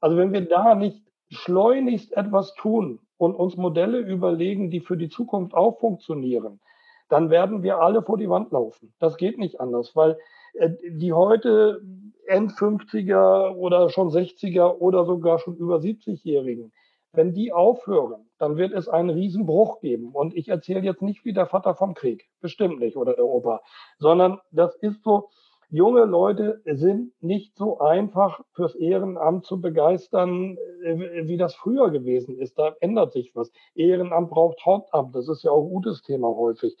Also 0.00 0.16
wenn 0.16 0.32
wir 0.32 0.48
da 0.48 0.74
nicht 0.74 1.02
schleunigst 1.28 2.12
etwas 2.12 2.54
tun 2.54 3.00
und 3.16 3.34
uns 3.34 3.56
Modelle 3.56 3.98
überlegen, 3.98 4.70
die 4.70 4.80
für 4.80 4.96
die 4.96 5.08
Zukunft 5.08 5.54
auch 5.54 5.78
funktionieren, 5.80 6.60
dann 7.08 7.30
werden 7.30 7.62
wir 7.62 7.78
alle 7.78 8.02
vor 8.02 8.16
die 8.16 8.30
Wand 8.30 8.52
laufen. 8.52 8.94
Das 8.98 9.16
geht 9.16 9.38
nicht 9.38 9.60
anders, 9.60 9.94
weil 9.94 10.18
äh, 10.54 10.70
die 10.90 11.12
heute 11.12 11.82
End-50er 12.26 13.54
oder 13.54 13.90
schon 13.90 14.08
60er 14.08 14.78
oder 14.78 15.04
sogar 15.04 15.38
schon 15.38 15.56
über 15.56 15.76
70-Jährigen, 15.76 16.72
wenn 17.16 17.32
die 17.32 17.52
aufhören, 17.52 18.28
dann 18.38 18.56
wird 18.56 18.72
es 18.72 18.88
einen 18.88 19.10
Riesenbruch 19.10 19.80
geben. 19.80 20.10
Und 20.12 20.34
ich 20.34 20.48
erzähle 20.48 20.80
jetzt 20.80 21.02
nicht 21.02 21.24
wie 21.24 21.32
der 21.32 21.46
Vater 21.46 21.74
vom 21.74 21.94
Krieg, 21.94 22.28
bestimmt 22.40 22.78
nicht, 22.80 22.96
oder 22.96 23.14
der 23.14 23.26
Opa, 23.26 23.62
sondern 23.98 24.40
das 24.50 24.76
ist 24.76 25.02
so, 25.02 25.28
junge 25.70 26.04
Leute 26.04 26.62
sind 26.64 27.12
nicht 27.20 27.56
so 27.56 27.78
einfach 27.78 28.40
fürs 28.52 28.74
Ehrenamt 28.74 29.44
zu 29.44 29.60
begeistern, 29.60 30.56
äh, 30.84 31.26
wie 31.26 31.36
das 31.36 31.54
früher 31.54 31.90
gewesen 31.90 32.38
ist. 32.38 32.58
Da 32.58 32.76
ändert 32.80 33.12
sich 33.12 33.34
was. 33.34 33.50
Ehrenamt 33.74 34.30
braucht 34.30 34.64
Hauptamt. 34.64 35.14
Das 35.14 35.28
ist 35.28 35.42
ja 35.42 35.50
auch 35.50 35.64
ein 35.64 35.70
gutes 35.70 36.02
Thema 36.02 36.28
häufig. 36.28 36.76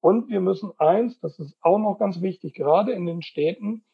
Und 0.00 0.28
wir 0.28 0.40
müssen 0.40 0.72
eins, 0.78 1.18
das 1.20 1.38
ist 1.38 1.56
auch 1.62 1.78
noch 1.78 1.98
ganz 1.98 2.20
wichtig, 2.20 2.54
gerade 2.54 2.92
in 2.92 3.06
den 3.06 3.22
Städten, 3.22 3.84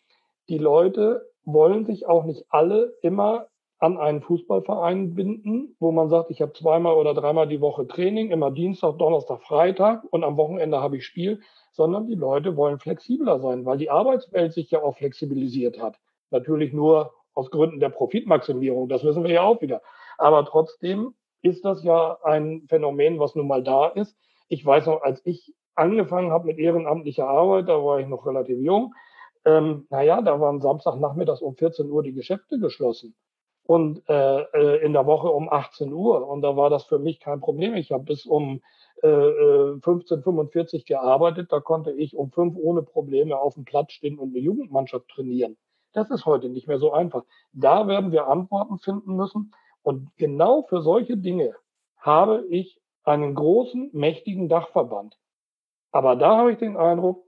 die 0.49 0.59
Leute 0.59 1.29
wollen 1.45 1.85
sich 1.85 2.07
auch 2.09 2.25
nicht 2.25 2.45
alle 2.49 2.95
immer 3.03 3.47
an 3.81 3.97
einen 3.97 4.21
Fußballverein 4.21 5.15
binden, 5.15 5.75
wo 5.81 5.91
man 5.91 6.11
sagt, 6.11 6.31
ich 6.31 6.43
habe 6.43 6.53
zweimal 6.53 6.97
oder 6.97 7.15
dreimal 7.15 7.49
die 7.49 7.63
Woche 7.63 7.87
Training, 7.87 8.31
immer 8.31 8.51
Dienstag, 8.51 8.99
Donnerstag, 8.99 9.43
Freitag 9.43 10.05
und 10.11 10.23
am 10.23 10.37
Wochenende 10.37 10.81
habe 10.83 10.99
ich 10.99 11.07
Spiel, 11.07 11.41
sondern 11.73 12.07
die 12.07 12.15
Leute 12.15 12.57
wollen 12.57 12.79
flexibler 12.79 13.41
sein, 13.41 13.65
weil 13.65 13.79
die 13.79 13.89
Arbeitswelt 13.89 14.53
sich 14.53 14.71
ja 14.71 14.83
auch 14.83 14.99
flexibilisiert 14.99 15.81
hat. 15.81 15.99
Natürlich 16.31 16.75
nur 16.75 17.15
aus 17.33 17.51
Gründen 17.51 17.81
der 17.81 17.89
Profitmaximierung, 17.89 18.91
das 18.91 19.03
wissen 19.03 19.25
wir 19.25 19.31
ja 19.31 19.43
auch 19.43 19.63
wieder. 19.63 19.81
Aber 20.19 20.45
trotzdem 20.45 21.15
ist 21.41 21.65
das 21.65 21.83
ja 21.83 22.19
ein 22.23 22.67
Phänomen, 22.69 23.19
was 23.19 23.35
nun 23.35 23.49
mal 23.49 23.63
da 23.63 23.87
ist. 23.87 24.15
Ich 24.49 24.65
weiß 24.65 24.87
noch, 24.87 25.01
als 25.01 25.23
ich 25.25 25.55
angefangen 25.75 26.33
habe 26.33 26.47
mit 26.47 26.59
ehrenamtlicher 26.59 27.27
Arbeit, 27.27 27.71
da 27.71 27.83
war 27.83 27.99
ich 27.99 28.09
noch 28.09 28.27
relativ 28.27 28.59
jung, 28.59 28.93
ähm, 29.47 29.87
naja, 29.89 30.21
da 30.21 30.39
waren 30.39 30.61
Samstagnachmittags 30.61 31.41
um 31.41 31.57
14 31.57 31.91
Uhr 31.91 32.03
die 32.03 32.13
Geschäfte 32.13 32.59
geschlossen 32.59 33.15
und 33.71 34.03
äh, 34.09 34.41
äh, 34.41 34.85
in 34.85 34.95
der 34.95 35.07
Woche 35.07 35.29
um 35.29 35.49
18 35.49 35.93
Uhr. 35.93 36.27
Und 36.27 36.43
da 36.43 36.57
war 36.57 36.71
das 36.71 36.87
für 36.87 36.99
mich 36.99 37.21
kein 37.21 37.39
Problem. 37.39 37.77
Ich 37.77 37.93
habe 37.93 38.03
bis 38.03 38.27
um 38.27 38.63
äh, 39.01 39.07
15.45 39.07 40.75
äh, 40.75 40.83
gearbeitet. 40.83 41.53
Da 41.53 41.61
konnte 41.61 41.93
ich 41.93 42.17
um 42.17 42.33
fünf 42.33 42.57
ohne 42.57 42.83
Probleme 42.83 43.39
auf 43.39 43.55
dem 43.55 43.65
Platz 43.65 43.93
stehen 43.93 44.19
und 44.19 44.31
eine 44.31 44.41
Jugendmannschaft 44.41 45.07
trainieren. 45.07 45.57
Das 45.93 46.11
ist 46.11 46.27
heute 46.27 46.49
nicht 46.49 46.67
mehr 46.67 46.81
so 46.81 46.91
einfach. 46.93 47.23
Da 47.53 47.87
werden 47.87 48.11
wir 48.11 48.27
Antworten 48.27 48.79
finden 48.79 49.15
müssen. 49.15 49.55
Und 49.83 50.11
genau 50.17 50.63
für 50.63 50.83
solche 50.83 51.17
Dinge 51.17 51.55
habe 51.97 52.45
ich 52.49 52.81
einen 53.05 53.37
großen, 53.37 53.91
mächtigen 53.93 54.49
Dachverband. 54.49 55.17
Aber 55.93 56.17
da 56.17 56.39
habe 56.39 56.51
ich 56.51 56.59
den 56.59 56.77
Eindruck, 56.77 57.25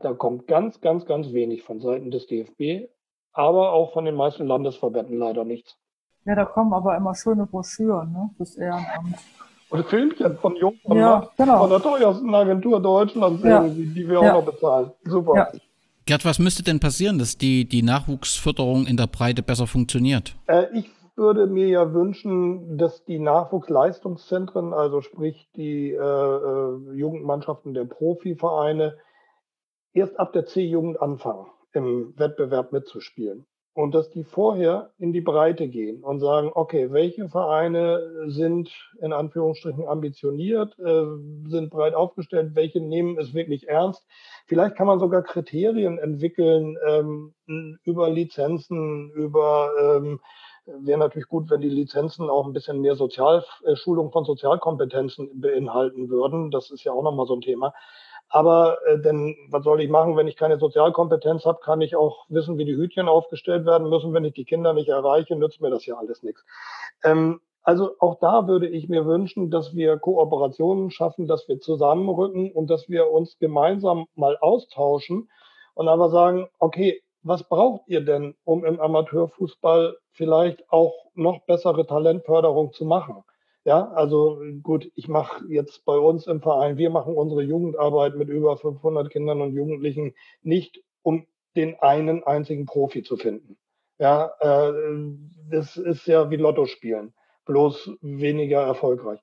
da 0.00 0.12
kommt 0.12 0.48
ganz, 0.48 0.80
ganz, 0.80 1.06
ganz 1.06 1.32
wenig 1.32 1.62
von 1.62 1.78
Seiten 1.78 2.10
des 2.10 2.26
DFB, 2.26 2.90
aber 3.32 3.72
auch 3.72 3.92
von 3.92 4.04
den 4.04 4.16
meisten 4.16 4.48
Landesverbänden 4.48 5.16
leider 5.16 5.44
nichts. 5.44 5.78
Ja, 6.24 6.34
da 6.34 6.44
kommen 6.44 6.72
aber 6.72 6.96
immer 6.96 7.14
schöne 7.14 7.46
Broschüren, 7.46 8.12
ne, 8.12 8.30
fürs 8.36 8.56
Ehrenamt. 8.56 9.16
Und 9.70 9.86
Filmchen 9.86 10.38
von 10.38 10.56
Jungen 10.56 10.78
ja, 10.92 11.28
genau. 11.36 11.58
von 11.58 11.70
der 11.70 11.80
teuersten 11.80 12.34
Agentur 12.34 12.80
Deutschlands, 12.80 13.42
ja. 13.42 13.66
die 13.66 14.08
wir 14.08 14.22
ja. 14.22 14.32
auch 14.32 14.44
noch 14.44 14.52
bezahlen. 14.52 14.92
Super. 15.04 15.34
Ja. 15.34 15.48
Gerd, 16.06 16.24
was 16.24 16.38
müsste 16.38 16.62
denn 16.62 16.80
passieren, 16.80 17.18
dass 17.18 17.38
die, 17.38 17.64
die 17.64 17.82
Nachwuchsförderung 17.82 18.86
in 18.86 18.96
der 18.96 19.06
Breite 19.06 19.42
besser 19.42 19.66
funktioniert? 19.66 20.36
Äh, 20.46 20.66
ich 20.74 20.90
würde 21.16 21.46
mir 21.46 21.66
ja 21.66 21.92
wünschen, 21.92 22.78
dass 22.78 23.04
die 23.04 23.18
Nachwuchsleistungszentren, 23.18 24.72
also 24.72 25.00
sprich 25.00 25.48
die 25.56 25.90
äh, 25.90 25.96
äh 25.96 26.94
Jugendmannschaften 26.94 27.74
der 27.74 27.84
Profivereine, 27.84 28.96
erst 29.92 30.18
ab 30.18 30.32
der 30.32 30.46
C-Jugend 30.46 31.00
anfangen, 31.00 31.46
im 31.72 32.14
Wettbewerb 32.16 32.72
mitzuspielen 32.72 33.46
und 33.74 33.92
dass 33.92 34.08
die 34.10 34.22
vorher 34.22 34.90
in 34.98 35.12
die 35.12 35.20
Breite 35.20 35.68
gehen 35.68 36.02
und 36.04 36.20
sagen, 36.20 36.50
okay, 36.54 36.92
welche 36.92 37.28
Vereine 37.28 38.28
sind 38.28 38.70
in 39.00 39.12
Anführungsstrichen 39.12 39.86
ambitioniert, 39.86 40.78
äh, 40.78 41.04
sind 41.48 41.70
breit 41.70 41.94
aufgestellt, 41.94 42.54
welche 42.54 42.80
nehmen 42.80 43.18
es 43.18 43.34
wirklich 43.34 43.68
ernst. 43.68 44.06
Vielleicht 44.46 44.76
kann 44.76 44.86
man 44.86 45.00
sogar 45.00 45.22
Kriterien 45.22 45.98
entwickeln 45.98 46.76
ähm, 46.86 47.34
über 47.82 48.10
Lizenzen, 48.10 49.10
über 49.10 49.70
ähm, 49.80 50.20
wäre 50.66 50.98
natürlich 50.98 51.28
gut, 51.28 51.50
wenn 51.50 51.60
die 51.60 51.68
Lizenzen 51.68 52.30
auch 52.30 52.46
ein 52.46 52.52
bisschen 52.52 52.80
mehr 52.80 52.94
Sozialschulung 52.94 54.12
von 54.12 54.24
Sozialkompetenzen 54.24 55.40
beinhalten 55.40 56.08
würden. 56.08 56.50
Das 56.50 56.70
ist 56.70 56.84
ja 56.84 56.92
auch 56.92 57.02
nochmal 57.02 57.26
so 57.26 57.34
ein 57.34 57.42
Thema. 57.42 57.74
Aber 58.34 58.78
äh, 58.84 58.98
denn 58.98 59.36
was 59.48 59.62
soll 59.62 59.80
ich 59.80 59.88
machen, 59.88 60.16
wenn 60.16 60.26
ich 60.26 60.34
keine 60.34 60.58
Sozialkompetenz 60.58 61.44
habe, 61.44 61.60
kann 61.60 61.80
ich 61.80 61.94
auch 61.94 62.26
wissen, 62.28 62.58
wie 62.58 62.64
die 62.64 62.74
Hütchen 62.74 63.06
aufgestellt 63.08 63.64
werden 63.64 63.88
müssen. 63.88 64.12
Wenn 64.12 64.24
ich 64.24 64.34
die 64.34 64.44
Kinder 64.44 64.72
nicht 64.72 64.88
erreiche, 64.88 65.36
nützt 65.36 65.60
mir 65.60 65.70
das 65.70 65.86
ja 65.86 65.96
alles 65.96 66.24
nichts. 66.24 66.44
Ähm, 67.04 67.40
also 67.62 67.92
auch 68.00 68.18
da 68.18 68.48
würde 68.48 68.66
ich 68.66 68.88
mir 68.88 69.06
wünschen, 69.06 69.52
dass 69.52 69.76
wir 69.76 69.98
Kooperationen 69.98 70.90
schaffen, 70.90 71.28
dass 71.28 71.46
wir 71.46 71.60
zusammenrücken 71.60 72.50
und 72.50 72.70
dass 72.70 72.88
wir 72.88 73.08
uns 73.08 73.38
gemeinsam 73.38 74.06
mal 74.16 74.36
austauschen 74.40 75.30
und 75.74 75.86
aber 75.86 76.10
sagen, 76.10 76.48
okay, 76.58 77.04
was 77.22 77.44
braucht 77.44 77.82
ihr 77.86 78.04
denn, 78.04 78.34
um 78.42 78.64
im 78.64 78.80
Amateurfußball 78.80 79.96
vielleicht 80.10 80.72
auch 80.72 80.92
noch 81.14 81.38
bessere 81.46 81.86
Talentförderung 81.86 82.72
zu 82.72 82.84
machen? 82.84 83.22
Ja, 83.64 83.88
also 83.92 84.42
gut, 84.62 84.90
ich 84.94 85.08
mache 85.08 85.44
jetzt 85.48 85.86
bei 85.86 85.96
uns 85.96 86.26
im 86.26 86.42
Verein, 86.42 86.76
wir 86.76 86.90
machen 86.90 87.14
unsere 87.14 87.42
Jugendarbeit 87.42 88.14
mit 88.14 88.28
über 88.28 88.58
500 88.58 89.10
Kindern 89.10 89.40
und 89.40 89.54
Jugendlichen 89.54 90.14
nicht, 90.42 90.82
um 91.02 91.26
den 91.56 91.74
einen 91.80 92.22
einzigen 92.24 92.66
Profi 92.66 93.02
zu 93.02 93.16
finden. 93.16 93.56
Ja, 93.98 94.32
äh, 94.40 94.72
das 95.50 95.78
ist 95.78 96.06
ja 96.06 96.30
wie 96.30 96.36
Lotto 96.36 96.66
spielen, 96.66 97.14
bloß 97.46 97.92
weniger 98.02 98.60
erfolgreich. 98.62 99.20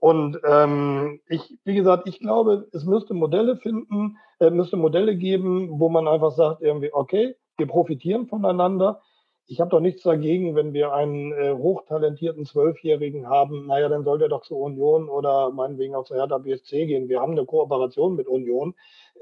Und 0.00 0.40
ähm, 0.44 1.20
ich, 1.28 1.58
wie 1.64 1.74
gesagt, 1.74 2.08
ich 2.08 2.18
glaube, 2.18 2.68
es 2.72 2.84
müsste 2.84 3.12
Modelle 3.12 3.56
finden, 3.56 4.16
äh, 4.40 4.50
müsste 4.50 4.76
Modelle 4.76 5.16
geben, 5.16 5.78
wo 5.78 5.90
man 5.90 6.08
einfach 6.08 6.32
sagt, 6.32 6.62
irgendwie, 6.62 6.92
okay, 6.92 7.36
wir 7.58 7.66
profitieren 7.66 8.26
voneinander 8.26 9.02
ich 9.46 9.60
habe 9.60 9.70
doch 9.70 9.80
nichts 9.80 10.02
dagegen, 10.02 10.54
wenn 10.54 10.72
wir 10.72 10.92
einen 10.92 11.32
äh, 11.32 11.52
hochtalentierten 11.52 12.46
Zwölfjährigen 12.46 13.28
haben, 13.28 13.66
naja, 13.66 13.88
dann 13.88 14.04
soll 14.04 14.18
der 14.18 14.28
doch 14.28 14.42
zur 14.42 14.58
Union 14.58 15.08
oder 15.08 15.50
meinetwegen 15.50 15.94
auch 15.94 16.04
zur 16.04 16.16
Hertha 16.16 16.38
BSC 16.38 16.86
gehen. 16.86 17.08
Wir 17.08 17.20
haben 17.20 17.32
eine 17.32 17.44
Kooperation 17.44 18.14
mit 18.14 18.28
Union. 18.28 18.74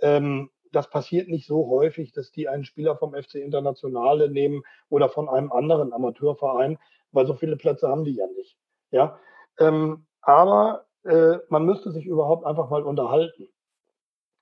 Ähm, 0.03 0.51
das 0.73 0.89
passiert 0.89 1.29
nicht 1.29 1.47
so 1.47 1.69
häufig, 1.69 2.13
dass 2.13 2.31
die 2.31 2.49
einen 2.49 2.65
Spieler 2.65 2.97
vom 2.97 3.15
FC 3.15 3.37
Internationale 3.37 4.31
nehmen 4.31 4.63
oder 4.89 5.09
von 5.09 5.29
einem 5.29 5.51
anderen 5.51 5.93
Amateurverein, 5.93 6.79
weil 7.13 7.27
so 7.27 7.35
viele 7.35 7.57
Plätze 7.57 7.89
haben 7.89 8.05
die 8.05 8.15
ja 8.15 8.27
nicht. 8.37 8.57
Ja, 8.91 9.19
ähm, 9.59 10.07
aber 10.21 10.87
äh, 11.05 11.39
man 11.49 11.65
müsste 11.65 11.91
sich 11.91 12.07
überhaupt 12.07 12.45
einfach 12.45 12.71
mal 12.71 12.83
unterhalten. 12.83 13.49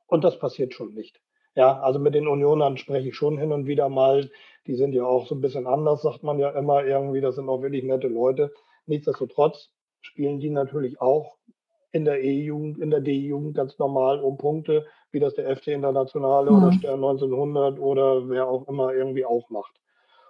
Und 0.06 0.24
das 0.24 0.38
passiert 0.38 0.74
schon 0.74 0.94
nicht. 0.94 1.20
Ja, 1.58 1.80
also 1.80 1.98
mit 1.98 2.14
den 2.14 2.28
Unionern 2.28 2.76
spreche 2.76 3.08
ich 3.08 3.16
schon 3.16 3.36
hin 3.36 3.50
und 3.50 3.66
wieder 3.66 3.88
mal. 3.88 4.30
Die 4.68 4.76
sind 4.76 4.92
ja 4.92 5.04
auch 5.04 5.26
so 5.26 5.34
ein 5.34 5.40
bisschen 5.40 5.66
anders, 5.66 6.02
sagt 6.02 6.22
man 6.22 6.38
ja 6.38 6.50
immer 6.50 6.84
irgendwie. 6.84 7.20
Das 7.20 7.34
sind 7.34 7.48
auch 7.48 7.62
wirklich 7.62 7.82
nette 7.82 8.06
Leute. 8.06 8.52
Nichtsdestotrotz 8.86 9.72
spielen 10.00 10.38
die 10.38 10.50
natürlich 10.50 11.00
auch 11.00 11.36
in 11.90 12.04
der 12.04 12.22
E-Jugend, 12.22 12.78
in 12.78 12.90
der 12.90 13.00
D-Jugend 13.00 13.56
ganz 13.56 13.76
normal 13.80 14.20
um 14.20 14.38
Punkte, 14.38 14.86
wie 15.10 15.18
das 15.18 15.34
der 15.34 15.56
FC 15.56 15.68
Internationale 15.68 16.48
mhm. 16.52 16.58
oder 16.58 16.72
Stern 16.74 17.02
1900 17.02 17.80
oder 17.80 18.28
wer 18.28 18.46
auch 18.46 18.68
immer 18.68 18.94
irgendwie 18.94 19.24
auch 19.24 19.50
macht. 19.50 19.80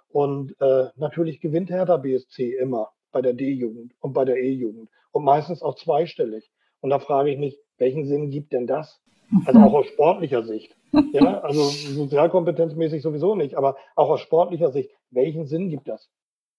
Und 0.07 0.59
äh, 0.59 0.87
natürlich 0.95 1.41
gewinnt 1.41 1.69
Hertha 1.69 1.97
BSC 1.97 2.55
immer 2.55 2.89
bei 3.11 3.21
der 3.21 3.33
D-Jugend 3.33 3.93
und 3.99 4.13
bei 4.13 4.25
der 4.25 4.37
E-Jugend 4.37 4.89
und 5.11 5.25
meistens 5.25 5.61
auch 5.61 5.75
zweistellig. 5.75 6.49
Und 6.81 6.89
da 6.89 6.97
frage 6.97 7.29
ich 7.29 7.37
mich, 7.37 7.59
welchen 7.77 8.07
Sinn 8.07 8.31
gibt 8.31 8.51
denn 8.51 8.65
das? 8.65 8.99
Also 9.45 9.59
auch 9.59 9.73
aus 9.73 9.85
sportlicher 9.85 10.41
Sicht. 10.41 10.75
Ja, 11.13 11.39
also 11.41 11.69
sozialkompetenzmäßig 11.69 13.01
sowieso 13.01 13.35
nicht, 13.35 13.55
aber 13.55 13.75
auch 13.95 14.09
aus 14.09 14.21
sportlicher 14.21 14.71
Sicht, 14.71 14.89
welchen 15.11 15.45
Sinn 15.45 15.69
gibt 15.69 15.87
das? 15.87 16.09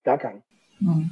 Gar 0.05 0.19
keinen. 0.19 0.43
Mhm. 0.79 1.11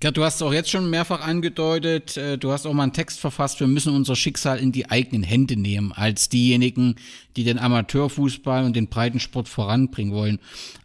Ja, 0.00 0.12
du 0.12 0.22
hast 0.22 0.42
auch 0.42 0.52
jetzt 0.52 0.70
schon 0.70 0.90
mehrfach 0.90 1.26
angedeutet, 1.26 2.16
äh, 2.16 2.38
du 2.38 2.52
hast 2.52 2.66
auch 2.66 2.72
mal 2.72 2.84
einen 2.84 2.92
Text 2.92 3.18
verfasst, 3.18 3.58
wir 3.58 3.66
müssen 3.66 3.96
unser 3.96 4.14
Schicksal 4.14 4.60
in 4.60 4.70
die 4.70 4.88
eigenen 4.90 5.24
Hände 5.24 5.56
nehmen, 5.56 5.92
als 5.92 6.28
diejenigen, 6.28 6.96
die 7.36 7.42
den 7.42 7.58
Amateurfußball 7.58 8.64
und 8.64 8.76
den 8.76 8.88
Breitensport 8.88 9.48
voranbringen 9.48 10.14
wollen. 10.14 10.38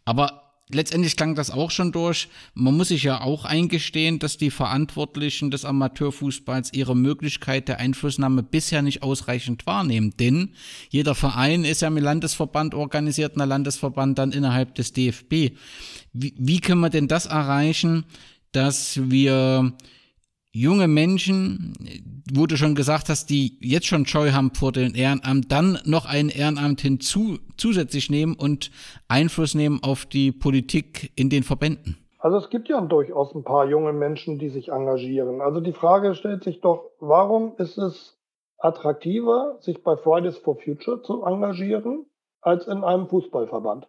Aber 0.03 0.42
letztendlich 0.69 1.15
klang 1.15 1.35
das 1.35 1.51
auch 1.51 1.71
schon 1.71 1.91
durch. 1.91 2.29
Man 2.53 2.75
muss 2.75 2.89
sich 2.89 3.03
ja 3.03 3.21
auch 3.21 3.45
eingestehen, 3.45 4.19
dass 4.19 4.37
die 4.37 4.51
Verantwortlichen 4.51 5.51
des 5.51 5.65
Amateurfußballs 5.65 6.73
ihre 6.73 6.95
Möglichkeit 6.95 7.67
der 7.67 7.79
Einflussnahme 7.79 8.43
bisher 8.43 8.81
nicht 8.81 9.03
ausreichend 9.03 9.65
wahrnehmen. 9.65 10.13
Denn 10.19 10.53
jeder 10.89 11.15
Verein 11.15 11.63
ist 11.63 11.81
ja 11.81 11.87
im 11.87 11.97
Landesverband 11.97 12.75
organisiert, 12.75 13.37
ein 13.37 13.47
Landesverband 13.47 14.17
dann 14.17 14.31
innerhalb 14.31 14.75
des 14.75 14.93
DFB. 14.93 15.57
Wie, 16.13 16.33
wie 16.37 16.59
können 16.59 16.81
wir 16.81 16.89
denn 16.89 17.07
das 17.07 17.25
erreichen, 17.25 18.05
dass 18.51 18.99
wir 19.09 19.73
junge 20.53 20.87
Menschen, 20.87 21.73
wo 22.33 22.45
du 22.45 22.55
schon 22.55 22.75
gesagt 22.75 23.09
hast, 23.09 23.29
die 23.29 23.57
jetzt 23.59 23.87
schon 23.87 24.05
Scheu 24.05 24.31
haben 24.31 24.53
vor 24.53 24.71
dem 24.71 24.95
Ehrenamt, 24.95 25.51
dann 25.51 25.79
noch 25.83 26.05
ein 26.05 26.29
Ehrenamt 26.29 26.79
hinzu 26.81 27.39
zusätzlich 27.57 28.09
nehmen 28.09 28.35
und 28.35 28.71
Einfluss 29.07 29.55
nehmen 29.55 29.79
auf 29.83 30.05
die 30.05 30.31
Politik 30.31 31.11
in 31.15 31.29
den 31.29 31.43
Verbänden? 31.43 31.97
Also 32.19 32.37
es 32.37 32.49
gibt 32.49 32.69
ja 32.69 32.79
durchaus 32.79 33.35
ein 33.35 33.43
paar 33.43 33.67
junge 33.67 33.91
Menschen, 33.91 34.39
die 34.39 34.49
sich 34.49 34.69
engagieren. 34.69 35.41
Also 35.41 35.59
die 35.59 35.73
Frage 35.73 36.15
stellt 36.15 36.43
sich 36.43 36.61
doch, 36.61 36.91
warum 36.99 37.55
ist 37.57 37.77
es 37.77 38.17
attraktiver, 38.59 39.57
sich 39.59 39.83
bei 39.83 39.97
Fridays 39.97 40.37
for 40.37 40.55
Future 40.55 41.01
zu 41.01 41.23
engagieren, 41.25 42.05
als 42.39 42.67
in 42.67 42.83
einem 42.83 43.07
Fußballverband? 43.07 43.87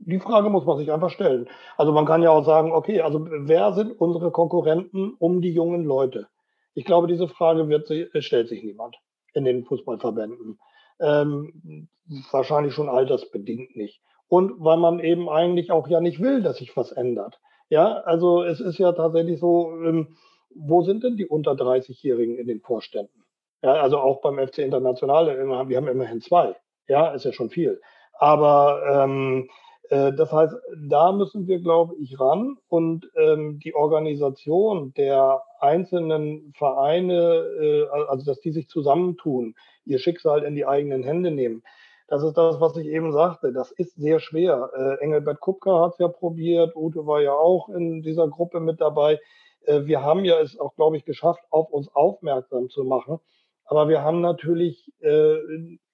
Die 0.00 0.20
Frage 0.20 0.48
muss 0.48 0.64
man 0.64 0.78
sich 0.78 0.92
einfach 0.92 1.10
stellen. 1.10 1.48
Also 1.76 1.92
man 1.92 2.06
kann 2.06 2.22
ja 2.22 2.30
auch 2.30 2.44
sagen, 2.44 2.72
okay, 2.72 3.00
also 3.00 3.26
wer 3.28 3.72
sind 3.72 3.92
unsere 3.92 4.30
Konkurrenten 4.30 5.14
um 5.18 5.40
die 5.40 5.52
jungen 5.52 5.84
Leute? 5.84 6.28
Ich 6.74 6.84
glaube, 6.84 7.08
diese 7.08 7.28
Frage 7.28 7.68
wird, 7.68 7.90
stellt 8.22 8.48
sich 8.48 8.62
niemand 8.62 8.96
in 9.34 9.44
den 9.44 9.64
Fußballverbänden. 9.64 10.60
Ähm, 11.00 11.88
wahrscheinlich 12.30 12.74
schon 12.74 12.88
altersbedingt 12.88 13.76
nicht. 13.76 14.00
Und 14.28 14.52
weil 14.58 14.76
man 14.76 15.00
eben 15.00 15.28
eigentlich 15.28 15.72
auch 15.72 15.88
ja 15.88 16.00
nicht 16.00 16.20
will, 16.20 16.42
dass 16.42 16.58
sich 16.58 16.76
was 16.76 16.92
ändert. 16.92 17.40
Ja, 17.68 18.00
also 18.02 18.42
es 18.42 18.60
ist 18.60 18.78
ja 18.78 18.92
tatsächlich 18.92 19.40
so, 19.40 19.72
ähm, 19.82 20.16
wo 20.54 20.82
sind 20.82 21.04
denn 21.04 21.16
die 21.16 21.26
unter 21.26 21.52
30-Jährigen 21.52 22.36
in 22.38 22.46
den 22.46 22.60
Vorständen? 22.60 23.24
Ja, 23.62 23.74
also 23.74 23.98
auch 23.98 24.20
beim 24.20 24.38
FC 24.38 24.58
International, 24.58 25.26
wir 25.68 25.76
haben 25.76 25.88
immerhin 25.88 26.20
zwei. 26.20 26.54
Ja, 26.86 27.08
ist 27.08 27.24
ja 27.24 27.32
schon 27.32 27.50
viel. 27.50 27.80
Aber 28.18 28.82
ähm, 29.04 29.48
äh, 29.48 29.48
das 29.90 30.32
heißt, 30.32 30.54
da 30.88 31.12
müssen 31.12 31.46
wir, 31.46 31.60
glaube 31.60 31.94
ich, 31.98 32.20
ran 32.20 32.58
und 32.68 33.10
ähm, 33.16 33.58
die 33.58 33.74
Organisation 33.74 34.92
der 34.94 35.42
einzelnen 35.60 36.52
Vereine, 36.56 37.44
äh, 37.60 37.86
also 38.08 38.24
dass 38.24 38.40
die 38.40 38.52
sich 38.52 38.68
zusammentun, 38.68 39.54
ihr 39.84 39.98
Schicksal 39.98 40.42
in 40.42 40.54
die 40.54 40.66
eigenen 40.66 41.02
Hände 41.02 41.30
nehmen. 41.30 41.62
Das 42.08 42.22
ist 42.22 42.38
das, 42.38 42.58
was 42.60 42.76
ich 42.76 42.86
eben 42.86 43.12
sagte. 43.12 43.52
Das 43.52 43.70
ist 43.70 43.94
sehr 43.96 44.18
schwer. 44.18 44.70
Äh, 44.74 45.04
Engelbert 45.04 45.40
Kupka 45.40 45.82
hat 45.82 45.92
es 45.92 45.98
ja 45.98 46.08
probiert, 46.08 46.74
Ute 46.74 47.06
war 47.06 47.20
ja 47.20 47.32
auch 47.32 47.68
in 47.68 48.02
dieser 48.02 48.28
Gruppe 48.28 48.60
mit 48.60 48.80
dabei. 48.80 49.20
Äh, 49.64 49.84
wir 49.84 50.02
haben 50.02 50.24
ja 50.24 50.40
es 50.40 50.58
auch, 50.58 50.74
glaube 50.74 50.96
ich, 50.96 51.04
geschafft, 51.04 51.42
auf 51.50 51.70
uns 51.70 51.94
aufmerksam 51.94 52.70
zu 52.70 52.84
machen. 52.84 53.20
Aber 53.68 53.88
wir 53.88 54.02
haben 54.02 54.22
natürlich 54.22 54.90
äh, 55.00 55.36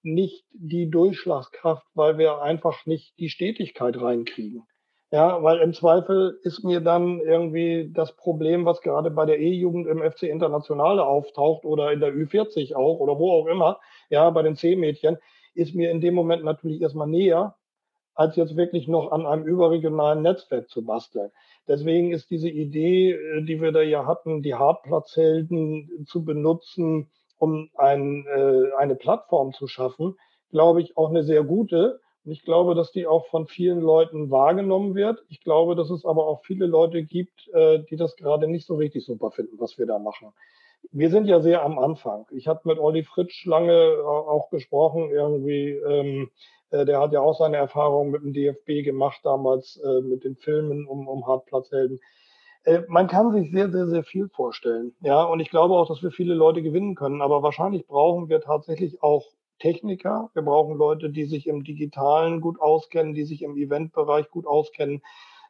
nicht 0.03 0.47
die 0.53 0.89
Durchschlagskraft, 0.89 1.85
weil 1.95 2.19
wir 2.19 2.41
einfach 2.41 2.87
nicht 2.87 3.19
die 3.19 3.29
Stetigkeit 3.29 4.01
reinkriegen. 4.01 4.63
Ja, 5.11 5.43
weil 5.43 5.59
im 5.59 5.75
Zweifel 5.75 6.39
ist 6.43 6.65
mir 6.65 6.81
dann 6.81 7.21
irgendwie 7.21 7.91
das 7.93 8.17
Problem, 8.17 8.65
was 8.65 8.81
gerade 8.81 9.11
bei 9.11 9.27
der 9.27 9.41
E-Jugend 9.41 9.87
im 9.87 9.99
FC 9.99 10.25
Internationale 10.25 11.05
auftaucht 11.05 11.65
oder 11.65 11.93
in 11.93 12.01
der 12.01 12.15
Ü40 12.15 12.75
auch 12.75 13.01
oder 13.01 13.19
wo 13.19 13.33
auch 13.33 13.47
immer, 13.47 13.81
ja, 14.09 14.29
bei 14.31 14.43
den 14.43 14.57
C-Mädchen, 14.57 15.19
ist 15.55 15.75
mir 15.75 15.91
in 15.91 16.01
dem 16.01 16.15
Moment 16.15 16.45
natürlich 16.45 16.81
erstmal 16.81 17.07
näher, 17.09 17.57
als 18.15 18.37
jetzt 18.37 18.57
wirklich 18.57 18.87
noch 18.87 19.11
an 19.11 19.27
einem 19.27 19.45
überregionalen 19.45 20.23
Netzwerk 20.23 20.69
zu 20.69 20.85
basteln. 20.85 21.31
Deswegen 21.67 22.13
ist 22.13 22.31
diese 22.31 22.49
Idee, 22.49 23.13
äh, 23.13 23.45
die 23.45 23.61
wir 23.61 23.73
da 23.73 23.83
ja 23.83 24.07
hatten, 24.07 24.43
die 24.43 24.55
Hartplatzhelden 24.55 26.07
zu 26.07 26.25
benutzen, 26.25 27.11
um 27.39 27.71
ein, 27.77 28.27
äh, 28.27 28.73
eine 28.77 28.95
Plattform 28.97 29.53
zu 29.53 29.67
schaffen, 29.67 30.17
glaube 30.51 30.83
ich, 30.83 30.97
auch 30.97 31.11
eine 31.11 31.23
sehr 31.23 31.43
gute. 31.43 32.01
Und 32.25 32.33
ich 32.33 32.43
glaube, 32.43 32.75
dass 32.75 32.93
die 32.93 33.07
auch 33.07 33.27
von 33.27 33.47
vielen 33.47 33.81
Leuten 33.81 34.31
wahrgenommen 34.31 34.95
wird. 34.95 35.23
Ich 35.29 35.41
glaube, 35.41 35.75
dass 35.75 35.91
es 35.91 36.05
aber 36.05 36.27
auch 36.27 36.43
viele 36.45 36.67
Leute 36.67 37.03
gibt, 37.03 37.49
äh, 37.53 37.81
die 37.91 37.97
das 37.97 38.17
gerade 38.17 38.49
nicht 38.49 38.67
so 38.67 38.77
richtig 38.77 39.05
super 39.05 39.31
finden, 39.31 39.59
was 39.59 39.79
wir 39.79 39.87
da 39.87 39.99
machen. 39.99 40.33
Wir 40.93 41.11
sind 41.11 41.27
ja 41.27 41.41
sehr 41.41 41.63
am 41.63 41.79
Anfang. 41.79 42.27
Ich 42.31 42.47
habe 42.47 42.61
mit 42.65 42.79
Olli 42.79 43.05
Fritsch 43.05 43.45
lange 43.47 43.73
äh, 43.73 44.03
auch 44.03 44.51
gesprochen, 44.51 45.11
irgendwie. 45.11 45.71
Ähm, 45.71 46.31
äh, 46.71 46.85
der 46.85 47.01
hat 47.01 47.13
ja 47.13 47.21
auch 47.21 47.39
seine 47.39 47.57
Erfahrungen 47.57 48.11
mit 48.11 48.23
dem 48.23 48.33
DFB 48.33 48.85
gemacht, 48.85 49.21
damals 49.23 49.77
äh, 49.77 50.01
mit 50.01 50.25
den 50.25 50.37
Filmen 50.37 50.87
um, 50.87 51.09
um 51.09 51.27
Hartplatzhelden. 51.27 52.01
Äh, 52.65 52.83
man 52.89 53.07
kann 53.07 53.33
sich 53.33 53.51
sehr, 53.51 53.71
sehr, 53.71 53.87
sehr 53.87 54.05
viel 54.05 54.29
vorstellen. 54.29 54.95
Ja, 55.01 55.23
und 55.23 55.41
ich 55.41 55.51
glaube 55.51 55.75
auch, 55.75 55.87
dass 55.87 56.03
wir 56.03 56.11
viele 56.11 56.35
Leute 56.35 56.63
gewinnen 56.63 56.95
können. 56.95 57.23
Aber 57.23 57.43
wahrscheinlich 57.43 57.87
brauchen 57.87 58.29
wir 58.29 58.41
tatsächlich 58.41 59.03
auch 59.03 59.25
Techniker. 59.59 60.31
Wir 60.35 60.43
brauchen 60.43 60.77
Leute, 60.77 61.11
die 61.11 61.25
sich 61.25 61.47
im 61.47 61.65
Digitalen 61.65 62.41
gut 62.41 62.61
auskennen, 62.61 63.15
die 63.15 63.25
sich 63.25 63.43
im 63.43 63.57
Eventbereich 63.57 64.31
gut 64.31 64.47
auskennen. 64.47 65.03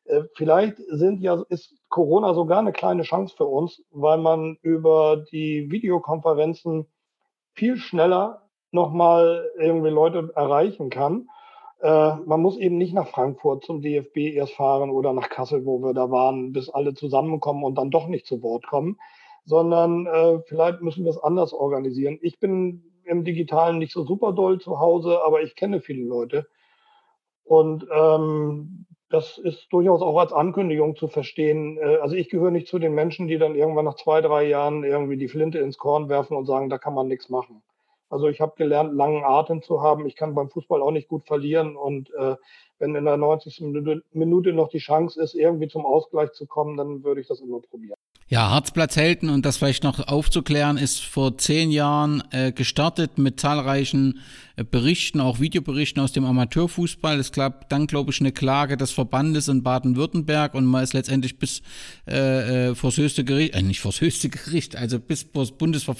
Äh, 0.04 0.22
vielleicht 0.34 0.76
sind 0.88 1.20
ja, 1.20 1.42
ist 1.48 1.74
Corona 1.88 2.34
sogar 2.34 2.58
eine 2.58 2.72
kleine 2.72 3.02
Chance 3.02 3.34
für 3.36 3.46
uns, 3.46 3.82
weil 3.90 4.18
man 4.18 4.58
über 4.62 5.24
die 5.32 5.70
Videokonferenzen 5.70 6.86
viel 7.54 7.76
schneller 7.76 8.42
nochmal 8.72 9.48
irgendwie 9.56 9.90
Leute 9.90 10.32
erreichen 10.34 10.90
kann 10.90 11.28
äh, 11.84 12.16
man 12.24 12.40
muss 12.40 12.56
eben 12.56 12.78
nicht 12.78 12.94
nach 12.94 13.08
Frankfurt 13.08 13.62
zum 13.62 13.82
DFB 13.82 14.16
erst 14.34 14.54
fahren 14.54 14.88
oder 14.88 15.12
nach 15.12 15.28
Kassel, 15.28 15.66
wo 15.66 15.80
wir 15.82 15.92
da 15.92 16.10
waren, 16.10 16.52
bis 16.52 16.70
alle 16.70 16.94
zusammenkommen 16.94 17.62
und 17.62 17.76
dann 17.76 17.90
doch 17.90 18.08
nicht 18.08 18.26
zu 18.26 18.42
Wort 18.42 18.66
kommen, 18.66 18.98
sondern 19.44 20.06
äh, 20.06 20.38
vielleicht 20.46 20.80
müssen 20.80 21.04
wir 21.04 21.10
es 21.10 21.22
anders 21.22 21.52
organisieren. 21.52 22.18
Ich 22.22 22.40
bin 22.40 22.90
im 23.04 23.22
Digitalen 23.22 23.76
nicht 23.76 23.92
so 23.92 24.02
super 24.02 24.32
doll 24.32 24.60
zu 24.60 24.80
Hause, 24.80 25.20
aber 25.22 25.42
ich 25.42 25.56
kenne 25.56 25.82
viele 25.82 26.04
Leute. 26.04 26.46
Und 27.44 27.86
ähm, 27.94 28.86
das 29.10 29.36
ist 29.36 29.66
durchaus 29.70 30.00
auch 30.00 30.18
als 30.18 30.32
Ankündigung 30.32 30.96
zu 30.96 31.08
verstehen. 31.08 31.76
Äh, 31.76 31.96
also 31.96 32.16
ich 32.16 32.30
gehöre 32.30 32.50
nicht 32.50 32.66
zu 32.66 32.78
den 32.78 32.94
Menschen, 32.94 33.28
die 33.28 33.36
dann 33.36 33.56
irgendwann 33.56 33.84
nach 33.84 33.96
zwei, 33.96 34.22
drei 34.22 34.44
Jahren 34.48 34.84
irgendwie 34.84 35.18
die 35.18 35.28
Flinte 35.28 35.58
ins 35.58 35.76
Korn 35.76 36.08
werfen 36.08 36.34
und 36.34 36.46
sagen, 36.46 36.70
da 36.70 36.78
kann 36.78 36.94
man 36.94 37.08
nichts 37.08 37.28
machen. 37.28 37.62
Also 38.14 38.28
ich 38.28 38.40
habe 38.40 38.52
gelernt, 38.56 38.94
langen 38.94 39.24
Atem 39.24 39.60
zu 39.60 39.82
haben. 39.82 40.06
Ich 40.06 40.14
kann 40.14 40.36
beim 40.36 40.48
Fußball 40.48 40.80
auch 40.80 40.92
nicht 40.92 41.08
gut 41.08 41.26
verlieren. 41.26 41.74
Und 41.74 42.14
äh, 42.14 42.36
wenn 42.78 42.94
in 42.94 43.06
der 43.06 43.16
90. 43.16 43.60
Minute 44.12 44.52
noch 44.52 44.68
die 44.68 44.78
Chance 44.78 45.20
ist, 45.20 45.34
irgendwie 45.34 45.66
zum 45.66 45.84
Ausgleich 45.84 46.30
zu 46.30 46.46
kommen, 46.46 46.76
dann 46.76 47.02
würde 47.02 47.20
ich 47.20 47.26
das 47.26 47.40
immer 47.40 47.58
probieren. 47.58 47.96
Ja, 48.28 48.50
Harzplatzhelden, 48.50 49.30
und 49.30 49.44
das 49.44 49.56
vielleicht 49.56 49.82
noch 49.82 50.06
aufzuklären, 50.06 50.76
ist 50.76 51.04
vor 51.04 51.36
zehn 51.38 51.72
Jahren 51.72 52.22
äh, 52.30 52.52
gestartet 52.52 53.18
mit 53.18 53.40
zahlreichen 53.40 54.20
äh, 54.54 54.62
Berichten, 54.62 55.20
auch 55.20 55.40
Videoberichten 55.40 56.00
aus 56.00 56.12
dem 56.12 56.24
Amateurfußball. 56.24 57.18
Es 57.18 57.32
gab 57.32 57.68
dann, 57.68 57.88
glaube 57.88 58.12
ich, 58.12 58.20
eine 58.20 58.30
Klage 58.30 58.76
des 58.76 58.92
Verbandes 58.92 59.48
in 59.48 59.64
Baden-Württemberg 59.64 60.54
und 60.54 60.66
man 60.66 60.84
ist 60.84 60.94
letztendlich 60.94 61.40
bis 61.40 61.62
äh, 62.06 62.68
äh, 62.68 62.74
vors 62.76 62.96
höchste 62.96 63.24
Gericht, 63.24 63.56
äh, 63.56 63.62
nicht 63.62 63.80
vors 63.80 64.00
höchste 64.00 64.28
Gericht, 64.28 64.76
also 64.76 65.00
bis 65.00 65.24
vors 65.24 65.50
Bundesver 65.50 65.96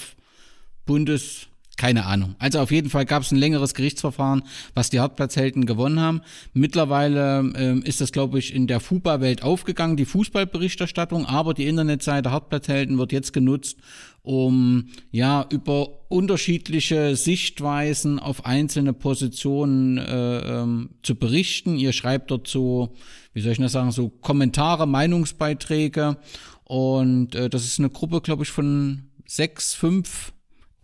Bundes 0.85 1.49
keine 1.77 2.05
Ahnung. 2.05 2.35
Also 2.39 2.59
auf 2.59 2.71
jeden 2.71 2.89
Fall 2.89 3.05
gab 3.05 3.23
es 3.23 3.31
ein 3.31 3.37
längeres 3.37 3.73
Gerichtsverfahren, 3.73 4.43
was 4.73 4.89
die 4.89 4.99
Hartplatzhelden 4.99 5.65
gewonnen 5.65 5.99
haben. 5.99 6.21
Mittlerweile 6.53 7.39
ähm, 7.55 7.83
ist 7.83 8.01
das, 8.01 8.11
glaube 8.11 8.39
ich, 8.39 8.53
in 8.53 8.67
der 8.67 8.79
FUBA-Welt 8.79 9.43
aufgegangen, 9.43 9.97
die 9.97 10.05
Fußballberichterstattung, 10.05 11.25
aber 11.25 11.53
die 11.53 11.67
Internetseite 11.67 12.31
Hartplatzhelden 12.31 12.97
wird 12.97 13.11
jetzt 13.11 13.33
genutzt, 13.33 13.77
um 14.21 14.87
ja 15.11 15.45
über 15.49 16.09
unterschiedliche 16.09 17.15
Sichtweisen 17.15 18.19
auf 18.19 18.45
einzelne 18.45 18.93
Positionen 18.93 19.97
äh, 19.97 20.61
ähm, 20.61 20.91
zu 21.03 21.15
berichten. 21.15 21.75
Ihr 21.75 21.93
schreibt 21.93 22.31
dort 22.31 22.47
so, 22.47 22.95
wie 23.33 23.41
soll 23.41 23.51
ich 23.51 23.57
das 23.57 23.73
sagen, 23.73 23.91
so 23.91 24.09
Kommentare, 24.09 24.87
Meinungsbeiträge 24.87 26.17
und 26.63 27.35
äh, 27.35 27.49
das 27.49 27.65
ist 27.65 27.79
eine 27.79 27.89
Gruppe, 27.89 28.21
glaube 28.21 28.43
ich, 28.43 28.49
von 28.49 29.03
sechs, 29.27 29.73
fünf 29.73 30.31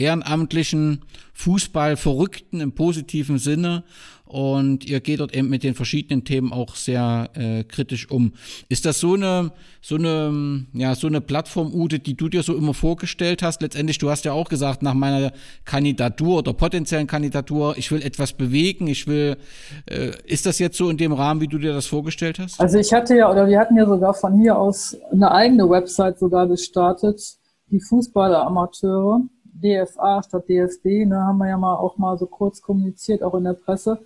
ehrenamtlichen 0.02 1.02
Fußballverrückten 1.34 2.60
im 2.60 2.74
positiven 2.74 3.38
Sinne 3.38 3.84
und 4.32 4.86
ihr 4.86 5.02
geht 5.02 5.20
dort 5.20 5.36
eben 5.36 5.50
mit 5.50 5.62
den 5.62 5.76
verschiedenen 5.76 6.24
Themen 6.24 6.54
auch 6.54 6.76
sehr 6.76 7.30
äh, 7.34 7.66
kritisch 7.66 8.10
um. 8.10 8.32
Ist 8.70 8.86
das 8.86 9.00
so 9.00 9.16
eine 9.16 9.52
so 9.82 9.96
eine 9.96 10.66
ja 10.72 10.96
so 10.96 11.08
eine 11.08 11.20
Plattform 11.20 11.74
Ute, 11.74 12.00
die 12.00 12.16
du 12.16 12.30
dir 12.30 12.42
so 12.42 12.56
immer 12.56 12.74
vorgestellt 12.74 13.44
hast? 13.44 13.62
Letztendlich, 13.62 13.98
du 13.98 14.10
hast 14.10 14.24
ja 14.24 14.32
auch 14.32 14.48
gesagt 14.48 14.84
nach 14.84 14.94
meiner 14.94 15.34
Kandidatur 15.66 16.38
oder 16.38 16.54
potenziellen 16.54 17.08
Kandidatur, 17.08 17.78
ich 17.78 17.92
will 17.92 18.02
etwas 18.02 18.32
bewegen, 18.32 18.88
ich 18.88 19.06
will 19.06 19.36
äh, 19.88 20.12
ist 20.26 20.46
das 20.46 20.60
jetzt 20.60 20.78
so 20.78 20.90
in 20.90 20.96
dem 20.96 21.12
Rahmen, 21.12 21.42
wie 21.42 21.48
du 21.48 21.58
dir 21.58 21.74
das 21.74 21.88
vorgestellt 21.88 22.40
hast? 22.40 22.58
Also 22.62 22.78
ich 22.78 22.94
hatte 22.94 23.18
ja 23.18 23.30
oder 23.30 23.48
wir 23.48 23.60
hatten 23.60 23.76
ja 23.76 23.86
sogar 23.86 24.14
von 24.14 24.40
hier 24.40 24.58
aus 24.58 24.96
eine 25.12 25.30
eigene 25.32 25.70
Website 25.70 26.20
sogar 26.20 26.48
gestartet, 26.48 27.22
die 27.70 27.82
Fußballer-Amateure 27.82 29.24
DFA 29.54 30.24
statt 30.24 30.48
DFB, 30.48 31.06
ne, 31.06 31.24
haben 31.24 31.38
wir 31.38 31.50
ja 31.50 31.58
mal 31.58 31.76
auch 31.76 31.98
mal 31.98 32.18
so 32.18 32.26
kurz 32.26 32.62
kommuniziert, 32.62 33.24
auch 33.24 33.36
in 33.36 33.44
der 33.44 33.54
Presse. 33.54 34.00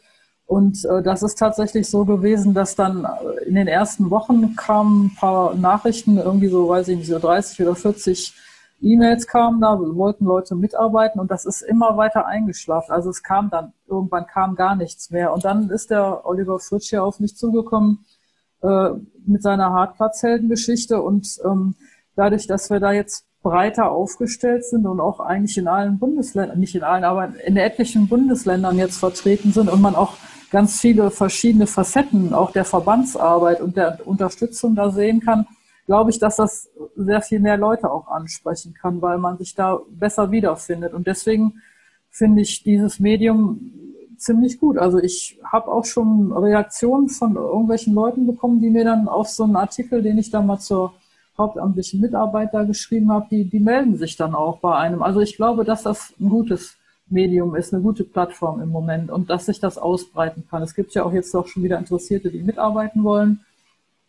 Und 0.46 0.86
äh, 0.86 1.02
das 1.02 1.24
ist 1.24 1.40
tatsächlich 1.40 1.90
so 1.90 2.06
gewesen, 2.06 2.54
dass 2.54 2.76
dann 2.76 3.06
äh, 3.06 3.46
in 3.46 3.56
den 3.56 3.68
ersten 3.68 4.12
Wochen 4.12 4.56
kamen 4.56 5.06
ein 5.06 5.16
paar 5.16 5.56
Nachrichten, 5.56 6.18
irgendwie 6.18 6.48
so, 6.48 6.70
weiß 6.70 6.88
ich 6.90 6.98
nicht, 6.98 7.08
so 7.08 7.20
30 7.20 7.62
oder 7.62 7.76
40 7.76 8.34
E-Mails 8.82 9.26
kamen 9.26 9.62
da, 9.62 9.80
wollten 9.80 10.26
Leute 10.26 10.54
mitarbeiten 10.56 11.20
und 11.20 11.32
das 11.32 11.46
ist 11.46 11.62
immer 11.62 11.98
weiter 11.98 12.28
eingeschlafen. 12.28 12.92
Also 12.92 13.10
es 13.10 13.24
kam 13.24 13.50
dann, 13.50 13.74
irgendwann 13.88 14.28
kam 14.28 14.56
gar 14.56 14.76
nichts 14.76 15.10
mehr. 15.10 15.34
Und 15.34 15.46
dann 15.46 15.70
ist 15.70 15.90
der 15.90 16.26
Oliver 16.26 16.60
Fritsch 16.60 16.92
ja 16.92 17.02
auf 17.02 17.20
mich 17.20 17.36
zugekommen 17.36 18.06
äh, 18.62 18.90
mit 19.26 19.42
seiner 19.42 19.72
Hartplatzheldengeschichte 19.72 21.02
und 21.02 21.40
ähm, 21.44 21.76
dadurch, 22.16 22.48
dass 22.48 22.70
wir 22.70 22.80
da 22.80 22.92
jetzt 22.92 23.26
breiter 23.46 23.92
aufgestellt 23.92 24.66
sind 24.66 24.88
und 24.88 25.00
auch 25.00 25.20
eigentlich 25.20 25.56
in 25.60 25.68
allen 25.68 26.00
Bundesländern, 26.00 26.60
nicht 26.60 26.74
in 26.74 26.82
allen, 26.82 27.04
aber 27.04 27.32
in 27.46 27.58
etlichen 27.58 28.08
Bundesländern 28.08 28.80
jetzt 28.80 28.98
vertreten 28.98 29.54
sind 29.54 29.70
und 29.70 29.84
man 29.84 29.94
auch 29.94 30.16
ganz 30.50 30.82
viele 30.82 31.12
verschiedene 31.12 31.68
Facetten 31.68 32.34
auch 32.34 32.50
der 32.52 32.66
Verbandsarbeit 32.66 33.62
und 33.62 33.78
der 33.78 34.00
Unterstützung 34.04 34.74
da 34.74 34.90
sehen 34.90 35.20
kann, 35.20 35.46
glaube 35.86 36.10
ich, 36.10 36.18
dass 36.18 36.38
das 36.38 36.72
sehr 36.96 37.22
viel 37.22 37.40
mehr 37.40 37.58
Leute 37.58 37.92
auch 37.92 38.08
ansprechen 38.08 38.74
kann, 38.74 39.00
weil 39.04 39.20
man 39.20 39.38
sich 39.38 39.54
da 39.54 39.80
besser 39.92 40.32
wiederfindet. 40.32 40.96
Und 40.96 41.06
deswegen 41.06 41.62
finde 42.10 42.42
ich 42.42 42.64
dieses 42.64 43.00
Medium 43.00 43.60
ziemlich 44.18 44.60
gut. 44.60 44.80
Also 44.80 44.98
ich 44.98 45.40
habe 45.44 45.72
auch 45.72 45.86
schon 45.86 46.32
Reaktionen 46.32 47.10
von 47.10 47.36
irgendwelchen 47.36 47.94
Leuten 47.94 48.26
bekommen, 48.26 48.60
die 48.60 48.72
mir 48.72 48.86
dann 48.86 49.08
auf 49.08 49.30
so 49.30 49.44
einen 49.44 49.56
Artikel, 49.56 50.02
den 50.02 50.18
ich 50.18 50.32
da 50.32 50.42
mal 50.42 50.58
zur 50.58 50.96
hauptamtlichen 51.38 52.00
Mitarbeit 52.00 52.54
da 52.54 52.64
geschrieben 52.64 53.12
habe, 53.12 53.28
die, 53.30 53.46
die 53.46 53.60
melden 53.60 53.98
sich 53.98 54.16
dann 54.16 54.36
auch 54.36 54.60
bei 54.60 54.76
einem. 54.78 55.04
Also 55.04 55.20
ich 55.20 55.36
glaube, 55.36 55.66
dass 55.66 55.84
das 55.84 56.14
ein 56.20 56.30
gutes 56.30 56.78
Medium 57.08 57.56
ist, 57.56 57.74
eine 57.74 57.84
gute 57.84 58.04
Plattform 58.04 58.62
im 58.62 58.70
Moment 58.70 59.12
und 59.12 59.30
dass 59.30 59.46
sich 59.46 59.60
das 59.60 59.78
ausbreiten 59.78 60.46
kann. 60.50 60.64
Es 60.64 60.74
gibt 60.74 60.94
ja 60.94 61.04
auch 61.04 61.14
jetzt 61.14 61.36
auch 61.36 61.48
schon 61.48 61.64
wieder 61.64 61.78
Interessierte, 61.78 62.32
die 62.32 62.42
mitarbeiten 62.42 63.04
wollen. 63.04 63.42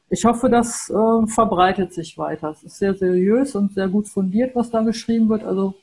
Ich 0.09 0.25
hoffe, 0.25 0.49
das 0.49 0.89
äh, 0.89 1.27
verbreitet 1.27 1.93
sich 1.93 2.17
weiter. 2.17 2.51
Es 2.51 2.63
ist 2.63 2.79
sehr 2.79 2.95
seriös 2.95 3.55
und 3.57 3.75
sehr 3.75 3.89
gut 3.89 4.09
fundiert, 4.09 4.55
was 4.55 4.71
da 4.71 4.83
geschrieben 4.83 5.29
wird. 5.29 5.43
Also 5.45 5.75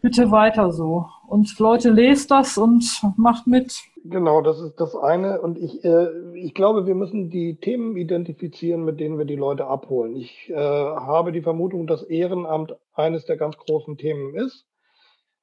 bitte 0.00 0.30
weiter 0.30 0.72
so. 0.72 1.06
Und 1.26 1.58
Leute, 1.58 1.90
lest 1.90 2.30
das 2.30 2.56
und 2.56 2.84
macht 3.16 3.46
mit. 3.46 3.80
Genau, 4.04 4.40
das 4.40 4.60
ist 4.60 4.80
das 4.80 4.96
eine. 4.96 5.40
Und 5.40 5.58
ich, 5.58 5.84
äh, 5.84 6.08
ich 6.34 6.54
glaube, 6.54 6.86
wir 6.86 6.94
müssen 6.94 7.30
die 7.30 7.56
Themen 7.56 7.96
identifizieren, 7.96 8.84
mit 8.84 9.00
denen 9.00 9.18
wir 9.18 9.24
die 9.24 9.36
Leute 9.36 9.66
abholen. 9.66 10.16
Ich 10.16 10.48
äh, 10.50 10.54
habe 10.54 11.32
die 11.32 11.42
Vermutung, 11.42 11.86
dass 11.86 12.02
Ehrenamt 12.02 12.76
eines 12.94 13.26
der 13.26 13.36
ganz 13.36 13.56
großen 13.58 13.98
Themen 13.98 14.34
ist. 14.34 14.66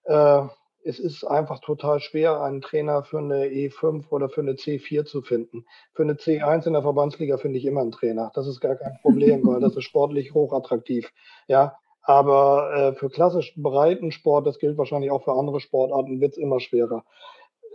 Äh, 0.06 0.44
es 0.84 1.00
ist 1.00 1.24
einfach 1.24 1.60
total 1.62 2.00
schwer, 2.00 2.42
einen 2.42 2.62
Trainer 2.62 3.04
für 3.04 3.18
eine 3.18 3.48
E5 3.48 4.10
oder 4.10 4.30
für 4.30 4.42
eine 4.42 4.54
C4 4.54 5.04
zu 5.06 5.24
finden. 5.24 5.66
Für 5.94 6.04
eine 6.04 6.14
C1 6.14 6.68
in 6.68 6.74
der 6.74 6.84
Verbandsliga 6.84 7.38
finde 7.38 7.58
ich 7.58 7.66
immer 7.66 7.82
einen 7.82 7.92
Trainer. 7.92 8.32
Das 8.36 8.46
ist 8.46 8.60
gar 8.62 8.76
kein 8.76 8.98
Problem, 9.02 9.42
weil 9.48 9.60
das 9.60 9.76
ist 9.76 9.84
sportlich 9.84 10.34
hochattraktiv. 10.34 11.12
Ja, 11.48 11.76
aber 12.06 12.74
äh, 12.74 12.94
für 12.94 13.10
klassisch 13.10 13.54
breiten 13.58 14.12
Sport, 14.12 14.46
das 14.48 14.60
gilt 14.60 14.78
wahrscheinlich 14.78 15.12
auch 15.12 15.24
für 15.24 15.34
andere 15.34 15.60
Sportarten, 15.60 16.22
wird 16.22 16.34
es 16.34 16.38
immer 16.38 16.60
schwerer. 16.60 17.04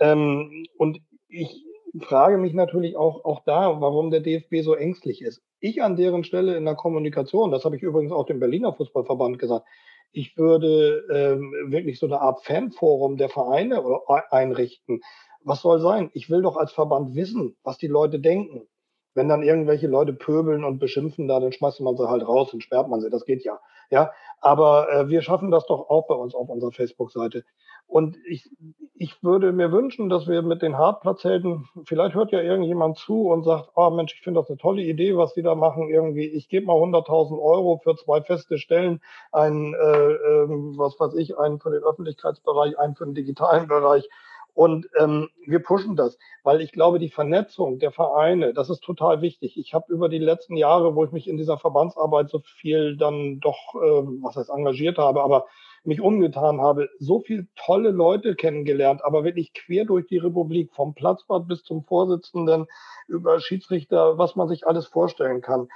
Ähm, 0.01 0.67
und 0.79 1.01
ich 1.29 1.65
frage 2.01 2.39
mich 2.39 2.55
natürlich 2.55 2.97
auch, 2.97 3.25
auch 3.25 3.43
da, 3.45 3.81
warum 3.81 4.11
der 4.11 4.21
DFB 4.21 4.63
so 4.63 4.75
ängstlich 4.75 5.23
ist. 5.23 5.43
Ich 5.59 5.83
an 5.83 5.97
deren 5.97 6.25
Stelle 6.25 6.57
in 6.57 6.65
der 6.65 6.77
Kommunikation, 6.77 7.51
das 7.51 7.65
habe 7.65 7.77
ich 7.77 7.83
übrigens 7.83 8.13
auch 8.13 8.25
dem 8.25 8.41
Berliner 8.41 8.73
Fußballverband 8.73 9.39
gesagt, 9.39 9.67
ich 10.13 10.37
würde 10.37 11.05
ähm, 11.13 11.53
wirklich 11.73 11.99
so 11.99 12.07
eine 12.07 12.21
Art 12.21 12.43
Fanforum 12.45 13.17
der 13.17 13.29
Vereine 13.29 13.83
einrichten. 14.31 15.03
Was 15.43 15.63
soll 15.63 15.81
sein? 15.81 16.11
Ich 16.15 16.31
will 16.31 16.43
doch 16.43 16.57
als 16.57 16.73
Verband 16.73 17.15
wissen, 17.15 17.57
was 17.63 17.79
die 17.79 17.87
Leute 17.87 18.19
denken. 18.19 18.67
Wenn 19.15 19.29
dann 19.29 19.43
irgendwelche 19.43 19.89
Leute 19.89 20.13
pöbeln 20.13 20.65
und 20.65 20.79
beschimpfen 20.79 21.29
da, 21.29 21.41
dann 21.41 21.53
schmeißt 21.53 21.81
man 21.81 21.97
sie 21.97 22.09
halt 22.09 22.27
raus 22.27 22.53
und 22.55 22.63
sperrt 22.63 22.89
man 22.89 23.01
sie. 23.01 23.11
Das 23.11 23.25
geht 23.25 23.45
ja. 23.45 23.59
Ja, 23.91 24.13
aber 24.41 24.93
äh, 24.93 25.09
wir 25.09 25.21
schaffen 25.21 25.51
das 25.51 25.67
doch 25.67 25.91
auch 25.91 26.07
bei 26.07 26.15
uns 26.15 26.35
auf 26.35 26.49
unserer 26.49 26.71
Facebook-Seite. 26.71 27.45
Und 27.91 28.17
ich, 28.25 28.49
ich 28.95 29.21
würde 29.21 29.51
mir 29.51 29.73
wünschen, 29.73 30.09
dass 30.09 30.29
wir 30.29 30.43
mit 30.43 30.63
den 30.63 30.79
Hartplatzhelden, 30.79 31.69
vielleicht 31.87 32.15
hört 32.15 32.31
ja 32.31 32.41
irgendjemand 32.41 32.99
zu 32.99 33.29
und 33.29 33.43
sagt, 33.43 33.71
oh 33.75 33.91
Mensch, 33.91 34.15
ich 34.15 34.21
finde 34.21 34.39
das 34.39 34.49
eine 34.49 34.59
tolle 34.59 34.83
Idee, 34.83 35.17
was 35.17 35.35
die 35.35 35.43
da 35.43 35.57
machen. 35.57 35.89
Irgendwie, 35.89 36.27
ich 36.27 36.49
gebe 36.49 36.67
mal 36.67 36.77
100.000 36.77 37.33
Euro 37.43 37.81
für 37.83 37.97
zwei 37.97 38.23
feste 38.23 38.59
Stellen, 38.59 39.01
ein, 39.33 39.75
äh, 39.75 40.13
äh, 40.13 40.49
was 40.79 41.01
weiß 41.01 41.15
ich, 41.15 41.37
einen 41.37 41.59
für 41.59 41.73
den 41.73 41.83
Öffentlichkeitsbereich, 41.83 42.79
einen 42.79 42.95
für 42.95 43.07
den 43.07 43.17
digitalen 43.17 43.67
Bereich. 43.67 44.09
Und 44.55 44.89
ähm, 44.99 45.29
wir 45.47 45.61
pushen 45.61 45.97
das, 45.97 46.19
weil 46.43 46.61
ich 46.61 46.73
glaube, 46.73 46.99
die 46.99 47.11
Vernetzung 47.11 47.79
der 47.79 47.93
Vereine, 47.93 48.53
das 48.53 48.71
ist 48.71 48.83
total 48.83 49.23
wichtig. 49.23 49.57
Ich 49.57 49.75
habe 49.75 49.93
über 49.93 50.09
die 50.09 50.19
letzten 50.19 50.57
Jahre, 50.57 50.95
wo 50.95 51.05
ich 51.05 51.13
mich 51.13 51.29
in 51.29 51.37
dieser 51.37 51.59
Verbandsarbeit 51.59 52.31
so 52.31 52.41
viel 52.41 52.97
dann 52.97 53.41
doch, 53.41 53.75
äh, 53.75 54.03
was 54.23 54.37
heißt 54.37 54.51
engagiert 54.51 54.99
habe, 54.99 55.23
aber 55.23 55.47
mich 55.85 56.01
umgetan 56.01 56.61
habe, 56.61 56.89
so 56.99 57.21
viel 57.21 57.49
tolle 57.57 57.91
Leute 57.91 58.35
kennengelernt, 58.35 59.03
aber 59.05 59.25
wirklich 59.25 59.55
quer 59.55 59.85
durch 59.85 60.07
die 60.07 60.19
Republik, 60.19 60.73
vom 60.75 60.95
Platzwart 60.95 61.49
bis 61.49 61.63
zum 61.63 61.85
Vorsitzenden, 61.85 62.67
über 63.09 63.41
Schiedsrichter, 63.41 64.19
was 64.19 64.37
man 64.37 64.49
sich 64.49 64.67
alles 64.67 64.87
vorstellen 64.87 65.41
kann. 65.41 65.69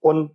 Und 0.00 0.32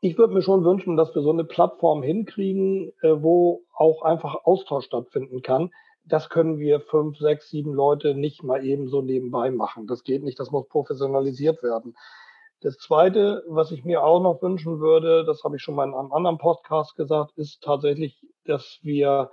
ich 0.00 0.18
würde 0.18 0.34
mir 0.34 0.42
schon 0.42 0.64
wünschen, 0.64 0.96
dass 0.96 1.14
wir 1.14 1.22
so 1.22 1.30
eine 1.30 1.44
Plattform 1.44 2.02
hinkriegen, 2.02 2.92
äh, 3.02 3.22
wo 3.22 3.62
auch 3.72 4.02
einfach 4.02 4.44
Austausch 4.44 4.86
stattfinden 4.86 5.42
kann. 5.42 5.70
Das 6.04 6.28
können 6.28 6.58
wir 6.58 6.80
fünf, 6.80 7.18
sechs, 7.18 7.50
sieben 7.50 7.72
Leute 7.72 8.14
nicht 8.14 8.42
mal 8.42 8.64
eben 8.64 8.88
so 8.88 9.02
nebenbei 9.02 9.50
machen. 9.50 9.86
Das 9.86 10.02
geht 10.02 10.22
nicht, 10.22 10.38
das 10.40 10.50
muss 10.50 10.68
professionalisiert 10.68 11.62
werden. 11.62 11.94
Das 12.60 12.78
Zweite, 12.78 13.42
was 13.48 13.72
ich 13.72 13.84
mir 13.84 14.04
auch 14.04 14.20
noch 14.20 14.40
wünschen 14.40 14.78
würde, 14.80 15.24
das 15.24 15.42
habe 15.42 15.56
ich 15.56 15.62
schon 15.62 15.74
mal 15.74 15.88
in 15.88 15.94
einem 15.94 16.12
anderen 16.12 16.38
Podcast 16.38 16.94
gesagt, 16.96 17.32
ist 17.36 17.62
tatsächlich, 17.62 18.24
dass 18.44 18.78
wir 18.82 19.30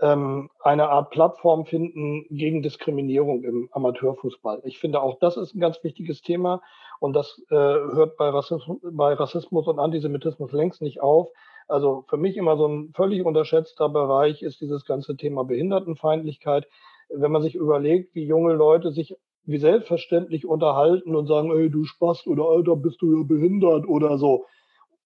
ähm, 0.00 0.50
eine 0.60 0.88
Art 0.88 1.10
Plattform 1.10 1.66
finden 1.66 2.26
gegen 2.30 2.62
Diskriminierung 2.62 3.44
im 3.44 3.68
Amateurfußball. 3.72 4.60
Ich 4.64 4.78
finde 4.78 5.00
auch 5.00 5.18
das 5.20 5.36
ist 5.36 5.54
ein 5.54 5.60
ganz 5.60 5.82
wichtiges 5.84 6.20
Thema 6.22 6.62
und 6.98 7.14
das 7.14 7.40
äh, 7.50 7.54
hört 7.54 8.16
bei 8.16 8.28
Rassismus, 8.28 8.78
bei 8.82 9.14
Rassismus 9.14 9.68
und 9.68 9.78
Antisemitismus 9.78 10.52
längst 10.52 10.82
nicht 10.82 11.00
auf. 11.00 11.28
Also 11.68 12.04
für 12.08 12.16
mich 12.16 12.36
immer 12.36 12.56
so 12.56 12.66
ein 12.66 12.92
völlig 12.94 13.24
unterschätzter 13.24 13.88
Bereich 13.88 14.42
ist 14.42 14.60
dieses 14.60 14.84
ganze 14.84 15.16
Thema 15.16 15.44
Behindertenfeindlichkeit. 15.44 16.66
Wenn 17.08 17.32
man 17.32 17.42
sich 17.42 17.54
überlegt, 17.54 18.14
wie 18.14 18.24
junge 18.24 18.54
Leute 18.54 18.92
sich 18.92 19.16
wie 19.46 19.58
selbstverständlich 19.58 20.46
unterhalten 20.46 21.14
und 21.14 21.26
sagen, 21.26 21.50
ey, 21.52 21.70
du 21.70 21.84
Spast 21.84 22.26
oder 22.26 22.44
Alter, 22.44 22.76
bist 22.76 23.02
du 23.02 23.16
ja 23.16 23.24
behindert 23.24 23.86
oder 23.86 24.18
so. 24.18 24.46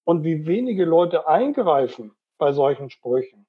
Und 0.04 0.24
wie 0.24 0.46
wenige 0.46 0.84
Leute 0.84 1.26
eingreifen 1.26 2.12
bei 2.38 2.52
solchen 2.52 2.90
Sprüchen. 2.90 3.46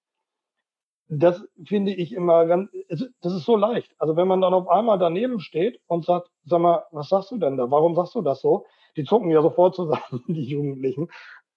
Das 1.08 1.44
finde 1.66 1.92
ich 1.94 2.14
immer 2.14 2.46
ganz, 2.46 2.70
das 3.22 3.34
ist 3.34 3.46
so 3.46 3.56
leicht. 3.56 3.92
Also 3.98 4.16
wenn 4.16 4.28
man 4.28 4.42
dann 4.42 4.54
auf 4.54 4.68
einmal 4.68 5.00
daneben 5.00 5.40
steht 5.40 5.80
und 5.88 6.06
sagt, 6.06 6.30
sag 6.46 6.60
mal, 6.60 6.84
was 6.92 7.10
sagst 7.10 7.32
du 7.32 7.38
denn 7.38 7.58
da? 7.58 7.72
Warum 7.72 7.96
sagst 7.96 8.14
du 8.14 8.22
das 8.22 8.42
so? 8.42 8.66
Die 8.96 9.06
zucken 9.06 9.32
ja 9.32 9.42
sofort 9.42 9.76
zusammen, 9.76 10.24
die 10.28 10.44
Jugendlichen. 10.44 11.08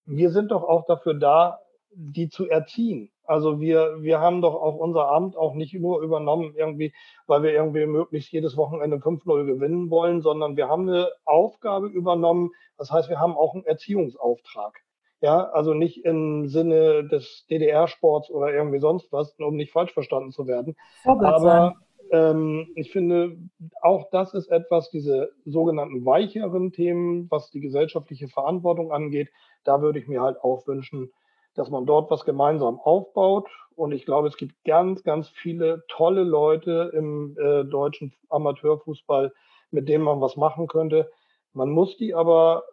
Wir 0.05 0.31
sind 0.31 0.51
doch 0.51 0.65
auch 0.65 0.85
dafür 0.87 1.15
da, 1.15 1.59
die 1.95 2.29
zu 2.29 2.49
erziehen. 2.49 3.11
Also 3.25 3.61
wir, 3.61 4.03
wir 4.03 4.21
haben 4.21 4.43
doch 4.43 4.55
auch 4.55 4.77
unser 4.77 5.09
Amt 5.09 5.37
auch 5.37 5.55
nicht 5.55 5.75
nur 5.75 6.03
übernommen 6.03 6.55
irgendwie, 6.57 6.93
weil 7.27 7.43
wir 7.43 7.53
irgendwie 7.53 7.87
möglichst 7.87 8.33
jedes 8.33 8.57
Wochenende 8.57 8.97
5-0 8.97 9.47
gewinnen 9.47 9.91
wollen, 9.91 10.21
sondern 10.23 10.57
wir 10.57 10.69
haben 10.69 10.89
eine 10.89 11.09
Aufgabe 11.25 11.87
übernommen. 11.87 12.51
Das 12.77 12.91
heißt, 12.91 13.09
wir 13.09 13.21
haben 13.21 13.37
auch 13.37 13.55
einen 13.55 13.65
Erziehungsauftrag. 13.65 14.81
Ja, 15.21 15.51
also 15.51 15.73
nicht 15.73 16.05
im 16.05 16.49
Sinne 16.49 17.07
des 17.07 17.47
DDR-Sports 17.49 18.29
oder 18.31 18.53
irgendwie 18.53 18.81
sonst 18.81 19.13
was, 19.13 19.39
um 19.39 19.55
nicht 19.55 19.71
falsch 19.71 19.93
verstanden 19.93 20.33
zu 20.33 20.49
werden. 20.49 20.75
Aber 21.05 21.75
ähm, 22.13 22.69
ich 22.77 22.93
finde, 22.93 23.39
auch 23.81 24.11
das 24.11 24.35
ist 24.35 24.49
etwas, 24.49 24.91
diese 24.91 25.33
sogenannten 25.47 26.05
weicheren 26.05 26.71
Themen, 26.71 27.31
was 27.31 27.51
die 27.51 27.61
gesellschaftliche 27.61 28.29
Verantwortung 28.29 28.93
angeht, 28.93 29.31
da 29.65 29.81
würde 29.81 29.99
ich 29.99 30.07
mir 30.09 30.21
halt 30.21 30.39
auch 30.43 30.67
wünschen, 30.67 31.11
dass 31.55 31.71
man 31.71 31.87
dort 31.87 32.11
was 32.11 32.25
gemeinsam 32.25 32.79
aufbaut. 32.79 33.49
Und 33.75 33.93
ich 33.93 34.05
glaube, 34.05 34.29
es 34.29 34.37
gibt 34.37 34.63
ganz, 34.65 35.03
ganz 35.03 35.29
viele 35.29 35.85
tolle 35.89 36.23
Leute 36.23 36.93
im 36.95 37.35
äh, 37.39 37.65
deutschen 37.65 38.13
Amateurfußball, 38.29 39.33
mit 39.71 39.89
denen 39.89 40.05
man 40.05 40.21
was 40.21 40.37
machen 40.37 40.67
könnte. 40.67 41.11
Man 41.55 41.71
muss 41.71 41.97
die 41.97 42.15
aber 42.15 42.65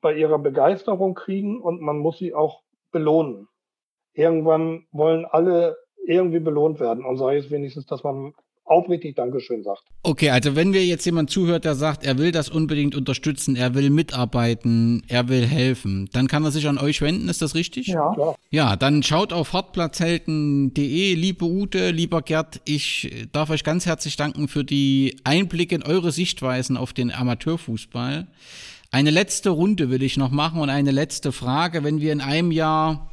bei 0.00 0.14
ihrer 0.14 0.38
Begeisterung 0.38 1.14
kriegen 1.14 1.60
und 1.60 1.82
man 1.82 1.98
muss 1.98 2.18
sie 2.18 2.34
auch 2.34 2.62
belohnen. 2.92 3.48
Irgendwann 4.14 4.86
wollen 4.90 5.26
alle 5.26 5.76
irgendwie 6.06 6.40
belohnt 6.40 6.80
werden 6.80 7.04
und 7.04 7.18
sei 7.18 7.36
es 7.36 7.50
wenigstens, 7.50 7.84
dass 7.86 8.02
man 8.02 8.32
aufrichtig 8.66 9.14
Dankeschön 9.14 9.62
sagt. 9.62 9.82
Okay, 10.02 10.30
also 10.30 10.56
wenn 10.56 10.70
mir 10.70 10.84
jetzt 10.84 11.04
jemand 11.06 11.30
zuhört, 11.30 11.64
der 11.64 11.74
sagt, 11.74 12.04
er 12.04 12.18
will 12.18 12.32
das 12.32 12.48
unbedingt 12.48 12.94
unterstützen, 12.94 13.56
er 13.56 13.74
will 13.74 13.90
mitarbeiten, 13.90 15.02
er 15.08 15.28
will 15.28 15.46
helfen, 15.46 16.08
dann 16.12 16.26
kann 16.26 16.44
er 16.44 16.50
sich 16.50 16.68
an 16.68 16.78
euch 16.78 17.00
wenden, 17.00 17.28
ist 17.28 17.42
das 17.42 17.54
richtig? 17.54 17.86
Ja. 17.86 18.12
Klar. 18.14 18.36
Ja, 18.50 18.76
dann 18.76 19.02
schaut 19.02 19.32
auf 19.32 19.52
hartplatzhelden.de, 19.52 21.14
liebe 21.14 21.44
Ute, 21.44 21.90
lieber 21.90 22.22
Gerd, 22.22 22.60
ich 22.64 23.26
darf 23.32 23.50
euch 23.50 23.64
ganz 23.64 23.86
herzlich 23.86 24.16
danken 24.16 24.48
für 24.48 24.64
die 24.64 25.16
Einblicke 25.24 25.74
in 25.74 25.82
eure 25.82 26.12
Sichtweisen 26.12 26.76
auf 26.76 26.92
den 26.92 27.12
Amateurfußball. 27.12 28.26
Eine 28.90 29.10
letzte 29.10 29.50
Runde 29.50 29.90
will 29.90 30.02
ich 30.02 30.16
noch 30.16 30.30
machen 30.30 30.60
und 30.60 30.70
eine 30.70 30.90
letzte 30.90 31.32
Frage, 31.32 31.84
wenn 31.84 32.00
wir 32.00 32.12
in 32.12 32.20
einem 32.20 32.52
Jahr 32.52 33.10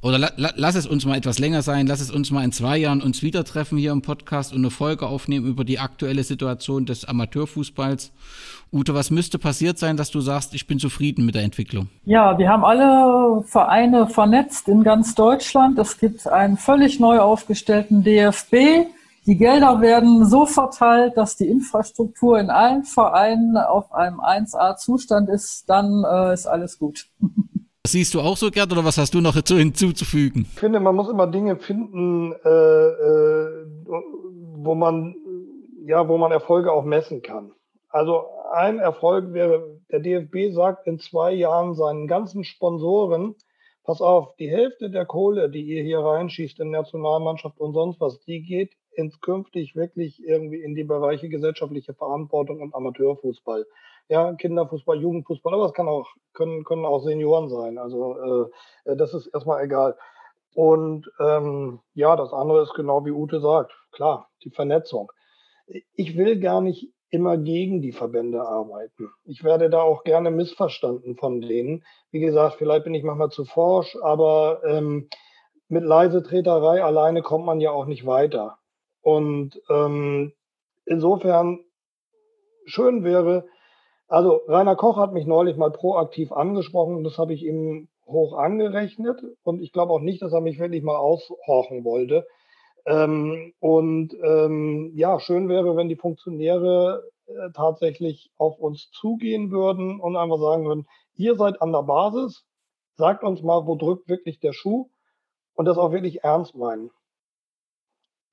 oder 0.00 0.18
la, 0.18 0.30
la, 0.36 0.52
lass 0.54 0.76
es 0.76 0.86
uns 0.86 1.04
mal 1.04 1.16
etwas 1.16 1.38
länger 1.40 1.62
sein, 1.62 1.86
lass 1.86 2.00
es 2.00 2.10
uns 2.10 2.30
mal 2.30 2.44
in 2.44 2.52
zwei 2.52 2.76
Jahren 2.76 3.02
uns 3.02 3.22
wieder 3.22 3.44
treffen 3.44 3.78
hier 3.78 3.90
im 3.90 4.02
Podcast 4.02 4.52
und 4.52 4.58
eine 4.58 4.70
Folge 4.70 5.06
aufnehmen 5.06 5.46
über 5.46 5.64
die 5.64 5.80
aktuelle 5.80 6.22
Situation 6.22 6.86
des 6.86 7.04
Amateurfußballs. 7.04 8.12
Ute, 8.72 8.94
was 8.94 9.10
müsste 9.10 9.38
passiert 9.38 9.78
sein, 9.78 9.96
dass 9.96 10.10
du 10.10 10.20
sagst, 10.20 10.54
ich 10.54 10.66
bin 10.66 10.78
zufrieden 10.78 11.26
mit 11.26 11.34
der 11.34 11.42
Entwicklung? 11.42 11.88
Ja, 12.04 12.38
wir 12.38 12.48
haben 12.48 12.64
alle 12.64 13.42
Vereine 13.42 14.06
vernetzt 14.06 14.68
in 14.68 14.84
ganz 14.84 15.14
Deutschland. 15.14 15.78
Es 15.78 15.98
gibt 15.98 16.26
einen 16.28 16.58
völlig 16.58 17.00
neu 17.00 17.18
aufgestellten 17.18 18.04
DFB. 18.04 18.86
Die 19.26 19.36
Gelder 19.36 19.80
werden 19.80 20.24
so 20.26 20.46
verteilt, 20.46 21.16
dass 21.16 21.36
die 21.36 21.48
Infrastruktur 21.48 22.38
in 22.38 22.50
allen 22.50 22.84
Vereinen 22.84 23.56
auf 23.56 23.92
einem 23.92 24.20
1A-Zustand 24.20 25.28
ist. 25.28 25.68
Dann 25.68 26.04
äh, 26.04 26.34
ist 26.34 26.46
alles 26.46 26.78
gut. 26.78 27.08
Siehst 27.86 28.12
du 28.14 28.20
auch 28.20 28.36
so, 28.36 28.50
Gerd, 28.50 28.70
oder 28.72 28.84
was 28.84 28.98
hast 28.98 29.14
du 29.14 29.20
noch 29.20 29.34
hinzuzufügen? 29.34 30.46
Ich 30.52 30.60
finde, 30.60 30.78
man 30.80 30.94
muss 30.94 31.08
immer 31.08 31.26
Dinge 31.26 31.56
finden, 31.56 32.32
äh, 32.32 32.48
äh, 32.48 33.66
wo 33.86 34.74
man 34.74 35.14
ja, 35.88 36.06
wo 36.06 36.18
man 36.18 36.32
Erfolge 36.32 36.70
auch 36.70 36.84
messen 36.84 37.22
kann. 37.22 37.52
Also 37.88 38.26
ein 38.52 38.78
Erfolg 38.78 39.32
wäre, 39.32 39.80
der 39.90 40.00
DFB 40.00 40.52
sagt 40.52 40.86
in 40.86 40.98
zwei 40.98 41.32
Jahren 41.32 41.74
seinen 41.74 42.06
ganzen 42.06 42.44
Sponsoren, 42.44 43.34
pass 43.84 44.02
auf, 44.02 44.36
die 44.36 44.50
Hälfte 44.50 44.90
der 44.90 45.06
Kohle, 45.06 45.48
die 45.48 45.62
ihr 45.62 45.82
hier 45.82 46.00
reinschießt 46.00 46.60
in 46.60 46.70
Nationalmannschaft 46.70 47.58
und 47.58 47.72
sonst 47.72 48.00
was, 48.00 48.20
die 48.20 48.42
geht 48.42 48.72
ins 48.92 49.18
künftig 49.22 49.74
wirklich 49.74 50.22
irgendwie 50.22 50.60
in 50.60 50.74
die 50.74 50.84
Bereiche 50.84 51.30
gesellschaftliche 51.30 51.94
Verantwortung 51.94 52.60
und 52.60 52.74
Amateurfußball. 52.74 53.64
Ja, 54.08 54.32
Kinderfußball, 54.34 55.00
Jugendfußball, 55.00 55.52
aber 55.52 55.66
es 55.66 55.74
kann 55.74 55.88
auch, 55.88 56.08
können, 56.32 56.64
können 56.64 56.86
auch 56.86 57.00
Senioren 57.00 57.48
sein. 57.48 57.78
Also 57.78 58.48
äh, 58.86 58.96
das 58.96 59.12
ist 59.12 59.26
erstmal 59.26 59.62
egal. 59.64 59.96
Und 60.54 61.10
ähm, 61.20 61.80
ja, 61.94 62.16
das 62.16 62.32
andere 62.32 62.62
ist 62.62 62.74
genau 62.74 63.04
wie 63.04 63.10
Ute 63.10 63.40
sagt, 63.40 63.72
klar, 63.92 64.28
die 64.44 64.50
Vernetzung. 64.50 65.12
Ich 65.92 66.16
will 66.16 66.40
gar 66.40 66.62
nicht 66.62 66.90
immer 67.10 67.36
gegen 67.38 67.80
die 67.80 67.92
Verbände 67.92 68.42
arbeiten. 68.42 69.10
Ich 69.24 69.44
werde 69.44 69.70
da 69.70 69.80
auch 69.82 70.04
gerne 70.04 70.30
missverstanden 70.30 71.16
von 71.16 71.40
denen. 71.40 71.84
Wie 72.10 72.20
gesagt, 72.20 72.56
vielleicht 72.56 72.84
bin 72.84 72.94
ich 72.94 73.02
manchmal 73.02 73.30
zu 73.30 73.44
forsch, 73.44 73.96
aber 74.02 74.62
ähm, 74.64 75.08
mit 75.68 75.84
Leisetreterei 75.84 76.82
alleine 76.82 77.22
kommt 77.22 77.44
man 77.44 77.60
ja 77.60 77.70
auch 77.70 77.86
nicht 77.86 78.06
weiter. 78.06 78.58
Und 79.00 79.60
ähm, 79.70 80.32
insofern 80.86 81.60
schön 82.64 83.04
wäre, 83.04 83.46
also 84.08 84.40
Rainer 84.48 84.76
Koch 84.76 84.96
hat 84.96 85.12
mich 85.12 85.26
neulich 85.26 85.56
mal 85.56 85.70
proaktiv 85.70 86.32
angesprochen, 86.32 87.04
das 87.04 87.18
habe 87.18 87.34
ich 87.34 87.44
ihm 87.44 87.88
hoch 88.06 88.32
angerechnet 88.32 89.22
und 89.42 89.60
ich 89.60 89.72
glaube 89.72 89.92
auch 89.92 90.00
nicht, 90.00 90.22
dass 90.22 90.32
er 90.32 90.40
mich 90.40 90.58
wirklich 90.58 90.82
mal 90.82 90.96
aushorchen 90.96 91.84
wollte. 91.84 92.26
Ähm, 92.86 93.52
und 93.60 94.14
ähm, 94.24 94.92
ja, 94.94 95.20
schön 95.20 95.48
wäre, 95.48 95.76
wenn 95.76 95.90
die 95.90 95.96
Funktionäre 95.96 97.04
äh, 97.26 97.50
tatsächlich 97.52 98.30
auf 98.38 98.58
uns 98.58 98.90
zugehen 98.92 99.50
würden 99.50 100.00
und 100.00 100.16
einfach 100.16 100.38
sagen 100.38 100.64
würden, 100.64 100.86
ihr 101.14 101.36
seid 101.36 101.60
an 101.60 101.72
der 101.72 101.82
Basis, 101.82 102.46
sagt 102.96 103.24
uns 103.24 103.42
mal, 103.42 103.66
wo 103.66 103.76
drückt 103.76 104.08
wirklich 104.08 104.40
der 104.40 104.54
Schuh 104.54 104.88
und 105.54 105.66
das 105.66 105.76
auch 105.76 105.92
wirklich 105.92 106.24
ernst 106.24 106.56
meinen. 106.56 106.90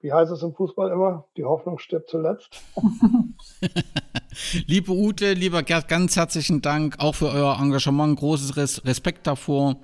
Wie 0.05 0.13
heißt 0.13 0.31
es 0.31 0.43
im 0.43 0.53
Fußball 0.53 0.91
immer? 0.91 1.25
Die 1.35 1.43
Hoffnung 1.43 1.79
stirbt 1.79 2.11
zuletzt. 2.11 2.61
Liebe 4.67 4.91
Ute, 4.91 5.33
lieber 5.33 5.63
Gerd, 5.63 5.87
ganz 5.87 6.15
herzlichen 6.15 6.61
Dank 6.61 6.99
auch 6.99 7.15
für 7.15 7.29
euer 7.29 7.57
Engagement, 7.59 8.19
großes 8.19 8.55
Respekt 8.85 9.25
davor. 9.25 9.77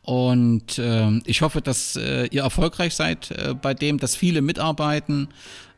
Und 0.00 0.78
äh, 0.78 1.10
ich 1.26 1.42
hoffe, 1.42 1.60
dass 1.60 1.96
äh, 1.96 2.28
ihr 2.28 2.44
erfolgreich 2.44 2.96
seid 2.96 3.30
äh, 3.30 3.52
bei 3.52 3.74
dem, 3.74 3.98
dass 3.98 4.16
viele 4.16 4.40
mitarbeiten, 4.40 5.28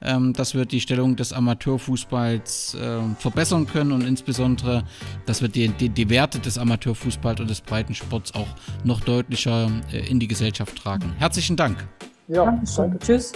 ähm, 0.02 0.34
dass 0.34 0.54
wir 0.54 0.66
die 0.66 0.80
Stellung 0.80 1.16
des 1.16 1.32
Amateurfußballs 1.32 2.76
ähm, 2.80 3.16
verbessern 3.18 3.66
können 3.66 3.90
und 3.90 4.06
insbesondere, 4.06 4.84
dass 5.26 5.42
wir 5.42 5.48
die, 5.48 5.66
die, 5.66 5.88
die, 5.88 6.08
Werte 6.08 6.38
des 6.38 6.58
Amateurfußballs 6.58 7.40
und 7.40 7.50
des 7.50 7.60
Breitensports 7.60 8.36
auch 8.36 8.54
noch 8.84 9.00
deutlicher 9.00 9.68
äh, 9.92 10.08
in 10.08 10.20
die 10.20 10.28
Gesellschaft 10.28 10.76
tragen. 10.76 11.12
Herzlichen 11.18 11.56
Dank. 11.56 11.88
Ja, 12.28 12.44
Dankeschön. 12.44 12.96
Tschüss. 13.00 13.32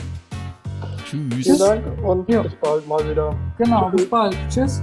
Tschüss. 1.05 1.35
Vielen 1.35 1.59
Dank 1.59 2.05
und 2.05 2.29
ja. 2.29 2.43
bis 2.43 2.55
bald 2.57 2.87
mal 2.87 3.11
wieder. 3.11 3.35
Genau, 3.59 3.91
bis 3.91 4.09
bald. 4.09 4.37
Tschüss. 4.49 4.83